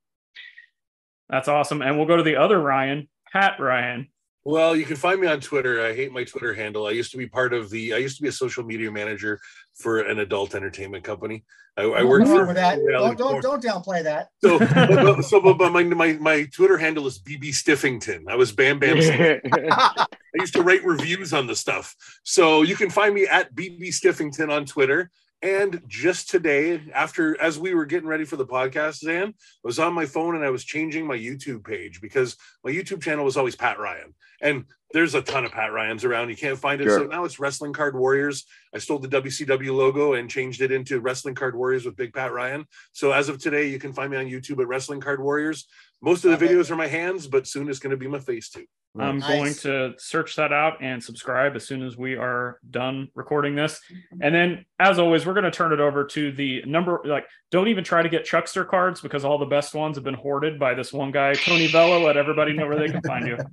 That's 1.30 1.47
awesome. 1.47 1.81
And 1.81 1.97
we'll 1.97 2.07
go 2.07 2.18
to 2.18 2.23
the 2.23 2.35
other 2.35 2.60
Ryan, 2.60 3.07
Pat 3.31 3.57
Ryan. 3.57 4.10
Well, 4.47 4.76
you 4.76 4.85
can 4.85 4.95
find 4.95 5.19
me 5.19 5.26
on 5.26 5.41
Twitter. 5.41 5.84
I 5.84 5.95
hate 5.95 6.11
my 6.11 6.23
Twitter 6.23 6.53
handle. 6.53 6.85
I 6.85 6.91
used 6.91 7.09
to 7.11 7.17
be 7.17 7.26
part 7.27 7.51
of 7.51 7.72
the. 7.72 7.95
I 7.95 7.97
used 7.97 8.15
to 8.17 8.22
be 8.22 8.30
a 8.30 8.31
social 8.31 8.63
media 8.63 8.91
manager 8.91 9.39
for 9.73 10.01
an 10.01 10.19
adult 10.19 10.53
entertainment 10.53 11.03
company. 11.03 11.43
I, 11.76 11.81
I 11.81 12.03
worked 12.03 12.27
for 12.27 12.53
that. 12.53 12.80
Don't, 12.80 13.17
don't, 13.17 13.41
don't 13.41 13.63
downplay 13.63 14.03
that. 14.03 14.30
So, 14.43 14.59
but, 14.76 15.23
so 15.23 15.41
but, 15.41 15.72
my, 15.72 15.84
my 15.84 16.13
my 16.13 16.43
Twitter 16.43 16.77
handle 16.77 17.07
is 17.07 17.17
BB 17.17 17.49
Stiffington. 17.49 18.30
I 18.30 18.35
was 18.35 18.51
Bam 18.51 18.77
Bam. 18.77 18.97
I 19.51 20.05
used 20.35 20.53
to 20.53 20.61
write 20.61 20.85
reviews 20.85 21.34
on 21.34 21.47
the 21.47 21.55
stuff. 21.55 21.95
So 22.23 22.61
you 22.61 22.76
can 22.76 22.91
find 22.91 23.15
me 23.15 23.26
at 23.26 23.55
BB 23.55 23.88
Stiffington 23.88 24.51
on 24.51 24.65
Twitter. 24.65 25.09
And 25.41 25.82
just 25.88 26.30
today, 26.30 26.82
after 26.94 27.40
as 27.40 27.60
we 27.60 27.74
were 27.76 27.86
getting 27.86 28.07
ready 28.07 28.26
for 28.26 28.36
the 28.36 28.45
podcast, 28.45 28.99
Zan, 28.99 29.30
I 29.30 29.34
was 29.64 29.80
on 29.80 29.94
my 29.94 30.06
phone 30.06 30.36
and 30.36 30.44
I 30.44 30.49
was 30.49 30.64
changing 30.64 31.06
my 31.06 31.18
YouTube 31.18 31.64
page 31.64 32.02
because 32.02 32.36
my 32.64 32.72
YouTube 32.72 33.02
channel 33.02 33.26
was 33.26 33.38
always 33.38 33.56
Pat 33.56 33.78
Ryan. 33.78 34.14
And 34.41 34.66
there's 34.94 35.14
a 35.14 35.22
ton 35.22 35.44
of 35.44 35.52
Pat 35.52 35.74
Ryans 35.74 36.06
around. 36.06 36.30
You 36.30 36.38
can't 36.38 36.57
find 36.57 36.80
it. 36.80 36.90
So 36.90 37.03
now 37.03 37.26
it's 37.26 37.40
Wrestling 37.40 37.74
Card 37.74 37.98
Warriors. 37.98 38.45
I 38.74 38.78
stole 38.78 38.98
the 38.98 39.10
WCW 39.10 39.76
logo 39.76 40.14
and 40.14 40.30
changed 40.30 40.62
it 40.62 40.72
into 40.72 40.99
Wrestling 41.02 41.36
Card 41.36 41.56
Warriors 41.56 41.86
with 41.86 41.98
Big 41.98 42.14
Pat 42.14 42.32
Ryan. 42.32 42.66
So 42.94 43.12
as 43.12 43.28
of 43.28 43.40
today, 43.40 43.70
you 43.70 43.78
can 43.78 43.94
find 43.94 44.12
me 44.12 44.18
on 44.18 44.26
YouTube 44.26 44.62
at 44.62 44.68
Wrestling 44.68 45.02
Card 45.02 45.22
Warriors. 45.22 45.68
Most 46.01 46.26
of 46.26 46.31
the 46.31 46.45
Okay. 46.45 46.53
videos 46.53 46.69
are 46.69 46.76
my 46.76 46.88
hands, 46.88 47.27
but 47.27 47.47
soon 47.47 47.69
it's 47.69 47.80
going 47.80 47.91
to 47.91 47.97
be 47.97 48.07
my 48.07 48.19
face 48.19 48.49
too. 48.49 48.65
I'm 48.97 49.17
Nice. 49.19 49.27
going 49.27 49.53
to 49.55 49.99
search 49.99 50.38
that 50.38 50.53
out 50.53 50.81
and 50.81 51.03
subscribe 51.03 51.55
as 51.57 51.65
soon 51.65 51.84
as 51.84 51.97
we 51.97 52.15
are 52.15 52.59
done 52.69 53.09
recording 53.13 53.53
this. 53.53 53.81
And 54.22 54.34
then, 54.34 54.65
as 54.80 54.99
always, 54.99 55.26
we're 55.26 55.34
going 55.34 55.43
to 55.43 55.51
turn 55.51 55.73
it 55.73 55.81
over 55.81 56.05
to 56.05 56.31
the 56.31 56.63
number. 56.65 57.01
Like, 57.03 57.26
don't 57.51 57.67
even 57.67 57.84
try 57.84 58.03
to 58.03 58.07
get 58.07 58.23
Chuckster 58.23 58.63
cards 58.63 59.01
because 59.01 59.26
all 59.26 59.38
the 59.38 59.45
best 59.47 59.73
ones 59.76 59.97
have 59.97 60.05
been 60.05 60.13
hoarded 60.13 60.57
by 60.59 60.76
this 60.76 60.93
one 60.93 61.11
guy, 61.11 61.34
Tony 61.34 61.67
Vella. 61.67 61.97
Let 62.05 62.15
everybody 62.15 62.53
know 62.53 62.67
where 62.67 62.77
they 62.77 62.88
can 62.89 63.01
find 63.01 63.27
you. 63.27 63.38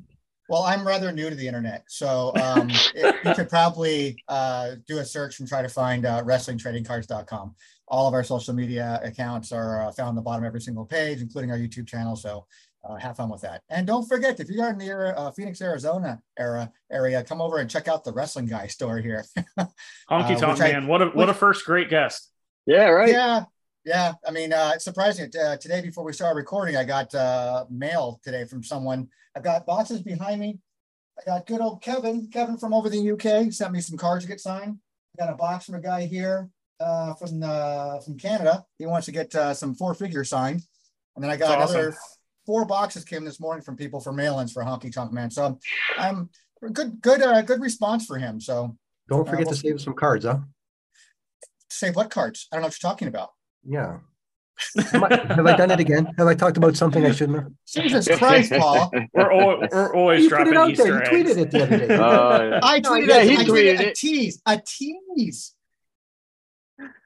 Well, 0.49 0.65
I'm 0.65 0.87
rather 0.87 1.13
new 1.13 1.31
to 1.31 1.37
the 1.37 1.47
internet, 1.47 1.85
so 1.87 2.33
um, 2.37 2.69
it, 2.95 3.15
you 3.25 3.33
could 3.33 3.49
probably 3.49 4.17
uh, 4.29 4.73
do 4.87 4.99
a 4.99 5.05
search 5.05 5.39
and 5.41 5.49
try 5.49 5.63
to 5.63 5.69
find 5.69 6.05
uh, 6.05 6.23
WrestlingTradingCards.com. 6.25 7.55
all 7.93 8.09
of 8.09 8.15
our 8.15 8.25
social 8.25 8.55
media 8.55 8.99
accounts 9.05 9.53
are 9.53 9.83
uh, 9.83 9.93
found 9.93 10.09
on 10.09 10.15
the 10.15 10.23
bottom 10.23 10.43
of 10.43 10.49
every 10.49 10.63
single 10.63 10.87
page, 10.87 11.21
including 11.21 11.51
our 11.51 11.59
YouTube 11.59 11.87
channel. 11.87 12.17
So 12.17 12.47
uh, 12.89 12.97
have 12.97 13.17
fun 13.19 13.29
with 13.29 13.43
that. 13.43 13.61
And 13.69 13.87
don't 13.87 14.09
forget, 14.09 14.41
if 14.41 14.49
you're 14.49 14.69
in 14.71 14.79
the 14.79 14.91
uh, 15.17 15.31
Phoenix, 15.33 15.61
Arizona 15.61 16.19
era 16.39 16.73
area, 16.91 17.23
come 17.23 17.43
over 17.43 17.59
and 17.59 17.69
check 17.71 17.89
out 17.89 18.03
the 18.03 18.13
Wrestling 18.13 18.47
Guy 18.47 18.67
store 18.67 18.99
here. 18.99 19.25
Honky 19.59 19.71
Uh, 20.11 20.41
Tonk 20.41 20.53
which 20.55 20.61
I- 20.63 20.73
Man, 20.73 20.87
what 20.89 21.03
a 21.03 21.07
what 21.09 21.29
a 21.29 21.35
first 21.35 21.67
great 21.67 21.91
guest. 21.91 22.31
Yeah, 22.65 22.87
right. 22.89 23.11
Yeah, 23.11 23.45
yeah. 23.85 24.15
I 24.27 24.31
mean, 24.31 24.53
uh, 24.55 24.73
it's 24.75 24.85
surprising. 24.85 25.31
Uh, 25.39 25.57
today, 25.59 25.83
before 25.83 26.03
we 26.03 26.15
started 26.15 26.37
recording, 26.39 26.77
I 26.77 26.85
got 26.85 27.15
uh, 27.15 27.67
mail 27.71 28.21
today 28.25 28.47
from 28.47 28.65
someone. 28.65 29.09
I've 29.37 29.45
got 29.45 29.67
boxes 29.67 30.01
behind 30.01 30.41
me. 30.41 30.59
I 31.21 31.25
got 31.27 31.47
good 31.47 31.61
old 31.61 31.83
Kevin. 31.83 32.29
Kevin 32.33 32.57
from 32.57 32.73
over 32.73 32.89
the 32.89 33.11
UK 33.13 33.53
sent 33.53 33.73
me 33.73 33.81
some 33.83 33.99
cards 33.99 34.25
to 34.25 34.31
get 34.31 34.41
signed. 34.41 34.79
I 35.21 35.27
got 35.27 35.33
a 35.35 35.37
box 35.37 35.67
from 35.67 35.75
a 35.75 35.81
guy 35.81 36.07
here 36.07 36.49
uh, 36.81 37.15
from 37.15 37.43
uh, 37.43 38.01
from 38.01 38.19
Canada. 38.19 38.65
He 38.79 38.87
wants 38.87 39.07
to 39.07 39.13
get 39.13 39.35
uh, 39.35 39.55
some 39.55 39.75
four 39.75 39.95
figure 39.95 40.25
signed. 40.25 40.63
And 41.15 41.23
then 41.23 41.31
I 41.31 41.37
got 41.37 41.59
That's 41.59 41.73
awesome. 41.75 41.95
four 42.47 42.65
boxes 42.65 43.05
came 43.05 43.25
this 43.25 43.39
morning 43.39 43.63
from 43.63 43.77
people 43.77 44.01
for 44.01 44.13
mail-ins 44.13 44.53
for 44.53 44.63
Honky 44.65 44.93
Tonk 44.93 45.13
Man. 45.13 45.31
So 45.31 45.59
I'm 45.99 46.31
good, 46.73 47.01
good, 47.03 47.21
uh, 47.23 47.43
good 47.43 47.61
response 47.61 48.07
for 48.07 48.17
him. 48.19 48.41
So 48.41 48.77
Don't 49.09 49.29
forget 49.29 49.47
we'll- 49.47 49.55
to 49.55 49.61
save 49.61 49.81
some 49.81 49.95
cards, 49.95 50.25
huh? 50.25 50.39
save 51.71 51.97
what 51.97 52.11
cards? 52.11 52.49
I 52.51 52.57
don't 52.57 52.63
know 52.63 52.67
what 52.69 52.83
you're 52.83 52.91
talking 52.91 53.09
about. 53.09 53.31
Yeah. 53.65 53.99
Am 54.95 55.05
I- 55.05 55.17
have 55.35 55.47
I 55.47 55.57
done 55.57 55.71
it 55.71 55.81
again? 55.81 56.07
Have 56.19 56.27
I 56.29 56.35
talked 56.35 56.57
about 56.57 56.77
something 56.77 57.05
I 57.05 57.13
shouldn't 57.13 57.39
have? 57.43 57.53
Jesus 57.67 58.07
Christ, 58.19 58.53
Paul. 58.53 58.91
We're, 59.15 59.33
al- 59.33 59.69
we're 59.73 59.95
always 59.95 60.25
You 60.25 60.29
put 60.31 60.37
dropping 60.37 60.53
it 60.53 60.57
out 60.59 60.71
Easter 60.71 60.85
there. 60.85 61.15
You 61.19 61.25
tweeted 61.25 61.37
it 61.39 61.51
the 61.51 61.63
other 61.63 61.79
day. 61.87 61.95
Uh, 61.97 62.61
I 62.63 62.79
No, 62.81 62.91
tweeted 62.91 63.09
yeah, 63.09 63.17
it. 63.23 63.29
he 63.31 63.37
I 63.37 63.45
tweeted 63.45 63.77
tweeted 63.79 63.91
a 63.91 63.95
tease, 63.95 64.43
a 64.47 64.63
tease. 64.65 65.55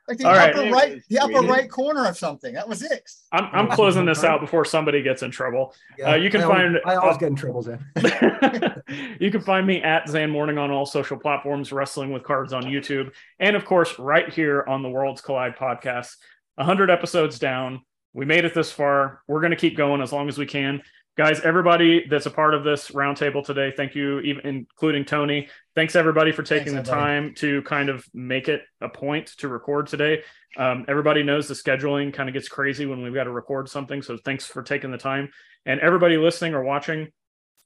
Like 0.09 0.19
the 0.19 0.27
All 0.28 0.35
right. 0.35 0.55
upper 0.55 0.70
right, 0.70 1.03
the 1.09 1.19
upper 1.19 1.33
Tweeted. 1.33 1.49
right 1.49 1.69
corner 1.70 2.07
of 2.07 2.16
something. 2.16 2.55
That 2.55 2.69
was 2.69 2.83
it. 2.83 3.11
I'm, 3.33 3.49
I'm 3.53 3.69
closing 3.69 4.05
this 4.07 4.23
out 4.23 4.41
before 4.41 4.65
somebody 4.65 5.03
gets 5.03 5.23
in 5.24 5.33
trouble. 5.33 5.74
Yeah, 5.99 6.12
Uh, 6.12 6.15
you 6.16 6.31
can 6.31 6.43
I 6.43 6.45
always- 6.45 6.59
find- 6.61 6.78
I 6.87 6.95
always 6.95 7.16
get 7.16 7.27
in 7.28 7.35
trouble 7.37 7.62
then. 7.62 7.85
you 9.20 9.31
can 9.31 9.41
find 9.41 9.66
me 9.66 9.83
at 9.83 10.09
Zan 10.09 10.31
Morning 10.31 10.59
on 10.59 10.70
all 10.70 10.87
social 10.87 11.16
platforms, 11.19 11.73
Wrestling 11.73 12.12
with 12.12 12.23
Cards 12.23 12.53
on 12.53 12.62
YouTube, 12.65 13.12
and 13.41 13.57
of 13.57 13.65
course, 13.65 13.99
right 13.99 14.33
here 14.33 14.65
on 14.69 14.83
the 14.83 14.89
Worlds 14.89 15.20
Collide 15.20 15.57
podcast. 15.57 16.15
100 16.57 16.89
episodes 16.91 17.39
down. 17.39 17.81
We 18.15 18.24
made 18.24 18.45
it 18.47 18.55
this 18.55 18.73
far. 18.73 19.20
We're 19.28 19.41
going 19.41 19.51
to 19.51 19.57
keep 19.57 19.77
going 19.77 20.01
as 20.01 20.12
long 20.12 20.28
as 20.28 20.39
we 20.39 20.47
can. 20.47 20.83
Guys, 21.16 21.40
everybody 21.40 22.06
that's 22.10 22.26
a 22.26 22.30
part 22.30 22.52
of 22.52 22.62
this 22.62 22.90
roundtable 22.90 23.43
today, 23.43 23.72
thank 23.74 23.94
you, 23.94 24.20
even 24.20 24.47
including 24.47 25.02
Tony. 25.02 25.48
Thanks 25.74 25.97
everybody 25.97 26.30
for 26.30 26.43
taking 26.43 26.74
Thanks, 26.74 26.90
the 26.90 26.94
everybody. 26.94 27.26
time 27.26 27.34
to 27.36 27.62
kind 27.62 27.88
of 27.88 28.05
make 28.12 28.48
it 28.48 28.60
a 28.82 28.90
point 28.90 29.28
to 29.38 29.48
record 29.48 29.86
today. 29.86 30.22
Um, 30.59 30.84
everybody 30.88 31.22
knows 31.22 31.48
the 31.48 31.55
scheduling 31.55 32.12
kind 32.12 32.28
of 32.28 32.34
gets 32.34 32.48
crazy 32.48 32.84
when 32.84 33.01
we've 33.01 33.14
got 33.14 33.24
to 33.24 33.32
record 33.32 33.70
something. 33.70 34.02
So 34.02 34.18
thanks 34.26 34.44
for 34.44 34.62
taking 34.62 34.90
the 34.90 34.98
time. 34.98 35.30
And 35.64 35.80
everybody 35.80 36.18
listening 36.18 36.52
or 36.52 36.62
watching, 36.62 37.09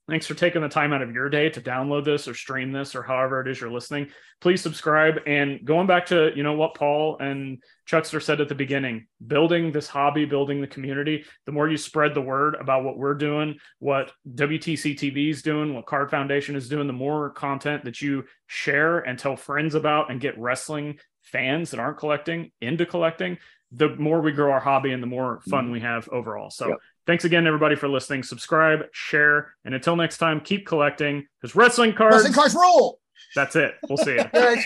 thanks 0.08 0.26
for 0.26 0.34
taking 0.34 0.62
the 0.62 0.68
time 0.68 0.92
out 0.92 1.02
of 1.02 1.12
your 1.12 1.28
day 1.28 1.48
to 1.50 1.60
download 1.60 2.04
this 2.04 2.26
or 2.26 2.34
stream 2.34 2.72
this 2.72 2.94
or 2.94 3.02
however 3.02 3.40
it 3.40 3.48
is 3.48 3.60
you're 3.60 3.70
listening. 3.70 4.08
Please 4.40 4.60
subscribe. 4.60 5.20
And 5.26 5.64
going 5.64 5.86
back 5.86 6.06
to, 6.06 6.32
you 6.34 6.42
know, 6.42 6.54
what 6.54 6.74
Paul 6.74 7.18
and 7.20 7.62
Chuckster 7.86 8.20
said 8.20 8.40
at 8.40 8.48
the 8.48 8.54
beginning, 8.54 9.06
building 9.24 9.70
this 9.70 9.86
hobby, 9.86 10.24
building 10.24 10.60
the 10.60 10.66
community, 10.66 11.24
the 11.46 11.52
more 11.52 11.68
you 11.68 11.76
spread 11.76 12.14
the 12.14 12.20
word 12.20 12.56
about 12.58 12.84
what 12.84 12.98
we're 12.98 13.14
doing, 13.14 13.58
what 13.78 14.12
WTC 14.34 14.96
TV 14.96 15.30
is 15.30 15.42
doing, 15.42 15.74
what 15.74 15.86
Card 15.86 16.10
Foundation 16.10 16.56
is 16.56 16.68
doing, 16.68 16.86
the 16.86 16.92
more 16.92 17.30
content 17.30 17.84
that 17.84 18.00
you 18.00 18.24
share 18.46 19.00
and 19.00 19.18
tell 19.18 19.36
friends 19.36 19.74
about 19.74 20.10
and 20.10 20.20
get 20.20 20.38
wrestling 20.38 20.98
fans 21.22 21.70
that 21.70 21.80
aren't 21.80 21.98
collecting 21.98 22.50
into 22.60 22.86
collecting, 22.86 23.38
the 23.72 23.90
more 23.96 24.20
we 24.20 24.32
grow 24.32 24.50
our 24.50 24.60
hobby 24.60 24.92
and 24.92 25.02
the 25.02 25.06
more 25.06 25.40
fun 25.48 25.64
mm-hmm. 25.64 25.74
we 25.74 25.80
have 25.80 26.08
overall. 26.08 26.50
So 26.50 26.68
Yep. 26.68 26.78
Thanks 27.10 27.24
again, 27.24 27.44
everybody, 27.44 27.74
for 27.74 27.88
listening. 27.88 28.22
Subscribe, 28.22 28.84
share, 28.92 29.52
and 29.64 29.74
until 29.74 29.96
next 29.96 30.18
time, 30.18 30.40
keep 30.40 30.64
collecting 30.64 31.26
because 31.42 31.56
wrestling 31.56 31.92
cards, 31.92 32.14
Wrestling 32.14 32.34
cards 32.34 32.54
rule. 32.54 33.00
that's 33.34 33.56
it. 33.56 33.74
We'll 33.88 33.98
see 33.98 34.12
you. 34.12 34.24
Guys, 34.32 34.64